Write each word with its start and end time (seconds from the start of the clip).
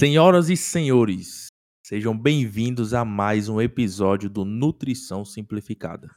Senhoras 0.00 0.48
e 0.48 0.56
senhores, 0.56 1.48
sejam 1.82 2.16
bem-vindos 2.16 2.94
a 2.94 3.04
mais 3.04 3.50
um 3.50 3.60
episódio 3.60 4.30
do 4.30 4.46
Nutrição 4.46 5.26
Simplificada. 5.26 6.10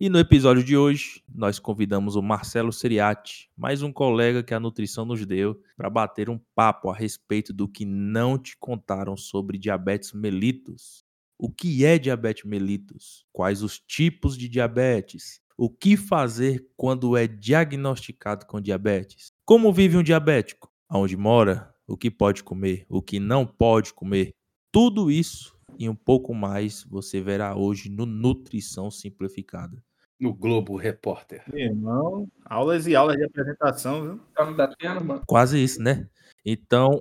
E 0.00 0.08
no 0.08 0.18
episódio 0.18 0.64
de 0.64 0.78
hoje, 0.78 1.22
nós 1.28 1.58
convidamos 1.58 2.16
o 2.16 2.22
Marcelo 2.22 2.72
Seriati, 2.72 3.50
mais 3.54 3.82
um 3.82 3.92
colega 3.92 4.42
que 4.42 4.54
a 4.54 4.58
nutrição 4.58 5.04
nos 5.04 5.26
deu, 5.26 5.60
para 5.76 5.90
bater 5.90 6.30
um 6.30 6.40
papo 6.54 6.88
a 6.88 6.96
respeito 6.96 7.52
do 7.52 7.68
que 7.68 7.84
não 7.84 8.38
te 8.38 8.56
contaram 8.56 9.14
sobre 9.14 9.58
diabetes 9.58 10.14
mellitus. 10.14 11.04
O 11.36 11.50
que 11.50 11.84
é 11.84 11.98
diabetes 11.98 12.44
mellitus? 12.44 13.26
Quais 13.30 13.62
os 13.62 13.78
tipos 13.78 14.38
de 14.38 14.48
diabetes? 14.48 15.42
O 15.54 15.68
que 15.68 15.98
fazer 15.98 16.66
quando 16.78 17.14
é 17.14 17.26
diagnosticado 17.26 18.46
com 18.46 18.58
diabetes? 18.58 19.34
Como 19.44 19.70
vive 19.70 19.98
um 19.98 20.02
diabético? 20.02 20.72
Aonde 20.88 21.14
mora? 21.14 21.77
O 21.88 21.96
que 21.96 22.10
pode 22.10 22.44
comer, 22.44 22.84
o 22.88 23.00
que 23.00 23.18
não 23.18 23.46
pode 23.46 23.94
comer. 23.94 24.34
Tudo 24.70 25.10
isso 25.10 25.56
e 25.78 25.88
um 25.88 25.94
pouco 25.94 26.34
mais 26.34 26.84
você 26.84 27.20
verá 27.20 27.56
hoje 27.56 27.88
no 27.88 28.04
Nutrição 28.04 28.90
Simplificada. 28.90 29.82
No 30.20 30.34
Globo 30.34 30.76
Repórter. 30.76 31.44
Meu 31.46 31.66
irmão, 31.66 32.28
aulas 32.44 32.86
e 32.86 32.94
aulas 32.94 33.16
de 33.16 33.24
apresentação, 33.24 34.02
viu? 34.02 34.20
Tá 34.34 34.44
me 34.44 34.54
batendo, 34.54 35.04
mano. 35.04 35.22
Quase 35.26 35.62
isso, 35.62 35.80
né? 35.80 36.08
Então, 36.44 37.00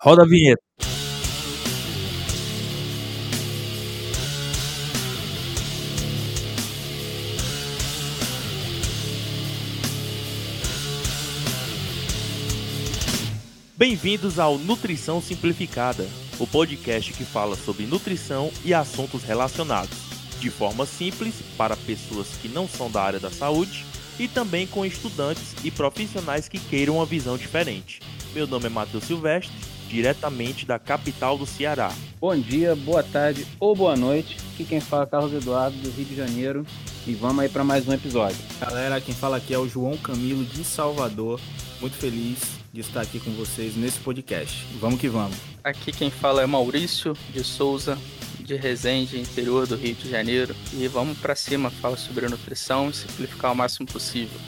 roda 0.00 0.22
a 0.22 0.26
vinheta. 0.26 0.62
Bem-vindos 13.78 14.40
ao 14.40 14.58
Nutrição 14.58 15.22
Simplificada, 15.22 16.04
o 16.40 16.48
podcast 16.48 17.12
que 17.12 17.24
fala 17.24 17.54
sobre 17.54 17.86
nutrição 17.86 18.50
e 18.64 18.74
assuntos 18.74 19.22
relacionados, 19.22 19.96
de 20.40 20.50
forma 20.50 20.84
simples 20.84 21.36
para 21.56 21.76
pessoas 21.76 22.26
que 22.42 22.48
não 22.48 22.66
são 22.66 22.90
da 22.90 23.00
área 23.00 23.20
da 23.20 23.30
saúde 23.30 23.84
e 24.18 24.26
também 24.26 24.66
com 24.66 24.84
estudantes 24.84 25.54
e 25.62 25.70
profissionais 25.70 26.48
que 26.48 26.58
queiram 26.58 26.96
uma 26.96 27.06
visão 27.06 27.36
diferente. 27.36 28.00
Meu 28.34 28.48
nome 28.48 28.66
é 28.66 28.68
Matheus 28.68 29.04
Silvestre, 29.04 29.54
diretamente 29.88 30.66
da 30.66 30.80
capital 30.80 31.38
do 31.38 31.46
Ceará. 31.46 31.92
Bom 32.20 32.36
dia, 32.36 32.74
boa 32.74 33.04
tarde 33.04 33.46
ou 33.60 33.76
boa 33.76 33.94
noite. 33.94 34.38
Aqui 34.54 34.64
quem 34.64 34.80
fala 34.80 35.04
é 35.04 35.06
Carlos 35.06 35.32
Eduardo, 35.32 35.76
do 35.76 35.90
Rio 35.90 36.04
de 36.04 36.16
Janeiro. 36.16 36.66
E 37.06 37.14
vamos 37.14 37.44
aí 37.44 37.48
para 37.48 37.62
mais 37.62 37.86
um 37.86 37.92
episódio. 37.92 38.38
Galera, 38.60 39.00
quem 39.00 39.14
fala 39.14 39.36
aqui 39.36 39.54
é 39.54 39.58
o 39.58 39.68
João 39.68 39.96
Camilo 39.96 40.44
de 40.44 40.64
Salvador. 40.64 41.40
Muito 41.80 41.94
feliz 41.94 42.57
de 42.72 42.80
estar 42.80 43.00
aqui 43.00 43.18
com 43.18 43.30
vocês 43.32 43.76
nesse 43.76 43.98
podcast. 44.00 44.66
Vamos 44.78 45.00
que 45.00 45.08
vamos. 45.08 45.36
Aqui 45.64 45.90
quem 45.90 46.10
fala 46.10 46.42
é 46.42 46.46
Maurício 46.46 47.14
de 47.32 47.42
Souza, 47.42 47.98
de 48.38 48.54
Resende, 48.56 49.18
interior 49.18 49.66
do 49.66 49.76
Rio 49.76 49.94
de 49.94 50.08
Janeiro. 50.08 50.54
E 50.74 50.86
vamos 50.86 51.18
para 51.18 51.34
cima, 51.34 51.70
fala 51.70 51.96
sobre 51.96 52.28
nutrição 52.28 52.90
e 52.90 52.92
simplificar 52.92 53.52
o 53.52 53.56
máximo 53.56 53.86
possível. 53.86 54.38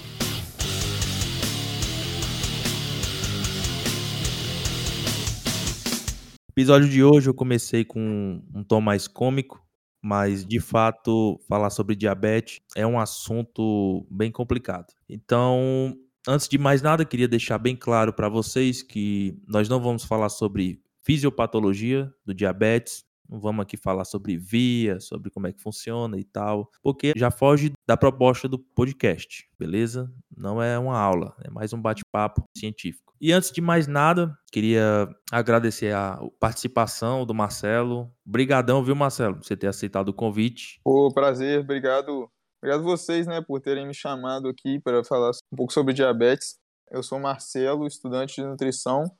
Episódio 6.50 6.90
de 6.90 7.02
hoje 7.02 7.28
eu 7.28 7.34
comecei 7.34 7.84
com 7.84 8.42
um 8.54 8.62
tom 8.62 8.82
mais 8.82 9.08
cômico, 9.08 9.64
mas 10.02 10.44
de 10.44 10.60
fato 10.60 11.40
falar 11.48 11.70
sobre 11.70 11.96
diabetes 11.96 12.60
é 12.76 12.86
um 12.86 12.98
assunto 12.98 14.06
bem 14.10 14.30
complicado. 14.30 14.86
Então, 15.08 15.96
Antes 16.28 16.48
de 16.48 16.58
mais 16.58 16.82
nada, 16.82 17.04
queria 17.04 17.28
deixar 17.28 17.58
bem 17.58 17.74
claro 17.74 18.12
para 18.12 18.28
vocês 18.28 18.82
que 18.82 19.36
nós 19.46 19.68
não 19.68 19.80
vamos 19.80 20.04
falar 20.04 20.28
sobre 20.28 20.82
fisiopatologia 21.02 22.12
do 22.24 22.34
diabetes, 22.34 23.04
não 23.28 23.40
vamos 23.40 23.62
aqui 23.62 23.76
falar 23.76 24.04
sobre 24.04 24.36
via, 24.36 25.00
sobre 25.00 25.30
como 25.30 25.46
é 25.46 25.52
que 25.52 25.62
funciona 25.62 26.18
e 26.18 26.24
tal, 26.24 26.68
porque 26.82 27.12
já 27.16 27.30
foge 27.30 27.72
da 27.86 27.96
proposta 27.96 28.48
do 28.48 28.58
podcast, 28.58 29.48
beleza? 29.58 30.12
Não 30.36 30.60
é 30.60 30.78
uma 30.78 30.98
aula, 30.98 31.34
é 31.42 31.50
mais 31.50 31.72
um 31.72 31.80
bate-papo 31.80 32.44
científico. 32.56 33.14
E 33.20 33.32
antes 33.32 33.50
de 33.50 33.60
mais 33.60 33.86
nada, 33.86 34.36
queria 34.50 35.08
agradecer 35.30 35.94
a 35.94 36.18
participação 36.40 37.24
do 37.24 37.34
Marcelo. 37.34 38.10
Obrigadão, 38.26 38.82
viu, 38.82 38.96
Marcelo, 38.96 39.36
por 39.36 39.44
você 39.44 39.56
ter 39.56 39.68
aceitado 39.68 40.08
o 40.08 40.14
convite. 40.14 40.80
Pô, 40.82 41.12
prazer, 41.12 41.60
obrigado 41.60 42.30
Obrigado 42.62 42.82
vocês, 42.82 43.26
né, 43.26 43.40
por 43.40 43.58
terem 43.58 43.86
me 43.86 43.94
chamado 43.94 44.46
aqui 44.46 44.78
para 44.80 45.02
falar 45.02 45.30
um 45.50 45.56
pouco 45.56 45.72
sobre 45.72 45.94
diabetes. 45.94 46.58
Eu 46.90 47.02
sou 47.02 47.18
Marcelo, 47.18 47.86
estudante 47.86 48.34
de 48.34 48.46
nutrição. 48.46 49.10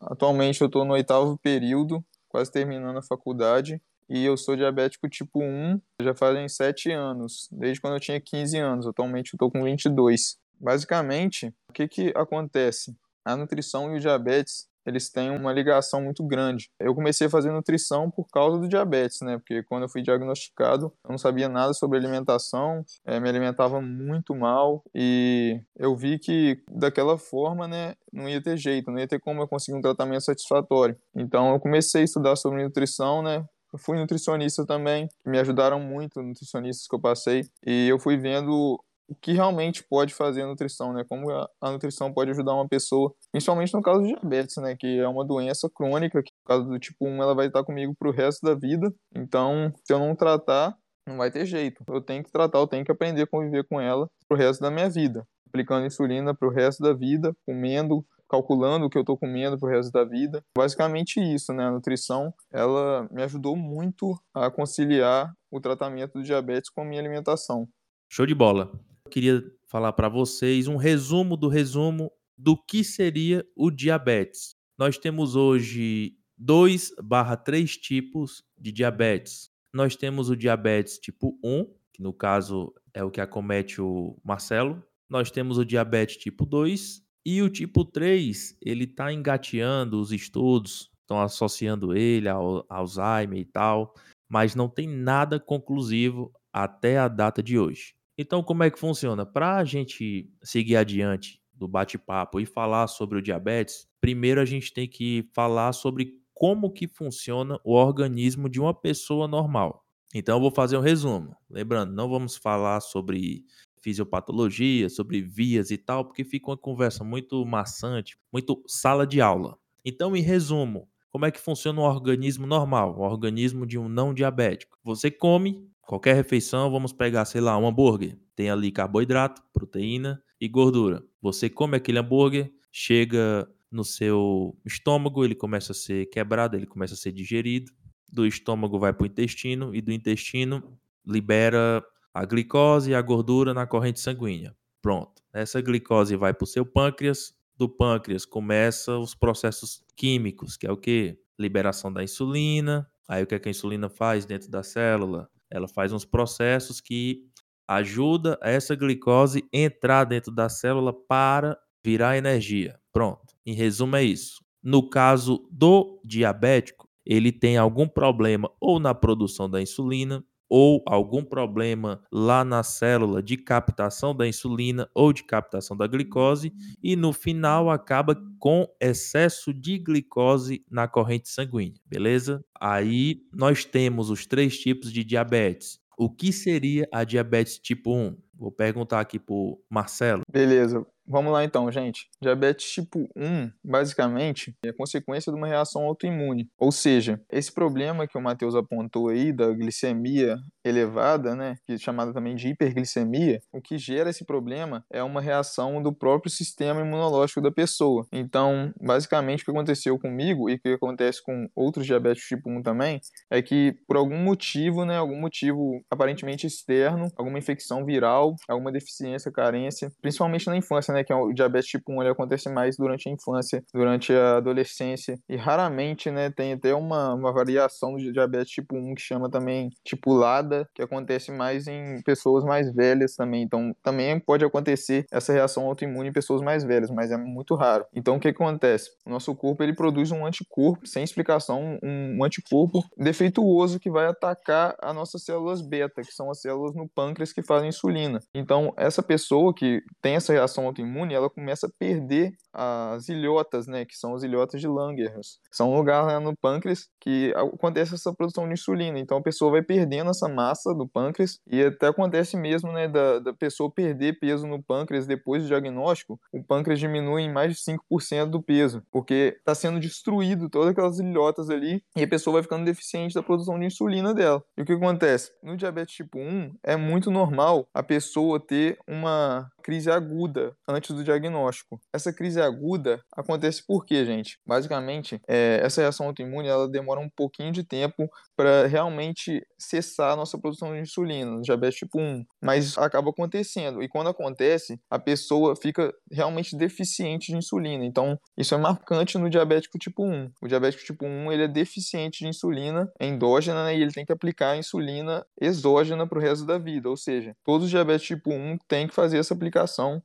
Atualmente 0.00 0.62
eu 0.62 0.66
estou 0.66 0.82
no 0.82 0.94
oitavo 0.94 1.36
período, 1.38 2.02
quase 2.26 2.50
terminando 2.50 2.96
a 2.96 3.02
faculdade, 3.02 3.82
e 4.08 4.24
eu 4.24 4.34
sou 4.38 4.56
diabético 4.56 5.10
tipo 5.10 5.42
1 5.42 5.78
já 6.00 6.14
fazem 6.14 6.48
sete 6.48 6.90
anos, 6.90 7.48
desde 7.52 7.82
quando 7.82 7.94
eu 7.94 8.00
tinha 8.00 8.18
15 8.18 8.56
anos. 8.56 8.86
Atualmente 8.86 9.34
eu 9.34 9.36
estou 9.36 9.50
com 9.50 9.62
22. 9.62 10.38
Basicamente, 10.58 11.54
o 11.68 11.74
que, 11.74 11.86
que 11.86 12.12
acontece? 12.16 12.96
A 13.22 13.36
nutrição 13.36 13.92
e 13.92 13.98
o 13.98 14.00
diabetes 14.00 14.68
eles 14.86 15.10
têm 15.10 15.30
uma 15.30 15.52
ligação 15.52 16.02
muito 16.02 16.24
grande. 16.24 16.70
Eu 16.80 16.94
comecei 16.94 17.26
a 17.26 17.30
fazer 17.30 17.50
nutrição 17.50 18.10
por 18.10 18.26
causa 18.28 18.58
do 18.58 18.68
diabetes, 18.68 19.20
né? 19.20 19.38
Porque 19.38 19.62
quando 19.64 19.82
eu 19.82 19.88
fui 19.88 20.02
diagnosticado, 20.02 20.92
eu 21.04 21.10
não 21.10 21.18
sabia 21.18 21.48
nada 21.48 21.72
sobre 21.74 21.98
alimentação, 21.98 22.84
é, 23.04 23.18
me 23.18 23.28
alimentava 23.28 23.80
muito 23.80 24.34
mal 24.34 24.82
e 24.94 25.60
eu 25.76 25.96
vi 25.96 26.18
que 26.18 26.62
daquela 26.70 27.18
forma, 27.18 27.66
né, 27.66 27.94
não 28.12 28.28
ia 28.28 28.42
ter 28.42 28.56
jeito, 28.56 28.90
não 28.90 28.98
ia 28.98 29.08
ter 29.08 29.20
como 29.20 29.42
eu 29.42 29.48
conseguir 29.48 29.76
um 29.76 29.82
tratamento 29.82 30.24
satisfatório. 30.24 30.96
Então 31.14 31.52
eu 31.52 31.60
comecei 31.60 32.02
a 32.02 32.04
estudar 32.04 32.36
sobre 32.36 32.62
nutrição, 32.62 33.22
né? 33.22 33.44
Eu 33.72 33.78
fui 33.78 33.98
nutricionista 33.98 34.64
também, 34.64 35.08
me 35.24 35.38
ajudaram 35.38 35.80
muito, 35.80 36.22
nutricionistas 36.22 36.86
que 36.86 36.94
eu 36.94 37.00
passei, 37.00 37.44
e 37.66 37.88
eu 37.88 37.98
fui 37.98 38.16
vendo 38.16 38.78
o 39.08 39.14
que 39.14 39.32
realmente 39.32 39.84
pode 39.88 40.12
fazer 40.12 40.42
a 40.42 40.46
nutrição, 40.46 40.92
né? 40.92 41.04
Como 41.08 41.30
a, 41.30 41.70
nutrição 41.70 42.12
pode 42.12 42.30
ajudar 42.30 42.54
uma 42.54 42.68
pessoa, 42.68 43.14
principalmente 43.32 43.72
no 43.72 43.82
caso 43.82 44.00
do 44.00 44.06
diabetes, 44.06 44.56
né? 44.56 44.76
Que 44.78 44.98
é 44.98 45.08
uma 45.08 45.24
doença 45.24 45.70
crônica, 45.72 46.22
que 46.22 46.32
no 46.32 46.54
caso 46.54 46.68
do 46.68 46.78
tipo 46.78 47.06
1 47.06 47.22
ela 47.22 47.34
vai 47.34 47.46
estar 47.46 47.64
comigo 47.64 47.94
pro 47.98 48.10
resto 48.10 48.44
da 48.44 48.54
vida. 48.54 48.92
Então, 49.14 49.72
se 49.84 49.92
eu 49.92 49.98
não 49.98 50.14
tratar, 50.14 50.76
não 51.06 51.16
vai 51.16 51.30
ter 51.30 51.46
jeito. 51.46 51.84
Eu 51.88 52.00
tenho 52.00 52.24
que 52.24 52.32
tratar, 52.32 52.58
eu 52.58 52.66
tenho 52.66 52.84
que 52.84 52.90
aprender 52.90 53.22
a 53.22 53.26
conviver 53.26 53.64
com 53.68 53.80
ela 53.80 54.08
pro 54.28 54.36
resto 54.36 54.60
da 54.60 54.70
minha 54.70 54.90
vida. 54.90 55.24
Aplicando 55.48 55.86
insulina 55.86 56.34
pro 56.34 56.50
resto 56.50 56.82
da 56.82 56.92
vida, 56.92 57.32
comendo, 57.46 58.04
calculando 58.28 58.86
o 58.86 58.90
que 58.90 58.98
eu 58.98 59.04
tô 59.04 59.16
comendo 59.16 59.56
pro 59.56 59.70
resto 59.70 59.92
da 59.92 60.04
vida. 60.04 60.42
Basicamente 60.56 61.20
isso, 61.20 61.52
né? 61.52 61.66
A 61.66 61.70
nutrição, 61.70 62.34
ela 62.52 63.08
me 63.12 63.22
ajudou 63.22 63.56
muito 63.56 64.18
a 64.34 64.50
conciliar 64.50 65.32
o 65.50 65.60
tratamento 65.60 66.14
do 66.14 66.24
diabetes 66.24 66.68
com 66.70 66.82
a 66.82 66.84
minha 66.84 67.00
alimentação. 67.00 67.68
Show 68.10 68.26
de 68.26 68.34
bola. 68.34 68.72
Eu 69.06 69.10
queria 69.10 69.52
falar 69.68 69.92
para 69.92 70.08
vocês 70.08 70.66
um 70.66 70.74
resumo 70.74 71.36
do 71.36 71.46
resumo 71.46 72.10
do 72.36 72.56
que 72.56 72.82
seria 72.82 73.46
o 73.54 73.70
diabetes. 73.70 74.56
Nós 74.76 74.98
temos 74.98 75.36
hoje 75.36 76.16
2 76.36 76.96
barra 77.04 77.36
3 77.36 77.76
tipos 77.76 78.42
de 78.58 78.72
diabetes. 78.72 79.48
Nós 79.72 79.94
temos 79.94 80.28
o 80.28 80.36
diabetes 80.36 80.98
tipo 80.98 81.38
1, 81.40 81.72
que 81.92 82.02
no 82.02 82.12
caso 82.12 82.74
é 82.92 83.04
o 83.04 83.10
que 83.12 83.20
acomete 83.20 83.80
o 83.80 84.18
Marcelo. 84.24 84.82
Nós 85.08 85.30
temos 85.30 85.56
o 85.56 85.64
diabetes 85.64 86.16
tipo 86.16 86.44
2 86.44 87.00
e 87.24 87.40
o 87.42 87.48
tipo 87.48 87.84
3, 87.84 88.58
ele 88.60 88.84
está 88.84 89.12
engateando 89.12 90.00
os 90.00 90.10
estudos, 90.10 90.90
estão 91.02 91.20
associando 91.20 91.96
ele 91.96 92.28
ao 92.28 92.66
Alzheimer 92.68 93.38
e 93.38 93.44
tal, 93.44 93.94
mas 94.28 94.56
não 94.56 94.68
tem 94.68 94.88
nada 94.88 95.38
conclusivo 95.38 96.32
até 96.52 96.98
a 96.98 97.06
data 97.06 97.40
de 97.40 97.56
hoje. 97.56 97.94
Então, 98.18 98.42
como 98.42 98.62
é 98.62 98.70
que 98.70 98.78
funciona? 98.78 99.26
Para 99.26 99.56
a 99.56 99.64
gente 99.64 100.30
seguir 100.42 100.76
adiante 100.76 101.40
do 101.52 101.68
bate-papo 101.68 102.40
e 102.40 102.46
falar 102.46 102.86
sobre 102.86 103.18
o 103.18 103.22
diabetes, 103.22 103.86
primeiro 104.00 104.40
a 104.40 104.44
gente 104.44 104.72
tem 104.72 104.88
que 104.88 105.28
falar 105.34 105.72
sobre 105.72 106.14
como 106.32 106.70
que 106.70 106.86
funciona 106.86 107.58
o 107.64 107.72
organismo 107.74 108.48
de 108.48 108.60
uma 108.60 108.74
pessoa 108.74 109.26
normal. 109.26 109.84
Então, 110.14 110.36
eu 110.36 110.40
vou 110.40 110.50
fazer 110.50 110.76
um 110.76 110.82
resumo. 110.82 111.36
Lembrando, 111.50 111.92
não 111.92 112.08
vamos 112.08 112.36
falar 112.36 112.80
sobre 112.80 113.44
fisiopatologia, 113.82 114.88
sobre 114.88 115.20
vias 115.20 115.70
e 115.70 115.78
tal, 115.78 116.04
porque 116.04 116.24
fica 116.24 116.50
uma 116.50 116.56
conversa 116.56 117.04
muito 117.04 117.44
maçante, 117.44 118.18
muito 118.32 118.62
sala 118.66 119.06
de 119.06 119.20
aula. 119.20 119.58
Então, 119.84 120.16
em 120.16 120.20
resumo, 120.20 120.88
como 121.10 121.24
é 121.24 121.30
que 121.30 121.40
funciona 121.40 121.80
um 121.80 121.84
organismo 121.84 122.46
normal, 122.46 122.98
um 122.98 123.02
organismo 123.02 123.66
de 123.66 123.78
um 123.78 123.88
não 123.88 124.12
diabético? 124.12 124.78
Você 124.82 125.10
come, 125.10 125.70
Qualquer 125.86 126.14
refeição, 126.14 126.70
vamos 126.70 126.92
pegar, 126.92 127.24
sei 127.24 127.40
lá, 127.40 127.56
um 127.56 127.66
hambúrguer. 127.66 128.18
Tem 128.34 128.50
ali 128.50 128.70
carboidrato, 128.72 129.42
proteína 129.52 130.22
e 130.40 130.48
gordura. 130.48 131.02
Você 131.22 131.48
come 131.48 131.76
aquele 131.76 131.98
hambúrguer, 131.98 132.52
chega 132.72 133.48
no 133.70 133.84
seu 133.84 134.56
estômago, 134.64 135.24
ele 135.24 135.34
começa 135.34 135.72
a 135.72 135.74
ser 135.74 136.06
quebrado, 136.06 136.56
ele 136.56 136.66
começa 136.66 136.94
a 136.94 136.96
ser 136.96 137.12
digerido. 137.12 137.70
Do 138.12 138.26
estômago 138.26 138.78
vai 138.78 138.92
para 138.92 139.04
o 139.04 139.06
intestino 139.06 139.74
e 139.74 139.80
do 139.80 139.92
intestino 139.92 140.78
libera 141.06 141.84
a 142.12 142.24
glicose 142.24 142.90
e 142.90 142.94
a 142.94 143.00
gordura 143.00 143.54
na 143.54 143.66
corrente 143.66 144.00
sanguínea. 144.00 144.56
Pronto. 144.82 145.22
Essa 145.32 145.60
glicose 145.60 146.16
vai 146.16 146.34
para 146.34 146.44
o 146.44 146.48
seu 146.48 146.64
pâncreas. 146.64 147.34
Do 147.56 147.68
pâncreas 147.68 148.24
começa 148.24 148.98
os 148.98 149.14
processos 149.14 149.82
químicos, 149.96 150.56
que 150.56 150.66
é 150.66 150.72
o 150.72 150.76
que? 150.76 151.18
liberação 151.38 151.92
da 151.92 152.02
insulina. 152.02 152.90
Aí 153.08 153.22
o 153.22 153.26
que, 153.26 153.34
é 153.34 153.38
que 153.38 153.48
a 153.48 153.50
insulina 153.50 153.88
faz 153.88 154.24
dentro 154.24 154.50
da 154.50 154.62
célula? 154.62 155.28
Ela 155.50 155.68
faz 155.68 155.92
uns 155.92 156.04
processos 156.04 156.80
que 156.80 157.22
ajuda 157.68 158.38
essa 158.42 158.74
glicose 158.74 159.44
entrar 159.52 160.04
dentro 160.04 160.32
da 160.32 160.48
célula 160.48 160.92
para 160.92 161.58
virar 161.84 162.16
energia. 162.16 162.78
Pronto. 162.92 163.34
Em 163.44 163.54
resumo 163.54 163.96
é 163.96 164.04
isso. 164.04 164.44
No 164.62 164.88
caso 164.88 165.48
do 165.50 166.00
diabético, 166.04 166.88
ele 167.04 167.30
tem 167.30 167.56
algum 167.56 167.86
problema 167.86 168.50
ou 168.60 168.80
na 168.80 168.94
produção 168.94 169.48
da 169.48 169.62
insulina 169.62 170.24
ou 170.48 170.82
algum 170.86 171.24
problema 171.24 172.02
lá 172.12 172.44
na 172.44 172.62
célula 172.62 173.22
de 173.22 173.36
captação 173.36 174.14
da 174.14 174.26
insulina 174.26 174.88
ou 174.94 175.12
de 175.12 175.24
captação 175.24 175.76
da 175.76 175.86
glicose 175.86 176.52
e 176.82 176.96
no 176.96 177.12
final 177.12 177.70
acaba 177.70 178.16
com 178.38 178.66
excesso 178.80 179.52
de 179.52 179.78
glicose 179.78 180.64
na 180.70 180.86
corrente 180.86 181.28
sanguínea, 181.28 181.80
beleza? 181.84 182.44
Aí 182.60 183.22
nós 183.32 183.64
temos 183.64 184.10
os 184.10 184.26
três 184.26 184.58
tipos 184.58 184.92
de 184.92 185.04
diabetes. 185.04 185.80
O 185.98 186.10
que 186.10 186.32
seria 186.32 186.86
a 186.92 187.04
diabetes 187.04 187.58
tipo 187.58 187.94
1? 187.94 188.16
Vou 188.34 188.52
perguntar 188.52 189.00
aqui 189.00 189.18
pro 189.18 189.58
Marcelo. 189.70 190.22
Beleza. 190.30 190.86
Vamos 191.08 191.32
lá 191.32 191.44
então, 191.44 191.70
gente. 191.70 192.08
Diabetes 192.20 192.68
tipo 192.70 193.08
1, 193.16 193.50
basicamente, 193.64 194.54
é 194.64 194.72
consequência 194.72 195.30
de 195.30 195.38
uma 195.38 195.46
reação 195.46 195.82
autoimune. 195.84 196.48
Ou 196.58 196.72
seja, 196.72 197.20
esse 197.30 197.52
problema 197.52 198.08
que 198.08 198.18
o 198.18 198.20
Matheus 198.20 198.56
apontou 198.56 199.08
aí 199.08 199.32
da 199.32 199.52
glicemia 199.52 200.36
elevada, 200.64 201.36
né, 201.36 201.54
que 201.64 201.74
é 201.74 201.78
chamada 201.78 202.12
também 202.12 202.34
de 202.34 202.48
hiperglicemia, 202.48 203.40
o 203.52 203.60
que 203.60 203.78
gera 203.78 204.10
esse 204.10 204.24
problema 204.24 204.84
é 204.92 205.00
uma 205.00 205.20
reação 205.20 205.80
do 205.80 205.94
próprio 205.94 206.30
sistema 206.30 206.80
imunológico 206.80 207.40
da 207.40 207.52
pessoa. 207.52 208.04
Então, 208.12 208.72
basicamente, 208.80 209.42
o 209.42 209.44
que 209.44 209.50
aconteceu 209.52 209.96
comigo 209.98 210.50
e 210.50 210.54
o 210.54 210.60
que 210.60 210.70
acontece 210.70 211.22
com 211.22 211.48
outros 211.54 211.86
diabéticos 211.86 212.28
tipo 212.28 212.50
1 212.50 212.62
também, 212.62 213.00
é 213.30 213.40
que 213.40 213.76
por 213.86 213.96
algum 213.96 214.18
motivo, 214.18 214.84
né, 214.84 214.96
algum 214.96 215.20
motivo 215.20 215.80
aparentemente 215.88 216.48
externo, 216.48 217.08
alguma 217.16 217.38
infecção 217.38 217.84
viral, 217.84 218.34
alguma 218.48 218.72
deficiência, 218.72 219.30
carência, 219.30 219.92
principalmente 220.02 220.48
na 220.48 220.56
infância, 220.56 220.95
né, 220.96 221.04
que 221.04 221.12
é 221.12 221.16
o 221.16 221.32
diabetes 221.32 221.68
tipo 221.68 221.92
1, 221.92 222.02
ele 222.02 222.10
acontece 222.10 222.48
mais 222.48 222.76
durante 222.76 223.08
a 223.08 223.12
infância, 223.12 223.62
durante 223.72 224.12
a 224.12 224.38
adolescência, 224.38 225.18
e 225.28 225.36
raramente, 225.36 226.10
né, 226.10 226.30
tem 226.30 226.54
até 226.54 226.74
uma, 226.74 227.14
uma 227.14 227.32
variação 227.32 227.94
do 227.94 228.12
diabetes 228.12 228.50
tipo 228.50 228.76
1 228.76 228.94
que 228.94 229.02
chama 229.02 229.30
também 229.30 229.70
tipulada, 229.84 230.68
que 230.74 230.82
acontece 230.82 231.30
mais 231.30 231.66
em 231.66 232.00
pessoas 232.02 232.44
mais 232.44 232.72
velhas 232.72 233.14
também, 233.14 233.42
então 233.42 233.74
também 233.82 234.18
pode 234.18 234.44
acontecer 234.44 235.04
essa 235.12 235.32
reação 235.32 235.66
autoimune 235.66 236.08
em 236.08 236.12
pessoas 236.12 236.40
mais 236.42 236.64
velhas, 236.64 236.90
mas 236.90 237.10
é 237.10 237.16
muito 237.16 237.54
raro. 237.54 237.84
Então 237.94 238.16
o 238.16 238.20
que 238.20 238.28
acontece? 238.28 238.90
O 239.04 239.10
nosso 239.10 239.34
corpo, 239.34 239.62
ele 239.62 239.74
produz 239.74 240.10
um 240.10 240.24
anticorpo, 240.24 240.86
sem 240.86 241.02
explicação, 241.02 241.78
um, 241.82 242.16
um 242.18 242.24
anticorpo 242.24 242.82
defeituoso 242.96 243.78
que 243.78 243.90
vai 243.90 244.06
atacar 244.06 244.74
as 244.80 244.94
nossas 244.94 245.24
células 245.24 245.60
beta, 245.60 246.02
que 246.02 246.12
são 246.12 246.30
as 246.30 246.40
células 246.40 246.74
no 246.74 246.88
pâncreas 246.88 247.32
que 247.32 247.42
fazem 247.42 247.68
insulina. 247.68 248.20
Então, 248.34 248.72
essa 248.76 249.02
pessoa 249.02 249.54
que 249.54 249.82
tem 250.00 250.14
essa 250.16 250.32
reação 250.32 250.66
autoimune 250.66 250.85
autoimune, 250.86 251.14
ela 251.14 251.28
começa 251.28 251.66
a 251.66 251.70
perder 251.78 252.32
as 252.52 253.08
ilhotas, 253.08 253.66
né, 253.66 253.84
que 253.84 253.96
são 253.96 254.14
as 254.14 254.22
ilhotas 254.22 254.60
de 254.60 254.66
Langerhans. 254.66 255.38
São 255.50 255.72
um 255.72 255.76
lugar 255.76 256.06
né, 256.06 256.18
no 256.18 256.34
pâncreas 256.34 256.88
que 257.00 257.32
acontece 257.36 257.94
essa 257.94 258.14
produção 258.14 258.46
de 258.46 258.54
insulina. 258.54 258.98
Então 258.98 259.18
a 259.18 259.22
pessoa 259.22 259.50
vai 259.50 259.62
perdendo 259.62 260.10
essa 260.10 260.28
massa 260.28 260.74
do 260.74 260.88
pâncreas 260.88 261.38
e 261.46 261.62
até 261.62 261.88
acontece 261.88 262.36
mesmo, 262.36 262.72
né, 262.72 262.88
da, 262.88 263.18
da 263.18 263.34
pessoa 263.34 263.70
perder 263.70 264.18
peso 264.18 264.46
no 264.46 264.62
pâncreas 264.62 265.06
depois 265.06 265.42
do 265.42 265.48
diagnóstico, 265.48 266.18
o 266.32 266.42
pâncreas 266.42 266.78
diminui 266.78 267.22
em 267.22 267.32
mais 267.32 267.54
de 267.54 267.60
5% 267.60 268.26
do 268.26 268.42
peso, 268.42 268.82
porque 268.90 269.36
está 269.38 269.54
sendo 269.54 269.78
destruído 269.78 270.48
todas 270.48 270.70
aquelas 270.70 270.98
ilhotas 270.98 271.50
ali 271.50 271.82
e 271.94 272.02
a 272.02 272.08
pessoa 272.08 272.34
vai 272.34 272.42
ficando 272.42 272.64
deficiente 272.64 273.14
da 273.14 273.22
produção 273.22 273.58
de 273.58 273.66
insulina 273.66 274.14
dela. 274.14 274.42
E 274.56 274.62
o 274.62 274.64
que 274.64 274.72
acontece? 274.72 275.30
No 275.42 275.56
diabetes 275.56 275.94
tipo 275.94 276.18
1, 276.18 276.54
é 276.62 276.76
muito 276.76 277.10
normal 277.10 277.68
a 277.74 277.82
pessoa 277.82 278.40
ter 278.40 278.78
uma 278.86 279.50
crise 279.66 279.90
aguda 279.90 280.54
antes 280.68 280.94
do 280.94 281.02
diagnóstico. 281.02 281.80
Essa 281.92 282.12
crise 282.12 282.40
aguda 282.40 283.02
acontece 283.12 283.66
por 283.66 283.84
quê, 283.84 284.06
gente? 284.06 284.38
Basicamente, 284.46 285.20
é, 285.26 285.58
essa 285.60 285.80
reação 285.80 286.06
autoimune 286.06 286.46
ela 286.46 286.68
demora 286.68 287.00
um 287.00 287.08
pouquinho 287.08 287.50
de 287.50 287.64
tempo 287.64 288.08
para 288.36 288.68
realmente 288.68 289.44
cessar 289.58 290.12
a 290.12 290.16
nossa 290.16 290.38
produção 290.38 290.72
de 290.72 290.80
insulina, 290.80 291.40
diabetes 291.40 291.80
tipo 291.80 291.98
1, 291.98 292.24
mas 292.40 292.78
acaba 292.78 293.10
acontecendo. 293.10 293.82
E 293.82 293.88
quando 293.88 294.08
acontece, 294.08 294.78
a 294.88 295.00
pessoa 295.00 295.56
fica 295.56 295.92
realmente 296.12 296.56
deficiente 296.56 297.32
de 297.32 297.38
insulina. 297.38 297.84
Então, 297.84 298.16
isso 298.36 298.54
é 298.54 298.58
marcante 298.58 299.18
no 299.18 299.28
diabético 299.28 299.78
tipo 299.78 300.04
1. 300.04 300.30
O 300.42 300.46
diabético 300.46 300.84
tipo 300.84 301.04
1 301.04 301.32
ele 301.32 301.42
é 301.42 301.48
deficiente 301.48 302.20
de 302.20 302.28
insulina 302.28 302.88
endógena 303.00 303.64
né, 303.64 303.76
e 303.76 303.82
ele 303.82 303.92
tem 303.92 304.06
que 304.06 304.12
aplicar 304.12 304.52
a 304.52 304.56
insulina 304.56 305.26
exógena 305.40 306.06
para 306.06 306.18
o 306.18 306.22
resto 306.22 306.46
da 306.46 306.56
vida. 306.56 306.88
Ou 306.88 306.96
seja, 306.96 307.34
todos 307.44 307.64
os 307.64 307.70
diabetes 307.70 308.06
tipo 308.06 308.32
1 308.32 308.58
têm 308.68 308.86
que 308.86 308.94
fazer 308.94 309.18
essa 309.18 309.34
aplicação 309.34 309.55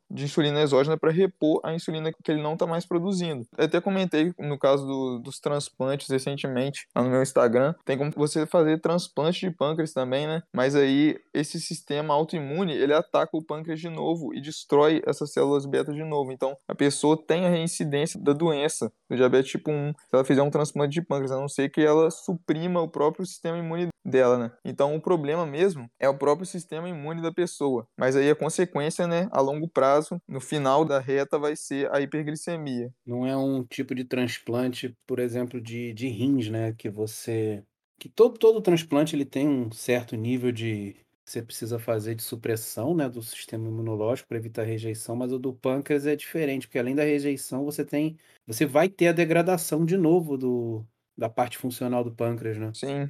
de 0.10 0.26
insulina 0.26 0.62
exógena 0.62 0.98
para 0.98 1.12
repor 1.12 1.60
a 1.64 1.74
insulina 1.74 2.12
que 2.12 2.32
ele 2.32 2.42
não 2.42 2.54
está 2.54 2.66
mais 2.66 2.86
produzindo. 2.86 3.46
Eu 3.58 3.66
até 3.66 3.82
comentei 3.82 4.34
no 4.40 4.58
caso 4.58 4.86
do, 4.86 5.20
dos 5.20 5.40
transplantes 5.40 6.10
recentemente 6.10 6.88
no 6.96 7.10
meu 7.10 7.22
Instagram, 7.22 7.74
tem 7.86 7.98
como 7.98 8.12
você 8.16 8.46
fazer 8.46 8.80
transplante 8.80 9.42
de 9.42 9.56
pâncreas 9.56 9.94
também, 9.94 10.28
né? 10.28 10.42
Mas 10.54 10.76
aí 10.76 11.20
esse 11.34 11.60
sistema 11.60 12.14
autoimune 12.14 12.74
ele 12.74 12.94
ataca 12.94 13.36
o 13.36 13.44
pâncreas 13.44 13.80
de 13.80 13.90
novo 13.90 14.34
e 14.34 14.42
destrói 14.42 15.02
essas 15.06 15.32
células 15.32 15.66
beta 15.66 15.94
de 15.94 16.04
novo. 16.04 16.32
Então 16.32 16.56
a 16.68 16.76
pessoa 16.76 17.18
tem 17.18 17.46
a 17.46 17.50
reincidência 17.50 18.20
da 18.20 18.34
doença 18.34 18.92
do 19.10 19.16
diabetes 19.16 19.52
tipo 19.52 19.72
1 19.72 19.94
se 19.94 20.16
ela 20.16 20.24
fizer 20.24 20.42
um 20.42 20.50
transplante 20.50 20.94
de 20.94 21.02
pâncreas, 21.02 21.32
a 21.32 21.40
não 21.40 21.48
ser 21.48 21.70
que 21.70 21.82
ela 21.82 22.10
suprima 22.12 22.82
o 22.82 22.88
próprio 22.88 23.26
sistema 23.26 23.58
imune 23.58 23.90
dela, 24.04 24.38
né? 24.38 24.52
Então 24.66 24.96
o 24.96 25.02
problema 25.02 25.46
mesmo 25.46 25.90
é 26.00 26.10
o 26.10 26.18
próprio 26.18 26.46
sistema 26.46 26.90
imune 26.90 27.22
da 27.22 27.32
pessoa. 27.32 27.88
Mas 27.98 28.16
aí 28.16 28.30
a 28.30 28.36
consequência, 28.36 29.08
né, 29.08 29.28
a 29.32 29.41
longo 29.42 29.68
prazo, 29.68 30.22
no 30.28 30.40
final 30.42 30.86
da 30.86 31.00
reta 31.00 31.38
vai 31.40 31.56
ser 31.56 31.92
a 31.94 32.00
hiperglicemia. 32.02 32.94
Não 33.06 33.26
é 33.26 33.36
um 33.36 33.64
tipo 33.64 33.94
de 33.96 34.04
transplante, 34.06 34.96
por 35.08 35.20
exemplo, 35.20 35.60
de, 35.62 35.94
de 35.94 36.08
rins, 36.08 36.50
né, 36.50 36.74
que 36.74 36.90
você 36.90 37.64
que 38.00 38.10
todo 38.10 38.38
todo 38.40 38.62
transplante 38.62 39.16
ele 39.16 39.26
tem 39.26 39.48
um 39.48 39.72
certo 39.72 40.16
nível 40.16 40.52
de 40.52 40.96
você 41.24 41.42
precisa 41.42 41.78
fazer 41.80 42.16
de 42.16 42.24
supressão, 42.24 42.96
né, 42.96 43.08
do 43.08 43.22
sistema 43.22 43.68
imunológico 43.68 44.28
para 44.28 44.38
evitar 44.38 44.64
rejeição, 44.64 45.16
mas 45.16 45.32
o 45.32 45.38
do 45.40 45.54
pâncreas 45.54 46.06
é 46.08 46.16
diferente, 46.16 46.68
porque 46.68 46.80
além 46.80 46.96
da 46.96 47.04
rejeição, 47.04 47.64
você 47.64 47.86
tem 47.86 48.18
você 48.48 48.66
vai 48.66 48.90
ter 48.90 49.08
a 49.10 49.12
degradação 49.14 49.86
de 49.86 49.98
novo 49.98 50.38
do 50.38 50.86
da 51.18 51.30
parte 51.30 51.58
funcional 51.58 52.04
do 52.04 52.14
pâncreas, 52.16 52.58
né? 52.58 52.72
Sim 52.74 53.10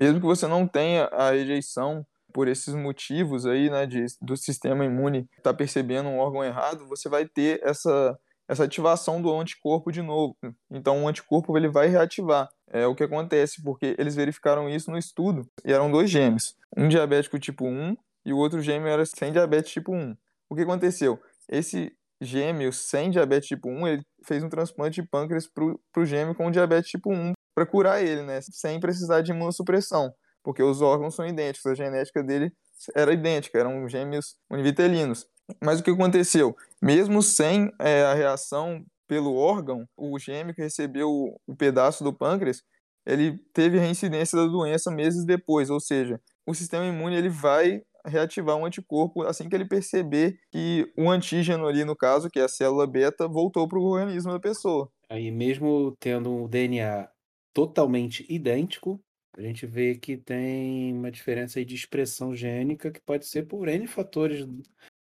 mesmo 0.00 0.20
que 0.20 0.26
você 0.26 0.46
não 0.46 0.66
tenha 0.66 1.04
a 1.06 1.30
rejeição 1.30 2.06
por 2.32 2.48
esses 2.48 2.74
motivos 2.74 3.46
aí, 3.46 3.70
né, 3.70 3.86
de, 3.86 4.04
do 4.20 4.36
sistema 4.36 4.84
imune 4.84 5.28
estar 5.36 5.52
tá 5.52 5.54
percebendo 5.54 6.08
um 6.08 6.18
órgão 6.18 6.44
errado, 6.44 6.86
você 6.86 7.08
vai 7.08 7.26
ter 7.26 7.60
essa, 7.62 8.18
essa 8.48 8.64
ativação 8.64 9.20
do 9.20 9.32
anticorpo 9.38 9.92
de 9.92 10.02
novo. 10.02 10.36
Então, 10.70 11.04
o 11.04 11.08
anticorpo 11.08 11.56
ele 11.56 11.68
vai 11.68 11.88
reativar. 11.88 12.48
É 12.72 12.86
o 12.86 12.94
que 12.94 13.04
acontece, 13.04 13.62
porque 13.62 13.94
eles 13.98 14.14
verificaram 14.14 14.68
isso 14.68 14.90
no 14.90 14.98
estudo, 14.98 15.46
e 15.64 15.72
eram 15.72 15.90
dois 15.90 16.08
gêmeos, 16.08 16.56
um 16.76 16.88
diabético 16.88 17.38
tipo 17.38 17.66
1 17.66 17.96
e 18.24 18.32
o 18.32 18.36
outro 18.36 18.60
gêmeo 18.60 18.88
era 18.88 19.04
sem 19.06 19.32
diabetes 19.32 19.72
tipo 19.72 19.92
1. 19.94 20.16
O 20.48 20.54
que 20.54 20.62
aconteceu? 20.62 21.20
Esse 21.48 21.92
gêmeo 22.20 22.72
sem 22.72 23.10
diabetes 23.10 23.48
tipo 23.48 23.68
1, 23.68 23.88
ele 23.88 24.02
fez 24.24 24.42
um 24.42 24.48
transplante 24.48 25.00
de 25.00 25.08
pâncreas 25.08 25.46
para 25.46 25.64
o 26.02 26.04
gêmeo 26.04 26.34
com 26.34 26.50
diabetes 26.50 26.90
tipo 26.90 27.12
1 27.12 27.32
para 27.54 27.66
curar 27.66 28.02
ele, 28.02 28.22
né? 28.22 28.40
Sem 28.42 28.78
precisar 28.78 29.22
de 29.22 29.32
imunossupressão, 29.32 30.12
porque 30.42 30.62
os 30.62 30.80
órgãos 30.80 31.14
são 31.14 31.26
idênticos, 31.26 31.70
a 31.70 31.74
genética 31.74 32.22
dele 32.22 32.52
era 32.94 33.12
idêntica, 33.12 33.58
eram 33.58 33.88
gêmeos 33.88 34.36
univitelinos. 34.50 35.26
Mas 35.62 35.80
o 35.80 35.82
que 35.82 35.90
aconteceu? 35.90 36.56
Mesmo 36.80 37.22
sem 37.22 37.72
é, 37.78 38.02
a 38.04 38.14
reação 38.14 38.84
pelo 39.06 39.34
órgão, 39.34 39.86
o 39.96 40.18
gêmeo 40.18 40.54
que 40.54 40.62
recebeu 40.62 41.36
o 41.46 41.56
pedaço 41.56 42.04
do 42.04 42.12
pâncreas, 42.12 42.62
ele 43.04 43.38
teve 43.52 43.78
reincidência 43.78 44.38
da 44.38 44.46
doença 44.46 44.90
meses 44.90 45.24
depois, 45.24 45.68
ou 45.68 45.80
seja, 45.80 46.20
o 46.46 46.54
sistema 46.54 46.86
imune 46.86 47.16
ele 47.16 47.28
vai 47.28 47.82
reativar 48.06 48.56
um 48.56 48.64
anticorpo 48.64 49.22
assim 49.22 49.48
que 49.48 49.54
ele 49.54 49.64
perceber 49.64 50.38
que 50.50 50.90
o 50.96 51.10
antígeno 51.10 51.66
ali, 51.66 51.84
no 51.84 51.96
caso, 51.96 52.30
que 52.30 52.38
é 52.38 52.44
a 52.44 52.48
célula 52.48 52.86
beta, 52.86 53.28
voltou 53.28 53.68
para 53.68 53.78
o 53.78 53.82
organismo 53.82 54.32
da 54.32 54.40
pessoa. 54.40 54.90
Aí 55.08 55.30
mesmo 55.30 55.96
tendo 55.98 56.30
um 56.30 56.48
DNA 56.48 57.08
totalmente 57.52 58.24
idêntico, 58.28 59.00
a 59.36 59.42
gente 59.42 59.66
vê 59.66 59.94
que 59.94 60.16
tem 60.16 60.92
uma 60.92 61.10
diferença 61.10 61.64
de 61.64 61.74
expressão 61.74 62.34
gênica 62.34 62.90
que 62.90 63.00
pode 63.00 63.26
ser 63.26 63.46
por 63.46 63.68
N 63.68 63.86
fatores 63.86 64.46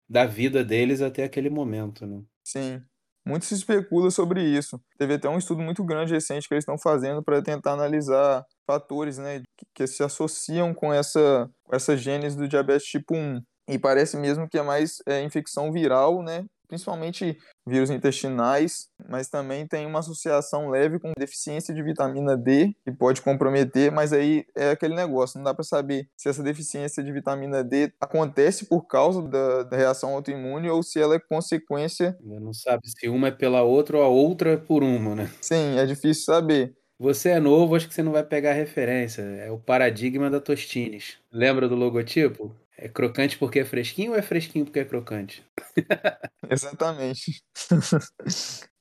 da 0.09 0.25
vida 0.25 0.64
deles 0.64 1.00
até 1.00 1.25
aquele 1.25 1.50
momento, 1.50 2.06
né? 2.06 2.23
Sim. 2.45 2.80
Muito 3.26 3.45
se 3.45 3.54
especula 3.54 4.09
sobre 4.11 4.40
isso. 4.40 4.80
Teve 4.97 5.14
até 5.14 5.28
um 5.28 5.38
estudo 5.38 5.61
muito 5.61 5.85
grande 5.85 6.14
recente 6.14 6.47
que 6.47 6.54
eles 6.54 6.62
estão 6.62 6.78
fazendo 6.78 7.25
para 7.25 7.42
tentar 7.42 7.73
analisar 7.73 8.45
fatores 8.64 9.18
né, 9.18 9.42
que 9.75 9.87
se 9.87 10.02
associam 10.04 10.73
com 10.73 10.92
essa, 10.92 11.50
essa 11.73 11.97
gênese 11.97 12.37
do 12.37 12.47
diabetes 12.47 12.87
tipo 12.87 13.16
1. 13.16 13.42
E 13.68 13.80
parece 13.80 14.16
mesmo 14.16 14.49
que 14.49 14.56
é 14.56 14.62
mais 14.62 14.99
é, 15.09 15.23
infecção 15.23 15.73
viral, 15.73 16.23
né? 16.23 16.45
Principalmente 16.67 17.37
vírus 17.67 17.91
intestinais, 17.91 18.89
mas 19.09 19.29
também 19.29 19.67
tem 19.67 19.87
uma 19.87 19.99
associação 19.99 20.69
leve 20.69 20.99
com 20.99 21.13
deficiência 21.19 21.75
de 21.75 21.83
vitamina 21.83 22.37
D, 22.37 22.75
que 22.85 22.93
pode 22.93 23.23
comprometer, 23.23 23.91
mas 23.91 24.13
aí 24.13 24.45
é 24.55 24.71
aquele 24.71 24.95
negócio, 24.95 25.39
não 25.39 25.45
dá 25.45 25.55
para 25.55 25.65
saber 25.65 26.09
se 26.17 26.29
essa 26.29 26.43
deficiência 26.43 27.03
de 27.03 27.13
vitamina 27.13 27.65
D 27.65 27.93
acontece 28.01 28.67
por 28.67 28.87
causa 28.87 29.23
da, 29.23 29.65
da 29.65 29.77
reação 29.77 30.15
autoimune 30.15 30.71
ou 30.71 30.83
se 30.83 31.01
ela 31.01 31.17
é 31.17 31.21
consequência. 31.21 32.17
Não 32.23 32.53
sabe 32.53 32.83
se 32.89 33.09
uma 33.09 33.29
é 33.29 33.33
pela 33.33 33.63
outra 33.63 33.99
ou 33.99 34.05
a 34.05 34.09
outra 34.09 34.53
é 34.53 34.57
por 34.57 34.83
uma, 34.83 35.15
né? 35.15 35.31
Sim, 35.41 35.79
é 35.79 35.87
difícil 35.87 36.25
saber. 36.25 36.75
Você 36.99 37.29
é 37.29 37.41
novo, 37.41 37.77
acho 37.77 37.87
que 37.87 37.95
você 37.95 38.03
não 38.03 38.13
vai 38.13 38.25
pegar 38.25 38.53
a 38.53 38.55
referência. 38.55 39.21
É 39.21 39.51
o 39.51 39.59
paradigma 39.59 40.31
da 40.31 40.41
Tostines. 40.41 41.19
Lembra 41.31 41.69
do 41.69 41.75
logotipo? 41.75 42.55
É 42.78 42.88
crocante 42.88 43.38
porque 43.38 43.61
é 43.61 43.64
fresquinho 43.64 44.12
ou 44.12 44.18
é 44.18 44.23
fresquinho 44.23 44.64
porque 44.64 44.80
é 44.80 44.85
crocante? 44.85 45.45
Exatamente. 46.50 47.42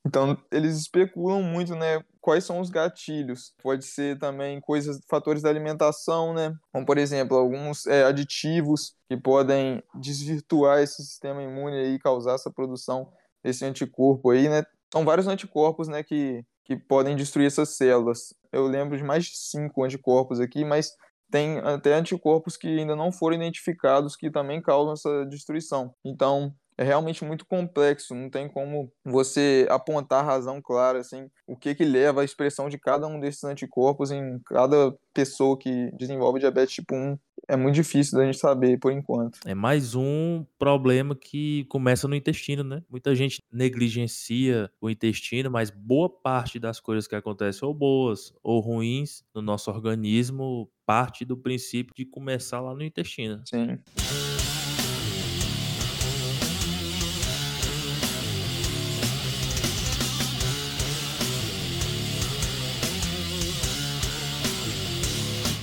então, 0.06 0.38
eles 0.52 0.78
especulam 0.78 1.42
muito, 1.42 1.76
né? 1.76 2.04
Quais 2.20 2.44
são 2.44 2.60
os 2.60 2.70
gatilhos? 2.70 3.54
Pode 3.64 3.86
ser 3.86 4.20
também 4.20 4.60
coisas, 4.60 5.00
fatores 5.10 5.42
da 5.42 5.50
alimentação, 5.50 6.34
né? 6.34 6.54
Como, 6.74 6.86
por 6.86 6.98
exemplo, 6.98 7.38
alguns 7.38 7.86
é, 7.88 8.04
aditivos 8.04 8.94
que 9.08 9.16
podem 9.16 9.82
desvirtuar 9.94 10.82
esse 10.82 11.04
sistema 11.04 11.42
imune 11.42 11.96
e 11.96 12.00
causar 12.00 12.36
essa 12.36 12.52
produção 12.52 13.10
desse 13.42 13.64
anticorpo 13.64 14.32
aí, 14.32 14.50
né? 14.50 14.64
São 14.92 15.06
vários 15.06 15.28
anticorpos, 15.28 15.88
né, 15.88 16.04
que, 16.04 16.44
que 16.64 16.76
podem 16.76 17.16
destruir 17.16 17.48
essas 17.48 17.76
células. 17.76 18.34
Eu 18.52 18.68
lembro 18.68 18.98
de 18.98 19.04
mais 19.04 19.26
de 19.26 19.38
cinco 19.38 19.84
anticorpos 19.84 20.40
aqui, 20.40 20.66
mas 20.66 20.94
tem 21.32 21.60
até 21.60 21.94
anticorpos 21.94 22.58
que 22.58 22.68
ainda 22.68 22.96
não 22.96 23.12
foram 23.12 23.36
identificados 23.36 24.16
que 24.16 24.30
também 24.32 24.62
causam 24.62 24.94
essa 24.94 25.26
destruição. 25.26 25.94
Então, 26.04 26.54
é 26.78 26.84
realmente 26.84 27.24
muito 27.24 27.46
complexo, 27.46 28.14
não 28.14 28.30
tem 28.30 28.48
como 28.50 28.92
você 29.04 29.66
apontar 29.70 30.24
a 30.24 30.28
razão 30.28 30.62
clara, 30.62 31.00
assim, 31.00 31.30
o 31.48 31.56
que 31.56 31.74
que 31.74 31.86
leva 31.86 32.22
à 32.22 32.26
expressão 32.26 32.70
de 32.70 32.78
cada 32.78 33.08
um 33.08 33.20
desses 33.20 33.44
anticorpos 33.44 34.12
em 34.12 34.40
cada 34.46 34.94
pessoa 35.14 35.58
que 35.58 35.90
desenvolve 35.98 36.40
diabetes 36.40 36.76
tipo 36.76 36.96
1. 36.96 37.18
É 37.48 37.56
muito 37.56 37.76
difícil 37.76 38.18
da 38.18 38.26
gente 38.26 38.40
saber 38.40 38.80
por 38.80 38.92
enquanto. 38.92 39.40
É 39.46 39.54
mais 39.54 39.94
um 39.94 40.44
problema 40.58 41.16
que 41.16 41.66
começa 41.66 42.08
no 42.08 42.16
intestino, 42.16 42.64
né? 42.64 42.82
Muita 42.90 43.14
gente 43.14 43.42
negligencia 43.52 44.70
o 44.82 44.90
intestino, 44.90 45.52
mas 45.52 45.70
boa 45.70 46.10
parte 46.10 46.60
das 46.60 46.80
coisas 46.80 47.08
que 47.08 47.16
acontecem, 47.16 47.68
ou 47.68 47.74
boas 47.74 48.34
ou 48.42 48.60
ruins, 48.60 49.24
no 49.34 49.42
nosso 49.42 49.70
organismo, 49.70 50.70
parte 50.86 51.24
do 51.24 51.38
princípio 51.38 51.94
de 51.96 52.06
começar 52.06 52.60
lá 52.62 52.74
no 52.74 52.84
intestino. 52.84 53.42
Sim. 53.46 53.78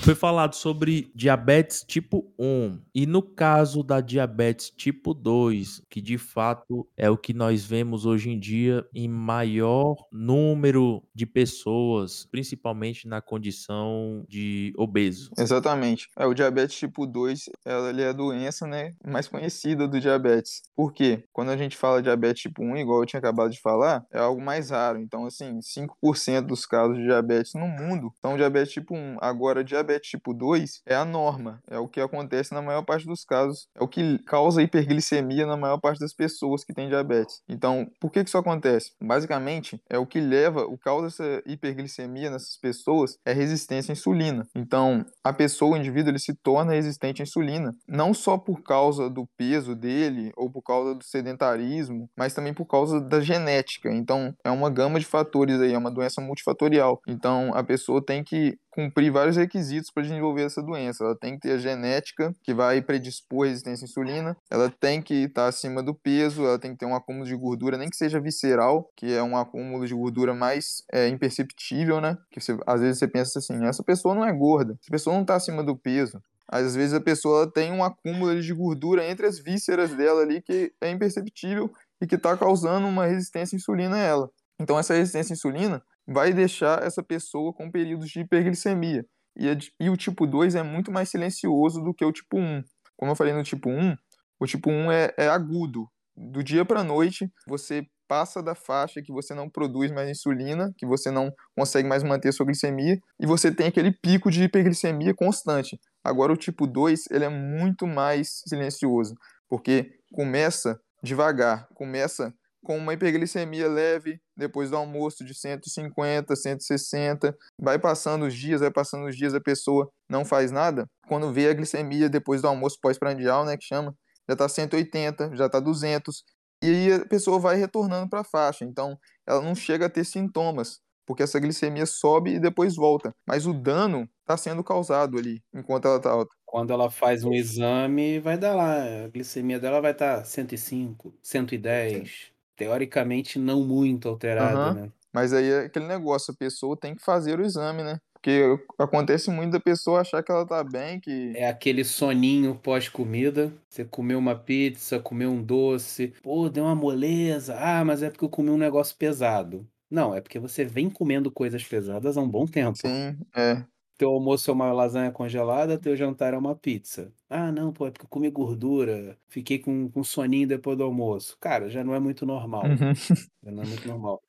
Foi 0.02 0.16
falado 0.16 0.54
sobre 0.54 1.12
diabetes 1.14 1.84
tipo 1.86 2.28
1. 2.36 2.80
E 2.92 3.06
no 3.06 3.22
caso 3.22 3.84
da 3.84 4.00
diabetes 4.00 4.68
tipo 4.68 5.14
2, 5.14 5.82
que 5.88 6.00
de 6.00 6.18
fato 6.18 6.88
é 6.96 7.08
o 7.08 7.16
que 7.16 7.32
nós 7.32 7.64
vemos 7.64 8.04
hoje 8.04 8.28
em 8.28 8.38
dia 8.38 8.84
em 8.92 9.08
maior 9.08 9.94
número 10.10 11.04
de 11.14 11.24
pessoas, 11.24 12.26
principalmente 12.32 13.06
na 13.06 13.20
condição 13.20 14.24
de 14.28 14.72
obeso. 14.76 15.30
Exatamente. 15.38 16.08
É, 16.18 16.26
o 16.26 16.34
diabetes 16.34 16.76
tipo 16.76 17.06
2, 17.06 17.44
ele 17.88 18.02
é 18.02 18.08
a 18.08 18.12
doença, 18.12 18.66
né, 18.66 18.94
mais 19.06 19.28
conhecida 19.28 19.86
do 19.86 20.00
diabetes. 20.00 20.62
Por 20.74 20.92
quê? 20.92 21.22
Quando 21.32 21.50
a 21.50 21.56
gente 21.56 21.76
fala 21.76 22.02
diabetes 22.02 22.42
tipo 22.42 22.64
1, 22.64 22.78
igual 22.78 23.00
eu 23.00 23.06
tinha 23.06 23.20
acabado 23.20 23.52
de 23.52 23.60
falar, 23.60 24.04
é 24.12 24.18
algo 24.18 24.42
mais 24.42 24.70
raro. 24.70 24.98
Então, 24.98 25.26
assim, 25.26 25.60
5% 25.60 26.40
dos 26.48 26.66
casos 26.66 26.96
de 26.96 27.04
diabetes 27.04 27.54
no 27.54 27.68
mundo 27.68 28.12
são 28.20 28.36
diabetes 28.36 28.72
tipo 28.72 28.96
1. 28.96 29.18
Agora, 29.20 29.62
diabetes 29.62 29.91
diabetes 29.92 30.10
tipo 30.10 30.32
2 30.32 30.82
é 30.86 30.94
a 30.94 31.04
norma, 31.04 31.60
é 31.68 31.78
o 31.78 31.88
que 31.88 32.00
acontece 32.00 32.54
na 32.54 32.62
maior 32.62 32.82
parte 32.82 33.06
dos 33.06 33.24
casos, 33.24 33.68
é 33.76 33.82
o 33.82 33.88
que 33.88 34.18
causa 34.24 34.62
hiperglicemia 34.62 35.46
na 35.46 35.56
maior 35.56 35.78
parte 35.78 36.00
das 36.00 36.14
pessoas 36.14 36.64
que 36.64 36.72
têm 36.72 36.88
diabetes. 36.88 37.42
Então, 37.48 37.86
por 38.00 38.10
que, 38.10 38.22
que 38.22 38.28
isso 38.28 38.38
acontece? 38.38 38.92
Basicamente, 39.02 39.80
é 39.88 39.98
o 39.98 40.06
que 40.06 40.20
leva, 40.20 40.64
o 40.64 40.78
causa 40.78 41.06
dessa 41.06 41.42
hiperglicemia 41.46 42.30
nessas 42.30 42.56
pessoas 42.58 43.16
é 43.24 43.32
resistência 43.32 43.92
à 43.92 43.94
insulina. 43.94 44.46
Então, 44.54 45.04
a 45.24 45.32
pessoa, 45.32 45.74
o 45.74 45.76
indivíduo, 45.76 46.10
ele 46.10 46.18
se 46.18 46.34
torna 46.34 46.72
resistente 46.72 47.22
à 47.22 47.24
insulina, 47.24 47.74
não 47.86 48.14
só 48.14 48.38
por 48.38 48.62
causa 48.62 49.10
do 49.10 49.26
peso 49.36 49.74
dele 49.74 50.32
ou 50.36 50.50
por 50.50 50.62
causa 50.62 50.94
do 50.94 51.04
sedentarismo, 51.04 52.08
mas 52.16 52.34
também 52.34 52.54
por 52.54 52.66
causa 52.66 53.00
da 53.00 53.20
genética. 53.20 53.90
Então, 53.92 54.34
é 54.44 54.50
uma 54.50 54.70
gama 54.70 54.98
de 54.98 55.06
fatores 55.06 55.60
aí, 55.60 55.72
é 55.72 55.78
uma 55.78 55.90
doença 55.90 56.20
multifatorial. 56.20 57.00
Então, 57.06 57.52
a 57.54 57.62
pessoa 57.62 58.04
tem 58.04 58.22
que 58.22 58.56
cumprir 58.72 59.12
vários 59.12 59.36
requisitos 59.36 59.90
para 59.90 60.02
desenvolver 60.02 60.42
essa 60.42 60.62
doença. 60.62 61.04
Ela 61.04 61.16
tem 61.16 61.34
que 61.34 61.40
ter 61.40 61.52
a 61.52 61.58
genética 61.58 62.34
que 62.42 62.54
vai 62.54 62.80
predispor 62.80 63.46
a 63.46 63.48
resistência 63.48 63.84
à 63.84 63.88
insulina, 63.88 64.36
ela 64.50 64.70
tem 64.70 65.00
que 65.00 65.14
estar 65.24 65.42
tá 65.42 65.48
acima 65.48 65.82
do 65.82 65.94
peso, 65.94 66.44
ela 66.44 66.58
tem 66.58 66.72
que 66.72 66.78
ter 66.78 66.86
um 66.86 66.94
acúmulo 66.94 67.26
de 67.26 67.36
gordura, 67.36 67.76
nem 67.76 67.88
que 67.88 67.96
seja 67.96 68.18
visceral, 68.18 68.90
que 68.96 69.12
é 69.12 69.22
um 69.22 69.36
acúmulo 69.36 69.86
de 69.86 69.94
gordura 69.94 70.34
mais 70.34 70.82
é, 70.92 71.08
imperceptível, 71.08 72.00
né? 72.00 72.16
Que 72.30 72.40
você, 72.40 72.56
às 72.66 72.80
vezes 72.80 72.98
você 72.98 73.06
pensa 73.06 73.38
assim, 73.38 73.64
essa 73.64 73.82
pessoa 73.82 74.14
não 74.14 74.24
é 74.24 74.32
gorda, 74.32 74.76
essa 74.80 74.90
pessoa 74.90 75.14
não 75.14 75.22
está 75.22 75.36
acima 75.36 75.62
do 75.62 75.76
peso. 75.76 76.20
Às 76.48 76.74
vezes 76.74 76.92
a 76.92 77.00
pessoa 77.00 77.50
tem 77.50 77.72
um 77.72 77.82
acúmulo 77.82 78.38
de 78.40 78.52
gordura 78.52 79.08
entre 79.08 79.26
as 79.26 79.38
vísceras 79.38 79.94
dela 79.94 80.22
ali 80.22 80.42
que 80.42 80.72
é 80.80 80.90
imperceptível 80.90 81.72
e 82.00 82.06
que 82.06 82.16
está 82.16 82.36
causando 82.36 82.86
uma 82.86 83.06
resistência 83.06 83.56
à 83.56 83.58
insulina 83.58 83.96
a 83.96 84.00
ela. 84.00 84.30
Então 84.60 84.78
essa 84.78 84.92
resistência 84.92 85.32
à 85.32 85.36
insulina 85.36 85.82
vai 86.06 86.32
deixar 86.32 86.82
essa 86.82 87.02
pessoa 87.02 87.52
com 87.52 87.70
períodos 87.70 88.08
de 88.08 88.20
hiperglicemia. 88.20 89.04
E, 89.36 89.48
a, 89.48 89.56
e 89.80 89.88
o 89.88 89.96
tipo 89.96 90.26
2 90.26 90.54
é 90.54 90.62
muito 90.62 90.90
mais 90.90 91.08
silencioso 91.08 91.80
do 91.82 91.94
que 91.94 92.04
o 92.04 92.12
tipo 92.12 92.38
1. 92.38 92.62
Como 92.96 93.12
eu 93.12 93.16
falei 93.16 93.32
no 93.32 93.42
tipo 93.42 93.70
1, 93.70 93.96
o 94.40 94.46
tipo 94.46 94.70
1 94.70 94.92
é, 94.92 95.14
é 95.16 95.28
agudo. 95.28 95.88
Do 96.14 96.42
dia 96.42 96.64
para 96.64 96.84
noite, 96.84 97.30
você 97.46 97.86
passa 98.06 98.42
da 98.42 98.54
faixa 98.54 99.00
que 99.00 99.10
você 99.10 99.34
não 99.34 99.48
produz 99.48 99.90
mais 99.90 100.10
insulina, 100.10 100.70
que 100.76 100.84
você 100.84 101.10
não 101.10 101.32
consegue 101.56 101.88
mais 101.88 102.02
manter 102.02 102.30
sua 102.32 102.44
glicemia, 102.44 102.98
e 103.18 103.26
você 103.26 103.50
tem 103.50 103.68
aquele 103.68 103.90
pico 103.90 104.30
de 104.30 104.42
hiperglicemia 104.42 105.14
constante. 105.14 105.80
Agora 106.04 106.32
o 106.32 106.36
tipo 106.36 106.66
2, 106.66 107.04
ele 107.10 107.24
é 107.24 107.30
muito 107.30 107.86
mais 107.86 108.42
silencioso, 108.46 109.14
porque 109.48 109.92
começa 110.12 110.78
devagar, 111.02 111.66
começa 111.74 112.34
com 112.62 112.76
uma 112.76 112.94
hiperglicemia 112.94 113.68
leve 113.68 114.20
depois 114.36 114.70
do 114.70 114.76
almoço 114.76 115.24
de 115.24 115.34
150, 115.34 116.34
160, 116.34 117.36
vai 117.58 117.78
passando 117.78 118.26
os 118.26 118.34
dias, 118.34 118.60
vai 118.60 118.70
passando 118.70 119.06
os 119.06 119.16
dias, 119.16 119.34
a 119.34 119.40
pessoa 119.40 119.90
não 120.08 120.24
faz 120.24 120.50
nada. 120.50 120.86
Quando 121.08 121.32
vê 121.32 121.48
a 121.48 121.54
glicemia 121.54 122.08
depois 122.08 122.40
do 122.40 122.48
almoço 122.48 122.78
pós-prandial, 122.80 123.44
né, 123.44 123.56
que 123.56 123.64
chama, 123.64 123.94
já 124.28 124.34
está 124.34 124.48
180, 124.48 125.34
já 125.34 125.46
está 125.46 125.58
200, 125.58 126.24
e 126.62 126.66
aí 126.66 126.92
a 126.92 127.06
pessoa 127.06 127.38
vai 127.40 127.56
retornando 127.56 128.08
para 128.08 128.20
a 128.20 128.24
faixa. 128.24 128.64
Então, 128.64 128.96
ela 129.26 129.42
não 129.42 129.54
chega 129.54 129.86
a 129.86 129.90
ter 129.90 130.04
sintomas, 130.04 130.80
porque 131.04 131.24
essa 131.24 131.40
glicemia 131.40 131.84
sobe 131.84 132.34
e 132.34 132.40
depois 132.40 132.76
volta. 132.76 133.12
Mas 133.26 133.46
o 133.46 133.52
dano 133.52 134.08
está 134.20 134.36
sendo 134.36 134.62
causado 134.62 135.18
ali, 135.18 135.42
enquanto 135.52 135.86
ela 135.86 135.96
está 135.96 136.10
alta. 136.10 136.30
Quando 136.46 136.72
ela 136.72 136.90
faz 136.90 137.24
um 137.24 137.32
exame, 137.32 138.20
vai 138.20 138.38
dar 138.38 138.54
lá, 138.54 139.04
a 139.04 139.08
glicemia 139.08 139.58
dela 139.58 139.80
vai 139.80 139.90
estar 139.90 140.18
tá 140.18 140.24
105, 140.24 141.12
110. 141.20 142.08
Sim 142.08 142.31
teoricamente 142.62 143.38
não 143.38 143.64
muito 143.64 144.08
alterada, 144.08 144.68
uhum. 144.68 144.74
né? 144.74 144.92
Mas 145.12 145.32
aí 145.32 145.50
é 145.50 145.58
aquele 145.66 145.86
negócio, 145.86 146.32
a 146.32 146.36
pessoa 146.36 146.76
tem 146.76 146.94
que 146.94 147.02
fazer 147.02 147.38
o 147.38 147.44
exame, 147.44 147.82
né? 147.82 147.98
Porque 148.14 148.56
acontece 148.78 149.30
muito 149.30 149.50
da 149.50 149.60
pessoa 149.60 150.00
achar 150.00 150.22
que 150.22 150.30
ela 150.30 150.46
tá 150.46 150.62
bem, 150.62 151.00
que... 151.00 151.32
É 151.34 151.48
aquele 151.48 151.82
soninho 151.84 152.54
pós-comida. 152.54 153.52
Você 153.68 153.84
comeu 153.84 154.16
uma 154.16 154.36
pizza, 154.36 155.00
comeu 155.00 155.30
um 155.30 155.42
doce. 155.42 156.14
Pô, 156.22 156.48
deu 156.48 156.64
uma 156.64 156.74
moleza. 156.74 157.56
Ah, 157.58 157.84
mas 157.84 158.00
é 158.00 158.08
porque 158.08 158.24
eu 158.24 158.28
comi 158.28 158.50
um 158.50 158.56
negócio 158.56 158.96
pesado. 158.96 159.66
Não, 159.90 160.14
é 160.14 160.20
porque 160.20 160.38
você 160.38 160.64
vem 160.64 160.88
comendo 160.88 161.32
coisas 161.32 161.64
pesadas 161.64 162.16
há 162.16 162.20
um 162.20 162.28
bom 162.28 162.46
tempo. 162.46 162.78
Sim, 162.78 163.18
é 163.34 163.64
teu 164.02 164.10
almoço 164.10 164.50
é 164.50 164.54
uma 164.54 164.72
lasanha 164.72 165.12
congelada, 165.12 165.78
teu 165.78 165.94
jantar 165.94 166.34
é 166.34 166.36
uma 166.36 166.56
pizza. 166.56 167.12
Ah, 167.30 167.52
não, 167.52 167.72
pô, 167.72 167.86
é 167.86 167.90
porque 167.92 168.04
eu 168.04 168.08
comi 168.08 168.28
gordura, 168.30 169.16
fiquei 169.28 169.60
com, 169.60 169.88
com 169.88 170.02
soninho 170.02 170.48
depois 170.48 170.76
do 170.76 170.82
almoço. 170.82 171.36
Cara, 171.38 171.70
já 171.70 171.84
não 171.84 171.94
é 171.94 172.00
muito 172.00 172.26
normal. 172.26 172.64
Uhum. 172.64 172.92
Já 173.44 173.50
não 173.50 173.62
é 173.62 173.66
muito 173.66 173.86
normal. 173.88 174.22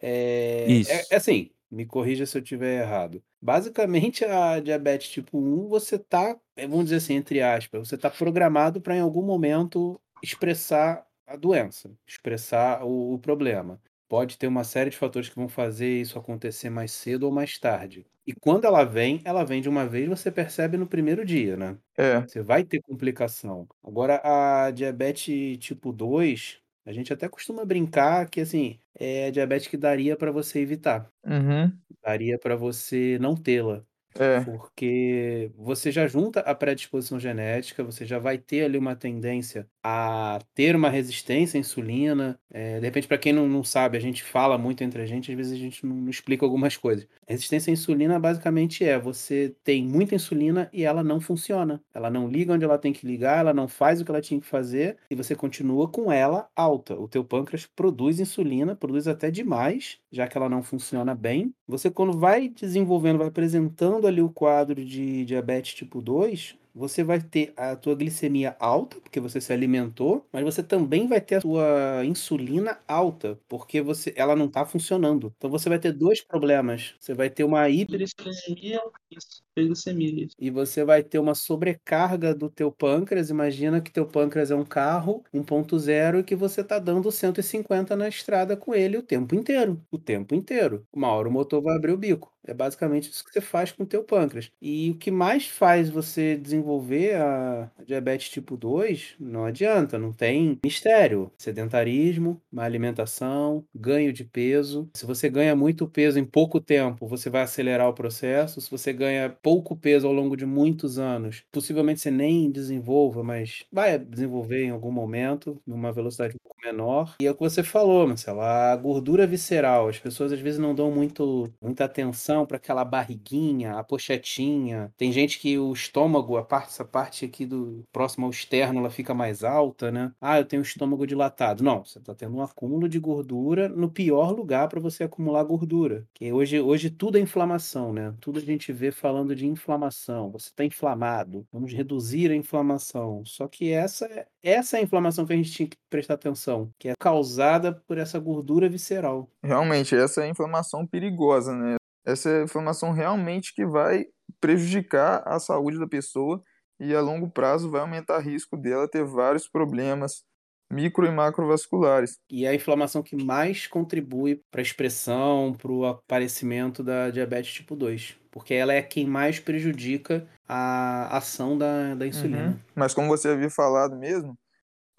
É, 0.00 0.66
Isso. 0.68 0.90
É, 0.90 1.04
é 1.10 1.16
assim, 1.16 1.50
me 1.70 1.86
corrija 1.86 2.26
se 2.26 2.36
eu 2.36 2.42
estiver 2.42 2.82
errado. 2.82 3.22
Basicamente, 3.40 4.24
a 4.24 4.60
diabetes 4.60 5.08
tipo 5.08 5.38
1, 5.38 5.68
você 5.68 5.98
tá, 5.98 6.36
é, 6.56 6.66
vamos 6.66 6.84
dizer 6.84 6.96
assim, 6.96 7.14
entre 7.14 7.40
aspas, 7.40 7.88
você 7.88 7.96
tá 7.96 8.10
programado 8.10 8.80
para 8.80 8.96
em 8.96 9.00
algum 9.00 9.22
momento 9.22 10.00
expressar 10.22 11.04
a 11.26 11.36
doença, 11.36 11.90
expressar 12.06 12.84
o, 12.84 13.14
o 13.14 13.18
problema. 13.18 13.80
Pode 14.08 14.38
ter 14.38 14.46
uma 14.46 14.62
série 14.62 14.90
de 14.90 14.96
fatores 14.96 15.28
que 15.28 15.36
vão 15.36 15.48
fazer 15.48 16.00
isso 16.00 16.16
acontecer 16.16 16.70
mais 16.70 16.92
cedo 16.92 17.24
ou 17.24 17.32
mais 17.32 17.58
tarde. 17.58 18.06
E 18.26 18.32
quando 18.34 18.64
ela 18.66 18.84
vem, 18.84 19.20
ela 19.24 19.44
vem 19.44 19.60
de 19.62 19.68
uma 19.68 19.86
vez, 19.86 20.08
você 20.08 20.30
percebe 20.32 20.76
no 20.76 20.86
primeiro 20.88 21.24
dia, 21.24 21.56
né? 21.56 21.78
É. 21.96 22.26
Você 22.26 22.42
vai 22.42 22.64
ter 22.64 22.80
complicação. 22.82 23.68
Agora, 23.84 24.20
a 24.66 24.70
diabetes 24.72 25.58
tipo 25.58 25.92
2, 25.92 26.60
A 26.84 26.92
gente 26.92 27.12
até 27.12 27.28
costuma 27.28 27.64
brincar 27.64 28.28
que, 28.30 28.40
assim, 28.40 28.78
é 28.94 29.30
diabetes 29.30 29.68
que 29.68 29.76
daria 29.76 30.16
para 30.16 30.32
você 30.32 30.60
evitar. 30.60 31.10
Uhum. 31.24 31.80
Daria 32.02 32.38
para 32.38 32.56
você 32.56 33.18
não 33.20 33.36
tê-la. 33.36 33.84
É. 34.18 34.46
Porque 34.46 35.50
você 35.56 35.90
já 35.90 36.06
junta 36.06 36.40
a 36.40 36.54
predisposição 36.54 37.18
genética, 37.18 37.82
você 37.84 38.06
já 38.06 38.18
vai 38.18 38.38
ter 38.38 38.64
ali 38.64 38.78
uma 38.78 38.94
tendência 38.94 39.68
a 39.84 40.38
ter 40.54 40.76
uma 40.76 40.88
resistência 40.90 41.58
à 41.58 41.60
insulina. 41.60 42.38
É, 42.50 42.78
de 42.80 42.86
repente, 42.86 43.08
para 43.08 43.18
quem 43.18 43.32
não, 43.32 43.48
não 43.48 43.64
sabe, 43.64 43.96
a 43.98 44.00
gente 44.00 44.22
fala 44.22 44.56
muito 44.58 44.84
entre 44.84 45.02
a 45.02 45.06
gente, 45.06 45.30
às 45.32 45.36
vezes 45.36 45.52
a 45.52 45.56
gente 45.56 45.84
não, 45.84 45.96
não 45.96 46.10
explica 46.10 46.44
algumas 46.46 46.76
coisas. 46.76 47.08
Resistência 47.28 47.70
à 47.70 47.74
insulina 47.74 48.20
basicamente 48.20 48.84
é 48.84 48.98
você 48.98 49.54
tem 49.64 49.84
muita 49.84 50.14
insulina 50.14 50.70
e 50.72 50.84
ela 50.84 51.02
não 51.02 51.20
funciona. 51.20 51.82
Ela 51.92 52.08
não 52.08 52.28
liga 52.28 52.52
onde 52.52 52.64
ela 52.64 52.78
tem 52.78 52.92
que 52.92 53.06
ligar, 53.06 53.40
ela 53.40 53.52
não 53.52 53.66
faz 53.66 54.00
o 54.00 54.04
que 54.04 54.10
ela 54.10 54.20
tinha 54.20 54.40
que 54.40 54.46
fazer 54.46 54.96
e 55.10 55.14
você 55.16 55.34
continua 55.34 55.88
com 55.88 56.12
ela 56.12 56.48
alta. 56.54 56.94
O 56.94 57.08
teu 57.08 57.24
pâncreas 57.24 57.66
produz 57.66 58.20
insulina, 58.20 58.76
produz 58.76 59.08
até 59.08 59.28
demais, 59.30 59.98
já 60.12 60.28
que 60.28 60.36
ela 60.38 60.48
não 60.48 60.62
funciona 60.62 61.14
bem. 61.14 61.52
Você 61.66 61.90
quando 61.90 62.16
vai 62.16 62.48
desenvolvendo, 62.48 63.18
vai 63.18 63.26
apresentando 63.28 64.06
ali 64.06 64.22
o 64.22 64.30
quadro 64.30 64.84
de 64.84 65.24
diabetes 65.24 65.74
tipo 65.74 66.00
2, 66.00 66.56
você 66.76 67.02
vai 67.04 67.20
ter 67.20 67.52
a 67.56 67.74
tua 67.76 67.94
glicemia 67.94 68.56
alta, 68.60 69.00
porque 69.00 69.20
você 69.20 69.40
se 69.40 69.52
alimentou, 69.52 70.26
mas 70.32 70.44
você 70.44 70.62
também 70.62 71.06
vai 71.08 71.20
ter 71.20 71.36
a 71.36 71.40
sua 71.40 72.04
insulina 72.04 72.78
alta, 72.86 73.38
porque 73.48 73.80
você, 73.80 74.12
ela 74.16 74.36
não 74.36 74.46
está 74.46 74.64
funcionando. 74.66 75.32
Então 75.36 75.50
você 75.50 75.68
vai 75.68 75.78
ter 75.78 75.92
dois 75.92 76.20
problemas. 76.22 76.94
Você 77.00 77.14
vai 77.14 77.30
ter 77.30 77.44
uma 77.44 77.68
Hiperglicemia, 77.68 78.80
isso. 79.10 79.42
Hiperglicemia, 79.52 80.24
isso. 80.26 80.34
e 80.38 80.50
você 80.50 80.84
vai 80.84 81.02
ter 81.02 81.18
uma 81.18 81.34
sobrecarga 81.34 82.34
do 82.34 82.50
teu 82.50 82.70
pâncreas. 82.70 83.30
Imagina 83.30 83.80
que 83.80 83.90
teu 83.92 84.06
pâncreas 84.06 84.50
é 84.50 84.54
um 84.56 84.64
carro 84.64 85.24
1.0 85.32 86.20
e 86.20 86.24
que 86.24 86.36
você 86.36 86.62
tá 86.62 86.78
dando 86.78 87.10
150 87.10 87.96
na 87.96 88.08
estrada 88.08 88.56
com 88.56 88.74
ele 88.74 88.98
o 88.98 89.02
tempo 89.02 89.34
inteiro, 89.34 89.80
o 89.90 89.98
tempo 89.98 90.34
inteiro. 90.34 90.86
Uma 90.92 91.08
hora 91.08 91.28
o 91.28 91.32
motor 91.32 91.62
vai 91.62 91.76
abrir 91.76 91.92
o 91.92 91.96
bico. 91.98 92.32
É 92.46 92.54
basicamente 92.54 93.10
isso 93.10 93.24
que 93.24 93.32
você 93.32 93.40
faz 93.40 93.72
com 93.72 93.82
o 93.82 93.86
teu 93.86 94.04
pâncreas. 94.04 94.50
E 94.60 94.90
o 94.90 94.98
que 94.98 95.10
mais 95.10 95.46
faz 95.48 95.88
você 95.90 96.36
desenvolver 96.36 96.65
a 97.14 97.70
diabetes 97.84 98.28
tipo 98.28 98.56
2, 98.56 99.14
não 99.18 99.44
adianta, 99.44 99.98
não 99.98 100.12
tem 100.12 100.58
mistério. 100.64 101.30
Sedentarismo, 101.38 102.40
má 102.50 102.64
alimentação, 102.64 103.64
ganho 103.74 104.12
de 104.12 104.24
peso. 104.24 104.88
Se 104.94 105.06
você 105.06 105.28
ganha 105.28 105.54
muito 105.54 105.88
peso 105.88 106.18
em 106.18 106.24
pouco 106.24 106.60
tempo, 106.60 107.06
você 107.06 107.30
vai 107.30 107.42
acelerar 107.42 107.88
o 107.88 107.94
processo. 107.94 108.60
Se 108.60 108.70
você 108.70 108.92
ganha 108.92 109.30
pouco 109.42 109.76
peso 109.76 110.06
ao 110.06 110.12
longo 110.12 110.36
de 110.36 110.46
muitos 110.46 110.98
anos, 110.98 111.44
possivelmente 111.52 112.00
você 112.00 112.10
nem 112.10 112.50
desenvolva, 112.50 113.22
mas 113.22 113.64
vai 113.72 113.98
desenvolver 113.98 114.64
em 114.64 114.70
algum 114.70 114.90
momento, 114.90 115.60
numa 115.66 115.92
velocidade 115.92 116.34
menor. 116.66 117.14
E 117.20 117.26
é 117.26 117.30
o 117.30 117.34
que 117.34 117.40
você 117.40 117.62
falou, 117.62 118.06
Marcelo, 118.06 118.40
a 118.40 118.74
gordura 118.76 119.26
visceral. 119.26 119.88
As 119.88 119.98
pessoas 119.98 120.32
às 120.32 120.40
vezes 120.40 120.58
não 120.58 120.74
dão 120.74 120.90
muito, 120.90 121.52
muita 121.60 121.84
atenção 121.84 122.44
para 122.44 122.56
aquela 122.56 122.84
barriguinha, 122.84 123.74
a 123.74 123.84
pochetinha. 123.84 124.92
Tem 124.96 125.12
gente 125.12 125.38
que 125.38 125.58
o 125.58 125.72
estômago, 125.72 126.36
a 126.36 126.42
parte, 126.42 126.68
essa 126.68 126.84
parte 126.84 127.24
aqui 127.24 127.46
do 127.46 127.84
próximo 127.92 128.26
ao 128.26 128.30
externo, 128.30 128.80
ela 128.80 128.90
fica 128.90 129.14
mais 129.14 129.44
alta, 129.44 129.90
né? 129.90 130.12
Ah, 130.20 130.38
eu 130.38 130.44
tenho 130.44 130.62
o 130.62 130.64
estômago 130.64 131.06
dilatado. 131.06 131.62
Não, 131.62 131.84
você 131.84 131.98
está 131.98 132.14
tendo 132.14 132.36
um 132.36 132.42
acúmulo 132.42 132.88
de 132.88 132.98
gordura 132.98 133.68
no 133.68 133.90
pior 133.90 134.32
lugar 134.32 134.68
para 134.68 134.80
você 134.80 135.04
acumular 135.04 135.42
gordura. 135.44 136.06
Que 136.14 136.32
hoje, 136.32 136.60
hoje 136.60 136.90
tudo 136.90 137.18
é 137.18 137.20
inflamação, 137.20 137.92
né? 137.92 138.14
Tudo 138.20 138.38
a 138.38 138.42
gente 138.42 138.72
vê 138.72 138.90
falando 138.90 139.34
de 139.34 139.46
inflamação. 139.46 140.30
Você 140.30 140.48
está 140.48 140.64
inflamado. 140.64 141.46
Vamos 141.52 141.72
reduzir 141.72 142.30
a 142.30 142.36
inflamação. 142.36 143.22
Só 143.24 143.46
que 143.46 143.70
essa 143.70 144.06
é 144.06 144.26
essa 144.52 144.76
é 144.76 144.80
a 144.80 144.82
inflamação 144.82 145.26
que 145.26 145.32
a 145.32 145.36
gente 145.36 145.50
tinha 145.50 145.68
que 145.68 145.76
prestar 145.90 146.14
atenção, 146.14 146.70
que 146.78 146.88
é 146.88 146.92
causada 146.98 147.72
por 147.86 147.98
essa 147.98 148.18
gordura 148.18 148.68
visceral. 148.68 149.28
Realmente, 149.42 149.94
essa 149.94 150.22
é 150.22 150.24
a 150.24 150.28
inflamação 150.28 150.86
perigosa, 150.86 151.54
né? 151.54 151.76
Essa 152.04 152.30
é 152.30 152.40
a 152.40 152.44
inflamação 152.44 152.92
realmente 152.92 153.52
que 153.54 153.66
vai 153.66 154.04
prejudicar 154.40 155.22
a 155.26 155.40
saúde 155.40 155.78
da 155.78 155.88
pessoa 155.88 156.42
e 156.78 156.94
a 156.94 157.00
longo 157.00 157.30
prazo 157.30 157.70
vai 157.70 157.80
aumentar 157.80 158.18
o 158.18 158.22
risco 158.22 158.56
dela 158.56 158.88
ter 158.88 159.04
vários 159.04 159.48
problemas 159.48 160.22
micro 160.70 161.06
e 161.06 161.10
macrovasculares. 161.10 162.18
E 162.30 162.44
é 162.44 162.48
a 162.48 162.54
inflamação 162.54 163.02
que 163.02 163.16
mais 163.16 163.66
contribui 163.66 164.42
para 164.50 164.60
a 164.60 164.62
expressão, 164.62 165.54
para 165.54 165.70
o 165.70 165.86
aparecimento 165.86 166.82
da 166.82 167.10
diabetes 167.10 167.52
tipo 167.52 167.76
2. 167.76 168.16
Porque 168.36 168.52
ela 168.52 168.74
é 168.74 168.82
quem 168.82 169.06
mais 169.06 169.40
prejudica 169.40 170.28
a 170.46 171.16
ação 171.16 171.56
da, 171.56 171.94
da 171.94 172.06
insulina. 172.06 172.50
Uhum. 172.50 172.60
Mas 172.74 172.92
como 172.92 173.08
você 173.08 173.30
havia 173.30 173.48
falado 173.48 173.96
mesmo, 173.96 174.38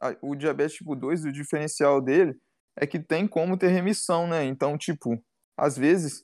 a- 0.02 0.16
o 0.22 0.36
diabetes 0.36 0.78
tipo 0.78 0.96
2, 0.96 1.26
o 1.26 1.32
diferencial 1.32 2.02
dele 2.02 2.36
é 2.78 2.88
que 2.88 3.00
tem 3.00 3.28
como 3.28 3.58
ter 3.58 3.70
remissão, 3.70 4.28
né? 4.28 4.46
Então, 4.46 4.78
tipo, 4.78 5.22
às 5.58 5.78
vezes 5.78 6.24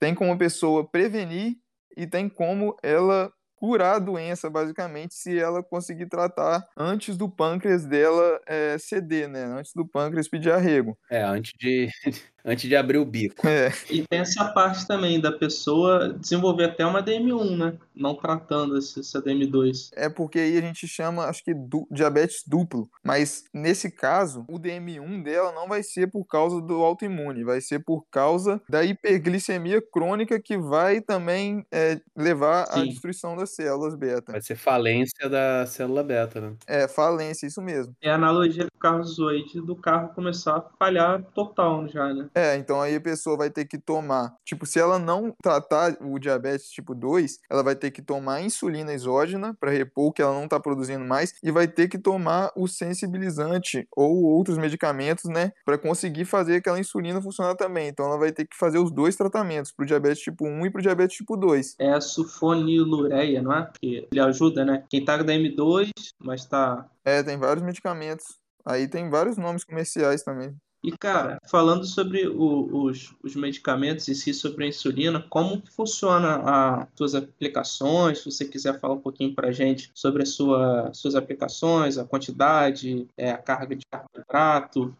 tem 0.00 0.14
como 0.14 0.32
a 0.32 0.38
pessoa 0.38 0.88
prevenir 0.88 1.56
e 1.96 2.06
tem 2.06 2.28
como 2.28 2.76
ela 2.82 3.32
curar 3.56 3.96
a 3.96 3.98
doença, 4.00 4.50
basicamente, 4.50 5.14
se 5.14 5.38
ela 5.38 5.62
conseguir 5.64 6.08
tratar 6.08 6.64
antes 6.76 7.16
do 7.16 7.28
pâncreas 7.30 7.84
dela 7.86 8.40
eh, 8.46 8.78
ceder, 8.78 9.28
né? 9.28 9.44
Antes 9.44 9.72
do 9.74 9.86
pâncreas 9.88 10.28
pedir 10.28 10.52
arrego. 10.52 10.98
É, 11.10 11.22
antes 11.22 11.52
de, 11.58 11.88
antes 12.48 12.68
de 12.68 12.74
abrir 12.76 12.98
o 12.98 13.04
bico. 13.04 13.46
É, 13.46 13.70
E 13.90 14.02
tem 14.08 14.20
essa 14.20 14.44
parte 14.46 14.86
também 14.86 15.20
da 15.20 15.30
pessoa 15.32 16.12
desenvolver 16.14 16.64
até 16.64 16.84
uma 16.86 17.02
DM1, 17.02 17.56
né? 17.56 17.74
Não 17.94 18.14
tratando 18.14 18.76
essa 18.78 19.20
DM2. 19.20 19.90
é 19.94 20.08
porque 20.08 20.38
aí 20.38 20.56
a 20.56 20.60
gente 20.60 20.86
chama, 20.86 21.24
acho 21.24 21.42
que, 21.44 21.52
du- 21.54 21.86
diabetes 21.90 22.42
duplo. 22.46 22.88
Mas 23.04 23.44
nesse 23.52 23.90
caso, 23.90 24.44
o 24.48 24.58
DM1 24.58 25.22
dela 25.22 25.52
não 25.52 25.68
vai 25.68 25.82
ser 25.82 26.08
por 26.10 26.24
causa 26.24 26.60
do 26.60 26.74
autoimune, 26.82 27.42
vai 27.44 27.60
ser 27.60 27.80
por 27.80 28.04
causa 28.10 28.60
da 28.68 28.84
hiperglicemia 28.84 29.82
crônica 29.82 30.40
que 30.40 30.56
vai 30.56 31.00
também 31.00 31.64
é, 31.72 32.00
levar 32.16 32.62
à 32.70 32.80
Sim. 32.82 32.88
destruição 32.88 33.36
das 33.36 33.54
células 33.54 33.94
beta. 33.94 34.32
Vai 34.32 34.42
ser 34.42 34.56
falência 34.56 35.28
da 35.28 35.66
célula 35.66 36.02
beta, 36.04 36.40
né? 36.40 36.52
É, 36.66 36.86
falência, 36.86 37.46
isso 37.46 37.60
mesmo. 37.60 37.94
É 38.00 38.10
a 38.10 38.14
analogia 38.14 38.64
que 38.64 38.76
o 38.76 38.78
Carlos 38.78 39.12
usou 39.12 39.28
aí 39.28 39.44
de 39.44 39.60
do 39.60 39.74
carro 39.74 40.10
começar 40.14 40.56
a 40.56 40.60
falhar 40.78 41.22
total 41.34 41.88
já, 41.88 42.12
né? 42.14 42.28
É, 42.38 42.54
então 42.54 42.80
aí 42.80 42.94
a 42.94 43.00
pessoa 43.00 43.36
vai 43.36 43.50
ter 43.50 43.64
que 43.64 43.76
tomar, 43.76 44.32
tipo, 44.44 44.64
se 44.64 44.78
ela 44.78 44.96
não 44.96 45.34
tratar 45.42 45.96
o 46.00 46.20
diabetes 46.20 46.70
tipo 46.70 46.94
2, 46.94 47.40
ela 47.50 47.64
vai 47.64 47.74
ter 47.74 47.90
que 47.90 48.00
tomar 48.00 48.40
insulina 48.40 48.92
exógena 48.92 49.56
para 49.58 49.72
repor 49.72 50.06
o 50.06 50.12
que 50.12 50.22
ela 50.22 50.34
não 50.34 50.44
está 50.44 50.60
produzindo 50.60 51.04
mais 51.04 51.34
e 51.42 51.50
vai 51.50 51.66
ter 51.66 51.88
que 51.88 51.98
tomar 51.98 52.52
o 52.54 52.68
sensibilizante 52.68 53.88
ou 53.90 54.22
outros 54.22 54.56
medicamentos, 54.56 55.24
né, 55.24 55.50
para 55.64 55.76
conseguir 55.76 56.26
fazer 56.26 56.58
aquela 56.58 56.78
insulina 56.78 57.20
funcionar 57.20 57.56
também. 57.56 57.88
Então 57.88 58.06
ela 58.06 58.16
vai 58.16 58.30
ter 58.30 58.44
que 58.44 58.56
fazer 58.56 58.78
os 58.78 58.92
dois 58.92 59.16
tratamentos, 59.16 59.72
pro 59.72 59.84
diabetes 59.84 60.22
tipo 60.22 60.46
1 60.46 60.66
e 60.66 60.70
pro 60.70 60.80
diabetes 60.80 61.16
tipo 61.16 61.36
2. 61.36 61.74
É 61.80 61.92
a 61.92 62.00
sulfonilureia, 62.00 63.42
não 63.42 63.52
é? 63.52 63.68
Que 63.80 64.06
ele 64.12 64.20
ajuda, 64.20 64.64
né? 64.64 64.84
Quem 64.88 65.04
tá 65.04 65.18
com 65.18 65.24
DM2, 65.24 65.90
mas 66.20 66.46
tá 66.46 66.88
É, 67.04 67.20
tem 67.20 67.36
vários 67.36 67.64
medicamentos. 67.64 68.26
Aí 68.64 68.86
tem 68.86 69.10
vários 69.10 69.36
nomes 69.36 69.64
comerciais 69.64 70.22
também. 70.22 70.54
E, 70.82 70.92
cara, 70.96 71.38
falando 71.50 71.84
sobre 71.84 72.28
o- 72.28 72.84
os, 72.84 73.12
os 73.22 73.34
medicamentos 73.34 74.08
em 74.08 74.14
si, 74.14 74.32
sobre 74.32 74.64
a 74.64 74.68
insulina, 74.68 75.20
como 75.28 75.60
que 75.60 75.70
funciona 75.72 76.80
as 76.82 76.88
suas 76.96 77.14
aplicações? 77.14 78.18
Se 78.20 78.26
você 78.30 78.44
quiser 78.44 78.78
falar 78.80 78.94
um 78.94 79.00
pouquinho 79.00 79.34
pra 79.34 79.50
gente 79.52 79.90
sobre 79.94 80.22
as 80.22 80.30
sua, 80.30 80.92
suas 80.94 81.14
aplicações, 81.16 81.98
a 81.98 82.04
quantidade, 82.04 83.08
é, 83.16 83.30
a 83.30 83.38
carga 83.38 83.74
de 83.74 83.84
carboidrato, 83.86 84.96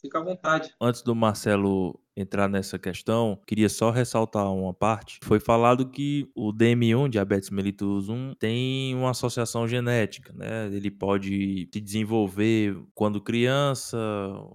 fica 0.00 0.18
à 0.18 0.22
vontade. 0.22 0.74
Antes 0.80 1.02
do 1.02 1.14
Marcelo 1.14 1.99
entrar 2.20 2.48
nessa 2.48 2.78
questão, 2.78 3.40
queria 3.46 3.68
só 3.68 3.90
ressaltar 3.90 4.52
uma 4.52 4.72
parte. 4.74 5.18
Foi 5.22 5.40
falado 5.40 5.88
que 5.88 6.28
o 6.34 6.52
DM1, 6.52 7.08
diabetes 7.08 7.50
mellitus 7.50 8.08
1, 8.08 8.34
tem 8.38 8.94
uma 8.94 9.10
associação 9.10 9.66
genética, 9.66 10.32
né? 10.34 10.66
Ele 10.72 10.90
pode 10.90 11.68
se 11.72 11.80
desenvolver 11.80 12.76
quando 12.94 13.20
criança, 13.20 13.98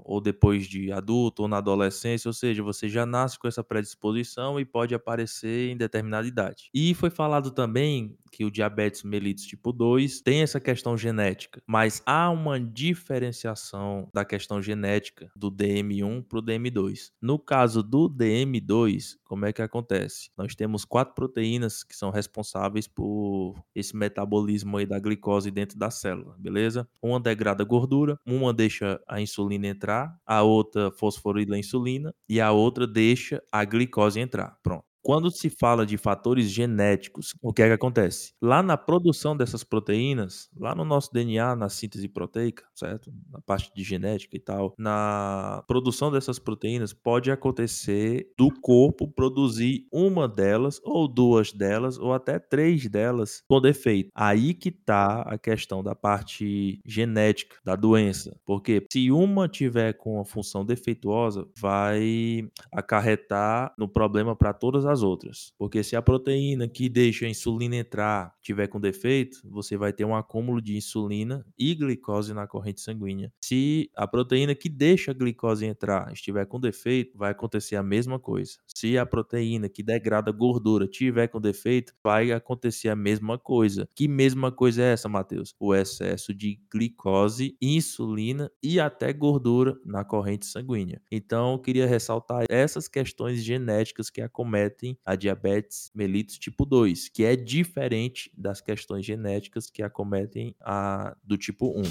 ou 0.03 0.21
depois 0.21 0.67
de 0.67 0.91
adulto, 0.91 1.43
ou 1.43 1.47
na 1.47 1.57
adolescência, 1.57 2.29
ou 2.29 2.33
seja, 2.33 2.63
você 2.63 2.87
já 2.87 3.05
nasce 3.05 3.39
com 3.39 3.47
essa 3.47 3.63
predisposição 3.63 4.59
e 4.59 4.65
pode 4.65 4.93
aparecer 4.93 5.71
em 5.71 5.77
determinada 5.77 6.27
idade. 6.27 6.69
E 6.73 6.93
foi 6.93 7.09
falado 7.09 7.51
também 7.51 8.17
que 8.31 8.43
o 8.43 8.51
diabetes 8.51 9.03
mellitus 9.03 9.45
tipo 9.45 9.71
2 9.71 10.19
tem 10.21 10.41
essa 10.41 10.59
questão 10.59 10.97
genética, 10.97 11.61
mas 11.65 12.01
há 12.05 12.29
uma 12.29 12.59
diferenciação 12.59 14.09
da 14.13 14.25
questão 14.25 14.61
genética 14.61 15.31
do 15.35 15.49
DM1 15.49 16.23
para 16.27 16.39
o 16.39 16.43
DM2. 16.43 17.11
No 17.21 17.39
caso 17.39 17.54
do 17.83 18.09
DM2, 18.09 19.17
como 19.23 19.45
é 19.45 19.53
que 19.53 19.61
acontece? 19.61 20.29
Nós 20.37 20.55
temos 20.55 20.83
quatro 20.85 21.13
proteínas 21.15 21.83
que 21.83 21.95
são 21.95 22.09
responsáveis 22.11 22.87
por 22.87 23.55
esse 23.73 23.95
metabolismo 23.95 24.77
aí 24.77 24.85
da 24.85 24.99
glicose 24.99 25.49
dentro 25.51 25.77
da 25.77 25.89
célula, 25.89 26.35
beleza? 26.37 26.87
Uma 27.01 27.19
degrada 27.19 27.63
gordura, 27.63 28.17
uma 28.25 28.53
deixa 28.53 28.99
a 29.07 29.21
insulina 29.21 29.67
entrar, 29.67 30.17
a 30.25 30.41
outra 30.43 30.91
fosforila 30.91 31.55
a 31.55 31.59
insulina 31.59 32.13
e 32.27 32.41
a 32.41 32.51
outra 32.51 32.85
deixa 32.87 33.41
a 33.51 33.63
glicose 33.63 34.19
entrar. 34.19 34.57
Pronto. 34.63 34.94
Quando 35.05 35.29
se 35.29 35.51
fala 35.51 35.85
de 35.85 35.97
fatores 35.97 36.49
genéticos, 36.49 37.35
o 37.39 37.53
que 37.53 37.61
é 37.61 37.67
que 37.67 37.73
acontece? 37.73 38.33
Lá 38.41 38.63
na 38.63 38.75
produção 38.75 39.37
dessas 39.37 39.63
proteínas, 39.63 40.49
lá 40.57 40.73
no 40.73 40.83
nosso 40.83 41.13
DNA, 41.13 41.55
na 41.55 41.69
síntese 41.69 42.07
proteica, 42.07 42.63
certo? 42.73 43.13
Na 43.29 43.39
parte 43.39 43.71
de 43.75 43.83
genética 43.83 44.35
e 44.35 44.39
tal, 44.39 44.73
na 44.79 45.63
produção 45.67 46.11
dessas 46.11 46.39
proteínas 46.39 46.91
pode 46.91 47.29
acontecer 47.29 48.33
do 48.35 48.49
corpo 48.61 49.07
produzir 49.07 49.85
uma 49.93 50.27
delas 50.27 50.81
ou 50.83 51.07
duas 51.07 51.53
delas 51.53 51.99
ou 51.99 52.11
até 52.11 52.39
três 52.39 52.87
delas 52.87 53.43
com 53.47 53.61
defeito. 53.61 54.09
Aí 54.15 54.55
que 54.55 54.71
tá 54.71 55.21
a 55.21 55.37
questão 55.37 55.83
da 55.83 55.93
parte 55.93 56.79
genética 56.83 57.57
da 57.63 57.75
doença, 57.75 58.35
porque 58.43 58.83
se 58.91 59.11
uma 59.11 59.47
tiver 59.47 59.93
com 59.93 60.19
a 60.19 60.25
função 60.25 60.65
defeituosa, 60.65 61.47
vai 61.55 62.49
acarretar 62.71 63.71
no 63.77 63.87
problema 63.87 64.35
para 64.35 64.51
todas 64.51 64.83
as 64.83 64.94
outras. 65.03 65.53
Porque 65.57 65.83
se 65.83 65.95
a 65.95 66.01
proteína 66.01 66.67
que 66.67 66.89
deixa 66.89 67.25
a 67.25 67.29
insulina 67.29 67.75
entrar 67.75 68.33
tiver 68.41 68.67
com 68.67 68.79
defeito, 68.79 69.39
você 69.43 69.77
vai 69.77 69.91
ter 69.91 70.05
um 70.05 70.15
acúmulo 70.15 70.61
de 70.61 70.75
insulina 70.75 71.45
e 71.57 71.73
glicose 71.73 72.33
na 72.33 72.47
corrente 72.47 72.81
sanguínea. 72.81 73.31
Se 73.43 73.89
a 73.95 74.07
proteína 74.07 74.53
que 74.55 74.69
deixa 74.69 75.11
a 75.11 75.13
glicose 75.13 75.65
entrar 75.65 76.11
estiver 76.13 76.45
com 76.45 76.59
defeito, 76.59 77.17
vai 77.17 77.31
acontecer 77.31 77.75
a 77.75 77.83
mesma 77.83 78.19
coisa. 78.19 78.57
Se 78.67 78.97
a 78.97 79.05
proteína 79.05 79.69
que 79.69 79.83
degrada 79.83 80.31
gordura 80.31 80.87
tiver 80.87 81.27
com 81.27 81.39
defeito, 81.41 81.93
vai 82.03 82.31
acontecer 82.31 82.89
a 82.89 82.95
mesma 82.95 83.37
coisa. 83.37 83.87
Que 83.95 84.07
mesma 84.07 84.51
coisa 84.51 84.81
é 84.81 84.93
essa, 84.93 85.09
Matheus? 85.09 85.55
O 85.59 85.73
excesso 85.73 86.33
de 86.33 86.59
glicose, 86.71 87.57
insulina 87.61 88.51
e 88.61 88.79
até 88.79 89.11
gordura 89.13 89.77
na 89.85 90.03
corrente 90.03 90.45
sanguínea. 90.45 91.01
Então, 91.11 91.53
eu 91.53 91.59
queria 91.59 91.87
ressaltar 91.87 92.45
essas 92.49 92.87
questões 92.87 93.43
genéticas 93.43 94.09
que 94.09 94.21
acometem 94.21 94.84
a 95.05 95.15
diabetes 95.15 95.89
mellitus 95.95 96.37
tipo 96.37 96.65
2, 96.65 97.09
que 97.09 97.23
é 97.23 97.35
diferente 97.35 98.29
das 98.37 98.61
questões 98.61 99.05
genéticas 99.05 99.69
que 99.69 99.81
acometem 99.81 100.55
a 100.61 101.15
do 101.23 101.37
tipo 101.37 101.73
1. 101.79 101.83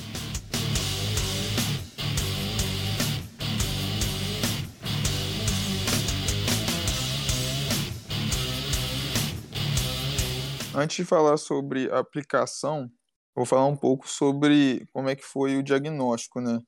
Antes 10.77 10.97
de 10.97 11.05
falar 11.05 11.37
sobre 11.37 11.89
a 11.93 12.01
aplicação, 12.01 12.91
vou 13.35 13.47
falar 13.47 13.67
um 13.67 13.77
pouco 13.77 14.09
sobre 14.09 14.85
como 14.93 15.09
é 15.09 15.15
que 15.15 15.23
foi 15.23 15.57
o 15.57 15.63
diagnóstico, 15.63 16.41
né? 16.41 16.59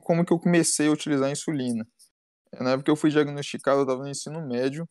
Como 0.00 0.24
que 0.24 0.32
eu 0.32 0.38
comecei 0.38 0.88
a 0.88 0.90
utilizar 0.90 1.28
a 1.28 1.32
insulina. 1.32 1.86
Na 2.58 2.70
época 2.70 2.84
que 2.84 2.90
eu 2.90 2.96
fui 2.96 3.10
diagnosticado, 3.10 3.80
eu 3.80 3.82
estava 3.82 4.02
no 4.02 4.08
ensino 4.08 4.46
médio, 4.46 4.88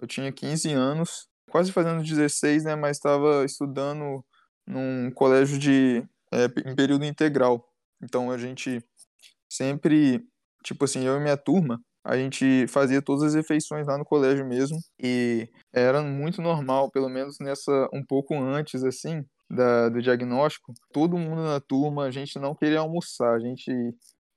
eu 0.00 0.06
tinha 0.06 0.32
15 0.32 0.72
anos, 0.72 1.28
quase 1.50 1.72
fazendo 1.72 2.02
16, 2.02 2.64
né? 2.64 2.74
Mas 2.76 2.96
estava 2.96 3.44
estudando 3.44 4.24
num 4.66 5.10
colégio 5.10 5.58
de 5.58 6.04
é, 6.32 6.44
em 6.66 6.74
período 6.74 7.04
integral. 7.04 7.64
Então 8.02 8.30
a 8.30 8.38
gente 8.38 8.82
sempre, 9.50 10.24
tipo 10.64 10.84
assim, 10.84 11.04
eu 11.04 11.16
e 11.16 11.20
minha 11.20 11.36
turma, 11.36 11.80
a 12.04 12.16
gente 12.16 12.66
fazia 12.68 13.02
todas 13.02 13.22
as 13.24 13.34
refeições 13.34 13.86
lá 13.86 13.98
no 13.98 14.04
colégio 14.04 14.46
mesmo 14.46 14.78
e 15.02 15.48
era 15.72 16.02
muito 16.02 16.40
normal, 16.40 16.90
pelo 16.90 17.08
menos 17.08 17.36
nessa 17.40 17.88
um 17.92 18.04
pouco 18.04 18.34
antes 18.34 18.84
assim 18.84 19.24
da, 19.50 19.88
do 19.88 20.00
diagnóstico, 20.00 20.72
todo 20.92 21.18
mundo 21.18 21.42
na 21.42 21.60
turma, 21.60 22.04
a 22.04 22.10
gente 22.10 22.38
não 22.38 22.54
queria 22.54 22.80
almoçar, 22.80 23.34
a 23.34 23.38
gente 23.38 23.70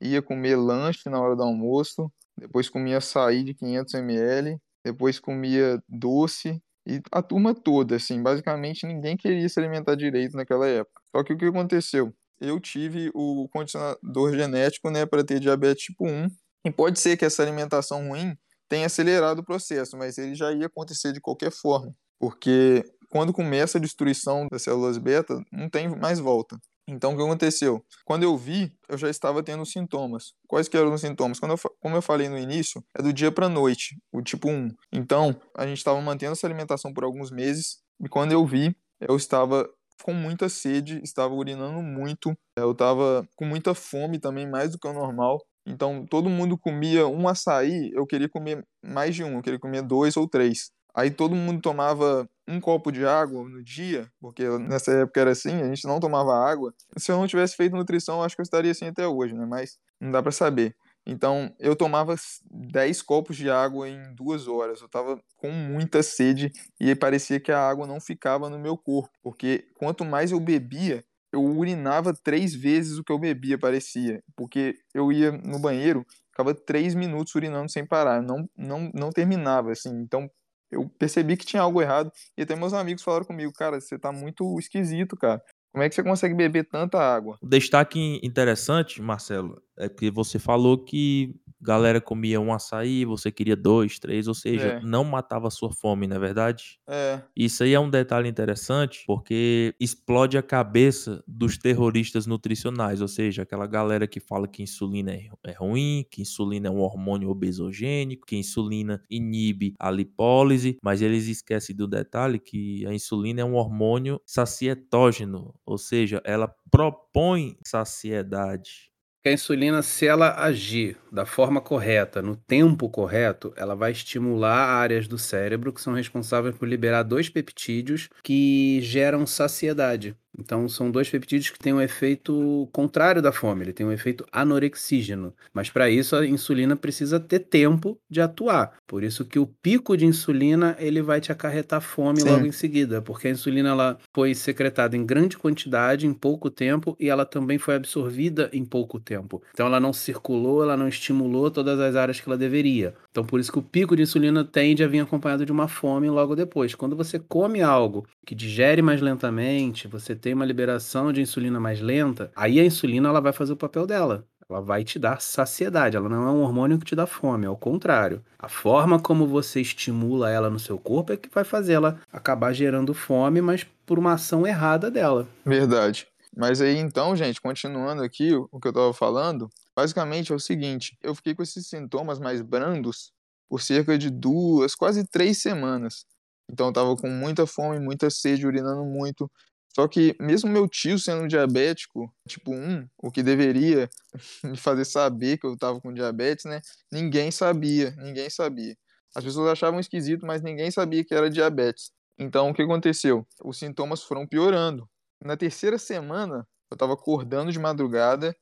ia 0.01 0.21
comer 0.21 0.55
lanche 0.55 1.09
na 1.09 1.19
hora 1.21 1.35
do 1.35 1.43
almoço, 1.43 2.11
depois 2.37 2.69
comia 2.69 2.97
açaí 2.97 3.43
de 3.43 3.53
500 3.53 3.93
ml, 3.95 4.57
depois 4.83 5.19
comia 5.19 5.81
doce 5.87 6.61
e 6.87 7.01
a 7.11 7.21
turma 7.21 7.53
toda, 7.53 7.95
assim, 7.95 8.21
basicamente 8.21 8.85
ninguém 8.87 9.15
queria 9.15 9.47
se 9.47 9.59
alimentar 9.59 9.95
direito 9.95 10.35
naquela 10.35 10.67
época. 10.67 11.01
Só 11.15 11.23
que 11.23 11.33
o 11.33 11.37
que 11.37 11.45
aconteceu? 11.45 12.13
Eu 12.39 12.59
tive 12.59 13.11
o 13.13 13.47
condicionador 13.49 14.33
genético, 14.35 14.89
né, 14.89 15.05
para 15.05 15.23
ter 15.23 15.39
diabetes 15.39 15.83
tipo 15.85 16.07
1 16.07 16.27
e 16.65 16.71
pode 16.71 16.99
ser 16.99 17.17
que 17.17 17.25
essa 17.25 17.43
alimentação 17.43 18.07
ruim 18.09 18.35
tenha 18.67 18.87
acelerado 18.87 19.39
o 19.39 19.45
processo, 19.45 19.97
mas 19.97 20.17
ele 20.17 20.33
já 20.33 20.51
ia 20.51 20.65
acontecer 20.67 21.11
de 21.11 21.21
qualquer 21.21 21.51
forma, 21.51 21.93
porque 22.19 22.83
quando 23.09 23.33
começa 23.33 23.77
a 23.77 23.81
destruição 23.81 24.47
das 24.49 24.63
células 24.63 24.97
beta, 24.97 25.43
não 25.51 25.69
tem 25.69 25.89
mais 25.89 26.19
volta. 26.19 26.57
Então, 26.87 27.13
o 27.13 27.17
que 27.17 27.23
aconteceu? 27.23 27.83
Quando 28.05 28.23
eu 28.23 28.37
vi, 28.37 28.71
eu 28.89 28.97
já 28.97 29.09
estava 29.09 29.43
tendo 29.43 29.65
sintomas. 29.65 30.33
Quais 30.47 30.67
que 30.67 30.75
eram 30.75 30.93
os 30.93 31.01
sintomas? 31.01 31.39
Quando 31.39 31.51
eu, 31.51 31.57
como 31.79 31.95
eu 31.95 32.01
falei 32.01 32.27
no 32.27 32.37
início, 32.37 32.83
é 32.97 33.01
do 33.01 33.13
dia 33.13 33.31
para 33.31 33.47
noite, 33.47 33.97
o 34.11 34.21
tipo 34.21 34.49
1. 34.49 34.69
Então, 34.91 35.39
a 35.55 35.65
gente 35.65 35.77
estava 35.77 36.01
mantendo 36.01 36.33
essa 36.33 36.47
alimentação 36.47 36.93
por 36.93 37.03
alguns 37.03 37.31
meses, 37.31 37.79
e 38.03 38.09
quando 38.09 38.31
eu 38.31 38.45
vi, 38.45 38.75
eu 38.99 39.15
estava 39.15 39.69
com 40.03 40.13
muita 40.13 40.49
sede, 40.49 40.99
estava 41.03 41.33
urinando 41.33 41.81
muito, 41.81 42.35
eu 42.57 42.71
estava 42.71 43.27
com 43.35 43.45
muita 43.45 43.73
fome 43.73 44.19
também, 44.19 44.49
mais 44.49 44.71
do 44.71 44.79
que 44.79 44.87
o 44.87 44.93
normal. 44.93 45.39
Então, 45.65 46.05
todo 46.09 46.29
mundo 46.29 46.57
comia 46.57 47.07
um 47.07 47.27
açaí, 47.27 47.91
eu 47.93 48.05
queria 48.07 48.27
comer 48.27 48.65
mais 48.83 49.15
de 49.15 49.23
um, 49.23 49.35
eu 49.35 49.41
queria 49.43 49.59
comer 49.59 49.83
dois 49.83 50.17
ou 50.17 50.27
três. 50.27 50.71
Aí 50.95 51.09
todo 51.09 51.35
mundo 51.35 51.61
tomava 51.61 52.29
um 52.47 52.59
copo 52.59 52.91
de 52.91 53.05
água 53.05 53.47
no 53.47 53.63
dia, 53.63 54.11
porque 54.19 54.47
nessa 54.59 54.91
época 54.91 55.21
era 55.21 55.31
assim, 55.31 55.61
a 55.61 55.67
gente 55.67 55.87
não 55.87 55.99
tomava 55.99 56.33
água. 56.35 56.73
Se 56.97 57.11
eu 57.11 57.17
não 57.17 57.27
tivesse 57.27 57.55
feito 57.55 57.75
nutrição, 57.75 58.21
acho 58.21 58.35
que 58.35 58.41
eu 58.41 58.43
estaria 58.43 58.71
assim 58.71 58.87
até 58.87 59.07
hoje, 59.07 59.33
né? 59.33 59.45
Mas 59.45 59.77
não 59.99 60.11
dá 60.11 60.21
pra 60.21 60.31
saber. 60.31 60.75
Então, 61.05 61.51
eu 61.59 61.75
tomava 61.75 62.15
10 62.51 63.01
copos 63.01 63.35
de 63.35 63.49
água 63.49 63.89
em 63.89 64.13
duas 64.13 64.47
horas. 64.47 64.81
Eu 64.81 64.89
tava 64.89 65.19
com 65.37 65.49
muita 65.49 66.03
sede 66.03 66.51
e 66.79 66.93
parecia 66.95 67.39
que 67.39 67.51
a 67.51 67.59
água 67.59 67.87
não 67.87 67.99
ficava 67.99 68.49
no 68.49 68.59
meu 68.59 68.77
corpo, 68.77 69.09
porque 69.23 69.65
quanto 69.77 70.05
mais 70.05 70.31
eu 70.31 70.39
bebia, 70.39 71.03
eu 71.31 71.41
urinava 71.43 72.13
três 72.13 72.53
vezes 72.53 72.97
o 72.97 73.03
que 73.03 73.11
eu 73.11 73.17
bebia, 73.17 73.57
parecia. 73.57 74.21
Porque 74.35 74.75
eu 74.93 75.11
ia 75.11 75.31
no 75.31 75.57
banheiro, 75.59 76.05
ficava 76.29 76.53
três 76.53 76.93
minutos 76.93 77.33
urinando 77.33 77.71
sem 77.71 77.85
parar, 77.85 78.21
não, 78.21 78.47
não, 78.55 78.91
não 78.93 79.09
terminava, 79.09 79.71
assim. 79.71 79.89
Então, 80.01 80.29
eu 80.71 80.89
percebi 80.97 81.35
que 81.35 81.45
tinha 81.45 81.61
algo 81.61 81.81
errado 81.81 82.11
e 82.37 82.43
até 82.43 82.55
meus 82.55 82.73
amigos 82.73 83.03
falaram 83.03 83.25
comigo, 83.25 83.51
cara, 83.53 83.79
você 83.79 83.99
tá 83.99 84.11
muito 84.11 84.57
esquisito, 84.59 85.17
cara. 85.17 85.41
Como 85.71 85.83
é 85.83 85.89
que 85.89 85.95
você 85.95 86.03
consegue 86.03 86.35
beber 86.35 86.67
tanta 86.67 86.99
água? 86.99 87.37
O 87.41 87.47
destaque 87.47 88.19
interessante, 88.23 89.01
Marcelo, 89.01 89.61
é 89.81 89.89
que 89.89 90.11
você 90.11 90.39
falou 90.39 90.77
que 90.77 91.35
galera 91.63 92.01
comia 92.01 92.41
um 92.41 92.51
açaí, 92.53 93.05
você 93.05 93.31
queria 93.31 93.55
dois, 93.55 93.99
três, 93.99 94.27
ou 94.27 94.33
seja, 94.33 94.69
É. 94.69 94.79
não 94.81 95.03
matava 95.03 95.47
a 95.47 95.51
sua 95.51 95.71
fome, 95.71 96.07
não 96.07 96.15
é 96.15 96.19
verdade? 96.19 96.79
É, 96.89 97.21
Isso 97.35 97.63
aí 97.63 97.73
é 97.73 97.79
um 97.79 97.89
detalhe 97.89 98.27
interessante 98.27 99.03
porque 99.05 99.73
explode 99.79 100.37
a 100.37 100.41
cabeça 100.43 101.23
dos 101.27 101.57
terroristas 101.57 102.25
nutricionais, 102.27 102.99
ou 103.01 103.07
seja, 103.07 103.43
aquela 103.43 103.67
galera 103.67 104.07
que 104.07 104.19
fala 104.19 104.47
que 104.47 104.63
insulina 104.63 105.13
é 105.13 105.29
é 105.45 105.51
ruim, 105.53 106.03
que 106.09 106.21
insulina 106.21 106.67
é 106.67 106.71
um 106.71 106.79
hormônio 106.79 107.29
obesogênico, 107.29 108.25
que 108.25 108.35
insulina 108.37 109.01
inibe 109.09 109.75
a 109.79 109.91
lipólise, 109.91 110.77
mas 110.83 111.01
eles 111.01 111.27
esquecem 111.27 111.75
do 111.75 111.87
detalhe 111.87 112.39
que 112.39 112.85
a 112.87 112.93
insulina 112.93 113.41
é 113.41 113.45
um 113.45 113.55
hormônio 113.55 114.19
sacietógeno, 114.25 115.53
ou 115.65 115.77
seja, 115.77 116.21
ela 116.25 116.53
propõe 116.71 117.57
saciedade. 117.65 118.90
Que 119.21 119.29
a 119.29 119.33
insulina, 119.33 119.83
se 119.83 120.07
ela 120.07 120.33
agir 120.43 120.97
da 121.11 121.25
forma 121.25 121.61
correta, 121.61 122.21
no 122.21 122.35
tempo 122.35 122.89
correto, 122.89 123.53
ela 123.55 123.75
vai 123.75 123.91
estimular 123.91 124.67
áreas 124.67 125.07
do 125.07 125.17
cérebro 125.17 125.71
que 125.71 125.81
são 125.81 125.93
responsáveis 125.93 126.57
por 126.57 126.67
liberar 126.67 127.03
dois 127.03 127.29
peptídeos 127.29 128.09
que 128.23 128.79
geram 128.81 129.27
saciedade. 129.27 130.15
Então, 130.37 130.67
são 130.69 130.89
dois 130.89 131.09
peptídeos 131.09 131.49
que 131.49 131.59
têm 131.59 131.73
um 131.73 131.81
efeito 131.81 132.67
contrário 132.71 133.21
da 133.21 133.31
fome, 133.31 133.63
ele 133.63 133.73
tem 133.73 133.85
um 133.85 133.91
efeito 133.91 134.25
anorexígeno. 134.31 135.33
Mas 135.53 135.69
para 135.69 135.89
isso 135.89 136.15
a 136.15 136.25
insulina 136.25 136.75
precisa 136.75 137.19
ter 137.19 137.39
tempo 137.39 137.99
de 138.09 138.21
atuar. 138.21 138.73
Por 138.87 139.03
isso 139.03 139.25
que 139.25 139.39
o 139.39 139.45
pico 139.45 139.95
de 139.97 140.05
insulina 140.05 140.75
ele 140.79 141.01
vai 141.01 141.19
te 141.19 141.31
acarretar 141.31 141.81
fome 141.81 142.21
Sim. 142.21 142.29
logo 142.29 142.45
em 142.45 142.51
seguida, 142.51 143.01
porque 143.01 143.27
a 143.27 143.31
insulina 143.31 143.69
ela 143.69 143.97
foi 144.13 144.33
secretada 144.33 144.95
em 144.95 145.05
grande 145.05 145.37
quantidade 145.37 146.07
em 146.07 146.13
pouco 146.13 146.49
tempo 146.49 146.95
e 146.99 147.09
ela 147.09 147.25
também 147.25 147.57
foi 147.57 147.75
absorvida 147.75 148.49
em 148.53 148.63
pouco 148.63 148.99
tempo. 148.99 149.41
Então 149.53 149.65
ela 149.65 149.79
não 149.79 149.93
circulou, 149.93 150.63
ela 150.63 150.77
não 150.77 150.87
estimulou 150.87 151.51
todas 151.51 151.79
as 151.79 151.95
áreas 151.95 152.19
que 152.19 152.27
ela 152.27 152.37
deveria. 152.37 152.93
Então 153.11 153.25
por 153.25 153.39
isso 153.39 153.51
que 153.51 153.59
o 153.59 153.63
pico 153.63 153.95
de 153.95 154.03
insulina 154.03 154.43
tende 154.43 154.83
a 154.83 154.87
vir 154.87 155.01
acompanhado 155.01 155.45
de 155.45 155.51
uma 155.51 155.67
fome 155.67 156.09
logo 156.09 156.35
depois. 156.35 156.75
Quando 156.75 156.95
você 156.95 157.19
come 157.19 157.61
algo 157.61 158.05
que 158.25 158.35
digere 158.35 158.81
mais 158.81 159.01
lentamente, 159.01 159.87
você 159.87 160.15
tem 160.21 160.33
uma 160.33 160.45
liberação 160.45 161.11
de 161.11 161.21
insulina 161.21 161.59
mais 161.59 161.81
lenta, 161.81 162.31
aí 162.35 162.59
a 162.59 162.65
insulina 162.65 163.09
ela 163.09 163.21
vai 163.21 163.33
fazer 163.33 163.53
o 163.53 163.57
papel 163.57 163.85
dela. 163.87 164.27
Ela 164.49 164.61
vai 164.61 164.83
te 164.83 164.99
dar 164.99 165.21
saciedade, 165.21 165.95
ela 165.97 166.09
não 166.09 166.27
é 166.27 166.31
um 166.31 166.41
hormônio 166.43 166.77
que 166.79 166.85
te 166.85 166.95
dá 166.95 167.07
fome, 167.07 167.45
ao 167.45 167.57
contrário. 167.57 168.23
A 168.37 168.49
forma 168.49 168.99
como 169.01 169.27
você 169.27 169.61
estimula 169.61 170.29
ela 170.29 170.49
no 170.49 170.59
seu 170.59 170.77
corpo 170.79 171.13
é 171.13 171.17
que 171.17 171.29
vai 171.29 171.43
fazer 171.43 171.73
ela 171.73 171.99
acabar 172.11 172.53
gerando 172.53 172.93
fome, 172.93 173.41
mas 173.41 173.63
por 173.85 173.97
uma 173.97 174.13
ação 174.13 174.45
errada 174.45 174.91
dela. 174.91 175.33
verdade. 175.45 176.07
Mas 176.35 176.61
aí 176.61 176.77
então, 176.77 177.15
gente, 177.15 177.41
continuando 177.41 178.03
aqui 178.03 178.33
o 178.33 178.59
que 178.59 178.67
eu 178.67 178.73
tava 178.73 178.93
falando, 178.93 179.49
basicamente 179.75 180.31
é 180.31 180.35
o 180.35 180.39
seguinte, 180.39 180.97
eu 181.01 181.13
fiquei 181.13 181.35
com 181.35 181.43
esses 181.43 181.67
sintomas 181.67 182.19
mais 182.19 182.41
brandos 182.41 183.11
por 183.49 183.61
cerca 183.61 183.97
de 183.97 184.09
duas, 184.09 184.73
quase 184.75 185.05
três 185.05 185.41
semanas. 185.41 186.05
Então 186.49 186.67
eu 186.67 186.73
tava 186.73 186.95
com 186.95 187.09
muita 187.09 187.45
fome, 187.45 187.79
muita 187.79 188.09
sede, 188.09 188.47
urinando 188.47 188.85
muito. 188.85 189.29
Só 189.73 189.87
que 189.87 190.15
mesmo 190.19 190.49
meu 190.49 190.67
tio 190.67 190.99
sendo 190.99 191.27
diabético, 191.27 192.13
tipo 192.27 192.51
1, 192.53 192.87
o 192.97 193.09
que 193.11 193.23
deveria 193.23 193.89
me 194.43 194.57
fazer 194.57 194.85
saber 194.85 195.37
que 195.37 195.47
eu 195.47 195.57
tava 195.57 195.79
com 195.79 195.93
diabetes, 195.93 196.45
né? 196.45 196.61
Ninguém 196.91 197.31
sabia, 197.31 197.91
ninguém 197.97 198.29
sabia. 198.29 198.75
As 199.15 199.23
pessoas 199.23 199.51
achavam 199.51 199.79
esquisito, 199.79 200.25
mas 200.25 200.41
ninguém 200.41 200.71
sabia 200.71 201.03
que 201.03 201.13
era 201.13 201.29
diabetes. 201.29 201.91
Então 202.19 202.49
o 202.49 202.53
que 202.53 202.61
aconteceu? 202.61 203.25
Os 203.43 203.57
sintomas 203.57 204.03
foram 204.03 204.27
piorando. 204.27 204.87
Na 205.23 205.37
terceira 205.37 205.77
semana, 205.77 206.45
eu 206.69 206.77
tava 206.77 206.93
acordando 206.93 207.51
de 207.51 207.59
madrugada, 207.59 208.35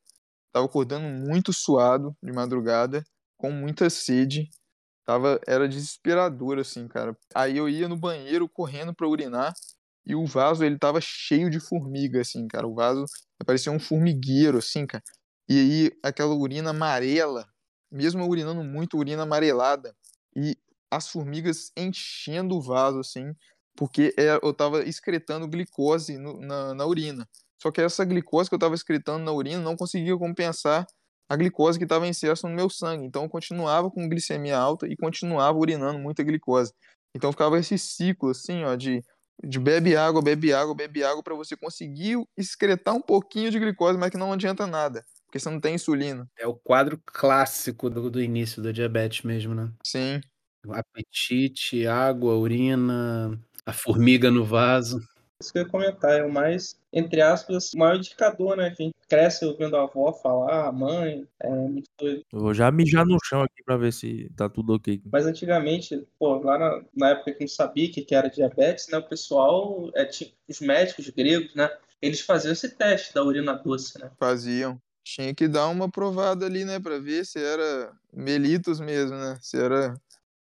tava 0.52 0.66
acordando 0.66 1.08
muito 1.08 1.54
suado 1.54 2.16
de 2.24 2.32
madrugada, 2.32 3.04
com 3.38 3.52
muita 3.52 3.90
sede. 3.90 4.50
Tava, 5.06 5.40
era 5.48 5.68
desesperador, 5.68 6.60
assim, 6.60 6.88
cara. 6.88 7.18
Aí 7.34 7.58
eu 7.58 7.68
ia 7.70 7.88
no 7.88 7.98
banheiro 7.98 8.48
correndo 8.50 8.94
pra 8.94 9.08
urinar 9.08 9.54
e 10.10 10.16
o 10.16 10.26
vaso, 10.26 10.64
ele 10.64 10.80
tava 10.80 11.00
cheio 11.00 11.52
de 11.52 11.60
formiga, 11.60 12.22
assim, 12.22 12.48
cara. 12.48 12.68
O 12.68 12.74
vaso 12.74 13.06
parecia 13.46 13.72
um 13.72 13.80
formigueiro, 13.80 14.58
assim, 14.58 14.88
cara. 14.88 15.04
E 15.48 15.60
aí 15.60 15.92
aquela 16.04 16.34
urina 16.34 16.72
amarela, 16.72 17.48
mesmo 17.92 18.28
urinando 18.28 18.64
muito, 18.64 18.98
urina 18.98 19.24
amarelada. 19.24 19.96
E 20.36 20.58
as 20.92 21.08
formigas 21.08 21.72
enchendo 21.78 22.56
o 22.56 22.62
vaso, 22.62 23.00
assim, 23.00 23.34
porque 23.76 24.14
é, 24.18 24.40
eu 24.44 24.52
tava 24.52 24.84
excretando 24.84 25.48
glicose 25.48 26.18
no, 26.18 26.40
na, 26.40 26.74
na 26.74 26.86
urina. 26.88 27.30
Só 27.62 27.72
que 27.72 27.80
essa 27.80 28.04
glicose 28.04 28.50
que 28.50 28.56
eu 28.56 28.60
tava 28.60 28.74
excretando 28.74 29.24
na 29.24 29.32
urina 29.32 29.62
não 29.62 29.76
conseguia 29.76 30.18
compensar 30.18 30.88
a 31.30 31.36
glicose 31.36 31.78
que 31.78 31.86
estava 31.86 32.08
em 32.08 32.10
excesso 32.10 32.48
no 32.48 32.56
meu 32.56 32.68
sangue. 32.68 33.06
Então 33.06 33.24
eu 33.24 33.30
continuava 33.30 33.92
com 33.92 34.10
glicemia 34.10 34.58
alta 34.58 34.88
e 34.88 34.96
continuava 34.98 35.58
urinando 35.58 36.00
muita 36.00 36.24
glicose. 36.24 36.74
Então 37.16 37.32
ficava 37.32 37.60
esse 37.60 37.78
ciclo 37.78 38.32
assim, 38.32 38.64
ó, 38.64 38.76
de, 38.76 39.04
de 39.44 39.60
bebe 39.60 39.96
água, 39.96 40.22
bebe 40.22 40.54
água, 40.54 40.76
bebe 40.76 41.04
água 41.04 41.24
para 41.24 41.36
você 41.36 41.56
conseguir 41.56 42.18
excretar 42.38 42.96
um 42.96 43.02
pouquinho 43.02 43.52
de 43.52 43.60
glicose, 43.60 43.98
mas 43.98 44.10
que 44.10 44.18
não 44.18 44.34
adianta 44.34 44.68
nada, 44.68 45.04
porque 45.26 45.40
você 45.40 45.50
não 45.50 45.60
tem 45.60 45.76
insulina. 45.76 46.28
É 46.38 46.48
o 46.48 46.56
quadro 46.56 47.00
clássico 47.06 47.90
do, 47.90 48.10
do 48.10 48.22
início 48.22 48.62
da 48.62 48.72
diabetes 48.72 49.24
mesmo, 49.24 49.54
né? 49.56 49.72
Sim. 49.86 50.22
Apetite, 50.72 51.88
água, 51.88 52.36
urina, 52.36 53.40
a 53.66 53.72
formiga 53.72 54.30
no 54.30 54.44
vaso. 54.44 55.00
Isso 55.42 55.54
que 55.54 55.60
eu 55.60 55.64
ia 55.64 55.70
comentar, 55.70 56.20
é 56.20 56.24
o 56.24 56.32
mais, 56.32 56.78
entre 56.92 57.22
aspas, 57.22 57.74
o 57.74 57.78
maior 57.78 57.96
indicador, 57.96 58.58
né? 58.58 58.72
Que 58.72 58.84
a 58.84 58.86
gente 58.88 58.96
cresce 59.08 59.46
ouvindo 59.46 59.78
a 59.78 59.84
avó 59.84 60.12
falar, 60.12 60.68
a 60.68 60.72
mãe, 60.72 61.26
é 61.40 61.50
muito 61.50 61.90
doido. 61.98 62.26
Eu 62.34 62.40
vou 62.42 62.54
já 62.54 62.70
mijar 62.70 63.06
no 63.06 63.18
chão 63.24 63.42
aqui 63.42 63.64
pra 63.64 63.78
ver 63.78 63.94
se 63.94 64.30
tá 64.36 64.50
tudo 64.50 64.74
ok. 64.74 65.02
Mas 65.10 65.26
antigamente, 65.26 66.06
pô, 66.20 66.40
lá 66.40 66.58
na, 66.58 66.84
na 66.94 67.10
época 67.12 67.34
que 67.34 67.40
não 67.42 67.48
sabia 67.48 67.90
que, 67.90 68.02
que 68.02 68.14
era 68.14 68.30
diabetes, 68.30 68.90
né? 68.90 68.98
O 68.98 69.08
pessoal, 69.08 69.90
é, 69.96 70.04
tinha, 70.04 70.30
os 70.50 70.60
médicos 70.60 71.10
gregos, 71.10 71.56
né? 71.56 71.70
Eles 72.02 72.20
faziam 72.20 72.52
esse 72.52 72.76
teste 72.76 73.14
da 73.14 73.24
urina 73.24 73.54
doce, 73.54 73.98
né? 73.98 74.12
Faziam. 74.20 74.78
Tinha 75.06 75.34
que 75.34 75.48
dar 75.48 75.68
uma 75.70 75.90
provada 75.90 76.46
ali, 76.46 76.66
né, 76.66 76.80
pra 76.80 77.00
ver 77.00 77.26
se 77.26 77.40
era 77.40 77.94
melitos 78.14 78.82
mesmo, 78.82 79.16
né? 79.16 79.38
Se 79.42 79.58
era 79.58 79.96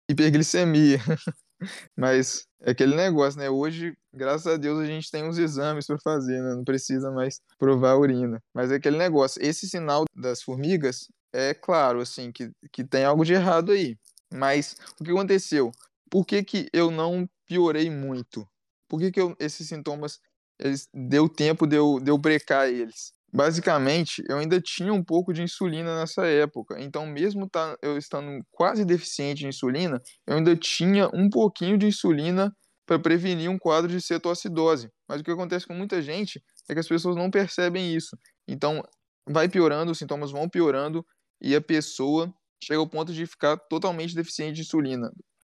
hiperglicemia. 0.10 0.98
Mas 1.96 2.48
é 2.62 2.72
aquele 2.72 2.96
negócio, 2.96 3.40
né? 3.40 3.50
Hoje, 3.50 3.98
graças 4.14 4.48
a 4.48 4.58
Deus, 4.58 4.80
a 4.80 4.86
gente 4.86 5.10
tem 5.12 5.24
uns 5.24 5.38
exames 5.38 5.86
para 5.86 5.98
fazer, 6.00 6.42
né? 6.42 6.56
Não 6.56 6.64
precisa 6.64 7.12
mais 7.12 7.42
provar 7.58 7.92
a 7.92 7.98
urina. 7.98 8.42
Mas 8.54 8.72
é 8.72 8.76
aquele 8.76 8.98
negócio. 8.98 9.42
Esse 9.44 9.68
sinal 9.68 10.06
das 10.16 10.42
formigas 10.42 11.08
é 11.34 11.54
claro, 11.54 12.00
assim, 12.02 12.32
que, 12.32 12.52
que 12.72 12.84
tem 12.84 13.04
algo 13.04 13.26
de 13.26 13.34
errado 13.34 13.72
aí. 13.72 13.98
Mas 14.34 14.76
o 15.00 15.04
que 15.04 15.12
aconteceu? 15.12 15.72
Por 16.10 16.26
que, 16.26 16.44
que 16.44 16.70
eu 16.74 16.92
não 16.92 17.28
piorei 17.48 17.90
muito? 17.90 18.48
Por 18.88 19.00
que, 19.00 19.12
que 19.12 19.20
eu, 19.20 19.36
esses 19.40 19.68
sintomas 19.68 20.20
eles, 20.60 20.90
deu 20.94 21.30
tempo 21.30 21.68
de 21.68 21.76
eu, 21.76 22.00
de 22.00 22.10
eu 22.12 22.18
brecar 22.18 22.68
eles? 22.68 23.14
Basicamente, 23.38 24.24
eu 24.28 24.40
ainda 24.40 24.60
tinha 24.60 24.92
um 24.92 25.04
pouco 25.04 25.32
de 25.32 25.44
insulina 25.44 26.00
nessa 26.00 26.26
época, 26.26 26.82
então 26.82 27.06
mesmo 27.06 27.48
tá, 27.48 27.78
eu 27.84 27.96
estando 27.96 28.44
quase 28.50 28.84
deficiente 28.84 29.42
de 29.42 29.48
insulina, 29.48 30.02
eu 30.26 30.38
ainda 30.38 30.56
tinha 30.56 31.08
um 31.14 31.30
pouquinho 31.30 31.78
de 31.78 31.86
insulina 31.86 32.52
para 32.84 32.98
prevenir 32.98 33.48
um 33.48 33.60
quadro 33.60 33.92
de 33.92 34.02
cetoacidose. 34.02 34.90
Mas 35.08 35.22
o 35.22 35.24
que 35.24 35.30
acontece 35.30 35.68
com 35.68 35.76
muita 35.76 36.02
gente 36.02 36.42
é 36.68 36.74
que 36.74 36.80
as 36.80 36.88
pessoas 36.88 37.16
não 37.16 37.30
percebem 37.30 37.94
isso. 37.94 38.18
Então, 38.48 38.82
vai 39.30 39.48
piorando, 39.48 39.92
os 39.92 40.00
sintomas 40.00 40.32
vão 40.32 40.50
piorando 40.50 41.06
e 41.40 41.56
a 41.56 41.62
pessoa 41.62 42.34
chega 42.64 42.80
ao 42.80 42.90
ponto 42.90 43.14
de 43.14 43.28
ficar 43.28 43.56
totalmente 43.70 44.16
deficiente 44.16 44.56
de 44.56 44.62
insulina. 44.62 45.12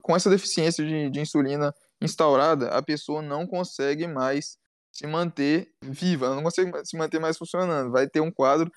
Com 0.04 0.14
essa 0.14 0.30
deficiência 0.30 0.86
de, 0.86 1.10
de 1.10 1.20
insulina 1.22 1.74
instaurada, 2.02 2.72
a 2.72 2.82
pessoa 2.82 3.22
não 3.22 3.48
consegue 3.48 4.06
mais 4.06 4.58
se 5.00 5.08
manter 5.08 5.72
viva, 5.82 6.26
ela 6.26 6.36
não 6.36 6.44
consegue 6.44 6.72
se 6.84 6.98
manter 6.98 7.20
mais 7.20 7.38
funcionando. 7.38 7.90
Vai 7.92 8.08
ter 8.08 8.20
um 8.20 8.32
quadro 8.32 8.70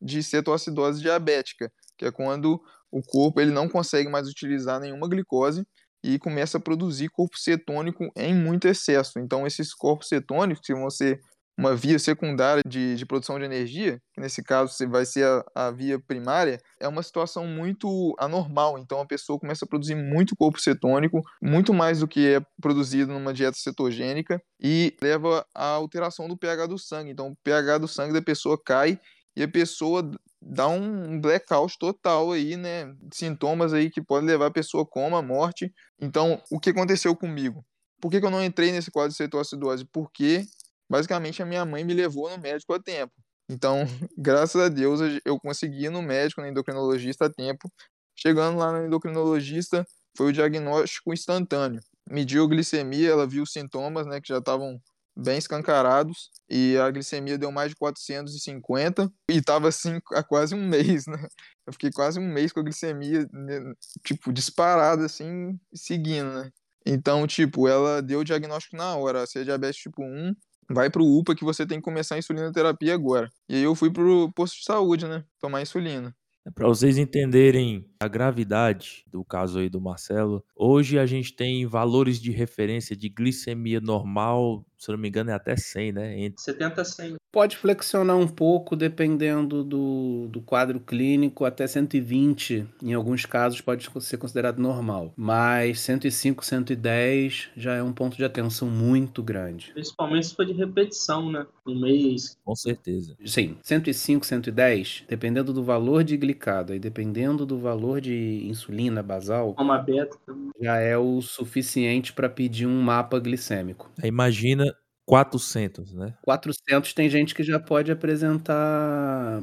de 0.00 0.22
cetoacidose 0.22 1.00
diabética, 1.00 1.70
que 1.98 2.04
é 2.04 2.12
quando 2.12 2.62
o 2.92 3.02
corpo 3.02 3.40
ele 3.40 3.50
não 3.50 3.68
consegue 3.68 4.08
mais 4.08 4.28
utilizar 4.28 4.78
nenhuma 4.80 5.08
glicose 5.08 5.66
e 6.04 6.16
começa 6.18 6.58
a 6.58 6.60
produzir 6.60 7.08
corpo 7.08 7.36
cetônico 7.36 8.08
em 8.16 8.32
muito 8.32 8.68
excesso. 8.68 9.18
Então, 9.18 9.46
esses 9.46 9.74
corpos 9.74 10.06
cetônicos, 10.08 10.64
que 10.64 10.74
vão 10.74 10.88
ser 10.90 11.20
uma 11.56 11.74
via 11.74 11.98
secundária 11.98 12.62
de, 12.66 12.96
de 12.96 13.06
produção 13.06 13.38
de 13.38 13.44
energia, 13.44 14.00
que 14.12 14.20
nesse 14.20 14.42
caso 14.42 14.74
vai 14.88 15.06
ser 15.06 15.24
a, 15.24 15.44
a, 15.66 15.70
via 15.70 16.00
primária, 16.00 16.58
é 16.80 16.88
uma 16.88 17.02
situação 17.02 17.46
muito 17.46 18.14
anormal. 18.18 18.78
Então 18.78 19.00
a 19.00 19.06
pessoa 19.06 19.38
começa 19.38 19.64
a 19.64 19.68
produzir 19.68 19.94
muito 19.94 20.36
corpo 20.36 20.60
cetônico, 20.60 21.22
muito 21.40 21.72
mais 21.72 22.00
do 22.00 22.08
que 22.08 22.34
é 22.34 22.40
produzido 22.60 23.12
numa 23.12 23.32
dieta 23.32 23.56
cetogênica, 23.56 24.42
e 24.60 24.96
leva 25.00 25.46
à 25.54 25.66
alteração 25.66 26.28
do 26.28 26.36
pH 26.36 26.66
do 26.66 26.78
sangue. 26.78 27.10
Então 27.10 27.28
o 27.28 27.36
pH 27.44 27.78
do 27.78 27.88
sangue 27.88 28.12
da 28.12 28.22
pessoa 28.22 28.60
cai 28.62 28.98
e 29.36 29.42
a 29.42 29.48
pessoa 29.48 30.08
dá 30.40 30.68
um 30.68 31.20
blackout 31.20 31.76
total 31.78 32.32
aí, 32.32 32.56
né? 32.56 32.92
Sintomas 33.12 33.72
aí 33.72 33.90
que 33.90 34.02
podem 34.02 34.28
levar 34.28 34.46
a 34.46 34.52
pessoa 34.52 34.84
a 34.84 34.86
coma, 34.86 35.22
morte. 35.22 35.72
Então, 36.00 36.40
o 36.50 36.60
que 36.60 36.70
aconteceu 36.70 37.16
comigo? 37.16 37.64
Por 38.00 38.10
que, 38.10 38.20
que 38.20 38.26
eu 38.26 38.30
não 38.30 38.44
entrei 38.44 38.70
nesse 38.70 38.90
quadro 38.90 39.10
de 39.10 39.16
cetoacidose? 39.16 39.86
Porque 39.86 40.44
basicamente 40.88 41.42
a 41.42 41.46
minha 41.46 41.64
mãe 41.64 41.84
me 41.84 41.94
levou 41.94 42.30
no 42.30 42.38
médico 42.38 42.74
a 42.74 42.80
tempo. 42.80 43.12
Então, 43.48 43.84
graças 44.16 44.60
a 44.60 44.68
Deus, 44.68 45.00
eu 45.24 45.38
consegui 45.38 45.86
ir 45.86 45.90
no 45.90 46.02
médico, 46.02 46.40
no 46.40 46.46
endocrinologista 46.46 47.26
a 47.26 47.30
tempo. 47.30 47.70
Chegando 48.16 48.58
lá 48.58 48.72
no 48.72 48.86
endocrinologista, 48.86 49.86
foi 50.16 50.28
o 50.28 50.32
diagnóstico 50.32 51.12
instantâneo. 51.12 51.80
Mediu 52.08 52.44
a 52.44 52.48
glicemia, 52.48 53.10
ela 53.10 53.26
viu 53.26 53.42
os 53.42 53.52
sintomas, 53.52 54.06
né, 54.06 54.20
que 54.20 54.28
já 54.28 54.38
estavam 54.38 54.80
bem 55.16 55.38
escancarados, 55.38 56.30
e 56.48 56.76
a 56.76 56.90
glicemia 56.90 57.38
deu 57.38 57.50
mais 57.52 57.70
de 57.70 57.76
450, 57.76 59.10
e 59.30 59.36
estava 59.36 59.68
assim 59.68 60.00
há 60.12 60.22
quase 60.22 60.54
um 60.54 60.66
mês, 60.68 61.06
né? 61.06 61.28
Eu 61.66 61.72
fiquei 61.72 61.90
quase 61.90 62.18
um 62.18 62.28
mês 62.28 62.52
com 62.52 62.60
a 62.60 62.62
glicemia, 62.62 63.26
né, 63.32 63.72
tipo, 64.04 64.32
disparada, 64.32 65.06
assim, 65.06 65.58
seguindo, 65.74 66.32
né? 66.32 66.50
Então, 66.86 67.26
tipo, 67.26 67.66
ela 67.66 68.02
deu 68.02 68.20
o 68.20 68.24
diagnóstico 68.24 68.76
na 68.76 68.96
hora, 68.96 69.26
se 69.26 69.38
é 69.38 69.44
diabetes 69.44 69.80
tipo 69.80 70.02
1, 70.02 70.34
vai 70.70 70.90
pro 70.90 71.04
UPA 71.04 71.34
que 71.34 71.44
você 71.44 71.66
tem 71.66 71.78
que 71.78 71.84
começar 71.84 72.14
a 72.14 72.18
insulina 72.18 72.52
terapia 72.52 72.94
agora. 72.94 73.30
E 73.48 73.56
aí 73.56 73.62
eu 73.62 73.74
fui 73.74 73.90
pro 73.90 74.32
posto 74.32 74.58
de 74.58 74.64
saúde, 74.64 75.06
né? 75.06 75.24
Tomar 75.40 75.62
insulina. 75.62 76.14
É 76.46 76.50
Para 76.50 76.68
vocês 76.68 76.98
entenderem 76.98 77.86
a 77.98 78.06
gravidade 78.06 79.02
do 79.10 79.24
caso 79.24 79.58
aí 79.58 79.70
do 79.70 79.80
Marcelo, 79.80 80.44
hoje 80.54 80.98
a 80.98 81.06
gente 81.06 81.34
tem 81.34 81.66
valores 81.66 82.20
de 82.20 82.30
referência 82.30 82.94
de 82.94 83.08
glicemia 83.08 83.80
normal, 83.80 84.62
se 84.84 84.90
não 84.92 84.98
me 84.98 85.08
engano 85.08 85.30
é 85.30 85.34
até 85.34 85.56
100, 85.56 85.92
né? 85.92 86.18
Entre 86.20 86.40
70 86.42 86.82
a 86.82 86.84
100. 86.84 87.16
Pode 87.32 87.56
flexionar 87.56 88.16
um 88.16 88.28
pouco 88.28 88.76
dependendo 88.76 89.64
do, 89.64 90.28
do 90.28 90.40
quadro 90.40 90.78
clínico, 90.78 91.44
até 91.44 91.66
120 91.66 92.64
em 92.80 92.92
alguns 92.94 93.26
casos 93.26 93.60
pode 93.60 93.88
ser 94.02 94.18
considerado 94.18 94.58
normal, 94.60 95.12
mas 95.16 95.80
105, 95.80 96.44
110 96.44 97.50
já 97.56 97.74
é 97.74 97.82
um 97.82 97.92
ponto 97.92 98.16
de 98.16 98.24
atenção 98.24 98.68
muito 98.68 99.20
grande. 99.22 99.72
Principalmente 99.72 100.26
se 100.28 100.34
for 100.36 100.46
de 100.46 100.52
repetição, 100.52 101.30
né? 101.32 101.44
No 101.66 101.80
mês. 101.80 102.36
Com 102.44 102.54
certeza. 102.54 103.16
Sim, 103.26 103.56
105, 103.62 104.24
110, 104.24 105.04
dependendo 105.08 105.52
do 105.52 105.64
valor 105.64 106.04
de 106.04 106.16
glicada 106.16 106.76
e 106.76 106.78
dependendo 106.78 107.44
do 107.46 107.58
valor 107.58 108.00
de 108.00 108.46
insulina 108.46 109.02
basal, 109.02 109.54
Uma 109.58 109.78
beta. 109.78 110.16
já 110.60 110.76
é 110.78 110.96
o 110.96 111.20
suficiente 111.20 112.12
para 112.12 112.28
pedir 112.28 112.66
um 112.66 112.80
mapa 112.82 113.18
glicêmico. 113.18 113.90
Aí 114.02 114.08
imagina 114.08 114.73
400, 115.06 115.92
né? 115.92 116.14
400 116.22 116.92
tem 116.94 117.08
gente 117.08 117.34
que 117.34 117.42
já 117.42 117.60
pode 117.60 117.92
apresentar 117.92 119.40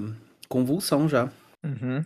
convulsão 0.50 1.08
já. 1.08 1.32
Uhum. 1.63 2.04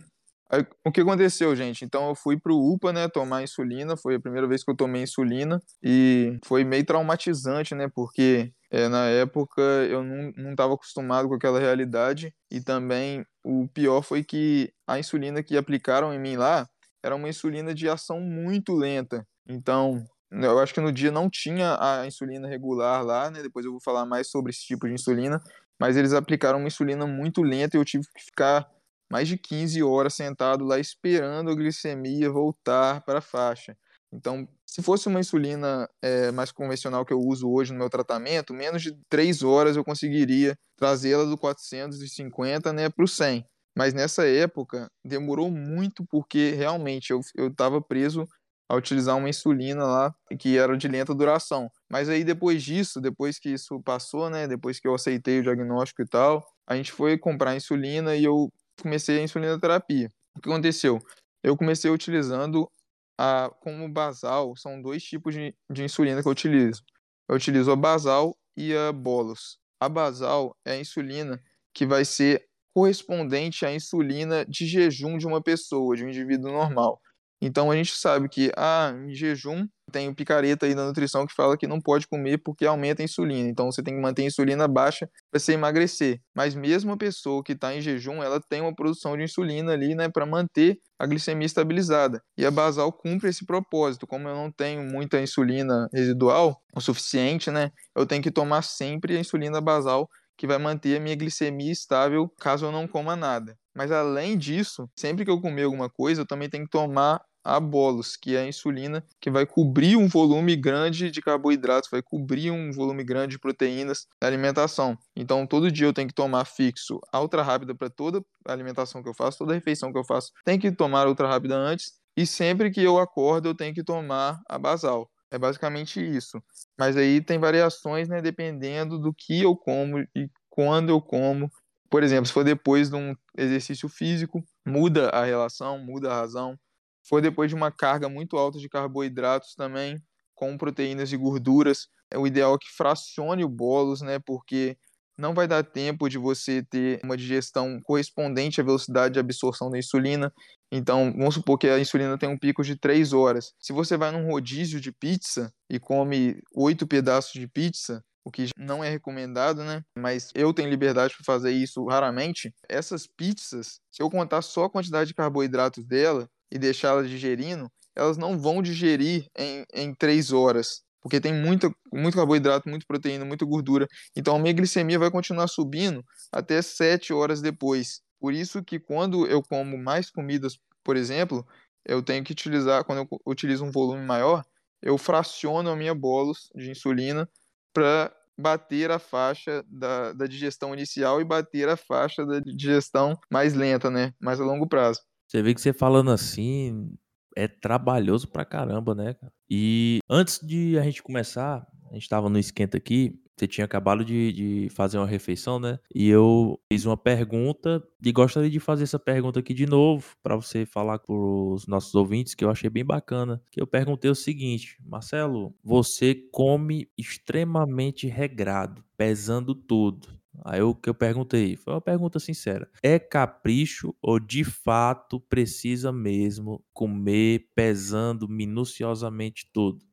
Aí, 0.48 0.64
o 0.84 0.92
que 0.92 1.00
aconteceu, 1.00 1.56
gente? 1.56 1.84
Então 1.84 2.08
eu 2.08 2.14
fui 2.14 2.38
pro 2.38 2.56
UPA, 2.56 2.92
né, 2.92 3.08
tomar 3.08 3.42
insulina, 3.42 3.96
foi 3.96 4.14
a 4.14 4.20
primeira 4.20 4.46
vez 4.46 4.62
que 4.62 4.70
eu 4.70 4.76
tomei 4.76 5.02
insulina 5.02 5.60
e 5.82 6.38
foi 6.44 6.62
meio 6.62 6.84
traumatizante, 6.84 7.74
né, 7.74 7.88
porque 7.92 8.52
é, 8.70 8.88
na 8.88 9.06
época 9.06 9.60
eu 9.62 10.04
não, 10.04 10.32
não 10.36 10.50
estava 10.52 10.74
acostumado 10.74 11.28
com 11.28 11.34
aquela 11.34 11.58
realidade 11.58 12.32
e 12.50 12.60
também 12.60 13.24
o 13.44 13.66
pior 13.68 14.02
foi 14.02 14.22
que 14.22 14.72
a 14.86 14.98
insulina 15.00 15.42
que 15.42 15.56
aplicaram 15.56 16.14
em 16.14 16.18
mim 16.18 16.36
lá 16.36 16.68
era 17.02 17.16
uma 17.16 17.28
insulina 17.28 17.74
de 17.74 17.88
ação 17.88 18.20
muito 18.20 18.72
lenta. 18.74 19.26
Então, 19.48 20.04
eu 20.30 20.58
acho 20.58 20.74
que 20.74 20.80
no 20.80 20.92
dia 20.92 21.10
não 21.10 21.30
tinha 21.30 21.76
a 21.80 22.06
insulina 22.06 22.48
regular 22.48 23.04
lá, 23.04 23.30
né? 23.30 23.42
Depois 23.42 23.64
eu 23.64 23.72
vou 23.72 23.80
falar 23.80 24.04
mais 24.04 24.28
sobre 24.28 24.50
esse 24.50 24.60
tipo 24.66 24.86
de 24.86 24.94
insulina, 24.94 25.40
mas 25.80 25.96
eles 25.96 26.12
aplicaram 26.12 26.58
uma 26.58 26.68
insulina 26.68 27.06
muito 27.06 27.42
lenta 27.42 27.76
e 27.76 27.80
eu 27.80 27.84
tive 27.84 28.04
que 28.14 28.24
ficar 28.24 28.68
mais 29.10 29.28
de 29.28 29.38
15 29.38 29.82
horas 29.82 30.14
sentado 30.14 30.64
lá 30.64 30.78
esperando 30.78 31.50
a 31.50 31.54
glicemia 31.54 32.30
voltar 32.30 33.02
para 33.02 33.18
a 33.18 33.22
faixa. 33.22 33.76
Então, 34.12 34.48
se 34.64 34.82
fosse 34.82 35.08
uma 35.08 35.20
insulina 35.20 35.88
é, 36.02 36.30
mais 36.32 36.50
convencional 36.50 37.04
que 37.04 37.12
eu 37.12 37.20
uso 37.20 37.48
hoje 37.48 37.72
no 37.72 37.78
meu 37.78 37.90
tratamento, 37.90 38.54
menos 38.54 38.82
de 38.82 38.96
3 39.08 39.42
horas 39.42 39.76
eu 39.76 39.84
conseguiria 39.84 40.56
trazê-la 40.76 41.24
do 41.24 41.36
450 41.36 42.72
né, 42.72 42.88
para 42.88 43.04
o 43.04 43.08
100. 43.08 43.44
Mas 43.76 43.92
nessa 43.92 44.26
época 44.26 44.88
demorou 45.04 45.50
muito 45.50 46.04
porque 46.06 46.52
realmente 46.52 47.12
eu 47.12 47.20
estava 47.48 47.80
preso 47.80 48.26
a 48.68 48.74
utilizar 48.74 49.16
uma 49.16 49.28
insulina 49.28 49.84
lá 49.84 50.14
que 50.38 50.58
era 50.58 50.76
de 50.76 50.88
lenta 50.88 51.14
duração. 51.14 51.70
Mas 51.90 52.08
aí 52.08 52.24
depois 52.24 52.62
disso, 52.62 53.00
depois 53.00 53.38
que 53.38 53.50
isso 53.50 53.80
passou, 53.82 54.28
né, 54.28 54.46
depois 54.46 54.80
que 54.80 54.88
eu 54.88 54.94
aceitei 54.94 55.40
o 55.40 55.42
diagnóstico 55.42 56.02
e 56.02 56.06
tal, 56.06 56.44
a 56.66 56.76
gente 56.76 56.92
foi 56.92 57.16
comprar 57.16 57.54
insulina 57.54 58.16
e 58.16 58.24
eu 58.24 58.52
comecei 58.82 59.18
a 59.18 59.22
insulina 59.22 59.58
terapia. 59.58 60.08
O 60.36 60.40
que 60.40 60.48
aconteceu? 60.48 60.98
Eu 61.42 61.56
comecei 61.56 61.90
utilizando 61.90 62.70
a 63.18 63.50
como 63.60 63.88
basal, 63.88 64.54
são 64.56 64.80
dois 64.82 65.02
tipos 65.02 65.34
de, 65.34 65.54
de 65.70 65.84
insulina 65.84 66.20
que 66.20 66.28
eu 66.28 66.32
utilizo. 66.32 66.82
Eu 67.28 67.36
utilizo 67.36 67.70
a 67.70 67.76
basal 67.76 68.36
e 68.56 68.74
a 68.74 68.92
bolus. 68.92 69.58
A 69.80 69.88
basal 69.88 70.56
é 70.64 70.72
a 70.72 70.80
insulina 70.80 71.40
que 71.72 71.86
vai 71.86 72.04
ser 72.04 72.46
correspondente 72.74 73.64
à 73.64 73.72
insulina 73.72 74.44
de 74.44 74.66
jejum 74.66 75.16
de 75.16 75.26
uma 75.26 75.42
pessoa, 75.42 75.96
de 75.96 76.04
um 76.04 76.08
indivíduo 76.08 76.52
normal. 76.52 77.00
Então 77.40 77.70
a 77.70 77.76
gente 77.76 77.92
sabe 77.92 78.28
que 78.28 78.50
ah, 78.56 78.92
em 79.06 79.14
jejum 79.14 79.66
tem 79.92 80.08
o 80.08 80.14
picareta 80.14 80.66
aí 80.66 80.74
da 80.74 80.84
nutrição 80.84 81.26
que 81.26 81.34
fala 81.34 81.56
que 81.56 81.66
não 81.66 81.80
pode 81.80 82.06
comer 82.08 82.38
porque 82.38 82.66
aumenta 82.66 83.02
a 83.02 83.04
insulina. 83.04 83.48
Então 83.48 83.70
você 83.70 83.82
tem 83.82 83.94
que 83.94 84.00
manter 84.00 84.22
a 84.22 84.26
insulina 84.26 84.66
baixa 84.66 85.08
para 85.30 85.38
você 85.38 85.52
emagrecer. 85.52 86.20
Mas 86.34 86.54
mesmo 86.54 86.92
a 86.92 86.96
pessoa 86.96 87.42
que 87.42 87.52
está 87.52 87.74
em 87.74 87.80
jejum, 87.80 88.22
ela 88.22 88.40
tem 88.40 88.60
uma 88.60 88.74
produção 88.74 89.16
de 89.16 89.22
insulina 89.24 89.72
ali, 89.72 89.94
né, 89.94 90.08
para 90.08 90.26
manter 90.26 90.78
a 90.98 91.06
glicemia 91.06 91.46
estabilizada. 91.46 92.22
E 92.36 92.44
a 92.44 92.50
basal 92.50 92.92
cumpre 92.92 93.28
esse 93.28 93.44
propósito. 93.44 94.06
Como 94.06 94.28
eu 94.28 94.34
não 94.34 94.50
tenho 94.50 94.82
muita 94.82 95.20
insulina 95.20 95.88
residual 95.92 96.60
o 96.74 96.80
suficiente, 96.80 97.50
né, 97.50 97.70
eu 97.94 98.06
tenho 98.06 98.22
que 98.22 98.30
tomar 98.30 98.62
sempre 98.62 99.16
a 99.16 99.20
insulina 99.20 99.60
basal 99.60 100.08
que 100.36 100.46
vai 100.46 100.58
manter 100.58 100.96
a 100.96 101.00
minha 101.00 101.16
glicemia 101.16 101.72
estável 101.72 102.28
caso 102.38 102.66
eu 102.66 102.72
não 102.72 102.86
coma 102.86 103.16
nada. 103.16 103.56
Mas 103.76 103.92
além 103.92 104.38
disso, 104.38 104.88
sempre 104.96 105.24
que 105.24 105.30
eu 105.30 105.40
comer 105.40 105.64
alguma 105.64 105.90
coisa, 105.90 106.22
eu 106.22 106.26
também 106.26 106.48
tenho 106.48 106.64
que 106.64 106.70
tomar 106.70 107.20
a 107.44 107.60
bolos, 107.60 108.16
que 108.16 108.34
é 108.34 108.40
a 108.40 108.48
insulina 108.48 109.04
que 109.20 109.30
vai 109.30 109.46
cobrir 109.46 109.96
um 109.96 110.08
volume 110.08 110.56
grande 110.56 111.12
de 111.12 111.22
carboidratos, 111.22 111.88
vai 111.88 112.02
cobrir 112.02 112.50
um 112.50 112.72
volume 112.72 113.04
grande 113.04 113.32
de 113.32 113.38
proteínas 113.38 114.06
na 114.20 114.26
alimentação. 114.26 114.98
Então, 115.14 115.46
todo 115.46 115.70
dia 115.70 115.86
eu 115.86 115.92
tenho 115.92 116.08
que 116.08 116.14
tomar 116.14 116.44
fixo 116.44 116.98
a 117.12 117.20
ultra 117.20 117.42
rápida 117.42 117.72
para 117.72 117.88
toda 117.88 118.20
a 118.44 118.52
alimentação 118.52 119.00
que 119.00 119.08
eu 119.08 119.14
faço, 119.14 119.38
toda 119.38 119.54
refeição 119.54 119.92
que 119.92 119.98
eu 119.98 120.04
faço, 120.04 120.32
tem 120.44 120.58
que 120.58 120.72
tomar 120.72 121.06
ultra 121.06 121.28
rápida 121.28 121.54
antes. 121.54 121.92
E 122.16 122.26
sempre 122.26 122.70
que 122.70 122.82
eu 122.82 122.98
acordo, 122.98 123.50
eu 123.50 123.54
tenho 123.54 123.74
que 123.74 123.84
tomar 123.84 124.40
a 124.48 124.58
basal. 124.58 125.08
É 125.30 125.38
basicamente 125.38 126.00
isso. 126.00 126.42
Mas 126.78 126.96
aí 126.96 127.20
tem 127.20 127.38
variações, 127.38 128.08
né, 128.08 128.20
dependendo 128.22 128.98
do 128.98 129.12
que 129.14 129.42
eu 129.42 129.56
como 129.56 130.00
e 130.00 130.28
quando 130.48 130.88
eu 130.88 131.00
como. 131.00 131.48
Por 131.90 132.02
exemplo, 132.02 132.26
se 132.26 132.32
for 132.32 132.44
depois 132.44 132.90
de 132.90 132.96
um 132.96 133.14
exercício 133.36 133.88
físico, 133.88 134.42
muda 134.66 135.08
a 135.10 135.24
relação, 135.24 135.78
muda 135.78 136.10
a 136.10 136.14
razão. 136.14 136.58
Se 137.02 137.08
for 137.10 137.22
depois 137.22 137.48
de 137.48 137.54
uma 137.54 137.70
carga 137.70 138.08
muito 138.08 138.36
alta 138.36 138.58
de 138.58 138.68
carboidratos 138.68 139.54
também, 139.54 140.02
com 140.34 140.56
proteínas 140.58 141.12
e 141.12 141.16
gorduras, 141.16 141.88
é 142.10 142.18
o 142.18 142.26
ideal 142.26 142.54
é 142.54 142.58
que 142.58 142.70
fracione 142.76 143.44
o 143.44 143.48
bolos, 143.48 144.00
né, 144.00 144.18
porque 144.18 144.76
não 145.18 145.32
vai 145.32 145.48
dar 145.48 145.64
tempo 145.64 146.08
de 146.08 146.18
você 146.18 146.62
ter 146.62 147.00
uma 147.02 147.16
digestão 147.16 147.80
correspondente 147.82 148.60
à 148.60 148.64
velocidade 148.64 149.14
de 149.14 149.20
absorção 149.20 149.70
da 149.70 149.78
insulina. 149.78 150.32
Então, 150.70 151.12
vamos 151.16 151.34
supor 151.34 151.56
que 151.56 151.68
a 151.68 151.78
insulina 151.78 152.18
tem 152.18 152.28
um 152.28 152.38
pico 152.38 152.62
de 152.62 152.76
3 152.76 153.12
horas. 153.12 153.54
Se 153.58 153.72
você 153.72 153.96
vai 153.96 154.10
num 154.10 154.30
rodízio 154.30 154.80
de 154.80 154.92
pizza 154.92 155.50
e 155.70 155.78
come 155.78 156.42
oito 156.54 156.86
pedaços 156.86 157.32
de 157.32 157.48
pizza, 157.48 158.04
o 158.26 158.30
que 158.30 158.48
não 158.58 158.82
é 158.82 158.90
recomendado, 158.90 159.62
né? 159.62 159.84
Mas 159.96 160.32
eu 160.34 160.52
tenho 160.52 160.68
liberdade 160.68 161.14
para 161.14 161.24
fazer 161.24 161.52
isso 161.52 161.84
raramente. 161.86 162.52
Essas 162.68 163.06
pizzas, 163.06 163.80
se 163.88 164.02
eu 164.02 164.10
contar 164.10 164.42
só 164.42 164.64
a 164.64 164.70
quantidade 164.70 165.06
de 165.06 165.14
carboidratos 165.14 165.84
dela 165.84 166.28
e 166.50 166.58
deixá-las 166.58 167.08
digerindo, 167.08 167.70
elas 167.94 168.16
não 168.16 168.36
vão 168.36 168.60
digerir 168.60 169.28
em, 169.38 169.64
em 169.72 169.94
3 169.94 170.32
horas 170.32 170.84
porque 171.00 171.20
tem 171.20 171.32
muita, 171.32 171.72
muito 171.92 172.16
carboidrato, 172.16 172.68
muita 172.68 172.84
proteína, 172.84 173.24
muita 173.24 173.44
gordura. 173.44 173.86
Então 174.16 174.34
a 174.34 174.40
minha 174.40 174.52
glicemia 174.52 174.98
vai 174.98 175.08
continuar 175.08 175.46
subindo 175.46 176.04
até 176.32 176.60
7 176.60 177.12
horas 177.12 177.40
depois. 177.40 178.00
Por 178.18 178.34
isso 178.34 178.60
que 178.64 178.80
quando 178.80 179.24
eu 179.28 179.40
como 179.40 179.78
mais 179.78 180.10
comidas, 180.10 180.58
por 180.82 180.96
exemplo, 180.96 181.46
eu 181.84 182.02
tenho 182.02 182.24
que 182.24 182.32
utilizar, 182.32 182.84
quando 182.84 183.02
eu 183.02 183.20
utilizo 183.24 183.64
um 183.64 183.70
volume 183.70 184.04
maior, 184.04 184.44
eu 184.82 184.98
fraciono 184.98 185.70
a 185.70 185.76
minha 185.76 185.94
bolos 185.94 186.50
de 186.56 186.72
insulina 186.72 187.28
para 187.76 188.10
bater 188.38 188.90
a 188.90 188.98
faixa 188.98 189.62
da, 189.68 190.14
da 190.14 190.26
digestão 190.26 190.72
inicial 190.72 191.20
e 191.20 191.24
bater 191.24 191.68
a 191.68 191.76
faixa 191.76 192.24
da 192.24 192.40
digestão 192.40 193.18
mais 193.30 193.52
lenta, 193.54 193.90
né? 193.90 194.14
Mais 194.18 194.40
a 194.40 194.44
longo 194.44 194.66
prazo. 194.66 195.00
Você 195.28 195.42
vê 195.42 195.54
que 195.54 195.60
você 195.60 195.74
falando 195.74 196.10
assim, 196.10 196.90
é 197.36 197.46
trabalhoso 197.46 198.28
pra 198.28 198.46
caramba, 198.46 198.94
né, 198.94 199.14
E 199.50 199.98
antes 200.08 200.40
de 200.40 200.78
a 200.78 200.82
gente 200.82 201.02
começar, 201.02 201.66
a 201.90 201.94
gente 201.94 202.08
tava 202.08 202.30
no 202.30 202.38
esquenta 202.38 202.78
aqui, 202.78 203.20
você 203.36 203.46
tinha 203.46 203.64
acabado 203.64 204.04
de, 204.04 204.32
de 204.32 204.68
fazer 204.70 204.98
uma 204.98 205.06
refeição, 205.06 205.58
né? 205.58 205.78
E 205.94 206.08
eu 206.08 206.58
fiz 206.72 206.84
uma 206.86 206.96
pergunta 206.96 207.82
e 208.04 208.12
gostaria 208.12 208.50
de 208.50 208.60
fazer 208.60 208.84
essa 208.84 208.98
pergunta 208.98 209.40
aqui 209.40 209.52
de 209.52 209.66
novo 209.66 210.16
para 210.22 210.36
você 210.36 210.64
falar 210.64 210.98
com 210.98 211.52
os 211.52 211.66
nossos 211.66 211.94
ouvintes, 211.94 212.34
que 212.34 212.44
eu 212.44 212.50
achei 212.50 212.70
bem 212.70 212.84
bacana. 212.84 213.42
Que 213.50 213.60
eu 213.60 213.66
perguntei 213.66 214.10
o 214.10 214.14
seguinte: 214.14 214.76
Marcelo, 214.84 215.54
você 215.62 216.14
come 216.32 216.88
extremamente 216.96 218.06
regrado, 218.06 218.82
pesando 218.96 219.54
tudo. 219.54 220.08
Aí 220.44 220.60
o 220.60 220.74
que 220.74 220.88
eu 220.88 220.94
perguntei 220.94 221.56
foi 221.56 221.74
uma 221.74 221.80
pergunta 221.80 222.18
sincera: 222.18 222.70
é 222.82 222.98
capricho 222.98 223.94
ou 224.02 224.18
de 224.18 224.44
fato 224.44 225.20
precisa 225.20 225.92
mesmo 225.92 226.64
comer 226.72 227.48
pesando 227.54 228.28
minuciosamente 228.28 229.50
tudo? 229.52 229.84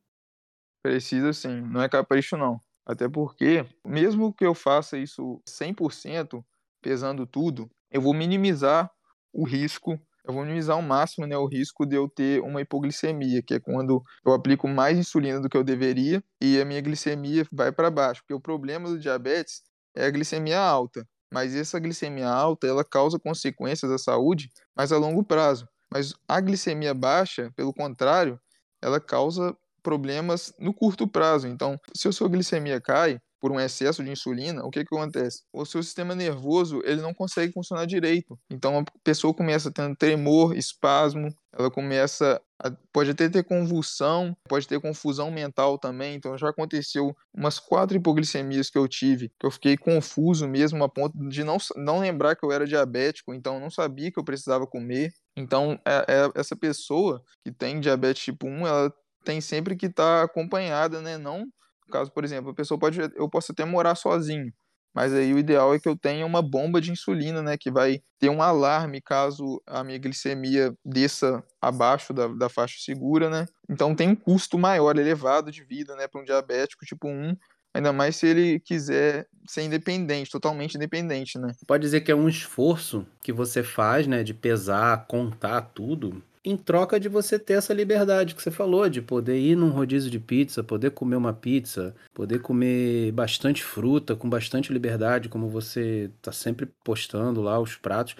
Precisa 0.82 1.32
sim, 1.32 1.62
não 1.62 1.82
é 1.82 1.88
capricho 1.88 2.36
não. 2.36 2.60
Até 2.86 3.08
porque, 3.08 3.64
mesmo 3.84 4.32
que 4.32 4.44
eu 4.44 4.54
faça 4.54 4.98
isso 4.98 5.40
100%, 5.46 6.44
pesando 6.82 7.26
tudo, 7.26 7.70
eu 7.90 8.00
vou 8.00 8.12
minimizar 8.12 8.90
o 9.32 9.44
risco, 9.44 9.98
eu 10.24 10.34
vou 10.34 10.42
minimizar 10.42 10.76
ao 10.76 10.82
máximo 10.82 11.26
né, 11.26 11.36
o 11.36 11.46
risco 11.46 11.86
de 11.86 11.96
eu 11.96 12.08
ter 12.08 12.42
uma 12.42 12.60
hipoglicemia, 12.60 13.42
que 13.42 13.54
é 13.54 13.60
quando 13.60 14.02
eu 14.24 14.32
aplico 14.32 14.68
mais 14.68 14.98
insulina 14.98 15.40
do 15.40 15.48
que 15.48 15.56
eu 15.56 15.64
deveria 15.64 16.22
e 16.40 16.60
a 16.60 16.64
minha 16.64 16.80
glicemia 16.80 17.46
vai 17.52 17.72
para 17.72 17.90
baixo. 17.90 18.22
Porque 18.22 18.34
o 18.34 18.40
problema 18.40 18.88
do 18.88 18.98
diabetes 18.98 19.62
é 19.94 20.06
a 20.06 20.10
glicemia 20.10 20.60
alta. 20.60 21.06
Mas 21.32 21.54
essa 21.54 21.78
glicemia 21.78 22.28
alta, 22.28 22.66
ela 22.66 22.84
causa 22.84 23.18
consequências 23.18 23.90
à 23.90 23.98
saúde, 23.98 24.50
mas 24.76 24.92
a 24.92 24.98
longo 24.98 25.24
prazo. 25.24 25.68
Mas 25.92 26.14
a 26.28 26.40
glicemia 26.40 26.94
baixa, 26.94 27.50
pelo 27.56 27.72
contrário, 27.72 28.40
ela 28.80 29.00
causa 29.00 29.56
problemas 29.84 30.52
no 30.58 30.74
curto 30.74 31.06
prazo. 31.06 31.46
Então, 31.46 31.78
se 31.94 32.08
a 32.08 32.12
sua 32.12 32.28
glicemia 32.28 32.80
cai 32.80 33.20
por 33.40 33.52
um 33.52 33.60
excesso 33.60 34.02
de 34.02 34.10
insulina, 34.10 34.64
o 34.64 34.70
que, 34.70 34.82
que 34.82 34.96
acontece? 34.96 35.42
O 35.52 35.66
seu 35.66 35.82
sistema 35.82 36.14
nervoso 36.14 36.80
ele 36.82 37.02
não 37.02 37.12
consegue 37.12 37.52
funcionar 37.52 37.84
direito. 37.84 38.38
Então, 38.50 38.78
a 38.78 38.84
pessoa 39.04 39.34
começa 39.34 39.70
tendo 39.70 39.94
tremor, 39.94 40.56
espasmo, 40.56 41.28
ela 41.52 41.70
começa 41.70 42.40
a, 42.58 42.70
pode 42.92 43.10
até 43.10 43.28
ter 43.28 43.44
convulsão, 43.44 44.36
pode 44.48 44.66
ter 44.66 44.80
confusão 44.80 45.30
mental 45.30 45.78
também. 45.78 46.14
Então 46.14 46.36
já 46.38 46.48
aconteceu 46.48 47.14
umas 47.36 47.58
quatro 47.58 47.96
hipoglicemias 47.96 48.70
que 48.70 48.78
eu 48.78 48.88
tive, 48.88 49.30
que 49.38 49.46
eu 49.46 49.50
fiquei 49.50 49.76
confuso 49.76 50.48
mesmo 50.48 50.82
a 50.82 50.88
ponto 50.88 51.16
de 51.28 51.44
não, 51.44 51.58
não 51.76 52.00
lembrar 52.00 52.36
que 52.36 52.44
eu 52.44 52.52
era 52.52 52.66
diabético, 52.66 53.34
então 53.34 53.60
não 53.60 53.70
sabia 53.70 54.10
que 54.10 54.18
eu 54.18 54.24
precisava 54.24 54.66
comer. 54.66 55.12
Então, 55.36 55.78
é, 55.84 56.04
é, 56.08 56.30
essa 56.34 56.56
pessoa 56.56 57.22
que 57.44 57.52
tem 57.52 57.80
diabetes 57.80 58.22
tipo 58.22 58.46
1, 58.46 58.66
ela 58.66 58.94
tem 59.24 59.40
sempre 59.40 59.76
que 59.76 59.86
estar 59.86 60.20
tá 60.20 60.24
acompanhada, 60.24 61.00
né? 61.00 61.18
Não, 61.18 61.46
caso, 61.90 62.10
por 62.12 62.24
exemplo, 62.24 62.50
a 62.50 62.54
pessoa 62.54 62.78
pode, 62.78 63.00
eu 63.00 63.28
posso 63.28 63.52
até 63.52 63.64
morar 63.64 63.94
sozinho, 63.94 64.52
mas 64.94 65.12
aí 65.12 65.34
o 65.34 65.38
ideal 65.38 65.74
é 65.74 65.78
que 65.78 65.88
eu 65.88 65.96
tenha 65.96 66.24
uma 66.24 66.40
bomba 66.40 66.80
de 66.80 66.92
insulina, 66.92 67.42
né? 67.42 67.56
Que 67.58 67.70
vai 67.70 68.00
ter 68.18 68.28
um 68.28 68.40
alarme 68.40 69.00
caso 69.00 69.60
a 69.66 69.82
minha 69.82 69.98
glicemia 69.98 70.72
desça 70.84 71.42
abaixo 71.60 72.12
da, 72.14 72.28
da 72.28 72.48
faixa 72.48 72.76
segura, 72.78 73.28
né? 73.28 73.46
Então 73.68 73.94
tem 73.94 74.08
um 74.08 74.14
custo 74.14 74.56
maior, 74.56 74.96
elevado 74.96 75.50
de 75.50 75.64
vida, 75.64 75.96
né? 75.96 76.06
Para 76.06 76.20
um 76.20 76.24
diabético 76.24 76.86
tipo 76.86 77.08
1, 77.08 77.36
ainda 77.74 77.92
mais 77.92 78.14
se 78.14 78.28
ele 78.28 78.60
quiser 78.60 79.26
ser 79.48 79.62
independente, 79.62 80.30
totalmente 80.30 80.76
independente, 80.76 81.38
né? 81.40 81.52
Pode 81.66 81.82
dizer 81.82 82.02
que 82.02 82.12
é 82.12 82.14
um 82.14 82.28
esforço 82.28 83.04
que 83.20 83.32
você 83.32 83.64
faz, 83.64 84.06
né? 84.06 84.22
De 84.22 84.32
pesar, 84.32 85.06
contar 85.08 85.60
tudo 85.60 86.22
em 86.44 86.56
troca 86.56 87.00
de 87.00 87.08
você 87.08 87.38
ter 87.38 87.54
essa 87.54 87.72
liberdade 87.72 88.34
que 88.34 88.42
você 88.42 88.50
falou, 88.50 88.88
de 88.88 89.00
poder 89.00 89.38
ir 89.38 89.56
num 89.56 89.70
rodízio 89.70 90.10
de 90.10 90.18
pizza, 90.18 90.62
poder 90.62 90.90
comer 90.90 91.16
uma 91.16 91.32
pizza, 91.32 91.94
poder 92.12 92.40
comer 92.40 93.12
bastante 93.12 93.64
fruta 93.64 94.14
com 94.14 94.28
bastante 94.28 94.72
liberdade, 94.72 95.30
como 95.30 95.48
você 95.48 96.10
tá 96.20 96.30
sempre 96.32 96.68
postando 96.84 97.40
lá 97.40 97.58
os 97.58 97.76
pratos. 97.76 98.14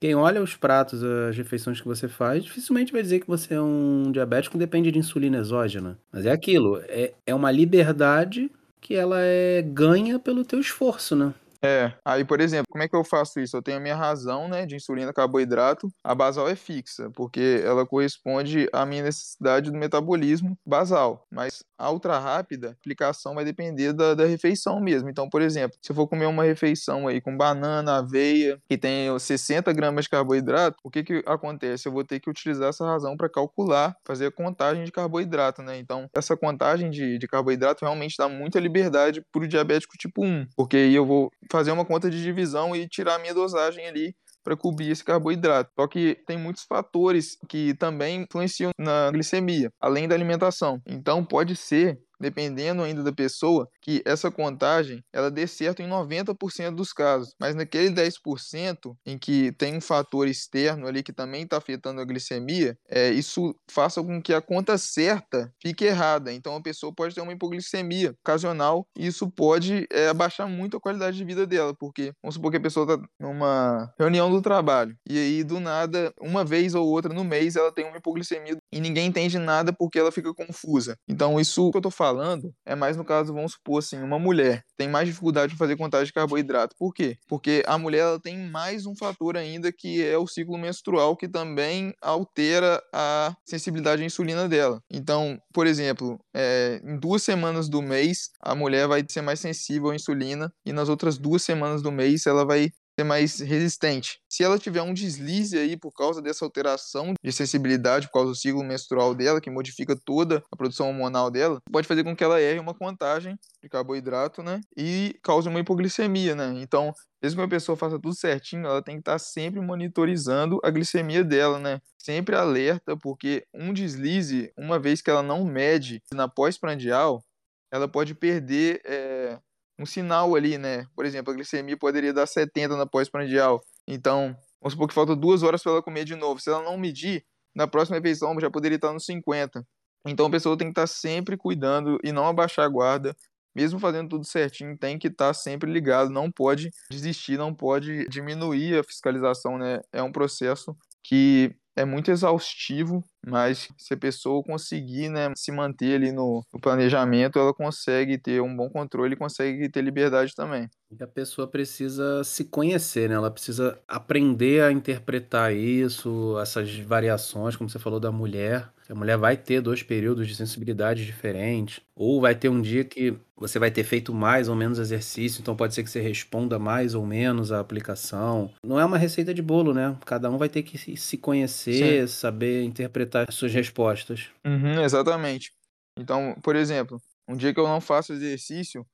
Quem 0.00 0.14
olha 0.14 0.42
os 0.42 0.54
pratos, 0.54 1.02
as 1.02 1.36
refeições 1.36 1.80
que 1.80 1.88
você 1.88 2.06
faz, 2.06 2.44
dificilmente 2.44 2.92
vai 2.92 3.02
dizer 3.02 3.20
que 3.20 3.26
você 3.26 3.54
é 3.54 3.60
um 3.60 4.12
diabético 4.12 4.58
depende 4.58 4.92
de 4.92 4.98
insulina 4.98 5.38
exógena. 5.38 5.98
Mas 6.12 6.26
é 6.26 6.30
aquilo, 6.30 6.80
é, 6.88 7.12
é 7.26 7.34
uma 7.34 7.50
liberdade 7.50 8.50
que 8.80 8.94
ela 8.94 9.18
é 9.18 9.62
ganha 9.62 10.18
pelo 10.18 10.44
teu 10.44 10.60
esforço, 10.60 11.16
né? 11.16 11.32
É, 11.64 11.94
aí, 12.04 12.24
por 12.24 12.42
exemplo, 12.42 12.66
como 12.70 12.84
é 12.84 12.88
que 12.88 12.94
eu 12.94 13.02
faço 13.02 13.40
isso? 13.40 13.56
Eu 13.56 13.62
tenho 13.62 13.78
a 13.78 13.80
minha 13.80 13.96
razão, 13.96 14.48
né, 14.48 14.66
de 14.66 14.76
insulina 14.76 15.14
carboidrato, 15.14 15.88
a 16.04 16.14
basal 16.14 16.46
é 16.46 16.54
fixa, 16.54 17.10
porque 17.14 17.62
ela 17.64 17.86
corresponde 17.86 18.68
à 18.70 18.84
minha 18.84 19.02
necessidade 19.02 19.70
do 19.70 19.78
metabolismo 19.78 20.58
basal, 20.66 21.26
mas 21.30 21.64
a 21.78 21.90
ultra 21.90 22.18
rápida, 22.18 22.68
a 22.68 22.72
aplicação 22.72 23.34
vai 23.34 23.44
depender 23.44 23.94
da, 23.94 24.14
da 24.14 24.26
refeição 24.26 24.78
mesmo. 24.80 25.08
Então, 25.08 25.28
por 25.28 25.40
exemplo, 25.40 25.76
se 25.80 25.90
eu 25.90 25.96
for 25.96 26.06
comer 26.06 26.26
uma 26.26 26.44
refeição 26.44 27.08
aí 27.08 27.20
com 27.20 27.36
banana, 27.36 27.98
aveia, 27.98 28.60
que 28.68 28.76
tem 28.76 29.18
60 29.18 29.72
gramas 29.72 30.04
de 30.04 30.10
carboidrato, 30.10 30.76
o 30.84 30.90
que 30.90 31.02
que 31.02 31.22
acontece? 31.26 31.88
Eu 31.88 31.92
vou 31.92 32.04
ter 32.04 32.20
que 32.20 32.28
utilizar 32.28 32.68
essa 32.68 32.84
razão 32.84 33.16
para 33.16 33.28
calcular, 33.28 33.96
fazer 34.06 34.26
a 34.26 34.30
contagem 34.30 34.84
de 34.84 34.92
carboidrato, 34.92 35.62
né? 35.62 35.78
Então, 35.78 36.08
essa 36.14 36.36
contagem 36.36 36.90
de, 36.90 37.18
de 37.18 37.26
carboidrato 37.26 37.84
realmente 37.84 38.16
dá 38.18 38.28
muita 38.28 38.60
liberdade 38.60 39.22
para 39.32 39.42
o 39.42 39.48
diabético 39.48 39.96
tipo 39.96 40.24
1, 40.24 40.46
porque 40.56 40.76
aí 40.76 40.94
eu 40.94 41.06
vou 41.06 41.32
fazer 41.54 41.70
uma 41.70 41.84
conta 41.84 42.10
de 42.10 42.20
divisão 42.20 42.74
e 42.74 42.88
tirar 42.88 43.14
a 43.14 43.18
minha 43.20 43.32
dosagem 43.32 43.86
ali 43.86 44.12
para 44.42 44.56
cobrir 44.56 44.90
esse 44.90 45.04
carboidrato. 45.04 45.70
Só 45.78 45.86
que 45.86 46.18
tem 46.26 46.36
muitos 46.36 46.64
fatores 46.64 47.38
que 47.48 47.74
também 47.74 48.22
influenciam 48.22 48.72
na 48.76 49.08
glicemia, 49.12 49.70
além 49.80 50.08
da 50.08 50.16
alimentação. 50.16 50.80
Então 50.84 51.24
pode 51.24 51.54
ser 51.54 51.96
dependendo 52.18 52.82
ainda 52.82 53.04
da 53.04 53.12
pessoa, 53.12 53.68
que 53.84 54.02
essa 54.06 54.30
contagem 54.30 55.04
ela 55.12 55.30
dê 55.30 55.46
certo 55.46 55.82
em 55.82 55.88
90% 55.88 56.74
dos 56.74 56.92
casos. 56.92 57.34
Mas 57.38 57.54
naquele 57.54 57.90
10% 57.90 58.96
em 59.04 59.18
que 59.18 59.52
tem 59.52 59.76
um 59.76 59.80
fator 59.80 60.26
externo 60.26 60.86
ali 60.86 61.02
que 61.02 61.12
também 61.12 61.42
está 61.42 61.58
afetando 61.58 62.00
a 62.00 62.04
glicemia, 62.04 62.78
é, 62.88 63.10
isso 63.10 63.54
faça 63.70 64.02
com 64.02 64.22
que 64.22 64.32
a 64.32 64.40
conta 64.40 64.78
certa 64.78 65.52
fique 65.60 65.84
errada. 65.84 66.32
Então 66.32 66.56
a 66.56 66.62
pessoa 66.62 66.94
pode 66.94 67.14
ter 67.14 67.20
uma 67.20 67.32
hipoglicemia 67.32 68.16
ocasional 68.22 68.86
e 68.96 69.06
isso 69.06 69.30
pode 69.30 69.86
é, 69.92 70.08
abaixar 70.08 70.48
muito 70.48 70.78
a 70.78 70.80
qualidade 70.80 71.18
de 71.18 71.24
vida 71.24 71.46
dela, 71.46 71.74
porque 71.78 72.12
vamos 72.22 72.36
supor 72.36 72.50
que 72.50 72.56
a 72.56 72.62
pessoa 72.62 72.90
está 72.90 73.06
numa 73.20 73.92
reunião 73.98 74.30
do 74.30 74.40
trabalho 74.40 74.96
e 75.06 75.18
aí 75.18 75.44
do 75.44 75.60
nada, 75.60 76.10
uma 76.18 76.42
vez 76.42 76.74
ou 76.74 76.88
outra 76.88 77.12
no 77.12 77.22
mês, 77.22 77.54
ela 77.54 77.70
tem 77.70 77.84
uma 77.84 77.98
hipoglicemia 77.98 78.56
e 78.72 78.80
ninguém 78.80 79.08
entende 79.08 79.38
nada 79.38 79.74
porque 79.74 79.98
ela 79.98 80.10
fica 80.10 80.32
confusa. 80.32 80.96
Então 81.06 81.38
isso 81.38 81.70
que 81.70 81.76
eu 81.76 81.82
tô 81.82 81.90
falando 81.90 82.50
é 82.64 82.74
mais 82.74 82.96
no 82.96 83.04
caso, 83.04 83.34
vamos 83.34 83.52
supor 83.52 83.73
assim, 83.78 84.00
uma 84.02 84.18
mulher 84.18 84.62
tem 84.76 84.88
mais 84.88 85.08
dificuldade 85.08 85.52
de 85.52 85.58
fazer 85.58 85.76
contagem 85.76 86.06
de 86.06 86.12
carboidrato. 86.12 86.74
Por 86.78 86.92
quê? 86.92 87.16
Porque 87.28 87.62
a 87.66 87.78
mulher 87.78 88.00
ela 88.00 88.20
tem 88.20 88.38
mais 88.38 88.86
um 88.86 88.94
fator 88.94 89.36
ainda 89.36 89.72
que 89.72 90.02
é 90.04 90.18
o 90.18 90.26
ciclo 90.26 90.58
menstrual 90.58 91.16
que 91.16 91.28
também 91.28 91.92
altera 92.02 92.82
a 92.92 93.34
sensibilidade 93.44 94.02
à 94.02 94.06
insulina 94.06 94.48
dela. 94.48 94.80
Então, 94.90 95.38
por 95.52 95.66
exemplo, 95.66 96.18
é, 96.34 96.80
em 96.84 96.98
duas 96.98 97.22
semanas 97.22 97.68
do 97.68 97.82
mês 97.82 98.30
a 98.40 98.54
mulher 98.54 98.88
vai 98.88 99.04
ser 99.08 99.22
mais 99.22 99.40
sensível 99.40 99.90
à 99.90 99.94
insulina 99.94 100.52
e 100.64 100.72
nas 100.72 100.88
outras 100.88 101.18
duas 101.18 101.42
semanas 101.42 101.82
do 101.82 101.92
mês 101.92 102.26
ela 102.26 102.44
vai 102.44 102.70
ser 102.98 103.04
mais 103.04 103.40
resistente. 103.40 104.20
Se 104.28 104.44
ela 104.44 104.58
tiver 104.58 104.82
um 104.82 104.94
deslize 104.94 105.58
aí 105.58 105.76
por 105.76 105.92
causa 105.92 106.22
dessa 106.22 106.44
alteração 106.44 107.14
de 107.22 107.32
sensibilidade, 107.32 108.06
por 108.06 108.14
causa 108.14 108.30
do 108.30 108.36
ciclo 108.36 108.62
menstrual 108.62 109.14
dela, 109.14 109.40
que 109.40 109.50
modifica 109.50 109.96
toda 109.96 110.42
a 110.50 110.56
produção 110.56 110.88
hormonal 110.88 111.30
dela, 111.30 111.60
pode 111.70 111.88
fazer 111.88 112.04
com 112.04 112.14
que 112.14 112.22
ela 112.22 112.40
erre 112.40 112.58
uma 112.58 112.74
contagem 112.74 113.36
de 113.62 113.68
carboidrato, 113.68 114.42
né? 114.42 114.60
E 114.76 115.18
cause 115.22 115.48
uma 115.48 115.60
hipoglicemia, 115.60 116.34
né? 116.34 116.54
Então, 116.56 116.92
mesmo 117.22 117.40
que 117.40 117.46
a 117.46 117.48
pessoa 117.48 117.76
faça 117.76 117.98
tudo 117.98 118.14
certinho, 118.14 118.66
ela 118.66 118.82
tem 118.82 118.96
que 118.96 119.00
estar 119.00 119.18
sempre 119.18 119.60
monitorizando 119.60 120.60
a 120.62 120.70
glicemia 120.70 121.24
dela, 121.24 121.58
né? 121.58 121.80
Sempre 121.98 122.36
alerta, 122.36 122.96
porque 122.96 123.44
um 123.52 123.72
deslize, 123.72 124.52
uma 124.56 124.78
vez 124.78 125.00
que 125.00 125.10
ela 125.10 125.22
não 125.22 125.44
mede 125.44 126.02
na 126.12 126.28
pós-prandial, 126.28 127.24
ela 127.72 127.88
pode 127.88 128.14
perder 128.14 128.80
é, 128.84 129.38
um 129.78 129.86
sinal 129.86 130.34
ali, 130.34 130.58
né? 130.58 130.86
Por 130.94 131.04
exemplo, 131.04 131.32
a 131.32 131.36
glicemia 131.36 131.76
poderia 131.76 132.12
dar 132.12 132.26
70 132.26 132.76
na 132.76 132.86
pós-prandial. 132.86 133.60
Então, 133.86 134.36
vamos 134.60 134.72
supor 134.72 134.88
que 134.88 134.94
falta 134.94 135.16
duas 135.16 135.42
horas 135.42 135.62
para 135.62 135.72
ela 135.72 135.82
comer 135.82 136.04
de 136.04 136.14
novo. 136.14 136.40
Se 136.40 136.50
ela 136.50 136.62
não 136.62 136.78
medir, 136.78 137.24
na 137.54 137.66
próxima 137.66 137.96
refeição 137.96 138.38
já 138.40 138.50
poderia 138.50 138.76
estar 138.76 138.92
nos 138.92 139.06
50. 139.06 139.64
Então 140.06 140.26
a 140.26 140.30
pessoa 140.30 140.56
tem 140.56 140.68
que 140.68 140.72
estar 140.72 140.86
sempre 140.86 141.36
cuidando 141.36 141.98
e 142.04 142.12
não 142.12 142.26
abaixar 142.26 142.64
a 142.64 142.68
guarda. 142.68 143.16
Mesmo 143.54 143.78
fazendo 143.78 144.08
tudo 144.08 144.26
certinho, 144.26 144.76
tem 144.76 144.98
que 144.98 145.06
estar 145.06 145.32
sempre 145.32 145.70
ligado, 145.70 146.10
não 146.10 146.30
pode 146.30 146.70
desistir, 146.90 147.38
não 147.38 147.54
pode 147.54 148.04
diminuir 148.08 148.80
a 148.80 148.82
fiscalização, 148.82 149.56
né? 149.56 149.80
É 149.92 150.02
um 150.02 150.10
processo 150.10 150.76
que 151.04 151.54
é 151.76 151.84
muito 151.84 152.10
exaustivo, 152.10 153.04
mas 153.26 153.68
se 153.78 153.94
a 153.94 153.96
pessoa 153.96 154.42
conseguir 154.42 155.08
né, 155.08 155.32
se 155.36 155.52
manter 155.52 155.96
ali 155.96 156.12
no, 156.12 156.44
no 156.52 156.60
planejamento, 156.60 157.38
ela 157.38 157.54
consegue 157.54 158.18
ter 158.18 158.40
um 158.40 158.54
bom 158.56 158.68
controle 158.70 159.14
e 159.14 159.18
consegue 159.18 159.68
ter 159.68 159.82
liberdade 159.82 160.34
também. 160.34 160.68
E 160.90 161.02
a 161.02 161.06
pessoa 161.06 161.48
precisa 161.48 162.22
se 162.22 162.44
conhecer, 162.44 163.08
né? 163.08 163.16
Ela 163.16 163.30
precisa 163.30 163.78
aprender 163.88 164.62
a 164.62 164.70
interpretar 164.70 165.52
isso, 165.52 166.38
essas 166.40 166.76
variações, 166.78 167.56
como 167.56 167.68
você 167.68 167.78
falou 167.78 167.98
da 167.98 168.12
mulher. 168.12 168.68
A 168.88 168.94
mulher 168.94 169.16
vai 169.16 169.36
ter 169.36 169.60
dois 169.60 169.82
períodos 169.82 170.28
de 170.28 170.36
sensibilidade 170.36 171.06
diferentes, 171.06 171.80
ou 171.96 172.20
vai 172.20 172.34
ter 172.34 172.50
um 172.50 172.60
dia 172.60 172.84
que 172.84 173.16
você 173.36 173.58
vai 173.58 173.70
ter 173.70 173.82
feito 173.82 174.12
mais 174.14 174.48
ou 174.48 174.54
menos 174.54 174.78
exercício, 174.78 175.40
então 175.40 175.56
pode 175.56 175.74
ser 175.74 175.82
que 175.82 175.90
você 175.90 176.00
responda 176.00 176.58
mais 176.58 176.94
ou 176.94 177.04
menos 177.04 177.50
à 177.50 177.60
aplicação. 177.60 178.50
Não 178.62 178.78
é 178.78 178.84
uma 178.84 178.98
receita 178.98 179.34
de 179.34 179.42
bolo, 179.42 179.74
né? 179.74 179.96
Cada 180.04 180.30
um 180.30 180.38
vai 180.38 180.48
ter 180.48 180.62
que 180.62 180.96
se 180.96 181.16
conhecer, 181.16 182.06
Sim. 182.06 182.14
saber 182.14 182.62
interpretar 182.62 183.13
as 183.14 183.34
suas 183.34 183.52
respostas. 183.52 184.30
Uhum, 184.44 184.82
exatamente. 184.82 185.52
Então, 185.98 186.34
por 186.42 186.56
exemplo, 186.56 187.00
um 187.28 187.36
dia 187.36 187.54
que 187.54 187.60
eu 187.60 187.68
não 187.68 187.80
faço 187.80 188.12
exercício, 188.12 188.86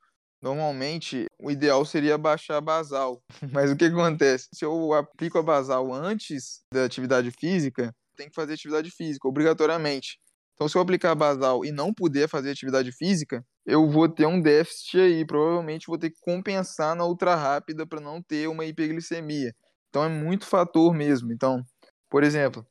Normalmente, 0.42 1.26
o 1.38 1.50
ideal 1.50 1.84
seria 1.84 2.16
baixar 2.16 2.56
a 2.56 2.60
basal. 2.60 3.22
Mas 3.52 3.70
o 3.70 3.76
que 3.76 3.84
acontece? 3.84 4.48
Se 4.54 4.64
eu 4.64 4.92
aplico 4.94 5.38
a 5.38 5.42
basal 5.42 5.92
antes 5.92 6.62
da 6.72 6.84
atividade 6.84 7.30
física, 7.30 7.94
tem 8.16 8.28
que 8.28 8.34
fazer 8.34 8.54
atividade 8.54 8.90
física, 8.90 9.28
obrigatoriamente. 9.28 10.18
Então, 10.54 10.68
se 10.68 10.76
eu 10.76 10.82
aplicar 10.82 11.10
a 11.10 11.14
basal 11.14 11.64
e 11.64 11.70
não 11.70 11.92
puder 11.92 12.28
fazer 12.28 12.50
atividade 12.50 12.90
física, 12.92 13.44
eu 13.66 13.88
vou 13.88 14.08
ter 14.08 14.26
um 14.26 14.40
déficit 14.40 14.98
aí. 14.98 15.26
Provavelmente 15.26 15.86
vou 15.86 15.98
ter 15.98 16.10
que 16.10 16.20
compensar 16.20 16.94
na 16.94 17.04
ultra 17.04 17.34
rápida 17.34 17.86
para 17.86 18.00
não 18.00 18.22
ter 18.22 18.48
uma 18.48 18.64
hiperglicemia. 18.64 19.54
Então, 19.88 20.04
é 20.04 20.08
muito 20.08 20.46
fator 20.46 20.94
mesmo. 20.94 21.32
Então, 21.32 21.62
por 22.08 22.24
exemplo, 22.24 22.66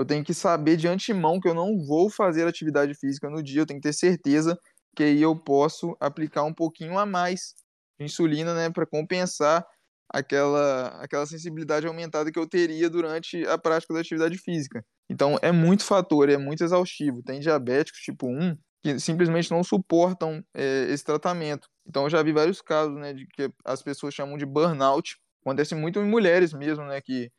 eu 0.00 0.04
tenho 0.04 0.24
que 0.24 0.34
saber 0.34 0.76
de 0.76 0.88
antemão 0.88 1.38
que 1.38 1.48
eu 1.48 1.54
não 1.54 1.78
vou 1.86 2.10
fazer 2.10 2.46
atividade 2.46 2.94
física 2.94 3.28
no 3.28 3.42
dia, 3.42 3.62
eu 3.62 3.66
tenho 3.66 3.80
que 3.80 3.88
ter 3.88 3.92
certeza 3.92 4.58
que 4.96 5.04
aí 5.04 5.22
eu 5.22 5.36
posso 5.36 5.96
aplicar 6.00 6.42
um 6.42 6.54
pouquinho 6.54 6.98
a 6.98 7.06
mais 7.06 7.54
de 7.98 8.06
insulina, 8.06 8.54
né, 8.54 8.70
para 8.70 8.86
compensar 8.86 9.64
aquela, 10.12 10.88
aquela 11.02 11.26
sensibilidade 11.26 11.86
aumentada 11.86 12.32
que 12.32 12.38
eu 12.38 12.46
teria 12.48 12.90
durante 12.90 13.46
a 13.46 13.56
prática 13.56 13.94
da 13.94 14.00
atividade 14.00 14.36
física. 14.38 14.84
Então 15.08 15.38
é 15.42 15.52
muito 15.52 15.84
fator, 15.84 16.28
é 16.28 16.36
muito 16.36 16.64
exaustivo. 16.64 17.22
Tem 17.22 17.38
diabéticos 17.40 18.00
tipo 18.00 18.26
1 18.26 18.56
que 18.82 18.98
simplesmente 18.98 19.50
não 19.50 19.62
suportam 19.62 20.42
é, 20.54 20.86
esse 20.88 21.04
tratamento. 21.04 21.68
Então 21.86 22.04
eu 22.04 22.10
já 22.10 22.22
vi 22.22 22.32
vários 22.32 22.62
casos, 22.62 22.96
né, 22.96 23.12
de 23.12 23.26
que 23.26 23.50
as 23.64 23.82
pessoas 23.82 24.14
chamam 24.14 24.38
de 24.38 24.46
burnout. 24.46 25.16
Acontece 25.44 25.74
muito 25.74 26.00
em 26.00 26.04
mulheres 26.04 26.52
mesmo, 26.54 26.84
né, 26.86 27.00
que 27.00 27.30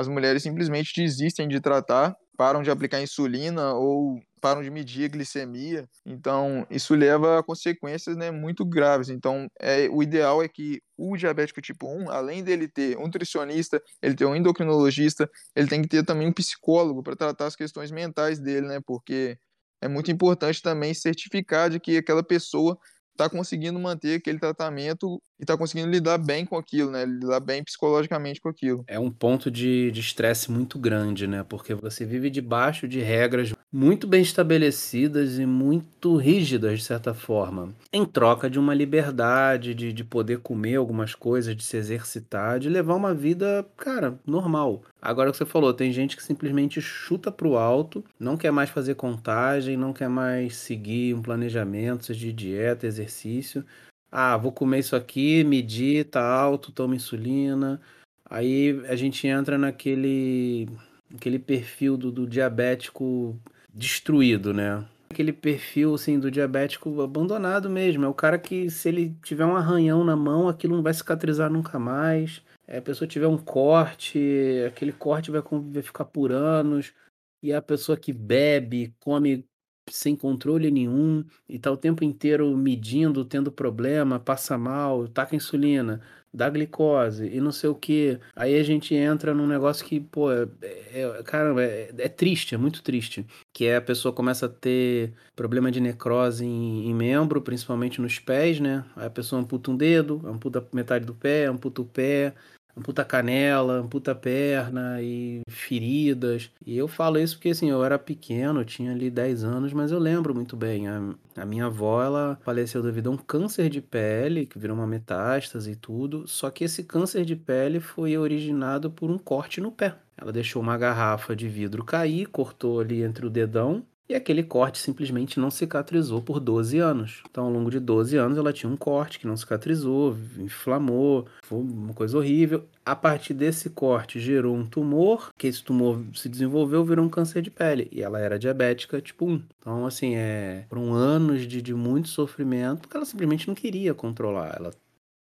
as 0.00 0.08
mulheres 0.08 0.42
simplesmente 0.42 0.92
desistem 0.96 1.46
de 1.46 1.60
tratar, 1.60 2.14
param 2.36 2.62
de 2.62 2.70
aplicar 2.70 3.02
insulina 3.02 3.74
ou 3.74 4.18
param 4.40 4.62
de 4.62 4.70
medir 4.70 5.04
a 5.04 5.08
glicemia. 5.08 5.86
Então, 6.06 6.66
isso 6.70 6.94
leva 6.94 7.38
a 7.38 7.42
consequências 7.42 8.16
né, 8.16 8.30
muito 8.30 8.64
graves. 8.64 9.10
Então, 9.10 9.46
é, 9.60 9.88
o 9.90 10.02
ideal 10.02 10.42
é 10.42 10.48
que 10.48 10.80
o 10.96 11.16
diabético 11.16 11.60
tipo 11.60 11.86
1, 11.86 12.10
além 12.10 12.42
dele 12.42 12.66
ter 12.66 12.96
um 12.96 13.02
nutricionista, 13.02 13.80
ele 14.02 14.14
ter 14.14 14.24
um 14.24 14.34
endocrinologista, 14.34 15.28
ele 15.54 15.68
tem 15.68 15.82
que 15.82 15.88
ter 15.88 16.02
também 16.04 16.28
um 16.28 16.32
psicólogo 16.32 17.02
para 17.02 17.14
tratar 17.14 17.46
as 17.46 17.56
questões 17.56 17.90
mentais 17.90 18.40
dele, 18.40 18.66
né? 18.66 18.80
Porque 18.86 19.36
é 19.82 19.88
muito 19.88 20.10
importante 20.10 20.62
também 20.62 20.94
certificar 20.94 21.68
de 21.68 21.78
que 21.78 21.98
aquela 21.98 22.22
pessoa 22.22 22.78
está 23.20 23.28
conseguindo 23.28 23.78
manter 23.78 24.16
aquele 24.16 24.38
tratamento 24.38 25.20
e 25.38 25.44
está 25.44 25.56
conseguindo 25.56 25.90
lidar 25.90 26.18
bem 26.18 26.46
com 26.46 26.56
aquilo, 26.56 26.90
né? 26.90 27.04
Lidar 27.04 27.40
bem 27.40 27.62
psicologicamente 27.62 28.40
com 28.40 28.48
aquilo. 28.48 28.84
É 28.86 28.98
um 28.98 29.10
ponto 29.10 29.50
de 29.50 29.90
estresse 29.94 30.50
muito 30.50 30.78
grande, 30.78 31.26
né? 31.26 31.44
Porque 31.46 31.74
você 31.74 32.04
vive 32.04 32.30
debaixo 32.30 32.88
de 32.88 33.00
regras 33.00 33.52
muito 33.72 34.06
bem 34.06 34.20
estabelecidas 34.20 35.38
e 35.38 35.46
muito 35.46 36.16
rígidas, 36.16 36.80
de 36.80 36.84
certa 36.84 37.14
forma, 37.14 37.72
em 37.92 38.04
troca 38.04 38.50
de 38.50 38.58
uma 38.58 38.74
liberdade, 38.74 39.74
de, 39.74 39.92
de 39.92 40.02
poder 40.02 40.40
comer 40.40 40.76
algumas 40.76 41.14
coisas, 41.14 41.54
de 41.54 41.62
se 41.62 41.76
exercitar, 41.76 42.58
de 42.58 42.68
levar 42.68 42.96
uma 42.96 43.14
vida, 43.14 43.64
cara, 43.76 44.18
normal. 44.26 44.82
Agora 45.02 45.30
o 45.30 45.32
que 45.32 45.38
você 45.38 45.46
falou, 45.46 45.72
tem 45.72 45.92
gente 45.92 46.16
que 46.16 46.22
simplesmente 46.22 46.80
chuta 46.80 47.32
pro 47.32 47.56
alto, 47.56 48.04
não 48.18 48.36
quer 48.36 48.50
mais 48.50 48.68
fazer 48.68 48.94
contagem, 48.94 49.76
não 49.76 49.92
quer 49.92 50.08
mais 50.08 50.56
seguir 50.56 51.14
um 51.14 51.22
planejamento, 51.22 52.12
de 52.14 52.32
dieta, 52.32 52.86
exercício. 52.86 53.64
Ah, 54.12 54.36
vou 54.36 54.52
comer 54.52 54.80
isso 54.80 54.96
aqui, 54.96 55.42
medir, 55.44 56.04
tá 56.04 56.22
alto, 56.22 56.72
toma 56.72 56.96
insulina. 56.96 57.80
Aí 58.28 58.80
a 58.88 58.94
gente 58.94 59.26
entra 59.26 59.56
naquele, 59.56 60.68
aquele 61.14 61.38
perfil 61.38 61.96
do, 61.96 62.12
do 62.12 62.26
diabético 62.26 63.38
destruído, 63.72 64.52
né? 64.52 64.84
Aquele 65.10 65.32
perfil 65.32 65.94
assim 65.94 66.18
do 66.18 66.30
diabético 66.30 67.00
abandonado 67.00 67.70
mesmo. 67.70 68.04
É 68.04 68.08
o 68.08 68.14
cara 68.14 68.38
que, 68.38 68.68
se 68.70 68.88
ele 68.88 69.16
tiver 69.22 69.46
um 69.46 69.56
arranhão 69.56 70.04
na 70.04 70.14
mão, 70.14 70.48
aquilo 70.48 70.76
não 70.76 70.82
vai 70.82 70.94
cicatrizar 70.94 71.50
nunca 71.50 71.78
mais. 71.78 72.42
É, 72.70 72.78
a 72.78 72.82
pessoa 72.82 73.08
tiver 73.08 73.26
um 73.26 73.36
corte, 73.36 74.18
aquele 74.64 74.92
corte 74.92 75.30
vai, 75.30 75.42
vai 75.42 75.82
ficar 75.82 76.04
por 76.04 76.30
anos. 76.30 76.94
E 77.42 77.52
a 77.52 77.60
pessoa 77.60 77.96
que 77.98 78.12
bebe, 78.12 78.94
come 79.00 79.44
sem 79.90 80.14
controle 80.14 80.70
nenhum 80.70 81.24
e 81.48 81.58
tá 81.58 81.70
o 81.70 81.76
tempo 81.76 82.04
inteiro 82.04 82.56
medindo, 82.56 83.24
tendo 83.24 83.50
problema, 83.50 84.20
passa 84.20 84.56
mal, 84.56 85.08
taca 85.08 85.34
insulina 85.34 86.00
da 86.32 86.48
glicose 86.48 87.26
e 87.26 87.40
não 87.40 87.50
sei 87.50 87.70
o 87.70 87.74
que. 87.74 88.20
Aí 88.36 88.56
a 88.56 88.62
gente 88.62 88.94
entra 88.94 89.34
num 89.34 89.48
negócio 89.48 89.84
que, 89.84 89.98
pô, 89.98 90.30
é, 90.30 90.46
é, 90.62 91.22
caramba, 91.24 91.64
é, 91.64 91.92
é, 91.98 92.08
triste, 92.08 92.54
é 92.54 92.58
muito 92.58 92.82
triste. 92.82 93.26
Que 93.52 93.66
é 93.66 93.76
a 93.76 93.82
pessoa 93.82 94.14
começa 94.14 94.46
a 94.46 94.48
ter 94.48 95.12
problema 95.34 95.72
de 95.72 95.80
necrose 95.80 96.44
em, 96.44 96.88
em, 96.88 96.94
membro, 96.94 97.42
principalmente 97.42 98.00
nos 98.00 98.18
pés, 98.20 98.60
né? 98.60 98.84
Aí 98.94 99.06
a 99.06 99.10
pessoa 99.10 99.42
amputa 99.42 99.70
um 99.72 99.76
dedo, 99.76 100.22
amputa 100.24 100.64
metade 100.72 101.04
do 101.04 101.14
pé, 101.14 101.46
amputa 101.46 101.82
o 101.82 101.84
pé, 101.84 102.34
amputa 102.76 103.04
canela, 103.04 103.80
amputa 103.80 104.14
perna 104.14 105.00
e 105.02 105.42
feridas. 105.48 106.50
E 106.64 106.76
eu 106.76 106.88
falo 106.88 107.18
isso 107.18 107.36
porque 107.36 107.50
assim, 107.50 107.70
eu 107.70 107.84
era 107.84 107.98
pequeno, 107.98 108.60
eu 108.60 108.64
tinha 108.64 108.92
ali 108.92 109.10
10 109.10 109.44
anos, 109.44 109.72
mas 109.72 109.92
eu 109.92 109.98
lembro 109.98 110.34
muito 110.34 110.56
bem. 110.56 110.88
A, 110.88 111.14
a 111.36 111.44
minha 111.44 111.66
avó, 111.66 112.02
ela 112.02 112.38
faleceu 112.42 112.82
devido 112.82 113.08
a 113.08 113.12
um 113.12 113.16
câncer 113.16 113.68
de 113.68 113.80
pele, 113.80 114.46
que 114.46 114.58
virou 114.58 114.76
uma 114.76 114.86
metástase 114.86 115.72
e 115.72 115.76
tudo. 115.76 116.26
Só 116.26 116.50
que 116.50 116.64
esse 116.64 116.84
câncer 116.84 117.24
de 117.24 117.36
pele 117.36 117.80
foi 117.80 118.16
originado 118.16 118.90
por 118.90 119.10
um 119.10 119.18
corte 119.18 119.60
no 119.60 119.72
pé. 119.72 119.96
Ela 120.16 120.32
deixou 120.32 120.60
uma 120.60 120.76
garrafa 120.76 121.34
de 121.34 121.48
vidro 121.48 121.84
cair, 121.84 122.26
cortou 122.26 122.80
ali 122.80 123.02
entre 123.02 123.26
o 123.26 123.30
dedão 123.30 123.84
e 124.10 124.14
aquele 124.14 124.42
corte 124.42 124.78
simplesmente 124.78 125.38
não 125.38 125.52
cicatrizou 125.52 126.20
por 126.20 126.40
12 126.40 126.78
anos. 126.78 127.22
Então, 127.30 127.44
ao 127.44 127.50
longo 127.50 127.70
de 127.70 127.78
12 127.78 128.16
anos, 128.16 128.36
ela 128.36 128.52
tinha 128.52 128.68
um 128.68 128.76
corte 128.76 129.20
que 129.20 129.26
não 129.26 129.36
cicatrizou, 129.36 130.16
inflamou, 130.36 131.28
foi 131.44 131.60
uma 131.60 131.94
coisa 131.94 132.18
horrível. 132.18 132.66
A 132.84 132.96
partir 132.96 133.34
desse 133.34 133.70
corte, 133.70 134.18
gerou 134.18 134.56
um 134.56 134.66
tumor, 134.66 135.32
que 135.38 135.46
esse 135.46 135.62
tumor 135.62 136.02
se 136.12 136.28
desenvolveu, 136.28 136.84
virou 136.84 137.04
um 137.04 137.08
câncer 137.08 137.40
de 137.40 137.52
pele. 137.52 137.88
E 137.92 138.02
ela 138.02 138.18
era 138.18 138.36
diabética 138.36 139.00
tipo 139.00 139.26
1. 139.26 139.44
Então, 139.60 139.86
assim, 139.86 140.16
é, 140.16 140.66
foram 140.68 140.92
anos 140.92 141.46
de, 141.46 141.62
de 141.62 141.72
muito 141.72 142.08
sofrimento 142.08 142.88
que 142.88 142.96
ela 142.96 143.06
simplesmente 143.06 143.46
não 143.46 143.54
queria 143.54 143.94
controlar. 143.94 144.56
Ela 144.58 144.72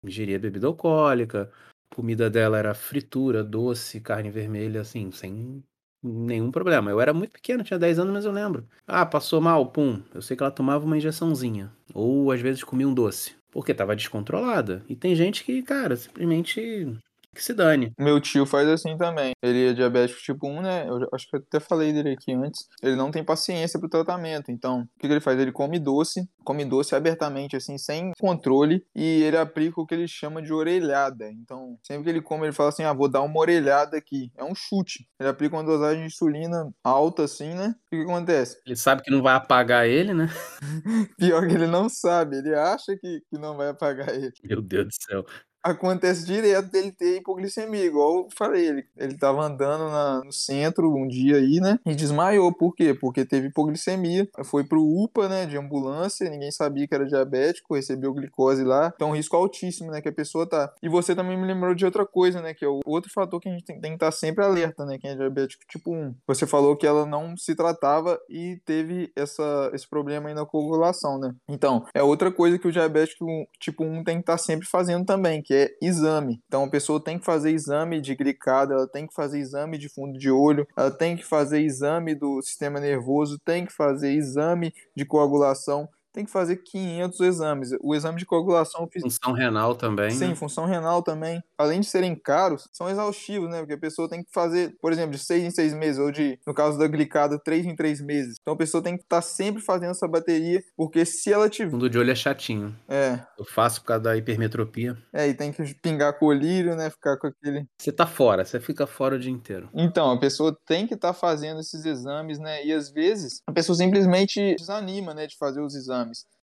ingeria 0.03 0.39
bebida 0.39 0.67
alcoólica, 0.67 1.53
comida 1.95 2.31
dela 2.31 2.57
era 2.57 2.73
fritura, 2.73 3.45
doce, 3.45 4.01
carne 4.01 4.31
vermelha, 4.31 4.81
assim, 4.81 5.11
sem 5.13 5.63
Nenhum 6.03 6.51
problema. 6.51 6.91
Eu 6.91 7.01
era 7.01 7.13
muito 7.13 7.33
pequeno, 7.33 7.65
tinha 7.65 7.79
10 7.79 7.99
anos, 7.99 8.13
mas 8.13 8.25
eu 8.25 8.33
lembro. 8.33 8.67
Ah, 8.87 9.05
passou 9.05 9.41
mal, 9.41 9.67
pum. 9.67 10.01
Eu 10.15 10.23
sei 10.23 10.37
que 10.37 10.43
ela 10.43 10.53
tomava 10.53 10.85
uma 10.85 10.97
injeçãozinha. 10.97 11.73
Ou 11.93 12.31
às 12.31 12.41
vezes 12.41 12.63
comia 12.63 12.89
um 12.89 12.95
doce. 12.95 13.35
Porque 13.51 13.75
tava 13.75 13.97
descontrolada. 13.97 14.85
E 14.89 14.95
tem 14.95 15.15
gente 15.15 15.43
que, 15.43 15.63
cara, 15.63 15.97
simplesmente 15.97 16.97
que 17.39 17.45
se 17.45 17.55
dane. 17.55 17.93
Meu 17.99 18.21
tio 18.21 18.45
faz 18.45 18.69
assim 18.69 18.97
também. 18.97 19.33
Ele 19.43 19.71
é 19.71 19.73
diabético 19.73 20.21
tipo 20.21 20.49
1, 20.49 20.61
né? 20.61 20.89
Eu 20.89 21.09
acho 21.13 21.29
que 21.29 21.37
eu 21.37 21.41
até 21.41 21.61
falei 21.61 21.93
dele 21.93 22.11
aqui 22.11 22.33
antes. 22.33 22.67
Ele 22.83 22.97
não 22.97 23.11
tem 23.11 23.25
paciência 23.25 23.79
pro 23.79 23.89
tratamento. 23.89 24.51
Então, 24.51 24.81
o 24.81 24.99
que, 24.99 25.07
que 25.07 25.13
ele 25.13 25.21
faz? 25.21 25.39
Ele 25.39 25.53
come 25.53 25.79
doce, 25.79 26.29
come 26.45 26.65
doce 26.65 26.95
abertamente, 26.95 27.57
assim, 27.57 27.79
sem 27.79 28.13
controle, 28.19 28.85
e 28.95 29.23
ele 29.23 29.37
aplica 29.37 29.81
o 29.81 29.87
que 29.87 29.95
ele 29.95 30.09
chama 30.09 30.43
de 30.43 30.53
orelhada. 30.53 31.31
Então, 31.31 31.79
sempre 31.83 32.05
que 32.05 32.11
ele 32.11 32.23
come, 32.23 32.47
ele 32.47 32.53
fala 32.53 32.71
assim: 32.71 32.83
ah, 32.83 32.93
vou 32.93 33.09
dar 33.09 33.23
uma 33.23 33.39
orelhada 33.39 33.97
aqui. 33.97 34.33
É 34.37 34.45
um 34.45 34.55
chute. 34.55 35.09
Ele 35.19 35.29
aplica 35.29 35.57
uma 35.57 35.65
dosagem 35.65 36.01
de 36.01 36.07
insulina 36.07 36.69
alta, 36.83 37.25
assim, 37.25 37.55
né? 37.55 37.69
O 37.87 37.91
que, 37.91 37.97
que 37.97 38.03
acontece? 38.03 38.61
Ele 38.67 38.77
sabe 38.77 39.03
que 39.03 39.11
não 39.11 39.23
vai 39.23 39.35
apagar 39.35 39.87
ele, 39.87 40.13
né? 40.13 40.29
Pior 41.17 41.47
que 41.47 41.55
ele 41.55 41.67
não 41.67 41.89
sabe. 41.89 42.39
Ele 42.39 42.55
acha 42.55 42.97
que, 42.97 43.23
que 43.31 43.39
não 43.39 43.57
vai 43.57 43.69
apagar 43.69 44.09
ele. 44.09 44.33
Meu 44.43 44.61
Deus 44.61 44.87
do 44.87 44.95
céu 44.95 45.25
acontece 45.63 46.25
direto 46.25 46.71
dele 46.71 46.93
ter 46.93 47.19
hipoglicemia, 47.19 47.85
igual 47.85 48.19
eu 48.19 48.29
falei, 48.37 48.67
ele, 48.67 48.85
ele 48.97 49.17
tava 49.17 49.43
andando 49.43 49.91
na, 49.91 50.23
no 50.25 50.33
centro 50.33 50.95
um 50.95 51.07
dia 51.07 51.37
aí, 51.37 51.61
né, 51.61 51.79
e 51.85 51.95
desmaiou, 51.95 52.53
por 52.53 52.75
quê? 52.75 52.95
Porque 52.95 53.25
teve 53.25 53.49
hipoglicemia, 53.49 54.29
foi 54.45 54.65
pro 54.65 54.83
UPA, 54.83 55.29
né, 55.29 55.47
de 55.47 55.57
ambulância, 55.57 56.29
ninguém 56.29 56.51
sabia 56.51 56.87
que 56.87 56.95
era 56.95 57.07
diabético, 57.07 57.75
recebeu 57.75 58.15
glicose 58.15 58.65
lá, 58.65 58.93
então 58.95 59.13
risco 59.13 59.37
altíssimo, 59.37 59.91
né, 59.91 60.01
que 60.01 60.09
a 60.09 60.13
pessoa 60.13 60.49
tá. 60.49 60.73
E 60.83 60.89
você 60.89 61.15
também 61.15 61.37
me 61.37 61.47
lembrou 61.47 61.75
de 61.75 61.85
outra 61.85 62.07
coisa, 62.07 62.41
né, 62.41 62.55
que 62.55 62.65
é 62.65 62.69
o 62.69 62.81
outro 62.87 63.11
fator 63.13 63.41
que 63.41 63.49
a 63.49 63.53
gente 63.53 63.65
tem, 63.65 63.81
tem 63.81 63.91
que 63.93 63.97
estar 63.97 64.07
tá 64.07 64.13
sempre 64.13 64.45
alerta, 64.45 64.85
né, 64.85 64.99
quem 64.99 65.11
é 65.11 65.15
diabético 65.15 65.65
tipo 65.69 65.93
1. 65.93 66.15
Você 66.27 66.47
falou 66.47 66.77
que 66.77 66.87
ela 66.87 67.05
não 67.05 67.37
se 67.37 67.55
tratava 67.55 68.19
e 68.29 68.61
teve 68.65 69.13
essa, 69.17 69.71
esse 69.75 69.89
problema 69.89 70.29
aí 70.29 70.35
na 70.35 70.47
coagulação, 70.47 71.19
né. 71.19 71.35
Então, 71.49 71.85
é 71.95 72.03
outra 72.03 72.31
coisa 72.31 72.59
que 72.59 72.69
o 72.69 72.73
diabético 72.73 73.27
tipo 73.61 73.85
1 73.85 74.05
tem 74.05 74.17
que 74.17 74.23
estar 74.23 74.35
tá 74.35 74.39
sempre 74.39 74.67
fazendo 74.67 75.05
também, 75.05 75.43
que 75.49 75.55
é 75.55 75.75
exame. 75.81 76.43
Então 76.47 76.65
a 76.65 76.69
pessoa 76.69 77.03
tem 77.03 77.19
que 77.19 77.25
fazer 77.25 77.51
exame 77.51 78.03
de 78.03 78.15
glicada, 78.15 78.75
ela 78.75 78.87
tem 78.87 79.07
que 79.07 79.15
fazer 79.15 79.39
exame 79.39 79.79
de 79.79 79.89
fundo 79.89 80.19
de 80.19 80.31
olho, 80.31 80.69
ela 80.77 80.91
tem 80.91 81.17
que 81.17 81.25
fazer 81.25 81.63
exame 81.63 82.15
do 82.15 82.43
sistema 82.43 82.79
nervoso, 82.79 83.39
tem 83.39 83.65
que 83.65 83.73
fazer 83.73 84.13
exame 84.13 84.75
de 84.95 85.07
coagulação 85.07 85.89
tem 86.13 86.25
que 86.25 86.31
fazer 86.31 86.57
500 86.57 87.21
exames. 87.21 87.71
O 87.81 87.95
exame 87.95 88.19
de 88.19 88.27
coagulação... 88.27 88.89
Função 89.01 89.33
renal 89.33 89.75
também, 89.75 90.11
Sim, 90.11 90.29
né? 90.29 90.35
função 90.35 90.67
renal 90.67 91.03
também. 91.03 91.43
Além 91.57 91.81
de 91.81 91.87
serem 91.87 92.15
caros, 92.15 92.69
são 92.73 92.89
exaustivos, 92.89 93.51
né? 93.51 93.59
Porque 93.59 93.75
a 93.75 93.79
pessoa 93.79 94.09
tem 94.09 94.23
que 94.23 94.31
fazer, 94.33 94.77
por 94.81 94.93
exemplo, 94.93 95.13
de 95.13 95.19
6 95.19 95.45
em 95.45 95.51
6 95.51 95.75
meses, 95.75 95.99
ou 95.99 96.11
de, 96.11 96.39
no 96.47 96.55
caso 96.55 96.79
da 96.79 96.87
glicada, 96.87 97.39
3 97.39 97.67
em 97.67 97.77
3 97.77 98.01
meses. 98.01 98.37
Então 98.41 98.55
a 98.55 98.57
pessoa 98.57 98.83
tem 98.83 98.97
que 98.97 99.03
estar 99.03 99.17
tá 99.17 99.23
sempre 99.23 99.63
fazendo 99.63 99.91
essa 99.91 100.07
bateria, 100.09 100.63
porque 100.77 101.05
se 101.05 101.33
ela 101.33 101.49
tiver... 101.49 101.71
Fundo 101.71 101.91
de 101.91 101.99
olho 101.99 102.11
é 102.11 102.15
chatinho. 102.15 102.75
É. 102.89 103.21
Eu 103.39 103.45
faço 103.45 103.81
por 103.81 103.89
causa 103.89 104.05
da 104.05 104.17
hipermetropia. 104.17 104.97
É, 105.13 105.29
e 105.29 105.35
tem 105.35 105.53
que 105.53 105.75
pingar 105.75 106.19
colírio, 106.19 106.77
né? 106.77 106.91
Ficar 106.91 107.17
com 107.17 107.27
aquele... 107.27 107.67
Você 107.79 107.93
tá 107.93 108.07
fora, 108.07 108.45
você 108.45 108.61
fica 108.61 108.87
fora 108.87 109.17
o 109.17 109.19
dia 109.19 109.33
inteiro. 109.33 109.69
Então, 109.75 110.11
a 110.11 110.19
pessoa 110.19 110.57
tem 110.67 110.87
que 110.87 110.95
estar 110.95 111.13
tá 111.13 111.15
fazendo 111.15 111.61
esses 111.61 111.85
exames, 111.85 112.39
né? 112.39 112.65
E 112.65 112.73
às 112.73 112.91
vezes 112.91 113.41
a 113.47 113.53
pessoa 113.53 113.77
simplesmente 113.77 114.57
desanima, 114.57 115.15
né, 115.15 115.27
de 115.27 115.37
fazer 115.37 115.61
os 115.61 115.75
exames. 115.75 116.08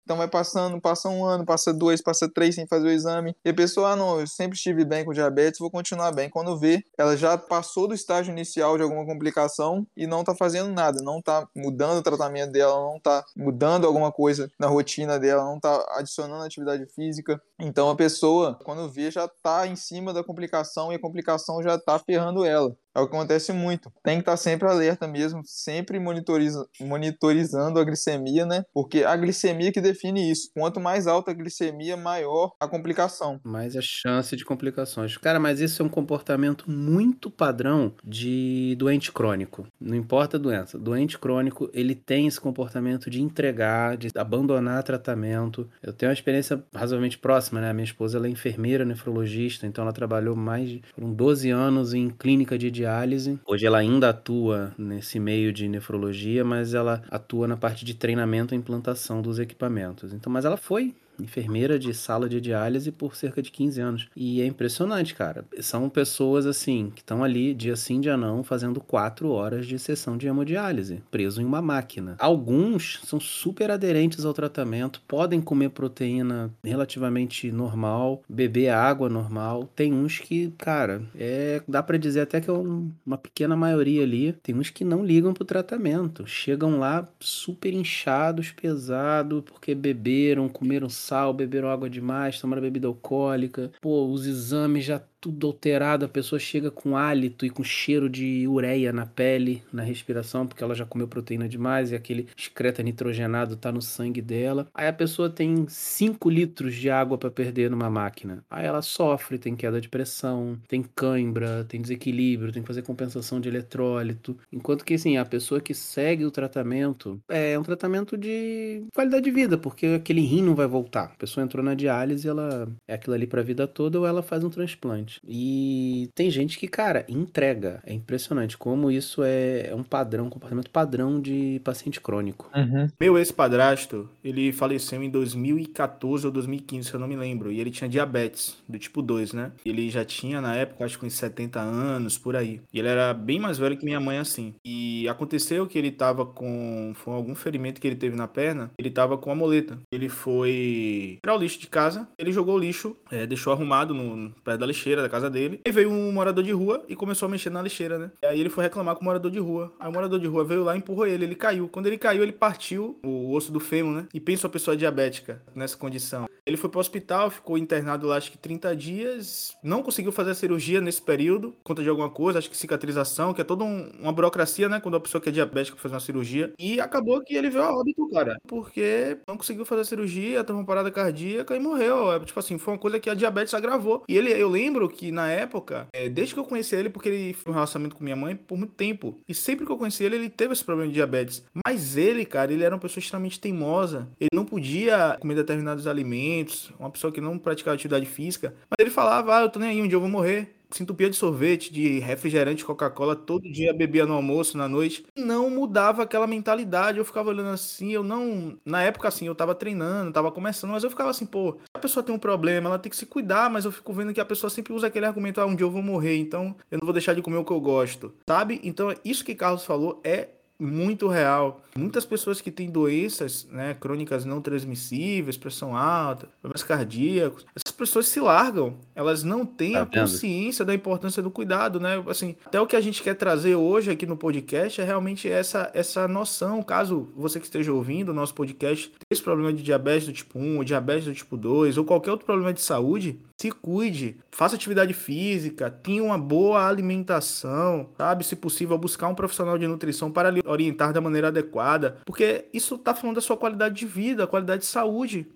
Então 0.09 0.17
vai 0.17 0.27
passando, 0.27 0.81
passa 0.81 1.07
um 1.07 1.23
ano, 1.23 1.45
passa 1.45 1.71
dois, 1.71 2.01
passa 2.01 2.27
três 2.27 2.55
sem 2.55 2.65
fazer 2.65 2.87
o 2.87 2.91
exame. 2.91 3.35
E 3.45 3.49
a 3.51 3.53
pessoa, 3.53 3.91
ah, 3.91 3.95
não, 3.95 4.19
eu 4.19 4.25
sempre 4.25 4.57
estive 4.57 4.83
bem 4.83 5.05
com 5.05 5.13
diabetes, 5.13 5.59
vou 5.59 5.69
continuar 5.69 6.11
bem. 6.11 6.27
Quando 6.27 6.57
vê, 6.57 6.83
ela 6.97 7.15
já 7.15 7.37
passou 7.37 7.87
do 7.87 7.93
estágio 7.93 8.31
inicial 8.31 8.75
de 8.75 8.81
alguma 8.81 9.05
complicação 9.05 9.85
e 9.95 10.07
não 10.07 10.23
tá 10.23 10.33
fazendo 10.33 10.73
nada, 10.73 10.99
não 11.03 11.21
tá 11.21 11.47
mudando 11.55 11.99
o 11.99 12.01
tratamento 12.01 12.51
dela, 12.51 12.73
não 12.73 12.99
tá 12.99 13.23
mudando 13.37 13.85
alguma 13.85 14.11
coisa 14.11 14.49
na 14.57 14.65
rotina 14.65 15.19
dela, 15.19 15.43
não 15.43 15.59
tá 15.59 15.85
adicionando 15.91 16.43
atividade 16.43 16.87
física. 16.87 17.39
Então 17.59 17.87
a 17.87 17.95
pessoa, 17.95 18.57
quando 18.65 18.89
vê, 18.89 19.11
já 19.11 19.27
tá 19.27 19.67
em 19.67 19.75
cima 19.75 20.11
da 20.11 20.23
complicação 20.23 20.91
e 20.91 20.95
a 20.95 20.99
complicação 20.99 21.61
já 21.61 21.77
tá 21.77 21.99
ferrando 21.99 22.43
ela. 22.43 22.75
É 22.95 22.99
o 22.99 23.07
que 23.07 23.15
acontece 23.15 23.53
muito. 23.53 23.91
Tem 24.03 24.15
que 24.15 24.21
estar 24.21 24.37
sempre 24.37 24.67
alerta 24.67 25.07
mesmo, 25.07 25.41
sempre 25.45 25.99
monitoriza, 25.99 26.65
monitorizando 26.81 27.79
a 27.79 27.83
glicemia, 27.83 28.45
né? 28.45 28.63
Porque 28.73 29.03
a 29.03 29.15
glicemia 29.15 29.71
que 29.71 29.81
define 29.81 30.31
isso. 30.31 30.49
Quanto 30.53 30.79
mais 30.79 31.07
alta 31.07 31.31
a 31.31 31.33
glicemia, 31.33 31.95
maior 31.95 32.51
a 32.59 32.67
complicação. 32.67 33.39
Mais 33.43 33.75
a 33.75 33.81
chance 33.81 34.35
de 34.35 34.43
complicações. 34.43 35.17
Cara, 35.17 35.39
mas 35.39 35.59
isso 35.59 35.81
é 35.81 35.85
um 35.85 35.89
comportamento 35.89 36.69
muito 36.69 37.29
padrão 37.29 37.93
de 38.03 38.75
doente 38.77 39.11
crônico. 39.11 39.67
Não 39.79 39.95
importa 39.95 40.37
a 40.37 40.39
doença. 40.39 40.77
Doente 40.77 41.17
crônico, 41.17 41.69
ele 41.73 41.95
tem 41.95 42.27
esse 42.27 42.39
comportamento 42.39 43.09
de 43.09 43.21
entregar, 43.21 43.97
de 43.97 44.09
abandonar 44.15 44.83
tratamento. 44.83 45.69
Eu 45.81 45.93
tenho 45.93 46.09
uma 46.09 46.13
experiência 46.13 46.63
razoavelmente 46.73 47.17
próxima, 47.17 47.61
né? 47.61 47.69
A 47.69 47.73
minha 47.73 47.85
esposa 47.85 48.17
ela 48.17 48.27
é 48.27 48.29
enfermeira 48.29 48.83
nefrologista, 48.83 49.67
então 49.67 49.83
ela 49.83 49.93
trabalhou 49.93 50.35
mais 50.35 50.69
de 50.69 50.81
foram 50.93 51.13
12 51.13 51.49
anos 51.49 51.93
em 51.93 52.09
clínica 52.09 52.57
de 52.57 52.71
diálise. 52.79 53.39
Hoje 53.45 53.65
ela 53.65 53.79
ainda 53.79 54.09
atua 54.09 54.73
nesse 54.77 55.19
meio 55.19 55.51
de 55.51 55.67
nefrologia, 55.67 56.43
mas 56.43 56.73
ela 56.73 57.01
atua 57.09 57.47
na 57.47 57.57
parte 57.57 57.83
de 57.83 57.93
treinamento 57.93 58.53
e 58.53 58.57
implantação 58.57 59.21
dos 59.21 59.39
equipamentos. 59.39 60.13
Então, 60.13 60.31
mas 60.31 60.45
ela 60.45 60.57
foi 60.57 60.95
enfermeira 61.19 61.77
de 61.77 61.93
sala 61.93 62.29
de 62.29 62.39
diálise 62.39 62.91
por 62.91 63.15
cerca 63.15 63.41
de 63.41 63.51
15 63.51 63.81
anos. 63.81 64.07
E 64.15 64.41
é 64.41 64.45
impressionante, 64.45 65.15
cara. 65.15 65.45
São 65.59 65.89
pessoas 65.89 66.45
assim 66.45 66.91
que 66.93 67.01
estão 67.01 67.23
ali 67.23 67.53
dia 67.53 67.75
sim, 67.75 67.99
dia 67.99 68.17
não, 68.17 68.43
fazendo 68.43 68.79
quatro 68.79 69.29
horas 69.29 69.65
de 69.65 69.77
sessão 69.77 70.17
de 70.17 70.27
hemodiálise, 70.27 71.01
preso 71.11 71.41
em 71.41 71.45
uma 71.45 71.61
máquina. 71.61 72.15
Alguns 72.19 72.99
são 73.03 73.19
super 73.19 73.71
aderentes 73.71 74.25
ao 74.25 74.33
tratamento, 74.33 75.01
podem 75.07 75.41
comer 75.41 75.69
proteína 75.69 76.53
relativamente 76.63 77.51
normal, 77.51 78.21
beber 78.27 78.69
água 78.69 79.09
normal. 79.09 79.69
Tem 79.75 79.93
uns 79.93 80.19
que, 80.19 80.51
cara, 80.57 81.01
é, 81.15 81.61
dá 81.67 81.81
para 81.81 81.97
dizer 81.97 82.21
até 82.21 82.41
que 82.41 82.49
é 82.49 82.53
um, 82.53 82.91
uma 83.05 83.17
pequena 83.17 83.55
maioria 83.55 84.03
ali. 84.03 84.33
Tem 84.33 84.55
uns 84.55 84.69
que 84.69 84.83
não 84.83 85.05
ligam 85.05 85.33
pro 85.33 85.45
tratamento, 85.45 86.25
chegam 86.25 86.79
lá 86.79 87.07
super 87.19 87.73
inchados, 87.73 88.51
pesados, 88.51 89.43
porque 89.45 89.73
beberam, 89.73 90.47
comeram 90.49 90.89
sal, 91.09 91.33
beberam 91.33 91.69
água 91.69 91.89
demais, 91.89 92.39
tomaram 92.39 92.61
bebida 92.61 92.87
alcoólica. 92.87 93.71
Pô, 93.81 94.07
os 94.07 94.25
exames 94.27 94.85
já 94.85 95.01
tudo 95.21 95.47
alterado, 95.47 96.05
a 96.05 96.09
pessoa 96.09 96.39
chega 96.39 96.71
com 96.71 96.95
hálito 96.95 97.45
e 97.45 97.49
com 97.49 97.63
cheiro 97.63 98.09
de 98.09 98.47
ureia 98.47 98.93
na 98.93 99.05
pele, 99.05 99.61
na 99.71 99.83
respiração, 99.83 100.47
porque 100.47 100.63
ela 100.63 100.75
já 100.75 100.85
comeu 100.85 101.07
proteína 101.07 101.47
demais 101.47 101.91
e 101.91 101.95
aquele 101.95 102.27
excreta 102.35 102.81
nitrogenado 102.81 103.55
tá 103.55 103.71
no 103.71 103.81
sangue 103.81 104.21
dela. 104.21 104.67
Aí 104.73 104.87
a 104.87 104.93
pessoa 104.93 105.29
tem 105.29 105.65
5 105.67 106.29
litros 106.29 106.75
de 106.75 106.89
água 106.89 107.17
para 107.17 107.31
perder 107.31 107.69
numa 107.69 107.89
máquina. 107.89 108.43
Aí 108.49 108.65
ela 108.65 108.81
sofre, 108.81 109.37
tem 109.37 109.55
queda 109.55 109.81
de 109.81 109.89
pressão, 109.89 110.57
tem 110.67 110.83
cãibra, 110.83 111.65
tem 111.67 111.81
desequilíbrio, 111.81 112.51
tem 112.51 112.61
que 112.61 112.67
fazer 112.67 112.81
compensação 112.81 113.39
de 113.39 113.49
eletrólito. 113.49 114.37
Enquanto 114.51 114.85
que, 114.85 114.93
assim, 114.93 115.17
a 115.17 115.25
pessoa 115.25 115.59
que 115.61 115.73
segue 115.73 116.25
o 116.25 116.31
tratamento 116.31 117.19
é 117.27 117.57
um 117.57 117.63
tratamento 117.63 118.17
de 118.17 118.83
qualidade 118.93 119.23
de 119.23 119.31
vida, 119.31 119.57
porque 119.57 119.87
aquele 119.87 120.21
rim 120.21 120.43
não 120.43 120.55
vai 120.55 120.67
voltar. 120.67 121.05
A 121.05 121.17
pessoa 121.17 121.43
entrou 121.43 121.63
na 121.63 121.73
diálise, 121.73 122.27
ela 122.27 122.67
é 122.87 122.93
aquilo 122.93 123.15
ali 123.15 123.27
pra 123.27 123.41
vida 123.41 123.67
toda 123.67 123.99
ou 123.99 124.05
ela 124.05 124.21
faz 124.21 124.43
um 124.43 124.49
transplante. 124.49 125.08
E 125.27 126.09
tem 126.13 126.29
gente 126.29 126.57
que, 126.59 126.67
cara, 126.67 127.05
entrega. 127.07 127.81
É 127.85 127.93
impressionante 127.93 128.57
como 128.57 128.91
isso 128.91 129.23
é, 129.23 129.67
é 129.69 129.75
um 129.75 129.83
padrão, 129.83 130.25
um 130.25 130.29
comportamento 130.29 130.69
padrão 130.69 131.19
de 131.21 131.61
paciente 131.63 131.99
crônico. 131.99 132.49
Uhum. 132.55 132.87
Meu 132.99 133.17
ex-padrasto, 133.17 134.09
ele 134.23 134.51
faleceu 134.51 135.01
em 135.01 135.09
2014 135.09 136.25
ou 136.25 136.31
2015, 136.31 136.89
se 136.89 136.93
eu 136.93 136.99
não 136.99 137.07
me 137.07 137.15
lembro. 137.15 137.51
E 137.51 137.59
ele 137.59 137.71
tinha 137.71 137.89
diabetes, 137.89 138.57
do 138.67 138.77
tipo 138.77 139.01
2, 139.01 139.33
né? 139.33 139.51
Ele 139.65 139.89
já 139.89 140.03
tinha, 140.05 140.41
na 140.41 140.55
época, 140.55 140.85
acho 140.85 140.99
que 140.99 141.05
uns 141.05 141.13
70 141.13 141.59
anos, 141.59 142.17
por 142.17 142.35
aí. 142.35 142.61
E 142.73 142.79
ele 142.79 142.87
era 142.87 143.13
bem 143.13 143.39
mais 143.39 143.57
velho 143.57 143.77
que 143.77 143.85
minha 143.85 143.99
mãe, 143.99 144.17
assim. 144.17 144.53
E 144.63 145.07
aconteceu 145.07 145.67
que 145.67 145.77
ele 145.77 145.91
tava 145.91 146.25
com... 146.25 146.93
Foi 146.95 147.13
algum 147.13 147.35
ferimento 147.35 147.79
que 147.79 147.87
ele 147.87 147.95
teve 147.95 148.15
na 148.15 148.27
perna. 148.27 148.71
Ele 148.77 148.89
tava 148.89 149.17
com 149.17 149.31
a 149.31 149.35
moleta. 149.35 149.79
Ele 149.91 150.09
foi 150.09 151.19
tirar 151.23 151.35
o 151.35 151.39
lixo 151.39 151.59
de 151.59 151.67
casa. 151.67 152.07
Ele 152.17 152.31
jogou 152.31 152.55
o 152.55 152.59
lixo, 152.59 152.95
é, 153.11 153.25
deixou 153.25 153.53
arrumado 153.53 153.93
no, 153.93 154.31
perto 154.43 154.59
da 154.59 154.65
lixeira 154.65 154.98
lixeira 154.99 155.01
da 155.01 155.09
casa 155.09 155.29
dele. 155.29 155.61
E 155.65 155.71
veio 155.71 155.89
um 155.89 156.11
morador 156.11 156.43
de 156.43 156.51
rua 156.51 156.83
e 156.87 156.95
começou 156.95 157.27
a 157.27 157.29
mexer 157.29 157.49
na 157.49 157.61
lixeira, 157.61 157.97
né? 157.97 158.11
E 158.21 158.25
aí 158.25 158.39
ele 158.39 158.49
foi 158.49 158.63
reclamar 158.63 158.95
com 158.95 159.01
o 159.01 159.05
morador 159.05 159.31
de 159.31 159.39
rua. 159.39 159.71
Aí 159.79 159.89
o 159.89 159.93
morador 159.93 160.19
de 160.19 160.27
rua 160.27 160.43
veio 160.43 160.63
lá 160.63 160.75
e 160.75 160.79
empurrou 160.79 161.07
ele. 161.07 161.25
Ele 161.25 161.35
caiu. 161.35 161.67
Quando 161.67 161.87
ele 161.87 161.97
caiu, 161.97 162.23
ele 162.23 162.31
partiu 162.31 162.99
o 163.03 163.33
osso 163.33 163.51
do 163.51 163.59
fêmur, 163.59 163.93
né? 163.93 164.07
E 164.13 164.19
pensa 164.19 164.47
a 164.47 164.49
pessoa 164.49 164.75
diabética 164.75 165.41
nessa 165.55 165.77
condição. 165.77 166.27
Ele 166.45 166.57
foi 166.57 166.69
pro 166.69 166.79
hospital, 166.79 167.29
ficou 167.29 167.57
internado 167.57 168.07
lá 168.07 168.17
acho 168.17 168.31
que 168.31 168.37
30 168.37 168.75
dias. 168.75 169.55
Não 169.63 169.83
conseguiu 169.83 170.11
fazer 170.11 170.31
a 170.31 170.35
cirurgia 170.35 170.81
nesse 170.81 171.01
período, 171.01 171.51
por 171.51 171.63
conta 171.63 171.83
de 171.83 171.89
alguma 171.89 172.09
coisa, 172.09 172.39
acho 172.39 172.49
que 172.49 172.57
cicatrização, 172.57 173.33
que 173.33 173.41
é 173.41 173.43
toda 173.43 173.63
um, 173.63 173.89
uma 173.99 174.11
burocracia, 174.11 174.67
né? 174.67 174.79
Quando 174.79 174.95
a 174.95 174.99
pessoa 174.99 175.21
que 175.21 175.29
é 175.29 175.31
diabética 175.31 175.77
faz 175.77 175.93
uma 175.93 175.99
cirurgia. 175.99 176.51
E 176.57 176.79
acabou 176.81 177.21
que 177.21 177.35
ele 177.35 177.49
veio 177.49 177.63
a 177.63 177.75
óbito, 177.75 178.09
cara. 178.09 178.37
Porque 178.47 179.17
não 179.27 179.37
conseguiu 179.37 179.65
fazer 179.65 179.81
a 179.81 179.85
cirurgia, 179.85 180.43
teve 180.43 180.57
uma 180.57 180.65
parada 180.65 180.89
cardíaca 180.89 181.55
e 181.55 181.59
morreu. 181.59 182.11
É, 182.11 182.19
tipo 182.19 182.39
assim, 182.39 182.57
foi 182.57 182.73
uma 182.73 182.79
coisa 182.79 182.99
que 182.99 183.09
a 183.09 183.13
diabetes 183.13 183.53
agravou. 183.53 184.03
E 184.07 184.17
ele, 184.17 184.31
eu 184.31 184.49
lembro 184.49 184.88
que 184.89 185.11
na 185.11 185.29
época, 185.29 185.87
é, 185.93 186.09
desde 186.09 186.33
que 186.33 186.39
eu 186.39 186.45
conheci 186.45 186.75
ele, 186.75 186.89
porque 186.89 187.09
ele 187.09 187.33
foi 187.33 187.51
um 187.51 187.55
relacionamento 187.55 187.95
com 187.95 188.03
minha 188.03 188.15
mãe 188.15 188.35
por 188.35 188.57
muito 188.57 188.73
tempo. 188.73 189.17
E 189.27 189.33
sempre 189.33 189.65
que 189.65 189.71
eu 189.71 189.77
conheci 189.77 190.03
ele, 190.03 190.15
ele 190.15 190.29
teve 190.29 190.53
esse 190.53 190.63
problema 190.63 190.89
de 190.89 190.93
diabetes. 190.93 191.43
Mas 191.65 191.97
ele, 191.97 192.25
cara, 192.25 192.51
ele 192.51 192.63
era 192.63 192.75
uma 192.75 192.81
pessoa 192.81 193.01
extremamente 193.01 193.39
teimosa. 193.39 194.07
Ele 194.19 194.29
não 194.33 194.45
podia 194.45 195.17
comer 195.19 195.35
determinados 195.35 195.87
alimentos, 195.87 196.71
uma 196.79 196.89
pessoa 196.89 197.11
que 197.11 197.21
não 197.21 197.37
praticava 197.37 197.75
atividade 197.75 198.05
física. 198.05 198.53
Mas 198.69 198.77
ele 198.79 198.89
falava, 198.89 199.37
ah, 199.37 199.41
eu 199.41 199.49
tô 199.49 199.59
nem 199.59 199.69
aí, 199.69 199.81
um 199.81 199.87
dia 199.87 199.95
eu 199.95 200.01
vou 200.01 200.09
morrer 200.09 200.58
se 200.71 200.83
entupia 200.83 201.09
de 201.09 201.15
sorvete, 201.15 201.71
de 201.71 201.99
refrigerante, 201.99 202.65
Coca-Cola, 202.65 203.15
todo 203.15 203.51
dia 203.51 203.73
bebia 203.73 204.05
no 204.05 204.13
almoço, 204.13 204.57
na 204.57 204.67
noite. 204.67 205.05
Não 205.15 205.49
mudava 205.49 206.03
aquela 206.03 206.27
mentalidade. 206.27 206.97
Eu 206.97 207.05
ficava 207.05 207.29
olhando 207.29 207.49
assim, 207.49 207.91
eu 207.91 208.03
não. 208.03 208.57
Na 208.65 208.83
época, 208.83 209.07
assim, 209.07 209.25
eu 209.27 209.35
tava 209.35 209.55
treinando, 209.55 210.11
tava 210.11 210.31
começando, 210.31 210.71
mas 210.71 210.83
eu 210.83 210.89
ficava 210.89 211.09
assim, 211.09 211.25
pô, 211.25 211.57
a 211.73 211.79
pessoa 211.79 212.03
tem 212.03 212.13
um 212.13 212.19
problema, 212.19 212.69
ela 212.69 212.79
tem 212.79 212.89
que 212.89 212.97
se 212.97 213.05
cuidar, 213.05 213.49
mas 213.49 213.65
eu 213.65 213.71
fico 213.71 213.93
vendo 213.93 214.13
que 214.13 214.21
a 214.21 214.25
pessoa 214.25 214.49
sempre 214.49 214.73
usa 214.73 214.87
aquele 214.87 215.05
argumento, 215.05 215.41
ah, 215.41 215.45
um 215.45 215.55
dia 215.55 215.65
eu 215.65 215.71
vou 215.71 215.81
morrer, 215.81 216.17
então 216.17 216.55
eu 216.69 216.79
não 216.79 216.85
vou 216.85 216.93
deixar 216.93 217.13
de 217.13 217.21
comer 217.21 217.37
o 217.37 217.45
que 217.45 217.51
eu 217.51 217.61
gosto, 217.61 218.13
sabe? 218.27 218.59
Então, 218.63 218.93
isso 219.03 219.25
que 219.25 219.35
Carlos 219.35 219.65
falou 219.65 219.99
é 220.03 220.29
muito 220.59 221.07
real. 221.07 221.61
Muitas 221.77 222.05
pessoas 222.05 222.41
que 222.41 222.51
têm 222.51 222.69
doenças 222.69 223.47
né, 223.49 223.73
crônicas 223.79 224.25
não 224.25 224.41
transmissíveis, 224.41 225.37
pressão 225.37 225.75
alta, 225.75 226.27
problemas 226.41 226.63
cardíacos, 226.63 227.45
essas 227.55 227.71
pessoas 227.71 228.07
se 228.07 228.19
largam. 228.19 228.75
Elas 228.93 229.23
não 229.23 229.45
têm 229.45 229.73
tá 229.73 229.83
a 229.83 229.85
consciência 229.85 230.65
da 230.65 230.73
importância 230.73 231.23
do 231.23 231.31
cuidado, 231.31 231.79
né? 231.79 232.03
Assim, 232.07 232.35
até 232.45 232.59
o 232.59 232.67
que 232.67 232.75
a 232.75 232.81
gente 232.81 233.01
quer 233.01 233.15
trazer 233.15 233.55
hoje 233.55 233.89
aqui 233.89 234.05
no 234.05 234.17
podcast 234.17 234.81
é 234.81 234.83
realmente 234.83 235.29
essa, 235.29 235.71
essa 235.73 236.07
noção. 236.07 236.61
Caso 236.61 237.09
você 237.15 237.39
que 237.39 237.45
esteja 237.45 237.71
ouvindo 237.71 238.09
o 238.09 238.13
nosso 238.13 238.33
podcast, 238.33 238.91
esse 239.09 239.21
problema 239.21 239.53
de 239.53 239.63
diabetes 239.63 240.07
do 240.07 240.13
tipo 240.13 240.37
1, 240.37 240.57
ou 240.57 240.63
diabetes 240.63 241.05
do 241.05 241.13
tipo 241.13 241.37
2, 241.37 241.77
ou 241.77 241.85
qualquer 241.85 242.11
outro 242.11 242.25
problema 242.25 242.51
de 242.51 242.61
saúde, 242.61 243.19
se 243.39 243.51
cuide, 243.51 244.17
faça 244.31 244.55
atividade 244.55 244.93
física, 244.93 245.69
tenha 245.69 246.03
uma 246.03 246.17
boa 246.17 246.67
alimentação, 246.67 247.89
sabe? 247.97 248.25
Se 248.25 248.35
possível, 248.35 248.77
buscar 248.77 249.07
um 249.07 249.15
profissional 249.15 249.57
de 249.57 249.65
nutrição 249.65 250.11
para 250.11 250.29
lhe 250.29 250.41
orientar 250.49 250.91
da 250.91 250.99
maneira 251.01 251.27
adequada, 251.27 251.97
porque 252.05 252.45
isso 252.53 252.75
está 252.75 252.93
falando 252.93 253.15
da 253.15 253.21
sua 253.21 253.37
qualidade 253.37 253.75
de 253.75 253.85
vida, 253.85 254.27
qualidade 254.27 254.61
de 254.61 254.67
saúde. 254.67 255.27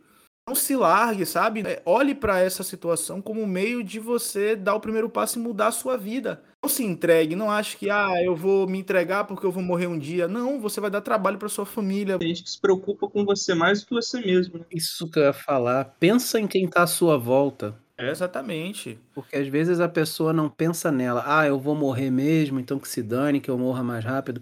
Não 0.46 0.56
se 0.56 0.76
largue, 0.76 1.26
sabe? 1.26 1.62
É, 1.62 1.82
olhe 1.86 2.14
para 2.14 2.40
essa 2.40 2.64
situação 2.64 3.22
como 3.22 3.42
um 3.42 3.48
meio 3.48 3.82
de 3.82 3.98
você 3.98 4.58
dar 4.58 4.76
o 4.76 4.80
primeiro 4.80 5.10
passo 5.10 5.40
e 5.40 5.42
mudar 5.42 5.68
a 5.68 5.72
sua 5.72 5.98
vida. 5.98 6.44
Não 6.62 6.70
se 6.70 6.84
entregue, 6.84 7.36
não 7.36 7.50
ache 7.50 7.78
que 7.78 7.90
ah, 7.90 8.22
eu 8.22 8.36
vou 8.36 8.68
me 8.68 8.78
entregar 8.78 9.24
porque 9.24 9.46
eu 9.46 9.52
vou 9.52 9.64
morrer 9.64 9.88
um 9.88 9.98
dia. 9.98 10.28
Não, 10.28 10.60
você 10.60 10.82
vai 10.82 10.90
dar 10.90 11.00
trabalho 11.00 11.38
para 11.38 11.48
sua 11.48 11.66
família. 11.66 12.20
Tem 12.20 12.28
gente 12.28 12.44
que 12.44 12.52
se 12.52 12.60
preocupa 12.60 13.08
com 13.08 13.24
você 13.24 13.54
mais 13.54 13.82
do 13.82 13.88
que 13.88 13.94
você 13.94 14.20
mesmo. 14.20 14.60
Né? 14.60 14.66
Isso 14.70 15.10
que 15.10 15.18
eu 15.18 15.24
ia 15.24 15.34
falar. 15.34 15.96
Pensa 15.98 16.38
em 16.40 16.48
quem 16.48 16.66
está 16.66 16.84
à 16.84 16.88
sua 16.88 17.18
volta. 17.18 17.74
É, 17.98 18.10
exatamente. 18.10 19.00
Porque 19.14 19.38
às 19.38 19.48
vezes 19.48 19.80
a 19.80 19.88
pessoa 19.88 20.34
não 20.34 20.50
pensa 20.50 20.92
nela, 20.92 21.24
ah, 21.26 21.48
eu 21.48 21.58
vou 21.60 21.76
morrer 21.76 22.10
mesmo, 22.10 22.60
então 22.60 22.80
que 22.80 22.88
se 22.88 23.02
dane, 23.02 23.40
que 23.40 23.50
eu 23.50 23.58
morra 23.58 23.84
mais 23.84 24.04
rápido. 24.04 24.42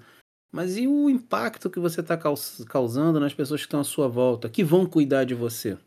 Mas 0.52 0.76
e 0.76 0.88
o 0.88 1.10
impacto 1.10 1.70
que 1.70 1.80
você 1.80 2.02
está 2.02 2.18
causando 2.68 3.20
nas 3.20 3.34
pessoas 3.34 3.62
que 3.62 3.68
estão 3.68 3.80
à 3.80 3.84
sua 3.84 4.08
volta, 4.08 4.50
que 4.50 4.64
vão 4.64 4.86
cuidar 4.86 5.24
de 5.24 5.34
você? 5.34 5.78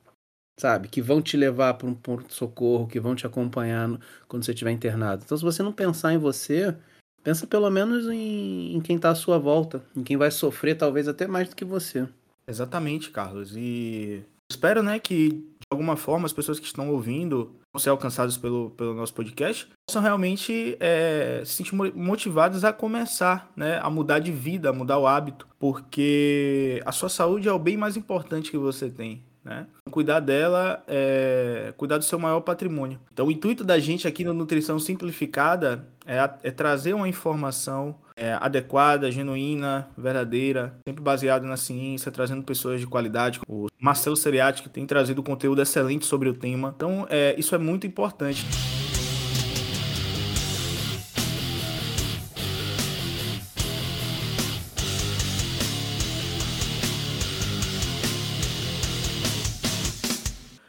Sabe? 0.59 0.89
Que 0.89 1.03
vão 1.03 1.21
te 1.21 1.37
levar 1.37 1.75
para 1.75 1.87
um 1.87 1.95
ponto 1.95 2.27
de 2.27 2.33
socorro, 2.33 2.87
que 2.87 3.01
vão 3.01 3.15
te 3.15 3.27
acompanhar 3.27 3.89
no, 3.89 4.01
quando 4.27 4.45
você 4.45 4.53
estiver 4.53 4.71
internado. 4.71 5.23
Então, 5.25 5.37
se 5.37 5.45
você 5.45 5.63
não 5.63 5.73
pensar 5.73 6.15
em 6.15 6.19
você, 6.19 6.75
pensa 7.23 7.47
pelo 7.47 7.69
menos 7.69 8.07
em, 8.09 8.75
em 8.75 8.81
quem 8.81 8.97
está 8.97 9.11
à 9.11 9.15
sua 9.15 9.39
volta, 9.39 9.85
em 9.95 10.03
quem 10.03 10.17
vai 10.17 10.31
sofrer 10.31 10.77
talvez 10.77 11.09
até 11.09 11.27
mais 11.27 11.49
do 11.49 11.57
que 11.57 11.65
você. 11.65 12.09
Exatamente, 12.47 13.11
Carlos. 13.11 13.55
E 13.57 14.23
espero, 14.51 14.83
né, 14.83 14.99
que 14.99 15.45
alguma 15.71 15.97
forma 15.97 16.27
as 16.27 16.33
pessoas 16.33 16.59
que 16.59 16.67
estão 16.67 16.91
ouvindo, 16.91 17.55
ser 17.79 17.91
alcançadas 17.91 18.37
pelo, 18.37 18.71
pelo 18.71 18.95
nosso 18.95 19.13
podcast, 19.15 19.69
possam 19.87 20.03
realmente 20.03 20.77
é, 20.81 21.43
se 21.45 21.55
sentir 21.55 21.75
motivadas 21.75 22.65
a 22.65 22.73
começar, 22.73 23.51
né, 23.57 23.79
a 23.83 23.91
mudar 23.91 24.19
de 24.19 24.33
vida, 24.33 24.71
a 24.71 24.73
mudar 24.73 24.99
o 24.99 25.07
hábito, 25.07 25.47
porque 25.59 26.83
a 26.85 26.93
sua 26.93 27.09
saúde 27.09 27.49
é 27.49 27.53
o 27.53 27.59
bem 27.59 27.77
mais 27.77 27.97
importante 27.97 28.51
que 28.51 28.59
você 28.59 28.89
tem. 28.89 29.23
Né? 29.45 29.67
Cuidar 29.91 30.21
dela 30.21 30.83
é 30.89 31.75
cuidar 31.77 31.99
do 31.99 32.05
seu 32.05 32.19
maior 32.19 32.41
patrimônio. 32.41 32.99
Então, 33.13 33.27
o 33.27 33.31
intuito 33.31 33.63
da 33.63 33.79
gente 33.79 34.09
aqui 34.09 34.25
no 34.25 34.33
Nutrição 34.33 34.79
Simplificada 34.79 35.87
é, 36.07 36.19
é 36.43 36.51
trazer 36.51 36.95
uma 36.95 37.09
informação 37.09 37.95
é, 38.17 38.33
adequada, 38.41 39.11
genuína, 39.11 39.89
verdadeira, 39.97 40.75
sempre 40.87 41.03
baseada 41.03 41.47
na 41.47 41.57
ciência, 41.57 42.11
trazendo 42.11 42.43
pessoas 42.43 42.81
de 42.81 42.87
qualidade. 42.87 43.41
O 43.47 43.67
Marcelo 43.79 44.17
Seriati 44.17 44.63
que 44.63 44.69
tem 44.69 44.87
trazido 44.87 45.23
conteúdo 45.23 45.61
excelente 45.61 46.07
sobre 46.07 46.29
o 46.29 46.35
tema. 46.35 46.73
Então, 46.75 47.07
é, 47.11 47.35
isso 47.39 47.55
é 47.55 47.59
muito 47.59 47.87
importante. 47.87 48.47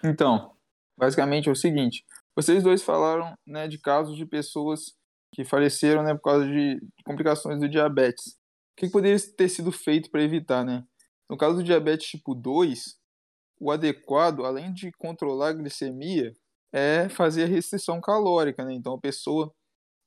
Então, 0.06 0.52
basicamente 0.98 1.50
é 1.50 1.52
o 1.52 1.56
seguinte: 1.56 2.04
vocês 2.36 2.64
dois 2.64 2.84
falaram 2.84 3.36
né, 3.46 3.68
de 3.68 3.80
casos 3.80 4.16
de 4.16 4.26
pessoas 4.26 4.94
que 5.34 5.44
faleceram 5.44 6.04
né, 6.04 6.14
por 6.14 6.22
causa 6.22 6.46
de 6.46 6.80
complicações 7.06 7.60
do 7.60 7.68
diabetes. 7.68 8.34
O 8.74 8.82
que 8.82 8.90
poderia 8.90 9.18
ter 9.36 9.50
sido 9.50 9.72
feito 9.72 10.10
para 10.12 10.22
evitar, 10.24 10.64
né? 10.64 10.84
No 11.30 11.38
caso 11.38 11.58
do 11.58 11.64
diabetes 11.64 12.08
tipo 12.08 12.36
2, 12.36 12.98
o 13.60 13.72
adequado, 13.72 14.46
além 14.46 14.74
de 14.74 14.92
controlar 14.94 15.50
a 15.50 15.54
glicemia, 15.54 16.34
é 16.74 17.10
fazer 17.10 17.46
a 17.46 17.48
restrição 17.48 18.02
calórica, 18.02 18.64
né? 18.66 18.74
Então 18.74 18.94
a 18.96 19.00
pessoa 19.00 19.54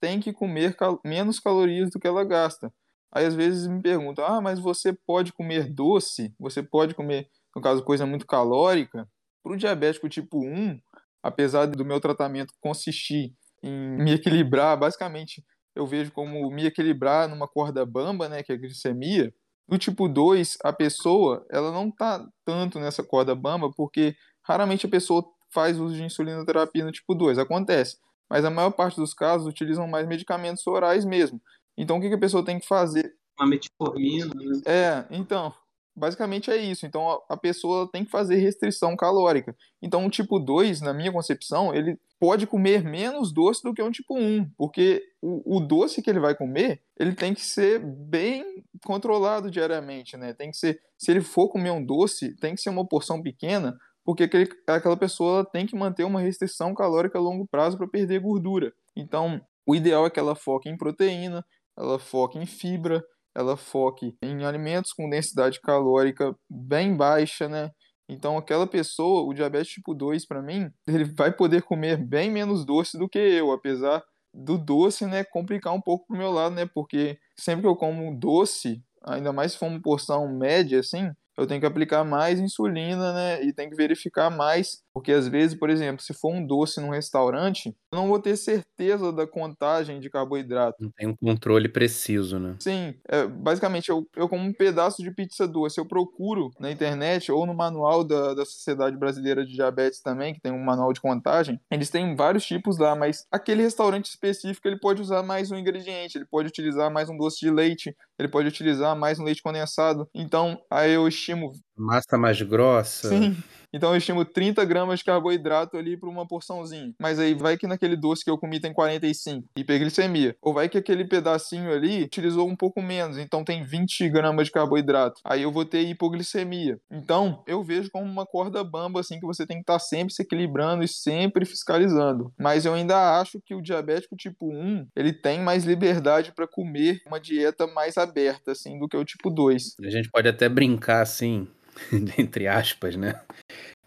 tem 0.01 0.21
que 0.21 0.33
comer 0.33 0.77
cal 0.77 1.01
menos 1.05 1.41
calorias 1.41 1.91
do 1.91 2.01
que 2.01 2.07
ela 2.09 2.25
gasta. 2.25 2.73
Aí 3.13 3.27
às 3.27 3.35
vezes 3.35 3.67
me 3.69 3.83
perguntam: 3.83 4.25
"Ah, 4.27 4.41
mas 4.41 4.61
você 4.61 4.93
pode 5.07 5.33
comer 5.33 5.73
doce? 5.73 6.35
Você 6.39 6.63
pode 6.63 6.95
comer, 6.95 7.29
no 7.57 7.63
caso, 7.63 7.85
coisa 7.85 8.07
muito 8.07 8.27
calórica?" 8.27 9.09
Para 9.49 9.55
o 9.55 9.57
diabético 9.57 10.11
tipo 10.11 10.45
1, 10.45 10.79
apesar 11.23 11.65
do 11.65 11.83
meu 11.83 11.99
tratamento 11.99 12.53
consistir 12.61 13.35
em 13.63 13.97
me 13.97 14.13
equilibrar, 14.13 14.79
basicamente 14.79 15.43
eu 15.75 15.87
vejo 15.87 16.13
como 16.13 16.51
me 16.51 16.67
equilibrar 16.67 17.27
numa 17.27 17.49
corda 17.49 17.87
bamba, 17.87 18.29
né, 18.29 18.43
que 18.43 18.53
é 18.53 18.55
a 18.55 18.59
glicemia. 18.59 19.33
No 19.67 19.79
tipo 19.79 20.07
2, 20.07 20.59
a 20.63 20.71
pessoa, 20.71 21.47
ela 21.51 21.73
não 21.73 21.91
tá 21.91 22.29
tanto 22.45 22.79
nessa 22.79 23.03
corda 23.03 23.35
bamba, 23.35 23.71
porque 23.75 24.15
raramente 24.47 24.85
a 24.85 24.91
pessoa 24.91 25.25
faz 25.51 25.81
uso 25.81 25.95
de 25.95 26.03
insulina 26.03 26.45
terapia 26.45 26.85
no 26.85 26.93
tipo 26.93 27.15
2, 27.15 27.39
acontece. 27.39 27.97
Mas 28.29 28.45
a 28.45 28.51
maior 28.51 28.73
parte 28.73 28.97
dos 28.97 29.15
casos 29.15 29.47
utilizam 29.47 29.89
mais 29.89 30.07
medicamentos 30.07 30.67
orais 30.67 31.07
mesmo. 31.07 31.41
Então 31.75 31.97
o 31.97 32.01
que, 32.03 32.11
que 32.11 32.17
a 32.17 32.21
pessoa 32.21 32.45
tem 32.45 32.61
que 32.61 32.67
fazer? 32.67 33.15
Uma 33.41 33.49
metformina, 33.49 34.35
né? 34.35 34.61
É, 34.67 35.07
então, 35.11 35.55
basicamente 35.99 36.51
é 36.51 36.57
isso. 36.57 36.87
Então 36.87 37.23
a, 37.29 37.37
pessoa 37.37 37.89
tem 37.91 38.05
que 38.05 38.11
fazer 38.11 38.37
restrição 38.37 38.97
calórica. 38.97 39.55
Então 39.83 40.07
o 40.07 40.11
tipo 40.11 40.39
2, 40.39 40.81
na 40.81 40.95
minha 40.95 41.13
concepção, 41.13 41.75
ele 41.75 41.99
pode 42.19 42.47
comer 42.47 42.83
menos 42.83 43.33
doce 43.33 43.63
do 43.63 43.75
que 43.75 43.83
um 43.83 43.91
tipo 43.91 44.17
1, 44.19 44.51
porque 44.57 45.03
o, 45.21 45.57
o, 45.57 45.61
doce 45.61 46.03
que 46.03 46.09
ele 46.09 46.21
vai 46.21 46.35
comer, 46.35 46.81
ele 46.99 47.15
tem 47.15 47.35
que 47.35 47.43
ser 47.43 47.79
bem 47.81 48.65
controlado 48.85 49.51
diariamente, 49.51 50.17
né? 50.17 50.33
Tem 50.33 50.51
que 50.51 50.57
ser, 50.57 50.81
se 50.97 51.11
ele 51.11 51.21
for 51.21 51.49
comer 51.49 51.71
um 51.71 51.85
doce, 51.85 52.35
tem 52.37 52.55
que 52.55 52.61
ser 52.61 52.71
uma 52.71 52.87
porção 52.87 53.23
pequena, 53.23 53.77
porque 54.05 54.25
aquele, 54.25 54.49
aquela 54.67 54.97
pessoa 54.97 55.45
tem 55.45 55.67
que 55.67 55.77
manter 55.77 56.05
uma 56.05 56.21
restrição 56.21 56.75
calórica 56.75 57.19
a 57.19 57.21
longo 57.21 57.47
prazo 57.47 57.77
para 57.77 57.87
perder 57.87 58.21
gordura. 58.21 58.73
Então, 58.97 59.41
o 59.67 59.77
ideal 59.77 60.07
é 60.07 60.11
que 60.11 60.19
ela 60.19 60.35
foque 60.35 60.69
em 60.69 60.77
proteína, 60.77 61.45
ela 61.77 61.99
foque 61.99 62.39
em 62.39 62.47
fibra, 62.47 63.05
ela 63.35 63.57
foque 63.57 64.17
em 64.23 64.45
alimentos 64.45 64.93
com 64.93 65.09
densidade 65.09 65.61
calórica 65.61 66.35
bem 66.51 66.97
baixa, 66.97 67.49
né? 67.49 67.71
Então, 68.09 68.39
aquela 68.39 68.67
pessoa, 68.67 69.23
o 69.29 69.35
diabetes 69.35 69.73
tipo 69.73 69.95
2, 69.95 70.27
para 70.27 70.41
mim, 70.43 70.71
ele 70.87 71.05
vai 71.05 71.31
poder 71.33 71.63
comer 71.63 71.97
bem 71.97 72.31
menos 72.31 72.65
doce 72.65 72.99
do 72.99 73.09
que 73.09 73.19
eu, 73.19 73.53
apesar 73.53 74.03
do 74.33 74.57
doce, 74.59 75.07
né, 75.07 75.25
complicar 75.25 75.73
um 75.75 75.81
pouco 75.81 76.07
pro 76.07 76.17
meu 76.17 76.31
lado, 76.31 76.55
né? 76.55 76.67
Porque 76.75 77.19
sempre 77.39 77.63
que 77.63 77.69
eu 77.69 77.77
como 77.77 78.15
doce, 78.19 78.83
ainda 79.05 79.33
mais 79.33 79.53
se 79.53 79.59
for 79.59 79.67
uma 79.67 79.81
porção 79.83 80.29
média, 80.29 80.81
assim, 80.81 81.11
eu 81.39 81.47
tenho 81.47 81.61
que 81.61 81.67
aplicar 81.67 82.05
mais 82.05 82.41
insulina, 82.41 83.13
né? 83.13 83.45
E 83.45 83.53
tem 83.53 83.71
que 83.71 83.77
verificar 83.77 84.29
mais, 84.29 84.83
porque 84.93 85.13
às 85.13 85.29
vezes, 85.29 85.57
por 85.57 85.71
exemplo, 85.71 86.03
se 86.03 86.13
for 86.13 86.35
um 86.35 86.45
doce 86.45 86.81
num 86.81 86.91
restaurante, 86.91 87.69
eu 87.93 87.97
não 87.97 88.09
vou 88.09 88.19
ter 88.19 88.37
certeza 88.37 89.13
da 89.13 89.25
contagem 89.25 90.01
de 90.01 90.11
carboidrato. 90.11 90.83
Não 90.83 90.91
tem 90.91 91.07
um 91.07 91.15
controle 91.15 91.69
preciso, 91.69 92.41
né? 92.41 92.57
Sim, 92.59 92.93
é, 93.09 93.25
basicamente 93.25 93.89
eu, 93.89 94.05
eu 94.17 94.29
como 94.29 94.43
um 94.43 94.53
pedaço 94.53 95.01
de 95.01 95.13
pizza 95.13 95.47
doce, 95.47 95.79
eu 95.79 95.87
procuro 95.87 96.51
na 96.59 96.73
internet 96.73 97.31
ou 97.31 97.47
no 97.47 97.55
manual 97.55 98.03
da, 98.03 98.35
da 98.35 98.45
Sociedade 98.45 98.97
Brasileira 98.97 99.47
de 99.47 99.53
Diabetes 99.53 100.03
também, 100.03 100.35
que 100.35 100.41
tem 100.41 100.51
um 100.51 100.65
manual 100.65 100.93
de 100.93 101.01
contagem, 101.01 101.61
eles 101.71 101.89
têm 101.89 102.17
vários 102.17 102.45
tipos 102.45 102.79
lá, 102.79 102.97
mas 102.97 103.27
aquele 103.31 103.63
restaurante 103.63 104.07
específico 104.07 104.67
ele 104.67 104.81
pode 104.81 105.01
usar 105.01 105.23
mais 105.23 105.53
um 105.53 105.57
ingrediente, 105.57 106.19
ele 106.19 106.27
pode 106.27 106.49
utilizar 106.49 106.93
mais 106.93 107.09
um 107.09 107.17
doce 107.17 107.39
de 107.39 107.51
leite, 107.51 107.95
ele 108.19 108.29
pode 108.29 108.49
utilizar 108.49 108.97
mais 108.97 109.21
um 109.21 109.25
leite 109.25 109.43
condensado. 109.43 110.09
Então, 110.13 110.61
aí 110.69 110.93
eu 110.93 111.07
estimo. 111.29 111.53
Massa 111.77 112.17
mais 112.17 112.41
grossa. 112.41 113.09
Sim. 113.09 113.37
Então 113.73 113.91
eu 113.91 113.99
estimo 113.99 114.25
30 114.25 114.65
gramas 114.65 115.01
de 115.01 115.05
carboidrato 115.05 115.77
ali 115.77 115.97
para 115.97 116.09
uma 116.09 116.27
porçãozinha. 116.27 116.95
Mas 116.99 117.19
aí 117.19 117.35
vai 117.35 117.57
que 117.57 117.67
naquele 117.67 117.97
doce 117.97 118.25
que 118.25 118.31
eu 118.31 118.39
comi 118.39 118.61
tem 118.61 118.73
45, 118.73 119.49
hiperglicemia. 119.57 120.37
Ou 120.41 120.55
vai 120.55 120.69
que 120.69 120.79
aquele 120.79 121.05
pedacinho 121.05 121.73
ali 121.73 122.05
utilizou 122.05 122.49
um 122.49 122.57
pouco 122.57 122.81
menos, 122.81 123.19
então 123.19 123.45
tem 123.45 123.65
20 123.65 124.09
gramas 124.09 124.47
de 124.47 124.53
carboidrato. 124.53 125.21
Aí 125.25 125.43
eu 125.43 125.53
vou 125.53 125.65
ter 125.65 125.83
hipoglicemia. 125.83 126.79
Então 126.91 127.43
eu 127.47 127.63
vejo 127.63 127.91
como 127.91 128.05
uma 128.05 128.27
corda 128.27 128.65
bamba 128.65 129.01
assim 129.01 129.21
que 129.21 129.27
você 129.27 129.47
tem 129.47 129.59
que 129.59 129.63
estar 129.63 129.75
tá 129.75 129.79
sempre 129.79 130.15
se 130.15 130.23
equilibrando 130.23 130.83
e 130.83 130.89
sempre 130.89 131.45
fiscalizando. 131.45 132.33
Mas 132.39 132.65
eu 132.65 132.75
ainda 132.75 133.21
acho 133.21 133.41
que 133.45 133.55
o 133.55 133.63
diabético 133.63 134.17
tipo 134.17 134.53
1, 134.53 134.87
ele 134.97 135.13
tem 135.13 135.41
mais 135.41 135.65
liberdade 135.65 136.33
para 136.33 136.47
comer 136.47 137.01
uma 137.07 137.21
dieta 137.21 137.67
mais 137.67 137.97
aberta 137.97 138.53
assim 138.53 138.79
do 138.79 138.89
que 138.89 138.97
o 138.97 139.05
tipo 139.05 139.31
2. 139.31 139.77
A 139.83 139.91
gente 139.91 140.11
pode 140.11 140.29
até 140.29 140.49
brincar 140.49 141.03
assim, 141.03 141.49
entre 142.19 142.47
aspas, 142.47 142.97
né? 142.97 143.21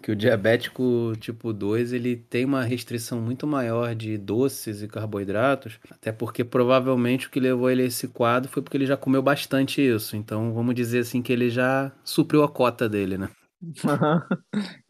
Que 0.02 0.12
o 0.12 0.16
diabético 0.16 1.14
tipo 1.20 1.54
2 1.54 1.94
ele 1.94 2.16
tem 2.16 2.44
uma 2.44 2.64
restrição 2.64 3.22
muito 3.22 3.46
maior 3.46 3.94
de 3.94 4.18
doces 4.18 4.82
e 4.82 4.88
carboidratos, 4.88 5.80
até 5.90 6.12
porque 6.12 6.44
provavelmente 6.44 7.28
o 7.28 7.30
que 7.30 7.40
levou 7.40 7.70
ele 7.70 7.84
a 7.84 7.86
esse 7.86 8.08
quadro 8.08 8.50
foi 8.52 8.64
porque 8.64 8.78
ele 8.78 8.86
já 8.88 8.98
comeu 8.98 9.22
bastante 9.22 9.82
isso. 9.82 10.16
Então 10.16 10.54
vamos 10.54 10.74
dizer 10.76 11.00
assim 11.00 11.22
que 11.22 11.32
ele 11.32 11.50
já 11.50 11.92
supriu 12.04 12.44
a 12.44 12.50
cota 12.50 12.90
dele, 12.90 13.18
né? 13.18 13.30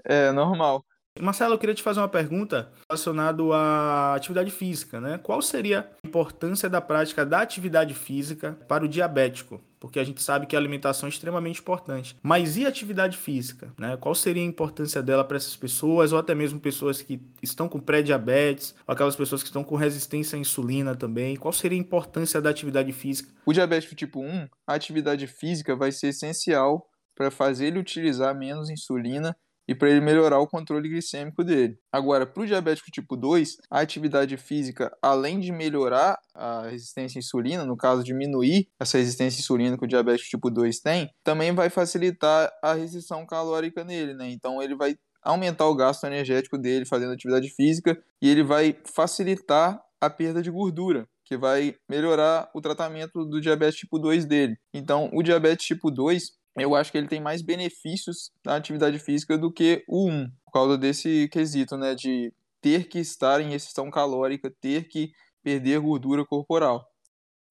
é 0.06 0.32
normal. 0.32 0.86
Marcelo, 1.20 1.54
eu 1.54 1.60
queria 1.60 1.76
te 1.76 1.84
fazer 1.84 2.00
uma 2.00 2.08
pergunta 2.08 2.72
relacionada 2.90 3.44
à 3.54 4.16
atividade 4.16 4.50
física, 4.50 5.00
né? 5.00 5.18
Qual 5.18 5.42
seria 5.42 5.92
a 6.04 6.08
importância 6.08 6.70
da 6.70 6.82
prática 6.82 7.26
da 7.26 7.42
atividade 7.42 7.94
física 7.94 8.58
para 8.68 8.86
o 8.86 8.88
diabético? 8.88 9.62
Porque 9.80 10.00
a 10.00 10.04
gente 10.04 10.22
sabe 10.22 10.46
que 10.46 10.56
a 10.56 10.60
alimentação 10.60 11.08
é 11.08 11.10
extremamente 11.10 11.60
importante. 11.60 12.16
Mas 12.24 12.56
e 12.56 12.66
a 12.66 12.70
atividade 12.70 13.18
física? 13.18 13.74
Né? 13.78 13.98
Qual 13.98 14.16
seria 14.16 14.42
a 14.42 14.46
importância 14.46 15.02
dela 15.02 15.24
para 15.24 15.38
essas 15.38 15.56
pessoas, 15.56 16.14
ou 16.14 16.20
até 16.20 16.34
mesmo 16.34 16.60
pessoas 16.60 17.02
que 17.02 17.22
estão 17.42 17.68
com 17.68 17.80
pré-diabetes, 17.80 18.76
ou 18.88 18.94
aquelas 18.94 19.16
pessoas 19.16 19.42
que 19.42 19.50
estão 19.50 19.64
com 19.64 19.76
resistência 19.76 20.38
à 20.38 20.40
insulina 20.40 20.96
também? 20.96 21.36
Qual 21.36 21.52
seria 21.52 21.78
a 21.78 21.82
importância 21.82 22.42
da 22.42 22.50
atividade 22.50 22.92
física? 22.94 23.32
O 23.46 23.54
diabético 23.54 23.96
tipo 23.96 24.22
1, 24.22 24.48
a 24.68 24.74
atividade 24.74 25.28
física 25.28 25.76
vai 25.76 25.92
ser 25.92 26.10
essencial 26.10 26.88
para 27.16 27.30
fazer 27.30 27.68
ele 27.68 27.80
utilizar 27.80 28.36
menos 28.36 28.70
insulina 28.70 29.36
e 29.72 29.76
para 29.76 29.90
ele 29.90 30.02
melhorar 30.02 30.38
o 30.40 30.48
controle 30.48 30.90
glicêmico 30.90 31.46
dele. 31.46 31.78
Agora, 31.90 32.26
para 32.26 32.44
o 32.44 32.46
diabético 32.46 32.92
tipo 32.92 33.16
2, 33.16 33.56
a 33.70 33.80
atividade 33.80 34.36
física, 34.36 34.92
além 35.02 35.40
de 35.40 35.50
melhorar 35.50 36.20
a 36.36 36.68
resistência 36.68 37.20
à 37.20 37.22
insulina, 37.22 37.64
no 37.64 37.78
caso 37.78 38.04
diminuir 38.04 38.68
essa 38.78 38.98
resistência 38.98 39.40
à 39.40 39.42
insulina 39.42 39.78
que 39.78 39.86
o 39.86 39.88
diabético 39.88 40.30
tipo 40.30 40.52
2 40.52 40.82
tem, 40.82 41.10
também 41.24 41.54
vai 41.54 41.70
facilitar 41.70 42.52
a 42.62 42.74
restrição 42.74 43.26
calórica 43.26 43.86
nele, 43.86 44.14
né? 44.14 44.30
Então 44.30 44.62
ele 44.62 44.76
vai 44.76 44.98
aumentar 45.24 45.68
o 45.68 45.76
gasto 45.76 46.04
energético 46.06 46.58
dele 46.58 46.86
fazendo 46.86 47.14
atividade 47.14 47.50
física 47.52 47.98
e 48.22 48.28
ele 48.28 48.44
vai 48.44 48.76
facilitar 48.94 49.82
a 50.02 50.10
perda 50.10 50.42
de 50.42 50.52
gordura, 50.52 51.08
que 51.24 51.38
vai 51.38 51.76
melhorar 51.90 52.50
o 52.54 52.60
tratamento 52.60 53.24
do 53.24 53.40
diabetes 53.40 53.80
tipo 53.80 53.98
2 53.98 54.26
dele. 54.26 54.58
Então, 54.74 55.10
o 55.14 55.24
diabetes 55.24 55.66
tipo 55.66 55.90
2, 55.90 56.41
eu 56.56 56.76
acho 56.76 56.92
que 56.92 56.98
ele 56.98 57.08
tem 57.08 57.22
mais 57.22 57.42
benefícios 57.42 58.32
na 58.46 58.56
atividade 58.56 59.00
física 59.00 59.38
do 59.38 59.52
que 59.52 59.84
o 59.88 60.10
1, 60.10 60.30
por 60.46 60.52
causa 60.52 60.78
desse 60.78 61.30
quesito, 61.30 61.78
né, 61.78 61.96
de 61.96 62.34
ter 62.62 62.88
que 62.88 63.00
estar 63.00 63.42
em 63.42 63.50
restrição 63.50 63.90
calórica, 63.90 64.54
ter 64.62 64.88
que 64.88 65.12
perder 65.44 65.80
gordura 65.80 66.26
corporal. 66.26 66.86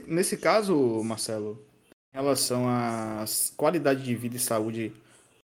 Nesse 0.07 0.37
caso, 0.37 1.03
Marcelo, 1.03 1.67
em 2.13 2.19
relação 2.19 2.69
à 2.69 3.25
qualidade 3.57 4.03
de 4.03 4.15
vida 4.15 4.37
e 4.37 4.41
saúde, 4.41 4.93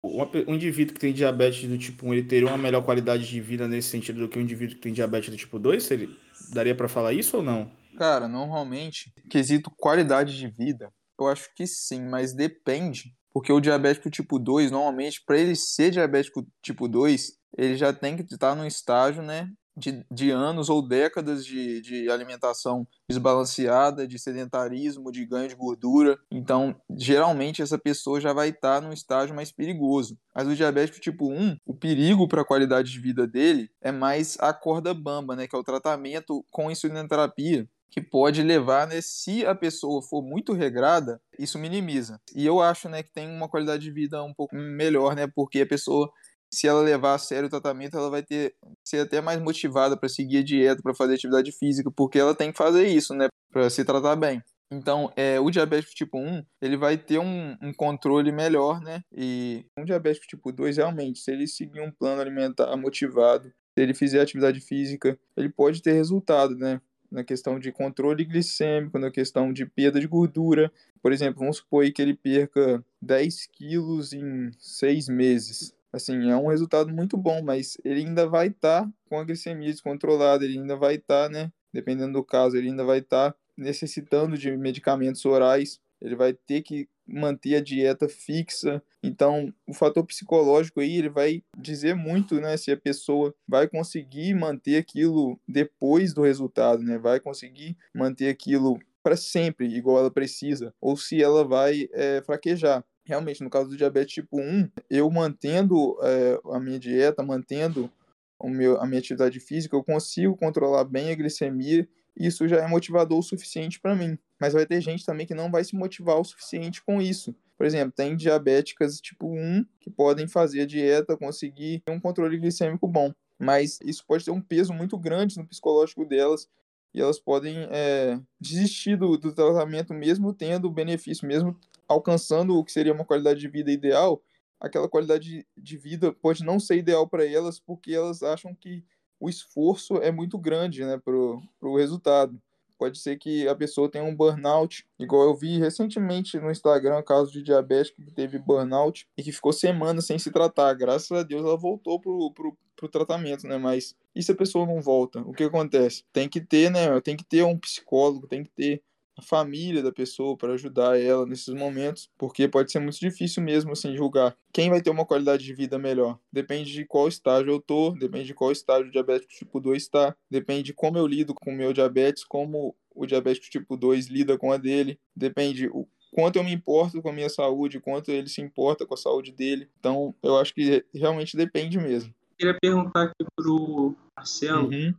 um 0.03 0.53
indivíduo 0.53 0.93
que 0.93 0.99
tem 0.99 1.13
diabetes 1.13 1.67
do 1.67 1.77
tipo 1.77 2.05
1, 2.05 2.13
ele 2.13 2.23
teria 2.23 2.47
uma 2.47 2.57
melhor 2.57 2.83
qualidade 2.83 3.27
de 3.27 3.41
vida 3.41 3.67
nesse 3.67 3.89
sentido 3.89 4.19
do 4.19 4.29
que 4.29 4.37
um 4.37 4.41
indivíduo 4.41 4.75
que 4.75 4.81
tem 4.81 4.93
diabetes 4.93 5.29
do 5.29 5.37
tipo 5.37 5.57
2? 5.57 5.91
Ele 5.91 6.17
daria 6.53 6.75
para 6.75 6.87
falar 6.87 7.13
isso 7.13 7.37
ou 7.37 7.43
não? 7.43 7.71
Cara, 7.97 8.27
normalmente, 8.27 9.11
quesito 9.29 9.71
qualidade 9.75 10.37
de 10.37 10.47
vida, 10.47 10.93
eu 11.19 11.27
acho 11.27 11.49
que 11.55 11.65
sim, 11.65 12.07
mas 12.07 12.33
depende 12.33 13.16
porque 13.37 13.53
o 13.53 13.61
diabético 13.61 14.09
tipo 14.09 14.39
2, 14.39 14.71
normalmente, 14.71 15.21
para 15.23 15.37
ele 15.37 15.55
ser 15.55 15.91
diabético 15.91 16.43
tipo 16.59 16.87
2, 16.87 17.33
ele 17.55 17.77
já 17.77 17.93
tem 17.93 18.17
que 18.17 18.23
estar 18.23 18.55
num 18.55 18.65
estágio, 18.65 19.21
né, 19.21 19.47
de, 19.77 20.03
de 20.11 20.31
anos 20.31 20.71
ou 20.71 20.81
décadas 20.81 21.45
de, 21.45 21.79
de 21.81 22.09
alimentação 22.09 22.87
desbalanceada, 23.07 24.07
de 24.07 24.17
sedentarismo, 24.17 25.11
de 25.11 25.23
ganho 25.23 25.47
de 25.47 25.53
gordura. 25.53 26.17
Então, 26.31 26.75
geralmente, 26.97 27.61
essa 27.61 27.77
pessoa 27.77 28.19
já 28.19 28.33
vai 28.33 28.49
estar 28.49 28.81
num 28.81 28.91
estágio 28.91 29.35
mais 29.35 29.51
perigoso. 29.51 30.17
Mas 30.33 30.47
o 30.47 30.55
diabético 30.55 30.99
tipo 30.99 31.31
1, 31.31 31.57
o 31.63 31.75
perigo 31.75 32.27
para 32.27 32.41
a 32.41 32.45
qualidade 32.45 32.91
de 32.91 32.99
vida 32.99 33.27
dele 33.27 33.69
é 33.79 33.91
mais 33.91 34.35
a 34.39 34.51
corda 34.51 34.95
bamba, 34.95 35.35
né, 35.35 35.45
que 35.45 35.55
é 35.55 35.59
o 35.59 35.63
tratamento 35.63 36.43
com 36.49 36.71
insulinoterapia 36.71 37.69
que 37.89 38.01
pode 38.01 38.43
levar, 38.43 38.87
né, 38.87 38.99
se 39.01 39.45
a 39.45 39.55
pessoa 39.55 40.01
for 40.01 40.21
muito 40.21 40.53
regrada, 40.53 41.21
isso 41.39 41.57
minimiza. 41.57 42.19
E 42.35 42.45
eu 42.45 42.61
acho, 42.61 42.89
né, 42.89 43.01
que 43.03 43.11
tem 43.11 43.27
uma 43.27 43.49
qualidade 43.49 43.83
de 43.83 43.91
vida 43.91 44.23
um 44.23 44.33
pouco 44.33 44.55
melhor, 44.55 45.15
né, 45.15 45.27
porque 45.27 45.61
a 45.61 45.67
pessoa 45.67 46.11
se 46.49 46.67
ela 46.67 46.81
levar 46.81 47.15
a 47.15 47.17
sério 47.17 47.47
o 47.47 47.49
tratamento, 47.49 47.97
ela 47.97 48.09
vai 48.09 48.23
ter 48.23 48.55
ser 48.83 48.99
até 48.99 49.19
mais 49.19 49.41
motivada 49.41 49.97
para 49.97 50.07
seguir 50.07 50.37
a 50.37 50.43
dieta, 50.43 50.81
para 50.81 50.95
fazer 50.95 51.15
atividade 51.15 51.51
física, 51.51 51.91
porque 51.91 52.17
ela 52.17 52.33
tem 52.33 52.51
que 52.51 52.57
fazer 52.57 52.87
isso, 52.87 53.13
né, 53.13 53.27
para 53.51 53.69
se 53.69 53.83
tratar 53.83 54.15
bem. 54.15 54.41
Então, 54.69 55.11
é, 55.15 55.39
o 55.39 55.49
diabético 55.49 55.95
tipo 55.95 56.17
1, 56.17 56.43
ele 56.61 56.75
vai 56.75 56.97
ter 56.97 57.19
um, 57.19 57.55
um, 57.61 57.73
controle 57.73 58.33
melhor, 58.33 58.81
né? 58.81 59.01
E 59.15 59.65
um 59.79 59.85
diabético 59.85 60.27
tipo 60.27 60.51
2, 60.51 60.75
realmente, 60.75 61.19
se 61.19 61.31
ele 61.31 61.47
seguir 61.47 61.79
um 61.79 61.91
plano 61.91 62.21
alimentar 62.21 62.75
motivado, 62.75 63.47
se 63.47 63.81
ele 63.81 63.93
fizer 63.93 64.19
atividade 64.19 64.59
física, 64.59 65.17
ele 65.37 65.47
pode 65.49 65.81
ter 65.81 65.93
resultado, 65.93 66.53
né? 66.55 66.81
Na 67.11 67.23
questão 67.23 67.59
de 67.59 67.71
controle 67.71 68.25
glicêmico, 68.25 68.99
na 68.99 69.09
questão 69.09 69.53
de 69.53 69.65
perda 69.65 69.99
de 69.99 70.07
gordura. 70.07 70.71
Por 71.01 71.11
exemplo, 71.11 71.39
vamos 71.39 71.57
supor 71.57 71.89
que 71.91 72.01
ele 72.01 72.13
perca 72.13 72.83
10 73.01 73.47
quilos 73.47 74.13
em 74.13 74.51
6 74.59 75.07
meses. 75.07 75.73
Assim, 75.91 76.29
é 76.29 76.35
um 76.35 76.47
resultado 76.47 76.93
muito 76.93 77.15
bom, 77.15 77.41
mas 77.41 77.77
ele 77.83 78.01
ainda 78.01 78.27
vai 78.27 78.47
estar 78.47 78.83
tá 78.83 78.91
com 79.09 79.19
a 79.19 79.23
glicemia 79.23 79.71
descontrolada, 79.71 80.43
ele 80.43 80.59
ainda 80.59 80.75
vai 80.75 80.95
estar, 80.95 81.27
tá, 81.27 81.29
né? 81.29 81.51
Dependendo 81.73 82.13
do 82.13 82.23
caso, 82.23 82.57
ele 82.57 82.67
ainda 82.69 82.83
vai 82.83 82.99
estar 82.99 83.31
tá 83.31 83.37
necessitando 83.55 84.37
de 84.37 84.55
medicamentos 84.55 85.25
orais, 85.25 85.79
ele 86.01 86.15
vai 86.15 86.33
ter 86.33 86.61
que 86.61 86.87
manter 87.07 87.55
a 87.55 87.61
dieta 87.61 88.09
fixa. 88.09 88.81
Então, 89.01 89.53
o 89.67 89.73
fator 89.73 90.05
psicológico 90.05 90.79
aí, 90.79 90.97
ele 90.97 91.09
vai 91.09 91.43
dizer 91.57 91.95
muito, 91.95 92.41
né, 92.41 92.57
se 92.57 92.71
a 92.71 92.77
pessoa 92.77 93.33
vai 93.47 93.67
conseguir 93.67 94.33
manter 94.33 94.77
aquilo 94.77 95.39
depois 95.47 96.13
do 96.13 96.21
resultado, 96.21 96.83
né? 96.83 96.97
Vai 96.97 97.19
conseguir 97.19 97.77
manter 97.93 98.29
aquilo 98.29 98.79
para 99.01 99.15
sempre, 99.15 99.67
igual 99.67 99.99
ela 99.99 100.11
precisa, 100.11 100.73
ou 100.81 100.97
se 100.97 101.23
ela 101.23 101.45
vai 101.45 101.87
é, 101.93 102.21
fraquejar. 102.25 102.83
Realmente, 103.05 103.41
no 103.41 103.49
caso 103.49 103.69
do 103.69 103.77
diabetes 103.77 104.15
tipo 104.15 104.37
1, 104.37 104.69
eu 104.89 105.09
mantendo 105.09 105.97
é, 106.03 106.39
a 106.51 106.59
minha 106.59 106.77
dieta, 106.77 107.23
mantendo 107.23 107.89
o 108.37 108.49
meu, 108.49 108.79
a 108.81 108.85
minha 108.85 108.99
atividade 108.99 109.39
física, 109.39 109.77
eu 109.77 109.83
consigo 109.83 110.35
controlar 110.35 110.83
bem 110.83 111.09
a 111.09 111.15
glicemia 111.15 111.87
isso 112.19 112.47
já 112.47 112.57
é 112.57 112.67
motivador 112.67 113.19
o 113.19 113.23
suficiente 113.23 113.79
para 113.79 113.95
mim. 113.95 114.17
Mas 114.39 114.53
vai 114.53 114.65
ter 114.65 114.81
gente 114.81 115.05
também 115.05 115.25
que 115.25 115.33
não 115.33 115.49
vai 115.49 115.63
se 115.63 115.75
motivar 115.75 116.19
o 116.19 116.23
suficiente 116.23 116.83
com 116.83 117.01
isso. 117.01 117.35
Por 117.57 117.65
exemplo, 117.65 117.93
tem 117.95 118.15
diabéticas 118.15 119.01
tipo 119.01 119.27
1 119.27 119.65
que 119.79 119.89
podem 119.89 120.27
fazer 120.27 120.61
a 120.61 120.65
dieta, 120.65 121.17
conseguir 121.17 121.81
um 121.89 121.99
controle 121.99 122.37
glicêmico 122.37 122.87
bom. 122.87 123.11
Mas 123.39 123.79
isso 123.83 124.05
pode 124.05 124.25
ter 124.25 124.31
um 124.31 124.41
peso 124.41 124.73
muito 124.73 124.97
grande 124.97 125.37
no 125.37 125.47
psicológico 125.47 126.05
delas 126.05 126.47
e 126.93 127.01
elas 127.01 127.19
podem 127.19 127.67
é, 127.71 128.19
desistir 128.39 128.95
do, 128.95 129.17
do 129.17 129.33
tratamento 129.33 129.93
mesmo 129.93 130.33
tendo 130.33 130.69
benefício, 130.69 131.27
mesmo 131.27 131.55
alcançando 131.87 132.57
o 132.57 132.63
que 132.63 132.71
seria 132.71 132.93
uma 132.93 133.05
qualidade 133.05 133.39
de 133.39 133.47
vida 133.47 133.71
ideal, 133.71 134.21
aquela 134.59 134.89
qualidade 134.89 135.47
de 135.55 135.77
vida 135.77 136.11
pode 136.11 136.43
não 136.43 136.59
ser 136.59 136.77
ideal 136.77 137.07
para 137.07 137.25
elas 137.25 137.59
porque 137.59 137.93
elas 137.93 138.23
acham 138.23 138.53
que 138.53 138.83
o 139.19 139.29
esforço 139.29 139.97
é 139.97 140.11
muito 140.11 140.37
grande 140.37 140.83
né, 140.83 140.97
para 140.97 141.15
o 141.15 141.77
resultado. 141.77 142.39
Pode 142.77 142.99
ser 142.99 143.17
que 143.17 143.47
a 143.47 143.55
pessoa 143.55 143.89
tenha 143.89 144.03
um 144.03 144.15
burnout, 144.15 144.85
igual 144.99 145.23
eu 145.23 145.35
vi 145.35 145.57
recentemente 145.57 146.39
no 146.39 146.51
Instagram, 146.51 147.01
caso 147.01 147.31
de 147.31 147.41
diabético 147.41 148.01
que 148.03 148.11
teve 148.11 148.37
burnout 148.37 149.07
e 149.17 149.23
que 149.23 149.31
ficou 149.31 149.51
semanas 149.51 150.05
sem 150.05 150.19
se 150.19 150.31
tratar. 150.31 150.73
Graças 150.73 151.11
a 151.11 151.23
Deus 151.23 151.43
ela 151.43 151.57
voltou 151.57 151.99
pro, 151.99 152.31
pro, 152.31 152.57
pro 152.75 152.89
tratamento, 152.89 153.47
né? 153.47 153.57
Mas 153.57 153.95
e 154.15 154.21
se 154.21 154.31
a 154.31 154.35
pessoa 154.35 154.65
não 154.65 154.81
volta? 154.81 155.21
O 155.21 155.33
que 155.33 155.43
acontece? 155.43 156.03
Tem 156.13 156.29
que 156.29 156.41
ter, 156.41 156.69
né? 156.71 156.99
Tem 157.01 157.15
que 157.15 157.23
ter 157.23 157.43
um 157.43 157.57
psicólogo, 157.57 158.27
tem 158.27 158.43
que 158.43 158.49
ter 158.51 158.83
a 159.17 159.21
família 159.21 159.81
da 159.81 159.91
pessoa 159.91 160.37
para 160.37 160.53
ajudar 160.53 160.99
ela 160.99 161.25
nesses 161.25 161.53
momentos, 161.53 162.09
porque 162.17 162.47
pode 162.47 162.71
ser 162.71 162.79
muito 162.79 162.99
difícil 162.99 163.41
mesmo 163.41 163.71
assim 163.71 163.95
julgar 163.95 164.37
quem 164.53 164.69
vai 164.69 164.81
ter 164.81 164.89
uma 164.89 165.05
qualidade 165.05 165.43
de 165.43 165.53
vida 165.53 165.77
melhor. 165.77 166.19
Depende 166.31 166.71
de 166.71 166.85
qual 166.85 167.07
estágio 167.07 167.51
eu 167.51 167.59
tô, 167.59 167.91
depende 167.91 168.25
de 168.25 168.33
qual 168.33 168.51
estágio 168.51 168.87
o 168.87 168.91
diabético 168.91 169.33
tipo 169.33 169.59
2 169.59 169.81
está, 169.81 170.15
depende 170.29 170.63
de 170.63 170.73
como 170.73 170.97
eu 170.97 171.05
lido 171.05 171.33
com 171.33 171.51
o 171.51 171.55
meu 171.55 171.73
diabetes, 171.73 172.23
como 172.23 172.75
o 172.95 173.05
diabético 173.05 173.49
tipo 173.49 173.75
2 173.75 174.07
lida 174.07 174.37
com 174.37 174.51
a 174.51 174.57
dele, 174.57 174.99
depende 175.15 175.67
o 175.67 175.87
quanto 176.11 176.37
eu 176.37 176.43
me 176.43 176.51
importo 176.51 177.01
com 177.01 177.09
a 177.09 177.13
minha 177.13 177.29
saúde, 177.29 177.79
quanto 177.79 178.09
ele 178.09 178.27
se 178.27 178.41
importa 178.41 178.85
com 178.85 178.93
a 178.93 178.97
saúde 178.97 179.31
dele. 179.31 179.69
Então, 179.79 180.15
eu 180.23 180.37
acho 180.37 180.53
que 180.53 180.85
realmente 180.93 181.37
depende 181.37 181.77
mesmo. 181.77 182.13
Queria 182.37 182.57
perguntar 182.59 183.03
aqui 183.03 183.25
pro 183.35 183.95
Marcelo 184.15 184.69
uhum. 184.69 184.93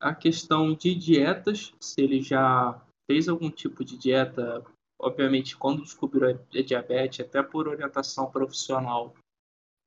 a 0.00 0.14
questão 0.14 0.74
de 0.74 0.94
dietas, 0.94 1.72
se 1.80 2.00
ele 2.00 2.22
já 2.22 2.80
fez 3.12 3.28
algum 3.28 3.50
tipo 3.50 3.84
de 3.84 3.98
dieta, 3.98 4.64
obviamente 4.98 5.54
quando 5.54 5.82
descobriu 5.82 6.30
a 6.30 6.62
diabetes, 6.62 7.20
até 7.20 7.42
por 7.42 7.68
orientação 7.68 8.30
profissional 8.30 9.14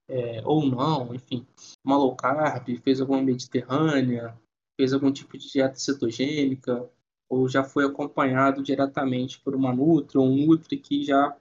é, 0.07 0.43
ou 0.45 0.63
não, 0.63 1.15
enfim, 1.15 1.43
uma 1.83 1.97
low 1.97 2.15
carb, 2.15 2.67
fez 2.83 3.01
alguma 3.01 3.23
mediterrânea, 3.23 4.39
fez 4.79 4.93
algum 4.93 5.11
tipo 5.11 5.35
de 5.39 5.51
dieta 5.51 5.73
cetogênica, 5.75 6.87
ou 7.27 7.49
já 7.49 7.63
foi 7.63 7.83
acompanhado 7.83 8.61
diretamente 8.61 9.41
por 9.41 9.55
uma 9.55 9.73
Nutri 9.73 10.19
ou 10.19 10.27
um 10.27 10.45
Nutri 10.45 10.77
que 10.77 11.03
já 11.03 11.35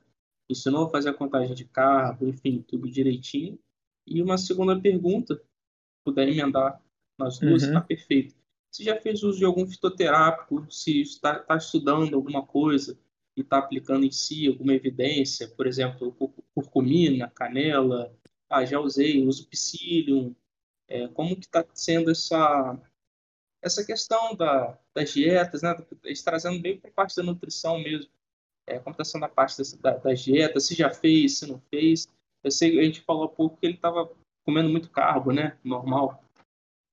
ensinou 0.51 0.87
a 0.87 0.91
fazer 0.91 1.11
a 1.11 1.15
contagem 1.15 1.55
de 1.55 1.67
carbo, 1.67 2.27
enfim, 2.27 2.65
tudo 2.67 2.91
direitinho. 2.91 3.59
E 4.07 4.23
uma 4.23 4.39
segunda 4.39 4.81
pergunta, 4.81 5.39
puder 6.03 6.29
emendar 6.29 6.81
nas 7.19 7.39
duas, 7.39 7.63
está 7.63 7.81
uhum. 7.81 7.87
perfeito 7.87 8.35
se 8.75 8.83
já 8.83 9.01
fez 9.01 9.23
uso 9.23 9.39
de 9.39 9.45
algum 9.45 9.65
fitoterápico, 9.65 10.67
se 10.69 11.01
está, 11.01 11.37
está 11.37 11.57
estudando 11.57 12.17
alguma 12.17 12.45
coisa 12.45 12.99
e 13.37 13.41
está 13.41 13.59
aplicando 13.59 14.05
em 14.05 14.11
si 14.11 14.49
alguma 14.49 14.75
evidência, 14.75 15.47
por 15.47 15.69
exemplo, 15.69 16.13
curcumina, 16.53 17.31
canela, 17.31 18.13
ah, 18.51 18.65
já 18.65 18.81
usei, 18.81 19.25
uso 19.25 19.47
psyllium, 19.47 20.35
é, 20.89 21.07
como 21.07 21.37
que 21.37 21.47
está 21.47 21.65
sendo 21.73 22.11
essa, 22.11 22.77
essa 23.63 23.85
questão 23.85 24.35
da, 24.35 24.77
das 24.93 25.13
dietas, 25.13 25.63
né, 25.63 25.73
trazendo 26.25 26.61
bem 26.61 26.77
para 26.77 26.91
a 26.91 26.95
parte 26.95 27.15
da 27.15 27.23
nutrição 27.23 27.79
mesmo, 27.79 28.11
é, 28.67 28.81
como 28.81 28.95
está 28.95 29.05
sendo 29.05 29.25
a 29.25 29.29
parte 29.29 29.57
dessa, 29.57 29.81
da, 29.81 29.99
das 29.99 30.19
dietas, 30.19 30.65
se 30.65 30.75
já 30.75 30.91
fez, 30.91 31.39
se 31.39 31.47
não 31.47 31.63
fez, 31.71 32.09
eu 32.43 32.51
sei, 32.51 32.81
a 32.81 32.83
gente 32.83 33.03
falou 33.03 33.23
há 33.23 33.29
pouco 33.29 33.57
que 33.57 33.67
ele 33.67 33.77
estava 33.77 34.11
comendo 34.45 34.69
muito 34.69 34.91
carbo, 34.91 35.31
né, 35.31 35.57
normal, 35.63 36.24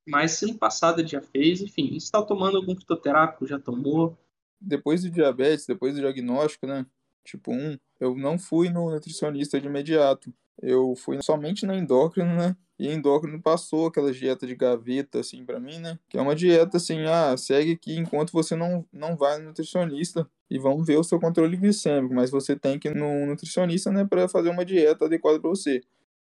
mas 0.08 0.32
se 0.32 0.46
no 0.46 0.58
passado 0.58 1.06
já 1.06 1.22
fez, 1.22 1.62
enfim, 1.62 1.96
está 1.96 2.22
tomando 2.22 2.58
algum 2.58 2.76
fitoterápico, 2.76 3.48
já 3.48 3.60
tomou? 3.60 4.18
Depois 4.60 5.04
do 5.04 5.10
diabetes, 5.10 5.66
depois 5.66 5.94
do 5.94 6.02
diagnóstico, 6.02 6.68
né? 6.68 6.86
Tipo 7.24 7.52
1, 7.52 7.78
eu 8.00 8.16
não 8.16 8.38
fui 8.38 8.70
no 8.70 8.90
nutricionista 8.90 9.60
de 9.60 9.68
imediato. 9.68 10.34
Eu 10.62 10.96
fui 10.96 11.22
somente 11.22 11.66
no 11.66 11.74
endócrino, 11.74 12.36
né? 12.36 12.56
E 12.78 12.88
endócrino 12.88 13.40
passou 13.42 13.88
aquela 13.88 14.12
dieta 14.12 14.46
de 14.48 14.56
gaveta, 14.56 15.20
assim, 15.20 15.46
para 15.46 15.60
mim, 15.60 15.78
né? 15.80 16.00
Que 16.10 16.18
é 16.18 16.22
uma 16.22 16.36
dieta 16.36 16.78
assim, 16.78 17.04
ah, 17.06 17.36
segue 17.38 17.74
aqui 17.74 17.96
enquanto 17.96 18.32
você 18.32 18.56
não, 18.56 18.86
não 18.92 19.16
vai 19.16 19.38
no 19.38 19.46
nutricionista 19.46 20.28
e 20.50 20.58
vamos 20.58 20.86
ver 20.86 20.98
o 20.98 21.04
seu 21.04 21.20
controle 21.20 21.58
glicêmico. 21.58 22.14
Mas 22.14 22.32
você 22.32 22.56
tem 22.56 22.80
que 22.80 22.88
ir 22.88 22.96
no 22.96 23.28
nutricionista, 23.28 23.92
né, 23.92 24.04
para 24.04 24.28
fazer 24.28 24.50
uma 24.50 24.66
dieta 24.66 25.06
adequada 25.06 25.40
para 25.40 25.50
você. 25.50 25.82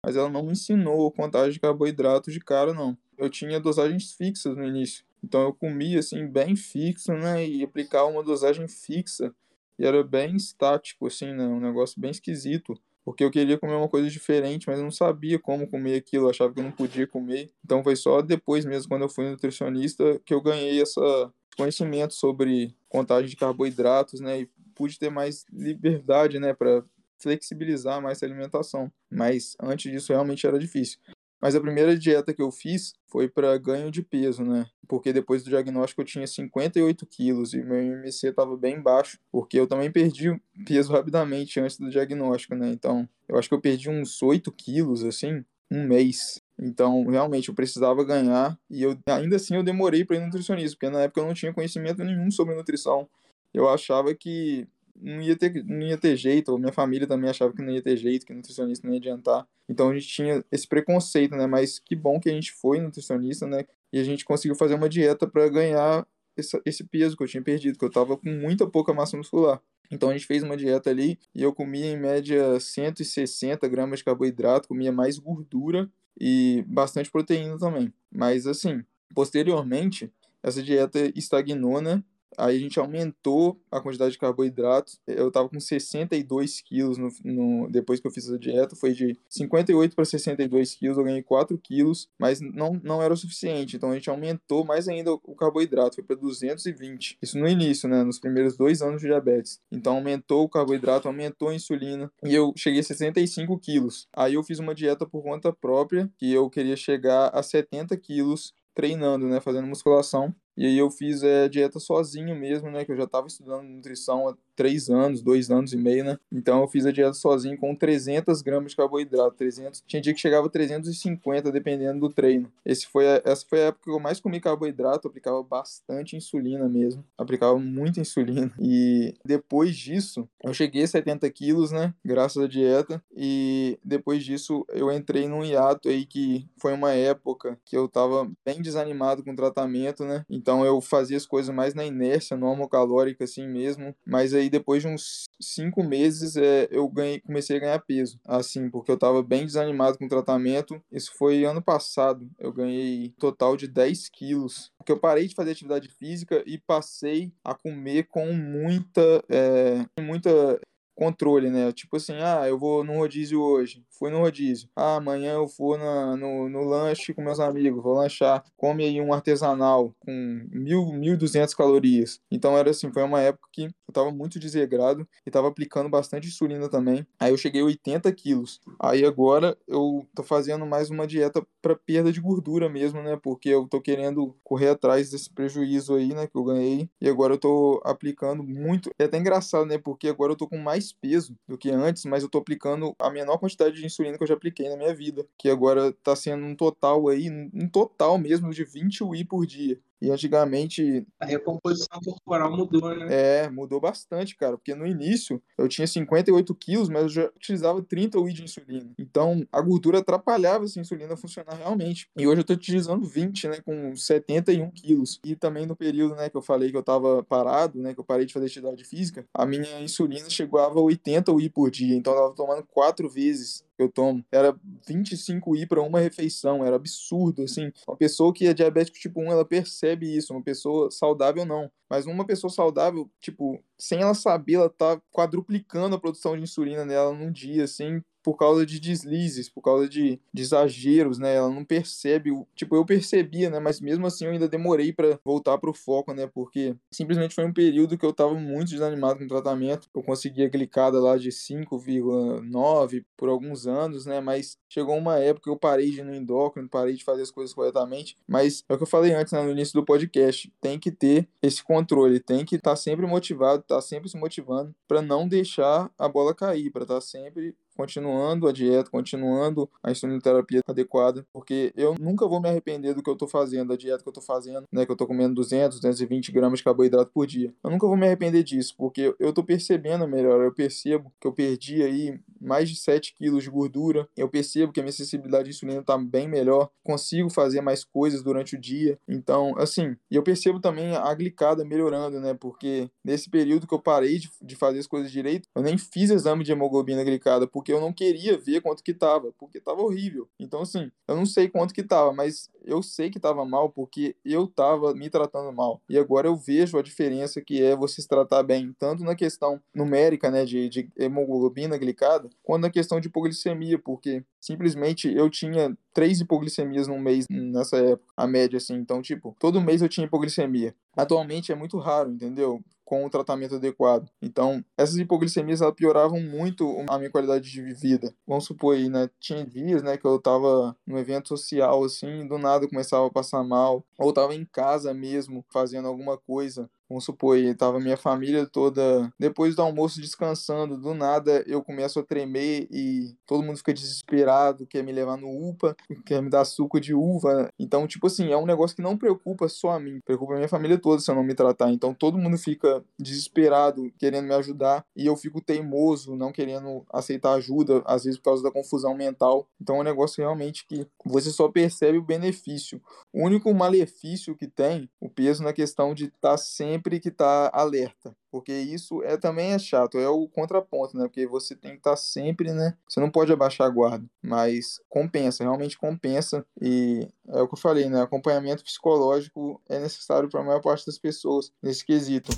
Mas 0.05 0.15
ela 0.15 0.29
não 0.29 0.43
me 0.43 0.51
ensinou 0.51 1.11
contagem 1.11 1.53
de 1.53 1.59
carboidratos 1.59 2.33
de 2.33 2.39
cara, 2.39 2.73
não 2.73 2.97
eu 3.17 3.29
tinha 3.29 3.59
dosagens 3.59 4.13
fixas 4.13 4.55
no 4.55 4.65
início. 4.65 5.03
Então 5.23 5.41
eu 5.41 5.53
comia 5.53 5.99
assim 5.99 6.27
bem 6.27 6.55
fixo, 6.55 7.13
né, 7.13 7.47
e 7.47 7.63
aplicava 7.63 8.09
uma 8.09 8.23
dosagem 8.23 8.67
fixa. 8.67 9.33
E 9.79 9.85
era 9.85 10.03
bem 10.03 10.35
estático 10.35 11.07
assim, 11.07 11.33
né, 11.33 11.45
um 11.45 11.59
negócio 11.59 11.99
bem 11.99 12.11
esquisito, 12.11 12.73
porque 13.03 13.23
eu 13.23 13.31
queria 13.31 13.57
comer 13.57 13.75
uma 13.75 13.89
coisa 13.89 14.09
diferente, 14.09 14.67
mas 14.67 14.77
eu 14.77 14.83
não 14.83 14.91
sabia 14.91 15.39
como 15.39 15.67
comer 15.67 15.95
aquilo, 15.95 16.29
achava 16.29 16.53
que 16.53 16.59
eu 16.59 16.63
não 16.63 16.71
podia 16.71 17.07
comer. 17.07 17.51
Então 17.63 17.83
foi 17.83 17.95
só 17.95 18.21
depois 18.21 18.65
mesmo 18.65 18.89
quando 18.89 19.03
eu 19.03 19.09
fui 19.09 19.29
nutricionista 19.29 20.21
que 20.25 20.33
eu 20.33 20.41
ganhei 20.41 20.81
essa 20.81 21.33
conhecimento 21.55 22.13
sobre 22.13 22.75
contagem 22.89 23.29
de 23.29 23.35
carboidratos, 23.35 24.19
né, 24.19 24.41
e 24.41 24.49
pude 24.75 24.97
ter 24.97 25.09
mais 25.09 25.45
liberdade, 25.51 26.39
né, 26.39 26.53
para 26.53 26.83
flexibilizar 27.19 28.01
mais 28.01 28.21
a 28.21 28.25
alimentação. 28.25 28.91
Mas 29.09 29.55
antes 29.61 29.91
disso 29.91 30.11
realmente 30.11 30.45
era 30.45 30.59
difícil. 30.59 30.99
Mas 31.43 31.55
a 31.55 31.59
primeira 31.59 31.97
dieta 31.97 32.33
que 32.33 32.41
eu 32.41 32.49
fiz 32.49 32.93
foi 33.05 33.27
para 33.27 33.57
ganho 33.57 33.91
de 33.91 34.01
peso, 34.01 34.45
né? 34.45 34.65
Porque 34.87 35.11
depois 35.11 35.43
do 35.43 35.49
diagnóstico 35.49 35.99
eu 35.99 36.05
tinha 36.05 36.25
58 36.25 37.05
quilos 37.05 37.53
e 37.53 37.61
meu 37.61 37.83
IMC 37.83 38.27
estava 38.27 38.55
bem 38.55 38.81
baixo, 38.81 39.19
porque 39.29 39.59
eu 39.59 39.67
também 39.67 39.91
perdi 39.91 40.39
peso 40.65 40.93
rapidamente 40.93 41.59
antes 41.59 41.77
do 41.77 41.89
diagnóstico, 41.89 42.55
né? 42.55 42.69
Então, 42.69 43.09
eu 43.27 43.37
acho 43.37 43.49
que 43.49 43.55
eu 43.55 43.59
perdi 43.59 43.89
uns 43.89 44.23
8 44.23 44.49
quilos, 44.53 45.03
assim, 45.03 45.43
um 45.69 45.85
mês. 45.85 46.41
Então, 46.57 47.05
realmente, 47.07 47.49
eu 47.49 47.53
precisava 47.53 48.05
ganhar 48.05 48.57
e 48.69 48.81
eu 48.81 48.97
ainda 49.05 49.35
assim 49.35 49.57
eu 49.57 49.63
demorei 49.63 50.05
para 50.05 50.15
ir 50.15 50.21
nutricionista, 50.21 50.77
porque 50.77 50.89
na 50.89 51.01
época 51.01 51.19
eu 51.19 51.27
não 51.27 51.33
tinha 51.33 51.53
conhecimento 51.53 52.01
nenhum 52.05 52.31
sobre 52.31 52.55
nutrição. 52.55 53.05
Eu 53.53 53.67
achava 53.67 54.15
que 54.15 54.65
não 54.95 55.21
ia 55.21 55.35
ter, 55.35 55.63
não 55.65 55.81
ia 55.81 55.97
ter 55.97 56.15
jeito, 56.15 56.57
minha 56.57 56.71
família 56.71 57.07
também 57.07 57.29
achava 57.29 57.53
que 57.53 57.61
não 57.61 57.71
ia 57.71 57.81
ter 57.81 57.97
jeito, 57.97 58.25
que 58.25 58.33
nutricionista 58.33 58.87
não 58.87 58.93
ia 58.93 58.99
adiantar. 58.99 59.47
Então 59.67 59.89
a 59.89 59.93
gente 59.93 60.07
tinha 60.07 60.43
esse 60.51 60.67
preconceito, 60.67 61.35
né? 61.35 61.47
Mas 61.47 61.79
que 61.79 61.95
bom 61.95 62.19
que 62.19 62.29
a 62.29 62.33
gente 62.33 62.51
foi 62.51 62.79
nutricionista, 62.79 63.47
né? 63.47 63.65
E 63.91 63.99
a 63.99 64.03
gente 64.03 64.25
conseguiu 64.25 64.55
fazer 64.55 64.75
uma 64.75 64.89
dieta 64.89 65.27
para 65.27 65.47
ganhar 65.49 66.05
esse, 66.37 66.59
esse 66.65 66.83
peso 66.83 67.15
que 67.15 67.23
eu 67.23 67.27
tinha 67.27 67.43
perdido, 67.43 67.77
que 67.77 67.85
eu 67.85 67.91
tava 67.91 68.17
com 68.17 68.29
muita 68.29 68.67
pouca 68.67 68.93
massa 68.93 69.17
muscular. 69.17 69.61
Então 69.91 70.09
a 70.09 70.13
gente 70.13 70.25
fez 70.25 70.43
uma 70.43 70.57
dieta 70.57 70.89
ali 70.89 71.19
e 71.35 71.43
eu 71.43 71.53
comia 71.53 71.85
em 71.85 71.97
média 71.97 72.59
160 72.59 73.67
gramas 73.67 73.99
de 73.99 74.05
carboidrato, 74.05 74.67
comia 74.67 74.91
mais 74.91 75.17
gordura 75.17 75.89
e 76.19 76.63
bastante 76.67 77.11
proteína 77.11 77.57
também. 77.57 77.93
Mas 78.11 78.47
assim, 78.47 78.83
posteriormente, 79.13 80.11
essa 80.41 80.61
dieta 80.61 81.11
estagnou, 81.15 81.81
né? 81.81 82.03
Aí 82.37 82.57
a 82.57 82.59
gente 82.59 82.79
aumentou 82.79 83.59
a 83.71 83.79
quantidade 83.81 84.11
de 84.11 84.17
carboidratos. 84.17 84.99
Eu 85.07 85.31
tava 85.31 85.49
com 85.49 85.59
62 85.59 86.61
quilos 86.61 86.97
no, 86.97 87.09
no, 87.23 87.69
depois 87.69 87.99
que 87.99 88.07
eu 88.07 88.11
fiz 88.11 88.29
a 88.31 88.37
dieta. 88.37 88.75
Foi 88.75 88.93
de 88.93 89.17
58 89.29 89.95
para 89.95 90.05
62 90.05 90.75
quilos, 90.75 90.97
eu 90.97 91.03
ganhei 91.03 91.23
4 91.23 91.57
quilos, 91.57 92.09
mas 92.19 92.39
não, 92.39 92.79
não 92.83 93.01
era 93.01 93.13
o 93.13 93.17
suficiente. 93.17 93.75
Então 93.75 93.91
a 93.91 93.95
gente 93.95 94.09
aumentou 94.09 94.65
mais 94.65 94.87
ainda 94.87 95.13
o 95.13 95.35
carboidrato, 95.35 95.95
foi 95.95 96.03
para 96.03 96.15
220. 96.15 97.17
Isso 97.21 97.37
no 97.37 97.47
início, 97.47 97.87
né? 97.89 98.03
Nos 98.03 98.19
primeiros 98.19 98.57
dois 98.57 98.81
anos 98.81 99.01
de 99.01 99.07
diabetes. 99.07 99.59
Então 99.71 99.95
aumentou 99.95 100.43
o 100.43 100.49
carboidrato, 100.49 101.07
aumentou 101.07 101.49
a 101.49 101.55
insulina. 101.55 102.11
E 102.23 102.33
eu 102.33 102.53
cheguei 102.55 102.79
a 102.79 102.83
65 102.83 103.57
quilos. 103.59 104.07
Aí 104.15 104.35
eu 104.35 104.43
fiz 104.43 104.59
uma 104.59 104.75
dieta 104.75 105.05
por 105.05 105.23
conta 105.23 105.51
própria, 105.53 106.09
que 106.17 106.31
eu 106.31 106.49
queria 106.49 106.75
chegar 106.75 107.29
a 107.29 107.41
70 107.41 107.95
quilos 107.97 108.53
treinando, 108.73 109.27
né, 109.27 109.39
fazendo 109.39 109.67
musculação. 109.67 110.33
E 110.55 110.65
aí 110.67 110.77
eu 110.77 110.89
fiz 110.91 111.23
é, 111.23 111.49
dieta 111.49 111.79
sozinho 111.79 112.35
mesmo, 112.35 112.69
né? 112.69 112.85
Que 112.85 112.91
eu 112.91 112.97
já 112.97 113.05
estava 113.05 113.27
estudando 113.27 113.63
nutrição 113.63 114.27
três 114.55 114.89
anos, 114.89 115.21
dois 115.21 115.49
anos 115.49 115.73
e 115.73 115.77
meio, 115.77 116.03
né? 116.03 116.17
Então 116.31 116.61
eu 116.61 116.67
fiz 116.67 116.85
a 116.85 116.91
dieta 116.91 117.13
sozinho 117.13 117.57
com 117.57 117.75
300 117.75 118.41
gramas 118.41 118.71
de 118.71 118.77
carboidrato, 118.77 119.35
300. 119.35 119.83
Tinha 119.87 120.01
dia 120.01 120.13
que 120.13 120.19
chegava 120.19 120.47
a 120.47 120.49
350, 120.49 121.51
dependendo 121.51 121.99
do 121.99 122.13
treino. 122.13 122.51
Esse 122.65 122.87
foi 122.87 123.07
a, 123.07 123.21
essa 123.25 123.45
foi 123.47 123.61
a 123.61 123.65
época 123.67 123.83
que 123.83 123.89
eu 123.91 123.99
mais 123.99 124.19
comi 124.19 124.39
carboidrato, 124.39 125.07
aplicava 125.07 125.41
bastante 125.43 126.15
insulina 126.15 126.67
mesmo. 126.67 127.03
Aplicava 127.17 127.57
muita 127.59 127.99
insulina. 127.99 128.51
E 128.59 129.15
depois 129.25 129.75
disso, 129.75 130.27
eu 130.43 130.53
cheguei 130.53 130.83
a 130.83 130.87
70 130.87 131.29
quilos, 131.31 131.71
né? 131.71 131.93
Graças 132.03 132.43
à 132.43 132.47
dieta. 132.47 133.03
E 133.15 133.77
depois 133.83 134.23
disso, 134.23 134.65
eu 134.69 134.91
entrei 134.91 135.27
num 135.27 135.43
hiato 135.43 135.89
aí 135.89 136.05
que 136.05 136.47
foi 136.57 136.73
uma 136.73 136.91
época 136.91 137.57
que 137.65 137.75
eu 137.75 137.87
tava 137.87 138.29
bem 138.45 138.61
desanimado 138.61 139.23
com 139.23 139.31
o 139.31 139.35
tratamento, 139.35 140.05
né? 140.05 140.25
Então 140.29 140.65
eu 140.65 140.79
fazia 140.81 141.17
as 141.17 141.25
coisas 141.25 141.53
mais 141.53 141.73
na 141.73 141.85
inércia, 141.85 142.37
normocalórica 142.37 143.23
assim 143.23 143.47
mesmo. 143.47 143.95
Mas 144.05 144.33
aí 144.33 144.42
depois 144.49 144.81
de 144.81 144.87
uns 144.87 145.25
cinco 145.41 145.83
meses 145.83 146.35
é, 146.35 146.67
eu 146.71 146.87
ganhei, 146.87 147.19
comecei 147.21 147.57
a 147.57 147.59
ganhar 147.59 147.79
peso. 147.79 148.19
Assim, 148.25 148.69
porque 148.69 148.91
eu 148.91 148.97
tava 148.97 149.21
bem 149.21 149.45
desanimado 149.45 149.97
com 149.97 150.05
o 150.05 150.09
tratamento. 150.09 150.81
Isso 150.91 151.11
foi 151.17 151.43
ano 151.45 151.61
passado. 151.61 152.29
Eu 152.39 152.51
ganhei 152.51 153.13
total 153.19 153.57
de 153.57 153.67
10 153.67 154.09
quilos. 154.09 154.71
Porque 154.77 154.91
eu 154.91 154.99
parei 154.99 155.27
de 155.27 155.35
fazer 155.35 155.51
atividade 155.51 155.89
física 155.89 156.43
e 156.45 156.57
passei 156.57 157.31
a 157.43 157.53
comer 157.53 158.03
com 158.03 158.33
muita. 158.33 159.23
É, 159.29 159.85
muita 160.01 160.59
controle, 160.95 161.49
né? 161.49 161.71
Tipo 161.71 161.97
assim, 161.97 162.13
ah, 162.21 162.47
eu 162.47 162.57
vou 162.57 162.83
no 162.83 162.97
rodízio 162.97 163.41
hoje, 163.41 163.83
fui 163.89 164.09
no 164.09 164.19
rodízio. 164.19 164.69
Ah, 164.75 164.95
amanhã 164.97 165.33
eu 165.33 165.47
vou 165.47 165.77
na, 165.77 166.15
no, 166.15 166.49
no 166.49 166.63
lanche 166.63 167.13
com 167.13 167.21
meus 167.21 167.39
amigos, 167.39 167.83
vou 167.83 167.95
lanchar. 167.95 168.43
Come 168.57 168.83
aí 168.83 169.01
um 169.01 169.13
artesanal 169.13 169.93
com 169.99 170.47
mil, 170.51 170.91
mil 170.93 171.17
duzentas 171.17 171.53
calorias. 171.53 172.19
Então 172.31 172.57
era 172.57 172.69
assim, 172.69 172.91
foi 172.91 173.03
uma 173.03 173.21
época 173.21 173.47
que 173.51 173.63
eu 173.65 173.93
tava 173.93 174.11
muito 174.11 174.39
desregrado 174.39 175.07
e 175.25 175.31
tava 175.31 175.47
aplicando 175.47 175.89
bastante 175.89 176.27
insulina 176.27 176.69
também. 176.69 177.05
Aí 177.19 177.31
eu 177.31 177.37
cheguei 177.37 177.61
a 177.61 177.65
80 177.65 178.11
quilos. 178.11 178.59
Aí 178.79 179.05
agora 179.05 179.57
eu 179.67 180.05
tô 180.15 180.23
fazendo 180.23 180.65
mais 180.65 180.89
uma 180.89 181.05
dieta 181.07 181.45
para 181.61 181.75
perda 181.75 182.11
de 182.11 182.19
gordura 182.19 182.69
mesmo, 182.69 183.01
né? 183.01 183.17
Porque 183.21 183.49
eu 183.49 183.67
tô 183.67 183.81
querendo 183.81 184.35
correr 184.43 184.69
atrás 184.69 185.09
desse 185.09 185.29
prejuízo 185.29 185.95
aí, 185.95 186.13
né? 186.13 186.27
Que 186.27 186.37
eu 186.37 186.43
ganhei. 186.43 186.89
E 186.99 187.07
agora 187.09 187.33
eu 187.33 187.37
tô 187.37 187.81
aplicando 187.85 188.43
muito. 188.43 188.89
É 188.99 189.05
até 189.05 189.17
engraçado, 189.17 189.65
né? 189.65 189.77
Porque 189.77 190.07
agora 190.07 190.31
eu 190.31 190.35
tô 190.35 190.47
com 190.47 190.57
mais 190.57 190.82
peso 190.91 191.35
do 191.47 191.57
que 191.57 191.69
antes, 191.69 192.03
mas 192.05 192.23
eu 192.23 192.29
tô 192.29 192.39
aplicando 192.39 192.95
a 192.99 193.09
menor 193.09 193.37
quantidade 193.37 193.75
de 193.75 193.85
insulina 193.85 194.17
que 194.17 194.23
eu 194.23 194.27
já 194.27 194.33
apliquei 194.33 194.67
na 194.69 194.77
minha 194.77 194.93
vida. 194.93 195.25
Que 195.37 195.49
agora 195.49 195.93
tá 196.03 196.15
sendo 196.15 196.45
um 196.45 196.55
total 196.55 197.07
aí, 197.07 197.29
um 197.53 197.69
total 197.69 198.17
mesmo 198.17 198.51
de 198.51 198.63
20 198.63 199.03
UI 199.03 199.23
por 199.23 199.45
dia. 199.45 199.79
E 200.03 200.11
antigamente. 200.11 201.07
A 201.17 201.25
recomposição 201.25 201.97
corporal 202.03 202.51
mudou, 202.51 202.93
né? 202.93 203.07
É, 203.09 203.49
mudou 203.49 203.79
bastante, 203.79 204.35
cara. 204.35 204.57
Porque 204.57 204.75
no 204.75 204.85
início 204.85 205.41
eu 205.57 205.65
tinha 205.69 205.87
58 205.87 206.53
quilos, 206.55 206.89
mas 206.89 207.03
eu 207.03 207.09
já 207.09 207.25
utilizava 207.27 207.81
30 207.81 208.19
UI 208.19 208.33
de 208.33 208.43
insulina. 208.43 208.91
Então 208.99 209.47
a 209.49 209.61
gordura 209.61 209.99
atrapalhava 209.99 210.65
essa 210.65 210.77
insulina 210.77 211.15
funcionar 211.15 211.55
realmente. 211.55 212.09
E 212.17 212.27
hoje 212.27 212.41
eu 212.41 212.43
tô 212.43 212.51
utilizando 212.51 213.05
20, 213.05 213.47
né? 213.47 213.61
Com 213.61 213.95
71 213.95 214.69
quilos. 214.71 215.21
E 215.23 215.37
também 215.37 215.65
no 215.65 215.73
período, 215.75 216.15
né, 216.15 216.29
que 216.29 216.35
eu 216.35 216.41
falei 216.41 216.69
que 216.69 216.75
eu 216.75 216.83
tava 216.83 217.23
parado, 217.23 217.79
né? 217.79 217.93
Que 217.93 218.01
eu 218.01 218.03
parei 218.03 218.25
de 218.25 218.33
fazer 218.33 218.47
atividade 218.47 218.83
física, 218.83 219.25
a 219.33 219.45
minha 219.45 219.79
insulina 219.79 220.29
chegava 220.29 220.79
a 220.79 220.83
80 220.83 221.31
UI 221.31 221.49
por 221.49 221.71
dia. 221.71 221.95
Então 221.95 222.11
eu 222.11 222.19
tava 222.19 222.35
tomando 222.35 222.67
quatro 222.69 223.09
vezes 223.09 223.63
eu 223.77 223.89
tomo. 223.89 224.23
Era 224.31 224.55
25 224.87 225.55
I 225.55 225.65
para 225.65 225.81
uma 225.81 225.99
refeição, 225.99 226.63
era 226.65 226.75
absurdo, 226.75 227.43
assim. 227.43 227.71
Uma 227.87 227.97
pessoa 227.97 228.33
que 228.33 228.45
é 228.47 228.53
diabético 228.53 228.97
tipo 228.99 229.21
1, 229.21 229.31
ela 229.31 229.45
percebe 229.45 230.15
isso, 230.15 230.33
uma 230.33 230.43
pessoa 230.43 230.91
saudável 230.91 231.45
não. 231.45 231.71
Mas 231.89 232.05
uma 232.05 232.25
pessoa 232.25 232.51
saudável, 232.51 233.09
tipo, 233.19 233.63
sem 233.77 234.01
ela 234.01 234.13
saber, 234.13 234.55
ela 234.55 234.69
tá 234.69 234.99
quadruplicando 235.11 235.95
a 235.95 235.99
produção 235.99 236.35
de 236.35 236.43
insulina 236.43 236.85
nela 236.85 237.13
num 237.13 237.31
dia, 237.31 237.63
assim, 237.65 238.01
por 238.23 238.35
causa 238.37 238.65
de 238.65 238.79
deslizes, 238.79 239.49
por 239.49 239.61
causa 239.61 239.87
de, 239.87 240.19
de 240.33 240.41
exageros, 240.41 241.19
né? 241.19 241.35
Ela 241.35 241.49
não 241.49 241.65
percebe, 241.65 242.31
o, 242.31 242.47
tipo, 242.55 242.75
eu 242.75 242.85
percebia, 242.85 243.49
né? 243.49 243.59
Mas 243.59 243.81
mesmo 243.81 244.07
assim 244.07 244.25
eu 244.25 244.31
ainda 244.31 244.47
demorei 244.47 244.93
para 244.93 245.19
voltar 245.23 245.57
pro 245.57 245.73
foco, 245.73 246.13
né? 246.13 246.25
Porque 246.27 246.75
simplesmente 246.89 247.35
foi 247.35 247.45
um 247.45 247.53
período 247.53 247.97
que 247.97 248.05
eu 248.05 248.13
tava 248.13 248.33
muito 248.33 248.69
desanimado 248.69 249.19
com 249.19 249.25
o 249.25 249.27
tratamento. 249.27 249.89
Eu 249.93 250.01
conseguia 250.01 250.47
glicada 250.47 250.99
lá 250.99 251.17
de 251.17 251.29
5,9 251.29 253.03
por 253.17 253.29
alguns 253.29 253.67
anos, 253.67 254.05
né? 254.05 254.21
Mas 254.21 254.57
chegou 254.69 254.97
uma 254.97 255.19
época 255.19 255.43
que 255.43 255.49
eu 255.49 255.57
parei 255.57 255.91
de 255.91 255.99
ir 255.99 256.03
no 256.03 256.15
endócrino, 256.15 256.69
parei 256.69 256.95
de 256.95 257.03
fazer 257.03 257.23
as 257.23 257.31
coisas 257.31 257.53
corretamente. 257.53 258.15
Mas 258.27 258.63
é 258.69 258.73
o 258.73 258.77
que 258.77 258.83
eu 258.83 258.87
falei 258.87 259.13
antes, 259.13 259.33
né, 259.33 259.41
no 259.43 259.51
início 259.51 259.73
do 259.73 259.85
podcast, 259.85 260.51
tem 260.61 260.79
que 260.79 260.91
ter 260.91 261.27
esse 261.41 261.63
controle, 261.63 262.19
tem 262.19 262.45
que 262.45 262.55
estar 262.55 262.71
tá 262.71 262.75
sempre 262.75 263.05
motivado, 263.05 263.61
estar 263.61 263.75
tá 263.75 263.81
sempre 263.81 264.09
se 264.09 264.17
motivando 264.17 264.73
para 264.87 265.01
não 265.01 265.27
deixar 265.27 265.91
a 265.97 266.07
bola 266.07 266.33
cair, 266.33 266.71
para 266.71 266.83
estar 266.83 266.95
tá 266.95 267.01
sempre 267.01 267.55
continuando 267.75 268.47
a 268.47 268.51
dieta, 268.51 268.89
continuando 268.89 269.69
a 269.81 269.91
insulinoterapia 269.91 270.61
adequada, 270.67 271.25
porque 271.33 271.73
eu 271.75 271.95
nunca 271.99 272.27
vou 272.27 272.41
me 272.41 272.49
arrepender 272.49 272.93
do 272.93 273.03
que 273.03 273.09
eu 273.09 273.15
tô 273.15 273.27
fazendo, 273.27 273.69
da 273.69 273.75
dieta 273.75 274.03
que 274.03 274.09
eu 274.09 274.13
tô 274.13 274.21
fazendo, 274.21 274.65
né, 274.71 274.85
que 274.85 274.91
eu 274.91 274.95
tô 274.95 275.07
comendo 275.07 275.35
200, 275.35 275.79
220 275.79 276.31
gramas 276.31 276.59
de 276.59 276.63
carboidrato 276.63 277.11
por 277.13 277.25
dia. 277.25 277.53
Eu 277.63 277.69
nunca 277.69 277.87
vou 277.87 277.97
me 277.97 278.05
arrepender 278.05 278.43
disso, 278.43 278.73
porque 278.77 279.13
eu 279.19 279.33
tô 279.33 279.43
percebendo 279.43 280.07
melhor, 280.07 280.41
eu 280.41 280.53
percebo 280.53 281.11
que 281.19 281.27
eu 281.27 281.33
perdi 281.33 281.81
aí 281.83 282.19
mais 282.39 282.69
de 282.69 282.75
7 282.75 283.15
quilos 283.15 283.43
de 283.43 283.49
gordura, 283.49 284.07
eu 284.17 284.27
percebo 284.27 284.71
que 284.71 284.79
a 284.79 284.83
minha 284.83 284.91
sensibilidade 284.91 285.47
à 285.47 285.49
insulina 285.49 285.81
tá 285.83 285.97
bem 285.97 286.27
melhor, 286.27 286.69
consigo 286.83 287.29
fazer 287.29 287.61
mais 287.61 287.83
coisas 287.83 288.21
durante 288.21 288.55
o 288.55 288.59
dia, 288.59 288.99
então, 289.07 289.53
assim, 289.57 289.95
e 290.11 290.15
eu 290.15 290.23
percebo 290.23 290.59
também 290.59 290.95
a 290.95 291.13
glicada 291.13 291.63
melhorando, 291.63 292.19
né, 292.19 292.33
porque 292.33 292.89
nesse 293.03 293.29
período 293.29 293.67
que 293.67 293.73
eu 293.73 293.79
parei 293.79 294.19
de, 294.19 294.29
de 294.41 294.55
fazer 294.55 294.79
as 294.79 294.87
coisas 294.87 295.11
direito, 295.11 295.47
eu 295.55 295.61
nem 295.61 295.77
fiz 295.77 296.09
exame 296.09 296.43
de 296.43 296.51
hemoglobina 296.51 297.03
glicada, 297.03 297.47
porque 297.47 297.62
eu 297.71 297.79
não 297.79 297.93
queria 297.93 298.37
ver 298.37 298.61
quanto 298.61 298.83
que 298.83 298.93
tava, 298.93 299.31
porque 299.37 299.59
tava 299.59 299.81
horrível. 299.81 300.27
Então, 300.39 300.61
assim, 300.61 300.91
eu 301.07 301.15
não 301.15 301.25
sei 301.25 301.47
quanto 301.47 301.73
que 301.73 301.83
tava, 301.83 302.11
mas 302.13 302.49
eu 302.63 302.81
sei 302.81 303.09
que 303.09 303.19
tava 303.19 303.45
mal 303.45 303.69
porque 303.69 304.15
eu 304.25 304.47
tava 304.47 304.93
me 304.93 305.09
tratando 305.09 305.51
mal. 305.51 305.81
E 305.89 305.97
agora 305.97 306.27
eu 306.27 306.35
vejo 306.35 306.77
a 306.77 306.81
diferença 306.81 307.41
que 307.41 307.61
é 307.61 307.75
você 307.75 308.01
se 308.01 308.07
tratar 308.07 308.43
bem, 308.43 308.75
tanto 308.77 309.03
na 309.03 309.15
questão 309.15 309.61
numérica, 309.73 310.29
né, 310.31 310.45
de, 310.45 310.69
de 310.69 310.89
hemoglobina 310.97 311.77
glicada, 311.77 312.29
quanto 312.41 312.63
na 312.63 312.69
questão 312.69 312.99
de 312.99 313.07
hipoglicemia, 313.07 313.77
porque 313.77 314.23
simplesmente 314.39 315.13
eu 315.13 315.29
tinha 315.29 315.77
três 315.93 316.19
hipoglicemias 316.19 316.87
num 316.87 316.99
mês 316.99 317.25
nessa 317.29 317.77
época, 317.77 318.11
a 318.17 318.27
média, 318.27 318.57
assim. 318.57 318.75
Então, 318.75 319.01
tipo, 319.01 319.35
todo 319.39 319.61
mês 319.61 319.81
eu 319.81 319.89
tinha 319.89 320.05
hipoglicemia. 320.05 320.75
Atualmente 320.95 321.51
é 321.51 321.55
muito 321.55 321.77
raro, 321.77 322.11
entendeu? 322.11 322.61
Com 322.93 323.05
o 323.05 323.09
tratamento 323.09 323.55
adequado. 323.55 324.07
Então, 324.21 324.63
essas 324.77 324.97
hipoglicemias 324.97 325.61
elas 325.61 325.73
pioravam 325.73 326.19
muito 326.21 326.85
a 326.87 326.99
minha 326.99 327.09
qualidade 327.09 327.49
de 327.49 327.73
vida. 327.73 328.13
Vamos 328.27 328.45
supor 328.45 328.75
aí, 328.75 328.87
né? 328.87 329.09
Tinha 329.19 329.43
dias, 329.43 329.81
né, 329.81 329.97
que 329.97 330.05
eu 330.05 330.19
tava 330.19 330.77
num 330.85 330.99
evento 330.99 331.27
social, 331.27 331.83
assim, 331.83 332.27
do 332.27 332.37
nada 332.37 332.65
eu 332.65 332.69
começava 332.69 333.07
a 333.07 333.09
passar 333.11 333.43
mal. 333.43 333.83
Ou 333.97 334.13
tava 334.13 334.35
em 334.35 334.45
casa 334.45 334.93
mesmo, 334.93 335.43
fazendo 335.51 335.87
alguma 335.87 336.19
coisa 336.19 336.69
vamos 336.89 337.05
supor, 337.05 337.37
tava 337.57 337.79
minha 337.79 337.97
família 337.97 338.45
toda 338.45 339.11
depois 339.19 339.55
do 339.55 339.61
almoço 339.61 340.01
descansando, 340.01 340.77
do 340.77 340.93
nada 340.93 341.43
eu 341.47 341.63
começo 341.63 341.99
a 341.99 342.03
tremer 342.03 342.67
e 342.71 343.15
todo 343.25 343.43
mundo 343.43 343.57
fica 343.57 343.73
desesperado, 343.73 344.67
quer 344.67 344.83
me 344.83 344.91
levar 344.91 345.17
no 345.17 345.29
UPA, 345.29 345.75
quer 346.05 346.21
me 346.21 346.29
dar 346.29 346.45
suco 346.45 346.79
de 346.79 346.93
uva. 346.93 347.49
Então, 347.59 347.87
tipo 347.87 348.07
assim, 348.07 348.31
é 348.31 348.37
um 348.37 348.45
negócio 348.45 348.75
que 348.75 348.81
não 348.81 348.97
preocupa 348.97 349.47
só 349.47 349.71
a 349.71 349.79
mim, 349.79 349.99
preocupa 350.05 350.33
a 350.33 350.35
minha 350.37 350.47
família 350.47 350.77
toda 350.77 351.01
se 351.01 351.09
eu 351.09 351.15
não 351.15 351.23
me 351.23 351.33
tratar. 351.33 351.71
Então, 351.71 351.93
todo 351.93 352.17
mundo 352.17 352.37
fica 352.37 352.83
desesperado, 352.99 353.91
querendo 353.97 354.27
me 354.27 354.33
ajudar, 354.35 354.85
e 354.95 355.05
eu 355.05 355.15
fico 355.15 355.41
teimoso, 355.41 356.15
não 356.15 356.31
querendo 356.31 356.83
aceitar 356.91 357.33
ajuda, 357.33 357.81
às 357.85 358.03
vezes 358.03 358.19
por 358.19 358.25
causa 358.25 358.43
da 358.43 358.51
confusão 358.51 358.95
mental. 358.95 359.47
Então, 359.61 359.77
é 359.77 359.79
um 359.79 359.83
negócio 359.83 360.21
realmente 360.21 360.65
que 360.67 360.87
você 361.05 361.31
só 361.31 361.47
percebe 361.47 361.97
o 361.97 362.03
benefício. 362.03 362.81
O 363.13 363.25
único 363.25 363.53
malefício 363.53 364.35
que 364.35 364.47
tem, 364.47 364.89
o 364.99 365.09
peso 365.09 365.43
na 365.43 365.53
questão 365.53 365.93
de 365.93 366.05
estar 366.05 366.31
tá 366.31 366.37
sempre 366.37 366.72
sempre 366.73 366.99
que 366.99 367.09
estar 367.09 367.49
tá 367.49 367.59
alerta, 367.59 368.15
porque 368.31 368.51
isso 368.51 369.03
é 369.03 369.15
também 369.15 369.51
é 369.51 369.59
chato, 369.59 369.99
é 369.99 370.07
o 370.09 370.27
contraponto, 370.27 370.97
né? 370.97 371.03
Porque 371.03 371.27
você 371.27 371.55
tem 371.55 371.71
que 371.71 371.77
estar 371.77 371.91
tá 371.91 371.95
sempre, 371.95 372.51
né? 372.51 372.75
Você 372.89 372.99
não 372.99 373.11
pode 373.11 373.31
abaixar 373.31 373.67
a 373.67 373.69
guarda, 373.69 374.05
mas 374.21 374.81
compensa, 374.89 375.43
realmente 375.43 375.77
compensa 375.77 376.45
e 376.59 377.07
é 377.27 377.41
o 377.41 377.47
que 377.47 377.53
eu 377.53 377.59
falei, 377.59 377.89
né? 377.89 378.01
Acompanhamento 378.01 378.63
psicológico 378.63 379.61
é 379.69 379.79
necessário 379.79 380.29
para 380.29 380.41
a 380.41 380.43
maior 380.43 380.61
parte 380.61 380.85
das 380.85 380.97
pessoas 380.97 381.51
nesse 381.61 381.85
quesito. 381.85 382.31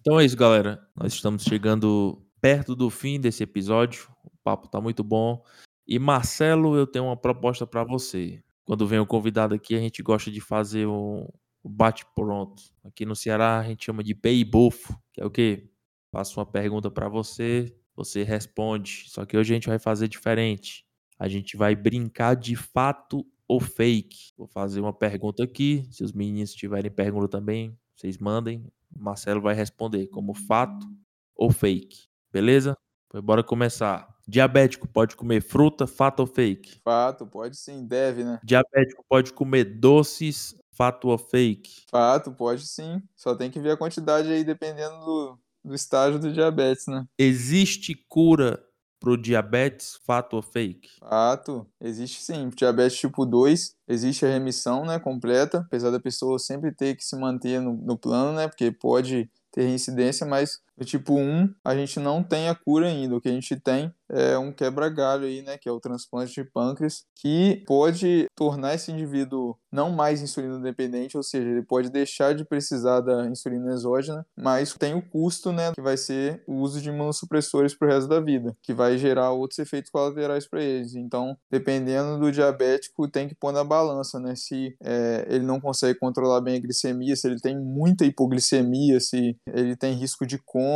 Então 0.00 0.18
é 0.18 0.24
isso, 0.24 0.36
galera. 0.36 0.80
Nós 0.96 1.12
estamos 1.12 1.42
chegando 1.42 2.22
perto 2.40 2.74
do 2.74 2.88
fim 2.88 3.20
desse 3.20 3.42
episódio. 3.42 4.08
O 4.24 4.30
papo 4.42 4.66
tá 4.66 4.80
muito 4.80 5.04
bom. 5.04 5.44
E 5.86 5.98
Marcelo, 5.98 6.74
eu 6.74 6.86
tenho 6.86 7.04
uma 7.04 7.16
proposta 7.16 7.66
para 7.66 7.84
você. 7.84 8.42
Quando 8.64 8.86
vem 8.86 8.98
o 8.98 9.06
convidado 9.06 9.54
aqui, 9.54 9.74
a 9.74 9.78
gente 9.78 10.02
gosta 10.02 10.30
de 10.30 10.40
fazer 10.40 10.86
um 10.86 11.26
bate-pronto. 11.62 12.62
Aqui 12.82 13.04
no 13.04 13.14
Ceará 13.14 13.58
a 13.58 13.64
gente 13.64 13.84
chama 13.84 14.02
de 14.02 14.14
bufo, 14.44 14.98
que 15.12 15.20
é 15.20 15.26
o 15.26 15.30
quê? 15.30 15.68
Faço 16.10 16.40
uma 16.40 16.46
pergunta 16.46 16.90
para 16.90 17.08
você, 17.08 17.76
você 17.94 18.22
responde. 18.22 19.04
Só 19.08 19.26
que 19.26 19.36
hoje 19.36 19.52
a 19.52 19.56
gente 19.56 19.68
vai 19.68 19.78
fazer 19.78 20.08
diferente. 20.08 20.86
A 21.18 21.28
gente 21.28 21.58
vai 21.58 21.76
brincar 21.76 22.36
de 22.36 22.56
fato 22.56 23.26
ou 23.46 23.60
fake. 23.60 24.32
Vou 24.38 24.46
fazer 24.46 24.80
uma 24.80 24.94
pergunta 24.94 25.44
aqui. 25.44 25.86
Se 25.90 26.02
os 26.02 26.12
meninos 26.12 26.54
tiverem 26.54 26.90
pergunta 26.90 27.28
também, 27.28 27.76
vocês 27.94 28.16
mandem. 28.16 28.64
Marcelo 28.96 29.40
vai 29.40 29.54
responder 29.54 30.06
como 30.08 30.34
fato 30.34 30.86
ou 31.34 31.50
fake. 31.50 32.08
Beleza? 32.32 32.76
Então, 33.06 33.22
bora 33.22 33.42
começar. 33.42 34.08
Diabético 34.26 34.86
pode 34.86 35.16
comer 35.16 35.42
fruta, 35.42 35.86
fato 35.86 36.20
ou 36.20 36.26
fake? 36.26 36.80
Fato, 36.84 37.26
pode 37.26 37.56
sim, 37.56 37.84
deve, 37.84 38.22
né? 38.22 38.38
Diabético 38.44 39.04
pode 39.08 39.32
comer 39.32 39.64
doces, 39.64 40.54
fato 40.70 41.08
ou 41.08 41.18
fake? 41.18 41.84
Fato, 41.90 42.32
pode 42.32 42.66
sim. 42.66 43.02
Só 43.16 43.34
tem 43.34 43.50
que 43.50 43.58
ver 43.58 43.72
a 43.72 43.76
quantidade 43.76 44.30
aí 44.30 44.44
dependendo 44.44 45.04
do, 45.04 45.38
do 45.64 45.74
estágio 45.74 46.20
do 46.20 46.32
diabetes, 46.32 46.86
né? 46.86 47.04
Existe 47.18 47.94
cura 48.08 48.64
pro 49.00 49.16
diabetes, 49.16 49.98
fato 50.04 50.36
ou 50.36 50.42
fake? 50.42 50.90
Fato, 51.00 51.66
existe 51.80 52.22
sim. 52.22 52.50
Diabetes 52.50 52.98
tipo 52.98 53.24
2, 53.24 53.74
existe 53.88 54.26
a 54.26 54.28
remissão, 54.28 54.84
né, 54.84 54.98
completa, 55.00 55.58
apesar 55.60 55.90
da 55.90 55.98
pessoa 55.98 56.38
sempre 56.38 56.72
ter 56.72 56.94
que 56.94 57.04
se 57.04 57.16
manter 57.16 57.60
no, 57.60 57.72
no 57.72 57.98
plano, 57.98 58.36
né, 58.36 58.46
porque 58.46 58.70
pode 58.70 59.30
ter 59.50 59.62
reincidência, 59.62 60.26
mas 60.26 60.60
o 60.80 60.84
tipo 60.84 61.14
1 61.14 61.54
a 61.64 61.74
gente 61.76 62.00
não 62.00 62.22
tem 62.22 62.48
a 62.48 62.54
cura 62.54 62.86
ainda. 62.86 63.16
O 63.16 63.20
que 63.20 63.28
a 63.28 63.32
gente 63.32 63.54
tem 63.56 63.92
é 64.10 64.36
um 64.36 64.52
quebra-galho 64.52 65.24
aí, 65.24 65.42
né, 65.42 65.56
que 65.56 65.68
é 65.68 65.72
o 65.72 65.80
transplante 65.80 66.32
de 66.32 66.44
pâncreas, 66.44 67.04
que 67.14 67.62
pode 67.66 68.26
tornar 68.34 68.74
esse 68.74 68.90
indivíduo 68.90 69.56
não 69.72 69.90
mais 69.90 70.20
insulina 70.20 70.58
dependente, 70.58 71.16
ou 71.16 71.22
seja, 71.22 71.48
ele 71.48 71.62
pode 71.62 71.90
deixar 71.90 72.34
de 72.34 72.44
precisar 72.44 73.00
da 73.00 73.26
insulina 73.26 73.72
exógena, 73.72 74.26
mas 74.36 74.74
tem 74.74 74.94
o 74.94 75.02
custo, 75.02 75.52
né, 75.52 75.72
que 75.72 75.80
vai 75.80 75.96
ser 75.96 76.42
o 76.46 76.56
uso 76.56 76.80
de 76.80 76.88
imunossupressores 76.88 77.72
pro 77.72 77.88
resto 77.88 78.08
da 78.08 78.18
vida, 78.18 78.56
que 78.62 78.74
vai 78.74 78.98
gerar 78.98 79.30
outros 79.30 79.60
efeitos 79.60 79.90
colaterais 79.90 80.48
para 80.48 80.62
eles. 80.62 80.96
Então, 80.96 81.36
dependendo 81.50 82.18
do 82.18 82.32
diabético, 82.32 83.08
tem 83.08 83.28
que 83.28 83.34
pôr 83.36 83.52
na 83.52 83.62
balança, 83.62 84.18
né, 84.18 84.34
se 84.34 84.74
é, 84.82 85.26
ele 85.28 85.44
não 85.44 85.60
consegue 85.60 85.98
controlar 85.98 86.40
bem 86.40 86.56
a 86.56 86.60
glicemia, 86.60 87.14
se 87.14 87.28
ele 87.28 87.38
tem 87.38 87.56
muita 87.56 88.04
hipoglicemia, 88.04 88.98
se 88.98 89.36
ele 89.46 89.76
tem 89.76 89.94
risco 89.94 90.26
de 90.26 90.38
coma, 90.38 90.69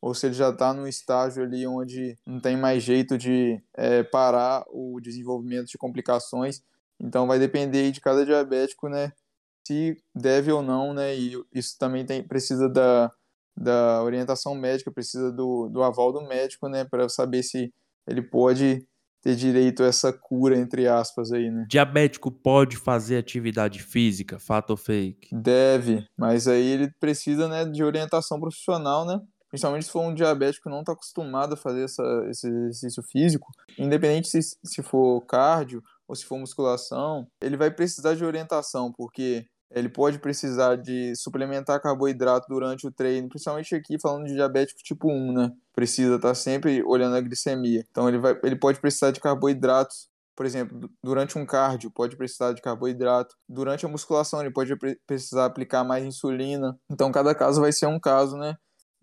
ou 0.00 0.14
se 0.14 0.26
ele 0.26 0.34
já 0.34 0.50
está 0.50 0.74
num 0.74 0.86
estágio 0.86 1.42
ali 1.42 1.66
onde 1.66 2.16
não 2.26 2.40
tem 2.40 2.56
mais 2.56 2.74
mais 2.74 2.82
jeito 2.82 3.16
de 3.16 3.62
é, 3.76 4.02
parar 4.02 4.64
o 4.68 5.00
desenvolvimento 5.00 5.68
de 5.68 5.78
complicações. 5.78 6.60
Então 7.00 7.26
vai 7.26 7.38
depender 7.38 7.90
de 7.92 8.00
cada 8.00 8.24
diabético, 8.24 8.88
né? 8.88 9.12
Se 9.66 9.96
deve 10.14 10.50
ou 10.50 10.62
não, 10.62 10.92
né? 10.92 11.16
E 11.16 11.40
isso 11.54 11.76
também 11.78 12.04
tem, 12.04 12.26
precisa 12.26 12.68
da, 12.68 13.10
da 13.56 14.02
orientação 14.02 14.54
médica, 14.54 14.90
precisa 14.92 15.30
do, 15.30 15.68
do 15.68 15.82
aval 15.82 16.12
do 16.12 16.22
médico, 16.22 16.68
né? 16.68 16.84
Para 16.84 17.08
saber 17.08 17.42
se 17.42 17.72
ele 18.08 18.22
pode 18.22 18.84
ter 19.22 19.34
direito 19.34 19.82
a 19.82 19.86
essa 19.86 20.12
cura, 20.12 20.58
entre 20.58 20.86
aspas, 20.86 21.32
aí, 21.32 21.50
né? 21.50 21.64
Diabético 21.68 22.30
pode 22.30 22.76
fazer 22.76 23.16
atividade 23.16 23.82
física, 23.82 24.38
fato 24.38 24.70
ou 24.70 24.76
fake? 24.76 25.34
Deve, 25.34 26.06
mas 26.18 26.46
aí 26.46 26.66
ele 26.66 26.90
precisa, 27.00 27.48
né, 27.48 27.64
de 27.64 27.82
orientação 27.82 28.38
profissional, 28.38 29.06
né? 29.06 29.18
Principalmente 29.54 29.84
se 29.84 29.92
for 29.92 30.00
um 30.00 30.12
diabético 30.12 30.68
não 30.68 30.80
está 30.80 30.90
acostumado 30.90 31.54
a 31.54 31.56
fazer 31.56 31.84
essa, 31.84 32.02
esse 32.28 32.48
exercício 32.48 33.04
físico, 33.04 33.52
independente 33.78 34.26
se, 34.26 34.40
se 34.42 34.82
for 34.82 35.20
cardio 35.26 35.80
ou 36.08 36.16
se 36.16 36.24
for 36.24 36.36
musculação, 36.40 37.24
ele 37.40 37.56
vai 37.56 37.70
precisar 37.70 38.16
de 38.16 38.24
orientação, 38.24 38.92
porque 38.92 39.46
ele 39.70 39.88
pode 39.88 40.18
precisar 40.18 40.74
de 40.74 41.14
suplementar 41.14 41.80
carboidrato 41.80 42.48
durante 42.48 42.84
o 42.84 42.90
treino, 42.90 43.28
principalmente 43.28 43.76
aqui 43.76 43.96
falando 44.02 44.26
de 44.26 44.34
diabético 44.34 44.80
tipo 44.82 45.08
1, 45.08 45.32
né? 45.32 45.52
Precisa 45.72 46.16
estar 46.16 46.28
tá 46.30 46.34
sempre 46.34 46.82
olhando 46.82 47.14
a 47.14 47.20
glicemia. 47.20 47.84
Então 47.92 48.08
ele, 48.08 48.18
vai, 48.18 48.36
ele 48.42 48.56
pode 48.56 48.80
precisar 48.80 49.12
de 49.12 49.20
carboidratos 49.20 50.08
por 50.36 50.44
exemplo, 50.44 50.90
durante 51.00 51.38
um 51.38 51.46
cardio 51.46 51.92
pode 51.92 52.16
precisar 52.16 52.52
de 52.54 52.60
carboidrato, 52.60 53.36
durante 53.48 53.86
a 53.86 53.88
musculação 53.88 54.40
ele 54.40 54.50
pode 54.50 54.74
precisar 55.06 55.44
aplicar 55.44 55.84
mais 55.84 56.04
insulina. 56.04 56.76
Então 56.90 57.12
cada 57.12 57.32
caso 57.36 57.60
vai 57.60 57.70
ser 57.70 57.86
um 57.86 58.00
caso, 58.00 58.36
né? 58.36 58.56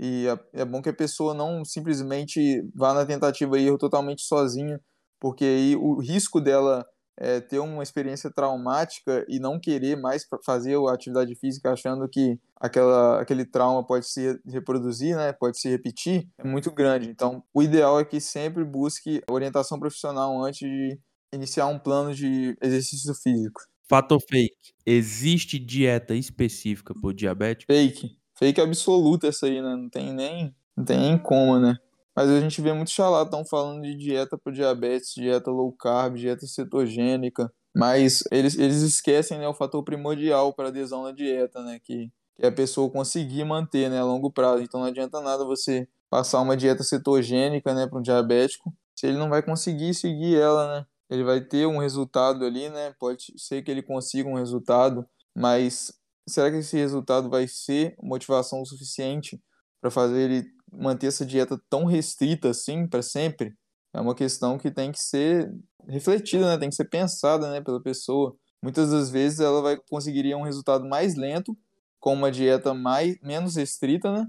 E 0.04 0.26
é 0.52 0.66
bom 0.66 0.82
que 0.82 0.90
a 0.90 0.94
pessoa 0.94 1.32
não 1.32 1.64
simplesmente 1.64 2.68
vá 2.74 2.92
na 2.92 3.06
tentativa 3.06 3.60
e 3.60 3.68
erro 3.68 3.78
totalmente 3.78 4.24
sozinha, 4.24 4.82
porque 5.20 5.46
aí 5.46 5.76
o 5.76 6.00
risco 6.00 6.42
dela 6.42 6.84
é, 7.16 7.40
ter 7.40 7.60
uma 7.60 7.84
experiência 7.84 8.32
traumática 8.34 9.24
e 9.30 9.40
não 9.40 9.60
querer 9.60 9.96
mais 9.96 10.26
fazer 10.44 10.76
a 10.76 10.92
atividade 10.92 11.36
física 11.36 11.72
achando 11.72 12.10
que 12.10 12.40
aquela, 12.60 13.22
aquele 13.22 13.46
trauma 13.46 13.86
pode 13.86 14.08
se 14.08 14.40
reproduzir, 14.48 15.16
né, 15.16 15.34
pode 15.34 15.60
se 15.60 15.70
repetir, 15.70 16.28
é 16.40 16.48
muito 16.48 16.72
grande. 16.72 17.08
Então, 17.08 17.44
o 17.54 17.62
ideal 17.62 18.00
é 18.00 18.04
que 18.04 18.20
sempre 18.20 18.64
busque 18.64 19.22
orientação 19.30 19.80
profissional 19.80 20.44
antes 20.44 20.68
de 20.68 21.00
iniciar 21.32 21.68
um 21.68 21.78
plano 21.78 22.12
de 22.12 22.58
exercício 22.60 23.14
físico. 23.14 23.62
Fato 23.88 24.14
ou 24.14 24.20
fake? 24.20 24.74
Existe 24.84 25.60
dieta 25.60 26.16
específica 26.16 26.92
para 27.00 27.08
o 27.08 27.14
diabético? 27.14 27.72
Fake 27.72 28.20
fake 28.42 28.60
absoluta 28.60 29.28
essa 29.28 29.46
aí, 29.46 29.62
né? 29.62 29.76
Não 29.76 29.88
tem 29.88 30.12
nem, 30.12 30.56
não 30.76 30.84
tem 30.84 31.00
nem 31.00 31.18
como, 31.18 31.60
né? 31.60 31.78
Mas 32.16 32.28
a 32.28 32.40
gente 32.40 32.60
vê 32.60 32.74
muito 32.74 32.90
charlatão 32.90 33.46
falando 33.46 33.84
de 33.84 33.96
dieta 33.96 34.36
para 34.36 34.52
diabetes, 34.52 35.14
dieta 35.14 35.52
low 35.52 35.72
carb, 35.72 36.16
dieta 36.16 36.48
cetogênica, 36.48 37.54
mas 37.74 38.24
eles, 38.32 38.58
eles 38.58 38.82
esquecem 38.82 39.38
né, 39.38 39.48
o 39.48 39.54
fator 39.54 39.82
primordial 39.84 40.52
para 40.54 40.70
adesão 40.70 41.04
na 41.04 41.12
dieta, 41.12 41.62
né? 41.62 41.80
Que, 41.80 42.12
que 42.36 42.46
a 42.46 42.52
pessoa 42.52 42.90
conseguir 42.90 43.44
manter 43.44 43.90
né, 43.92 44.00
a 44.00 44.04
longo 44.04 44.32
prazo. 44.32 44.64
Então 44.64 44.80
não 44.80 44.88
adianta 44.88 45.22
nada 45.22 45.46
você 45.46 45.88
passar 46.10 46.42
uma 46.42 46.58
dieta 46.58 46.84
cetogênica 46.84 47.74
né, 47.76 47.86
para 47.88 48.00
um 48.00 48.02
diabético 48.02 48.74
se 48.96 49.08
ele 49.08 49.18
não 49.18 49.30
vai 49.30 49.42
conseguir 49.42 49.94
seguir 49.94 50.36
ela, 50.38 50.80
né? 50.80 50.86
Ele 51.10 51.24
vai 51.24 51.42
ter 51.42 51.68
um 51.68 51.78
resultado 51.78 52.44
ali, 52.44 52.70
né? 52.70 52.94
Pode 53.00 53.34
ser 53.38 53.62
que 53.62 53.70
ele 53.70 53.84
consiga 53.84 54.28
um 54.28 54.36
resultado, 54.36 55.06
mas 55.36 55.94
será 56.28 56.50
que 56.52 56.58
esse 56.58 56.78
resultado 56.78 57.30
vai 57.30 57.48
ser 57.48 57.96
motivação 58.02 58.64
suficiente 58.66 59.42
para 59.80 59.92
fazer 59.92 60.30
ele 60.30 60.48
manter 60.72 61.08
essa 61.08 61.26
dieta 61.26 61.60
tão 61.70 61.86
restrita 61.86 62.50
assim 62.50 62.88
para 62.88 63.02
sempre? 63.02 63.54
É 63.94 64.00
uma 64.00 64.16
questão 64.16 64.58
que 64.58 64.72
tem 64.72 64.92
que 64.92 65.00
ser 65.00 65.52
refletida, 65.88 66.48
né? 66.48 66.58
Tem 66.58 66.70
que 66.70 66.76
ser 66.76 66.86
pensada, 66.86 67.50
né, 67.52 67.62
pela 67.62 67.82
pessoa. 67.82 68.36
Muitas 68.62 68.92
das 68.92 69.10
vezes 69.10 69.40
ela 69.40 69.62
vai 69.62 69.78
conseguiria 69.90 70.38
um 70.38 70.44
resultado 70.44 70.88
mais 70.88 71.16
lento 71.16 71.58
com 72.00 72.14
uma 72.14 72.32
dieta 72.32 72.74
mais 72.74 73.20
menos 73.22 73.56
restrita, 73.56 74.12
né? 74.12 74.28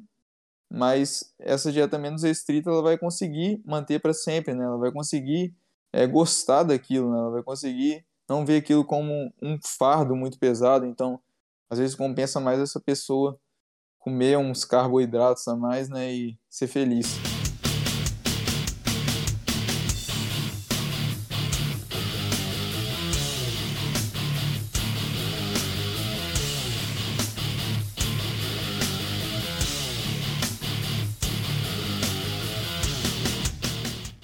Mas 0.70 1.32
essa 1.38 1.70
dieta 1.70 1.99
menos 1.99 2.22
restrita 2.22 2.70
ela 2.70 2.82
vai 2.82 2.99
conseguir 2.99 3.62
manter 3.64 4.01
para 4.01 4.14
sempre, 4.14 4.55
né? 4.55 4.64
Ela 4.64 4.78
vai 4.78 4.90
conseguir 4.90 5.55
é, 5.93 6.07
gostar 6.07 6.62
daquilo, 6.62 7.12
né? 7.12 7.18
Ela 7.18 7.30
vai 7.30 7.43
conseguir 7.43 8.05
não 8.28 8.45
ver 8.45 8.57
aquilo 8.57 8.84
como 8.84 9.32
um 9.43 9.59
fardo 9.62 10.16
muito 10.16 10.39
pesado. 10.39 10.86
Então, 10.86 11.20
às 11.73 11.78
vezes 11.78 11.97
compensa 11.97 12.39
mais 12.39 12.61
essa 12.61 12.78
pessoa 12.78 13.40
comer 13.99 14.36
uns 14.36 14.62
carboidratos 14.62 15.49
a 15.49 15.57
mais, 15.57 15.89
né, 15.89 16.12
e 16.12 16.39
ser 16.51 16.66
feliz. 16.66 17.07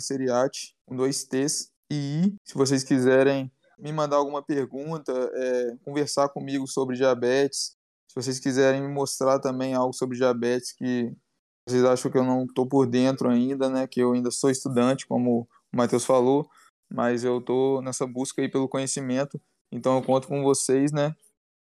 Seriati, 0.00 0.74
com 0.84 0.96
dois 0.96 1.22
T's. 1.22 1.70
E 1.88 2.34
se 2.44 2.54
vocês 2.54 2.82
quiserem 2.82 3.52
me 3.78 3.92
mandar 3.92 4.16
alguma 4.16 4.42
pergunta, 4.42 5.12
é, 5.12 5.76
conversar 5.84 6.28
comigo 6.30 6.66
sobre 6.66 6.96
diabetes, 6.96 7.76
se 8.08 8.14
vocês 8.16 8.40
quiserem 8.40 8.80
me 8.80 8.88
mostrar 8.88 9.38
também 9.38 9.74
algo 9.74 9.92
sobre 9.92 10.16
diabetes 10.16 10.72
que 10.72 11.12
vocês 11.66 11.84
acham 11.84 12.10
que 12.10 12.18
eu 12.18 12.24
não 12.24 12.44
estou 12.44 12.66
por 12.66 12.86
dentro 12.86 13.28
ainda, 13.28 13.70
né? 13.70 13.86
Que 13.86 14.00
eu 14.00 14.12
ainda 14.12 14.30
sou 14.30 14.50
estudante, 14.50 15.06
como 15.06 15.48
o 15.72 15.76
Matheus 15.76 16.04
falou, 16.04 16.48
mas 16.90 17.24
eu 17.24 17.38
estou 17.38 17.80
nessa 17.80 18.06
busca 18.06 18.42
aí 18.42 18.48
pelo 18.48 18.68
conhecimento. 18.68 19.40
Então 19.72 19.96
eu 19.96 20.02
conto 20.02 20.28
com 20.28 20.42
vocês, 20.42 20.92
né? 20.92 21.14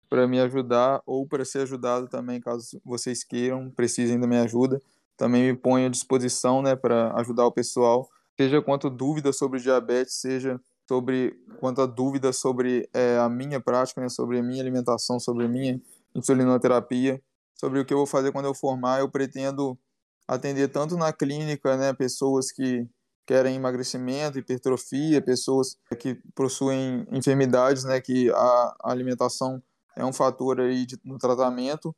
Para 0.09 0.27
me 0.27 0.41
ajudar 0.41 1.03
ou 1.05 1.27
para 1.27 1.45
ser 1.45 1.63
ajudado 1.63 2.09
também, 2.09 2.41
caso 2.41 2.81
vocês 2.85 3.25
queiram, 3.25 3.71
precisem 3.71 4.19
da 4.19 4.27
minha 4.27 4.43
ajuda. 4.43 4.81
Também 5.17 5.51
me 5.51 5.57
ponho 5.57 5.87
à 5.87 5.91
disposição, 5.91 6.63
né? 6.63 6.77
Para 6.77 7.13
ajudar 7.17 7.45
o 7.47 7.53
pessoal, 7.53 8.09
seja 8.37 8.63
quanto 8.63 8.89
dúvida 8.89 9.33
sobre 9.33 9.59
diabetes, 9.59 10.15
seja 10.15 10.61
sobre 10.87 11.37
quanto 11.59 11.83
a 11.83 11.87
dúvida 11.87 12.33
sobre 12.33 12.89
é, 12.95 13.19
a 13.19 13.29
minha 13.29 13.61
prática, 13.61 14.01
né? 14.01 14.09
Sobre 14.09 14.39
a 14.39 14.43
minha 14.43 14.63
alimentação, 14.63 15.19
sobre 15.19 15.45
a 15.45 15.49
minha 15.49 15.81
insulinoterapia, 16.15 17.21
sobre 17.55 17.81
o 17.81 17.85
que 17.85 17.93
eu 17.93 17.99
vou 17.99 18.07
fazer 18.07 18.31
quando 18.31 18.47
eu 18.47 18.55
formar. 18.55 19.01
Eu 19.01 19.11
pretendo 19.11 19.77
atender 20.29 20.69
tanto 20.69 20.97
na 20.97 21.13
clínica, 21.13 21.77
né, 21.77 21.95
pessoas 21.95 22.53
que 22.53 22.87
querem 23.27 23.57
emagrecimento, 23.57 24.39
hipertrofia, 24.39 25.23
pessoas 25.23 25.77
que 25.99 26.17
possuem 26.35 27.07
enfermidades, 27.11 27.85
né, 27.85 28.01
que 28.01 28.31
a 28.31 28.75
alimentação 28.85 29.63
é 29.97 30.05
um 30.05 30.13
fator 30.13 30.61
aí 30.61 30.87
de, 30.87 30.99
no 31.05 31.19
tratamento, 31.19 31.97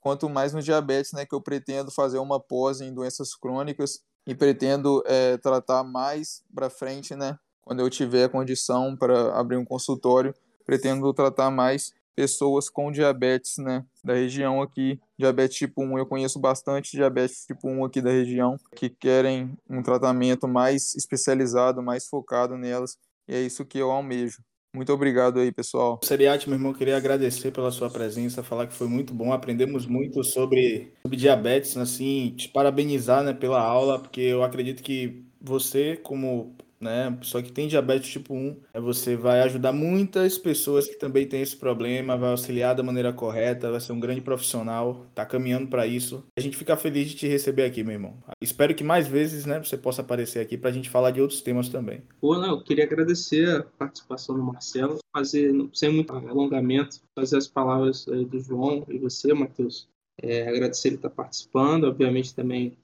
quanto 0.00 0.28
mais 0.28 0.52
no 0.52 0.60
diabetes, 0.62 1.12
né, 1.12 1.24
que 1.24 1.34
eu 1.34 1.40
pretendo 1.40 1.90
fazer 1.90 2.18
uma 2.18 2.40
pós 2.40 2.80
em 2.80 2.92
doenças 2.92 3.34
crônicas 3.34 4.00
e 4.26 4.34
pretendo 4.34 5.02
é, 5.06 5.36
tratar 5.38 5.82
mais 5.84 6.42
para 6.54 6.68
frente, 6.68 7.14
né, 7.14 7.38
quando 7.62 7.80
eu 7.80 7.90
tiver 7.90 8.28
condição 8.28 8.96
para 8.96 9.38
abrir 9.38 9.56
um 9.56 9.64
consultório, 9.64 10.34
pretendo 10.64 11.12
tratar 11.14 11.50
mais 11.50 11.92
pessoas 12.18 12.68
com 12.68 12.90
diabetes, 12.90 13.58
né, 13.58 13.84
da 14.02 14.12
região 14.12 14.60
aqui. 14.60 14.98
Diabetes 15.16 15.56
tipo 15.56 15.84
1, 15.84 15.98
eu 15.98 16.04
conheço 16.04 16.40
bastante 16.40 16.96
diabetes 16.96 17.44
tipo 17.46 17.68
1 17.68 17.84
aqui 17.84 18.00
da 18.00 18.10
região, 18.10 18.56
que 18.74 18.88
querem 18.90 19.56
um 19.70 19.80
tratamento 19.84 20.48
mais 20.48 20.96
especializado, 20.96 21.80
mais 21.80 22.08
focado 22.08 22.58
nelas, 22.58 22.96
e 23.28 23.36
é 23.36 23.40
isso 23.40 23.64
que 23.64 23.78
eu 23.78 23.92
almejo. 23.92 24.42
Muito 24.74 24.92
obrigado 24.92 25.38
aí, 25.38 25.52
pessoal. 25.52 26.00
Seriati, 26.02 26.48
meu 26.48 26.58
irmão, 26.58 26.74
queria 26.74 26.96
agradecer 26.96 27.52
pela 27.52 27.70
sua 27.70 27.88
presença, 27.88 28.42
falar 28.42 28.66
que 28.66 28.74
foi 28.74 28.88
muito 28.88 29.14
bom, 29.14 29.32
aprendemos 29.32 29.86
muito 29.86 30.24
sobre, 30.24 30.92
sobre 31.02 31.16
diabetes, 31.16 31.76
assim, 31.76 32.34
te 32.36 32.48
parabenizar, 32.48 33.22
né, 33.22 33.32
pela 33.32 33.62
aula, 33.62 33.96
porque 33.96 34.22
eu 34.22 34.42
acredito 34.42 34.82
que 34.82 35.24
você, 35.40 35.96
como 35.96 36.56
né? 36.80 37.16
Só 37.22 37.42
que 37.42 37.52
tem 37.52 37.68
diabetes 37.68 38.10
tipo 38.10 38.34
1, 38.34 38.56
é 38.74 38.80
você 38.80 39.16
vai 39.16 39.40
ajudar 39.40 39.72
muitas 39.72 40.38
pessoas 40.38 40.86
que 40.86 40.96
também 40.96 41.26
têm 41.26 41.42
esse 41.42 41.56
problema, 41.56 42.16
vai 42.16 42.30
auxiliar 42.30 42.74
da 42.74 42.82
maneira 42.82 43.12
correta, 43.12 43.70
vai 43.70 43.80
ser 43.80 43.92
um 43.92 44.00
grande 44.00 44.20
profissional, 44.20 45.06
tá 45.14 45.24
caminhando 45.24 45.68
para 45.68 45.86
isso. 45.86 46.24
A 46.36 46.40
gente 46.40 46.56
fica 46.56 46.76
feliz 46.76 47.08
de 47.08 47.16
te 47.16 47.26
receber 47.26 47.64
aqui, 47.64 47.82
meu 47.82 47.94
irmão. 47.94 48.18
Espero 48.40 48.74
que 48.74 48.84
mais 48.84 49.06
vezes, 49.06 49.44
né, 49.44 49.58
você 49.62 49.76
possa 49.76 50.02
aparecer 50.02 50.40
aqui 50.40 50.56
pra 50.56 50.70
gente 50.70 50.90
falar 50.90 51.10
de 51.10 51.20
outros 51.20 51.40
temas 51.40 51.68
também. 51.68 52.02
Pô, 52.20 52.36
não, 52.36 52.50
eu 52.50 52.62
queria 52.62 52.84
agradecer 52.84 53.48
a 53.48 53.62
participação 53.62 54.36
do 54.36 54.42
Marcelo, 54.42 54.98
fazer, 55.12 55.52
sem 55.72 55.92
muito 55.92 56.12
alongamento, 56.12 57.00
fazer 57.14 57.36
as 57.36 57.48
palavras 57.48 58.04
do 58.04 58.40
João 58.40 58.84
e 58.88 58.98
você, 58.98 59.32
Matheus. 59.32 59.88
É, 60.20 60.48
agradecer 60.48 60.88
ele 60.88 60.96
estar 60.96 61.10
participando, 61.10 61.84
obviamente 61.84 62.34
também 62.34 62.76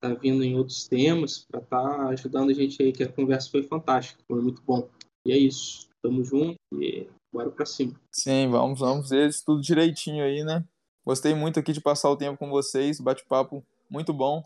tá 0.00 0.14
vindo 0.14 0.42
em 0.44 0.56
outros 0.56 0.86
temas 0.86 1.46
para 1.50 1.60
estar 1.60 1.82
tá 1.82 2.08
ajudando 2.08 2.50
a 2.50 2.54
gente 2.54 2.82
aí, 2.82 2.92
que 2.92 3.02
a 3.02 3.12
conversa 3.12 3.50
foi 3.50 3.62
fantástica, 3.62 4.22
foi 4.26 4.40
muito 4.40 4.62
bom. 4.62 4.88
E 5.24 5.32
é 5.32 5.36
isso. 5.36 5.88
Tamo 6.00 6.24
junto 6.24 6.56
e 6.74 7.08
bora 7.32 7.50
pra 7.50 7.66
cima. 7.66 7.94
Sim, 8.12 8.48
vamos, 8.48 8.78
vamos 8.78 9.10
ver 9.10 9.28
isso 9.28 9.44
tudo 9.44 9.60
direitinho 9.60 10.24
aí, 10.24 10.44
né? 10.44 10.64
Gostei 11.04 11.34
muito 11.34 11.58
aqui 11.58 11.72
de 11.72 11.80
passar 11.80 12.10
o 12.10 12.16
tempo 12.16 12.38
com 12.38 12.50
vocês, 12.50 13.00
bate-papo 13.00 13.64
muito 13.90 14.12
bom. 14.12 14.44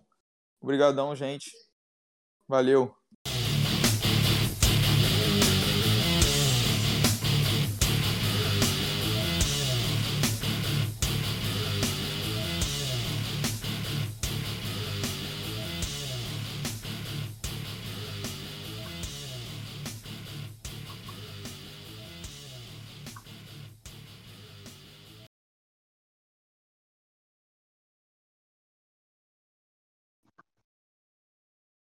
Obrigadão, 0.61 1.15
gente. 1.15 1.51
Valeu. 2.49 3.02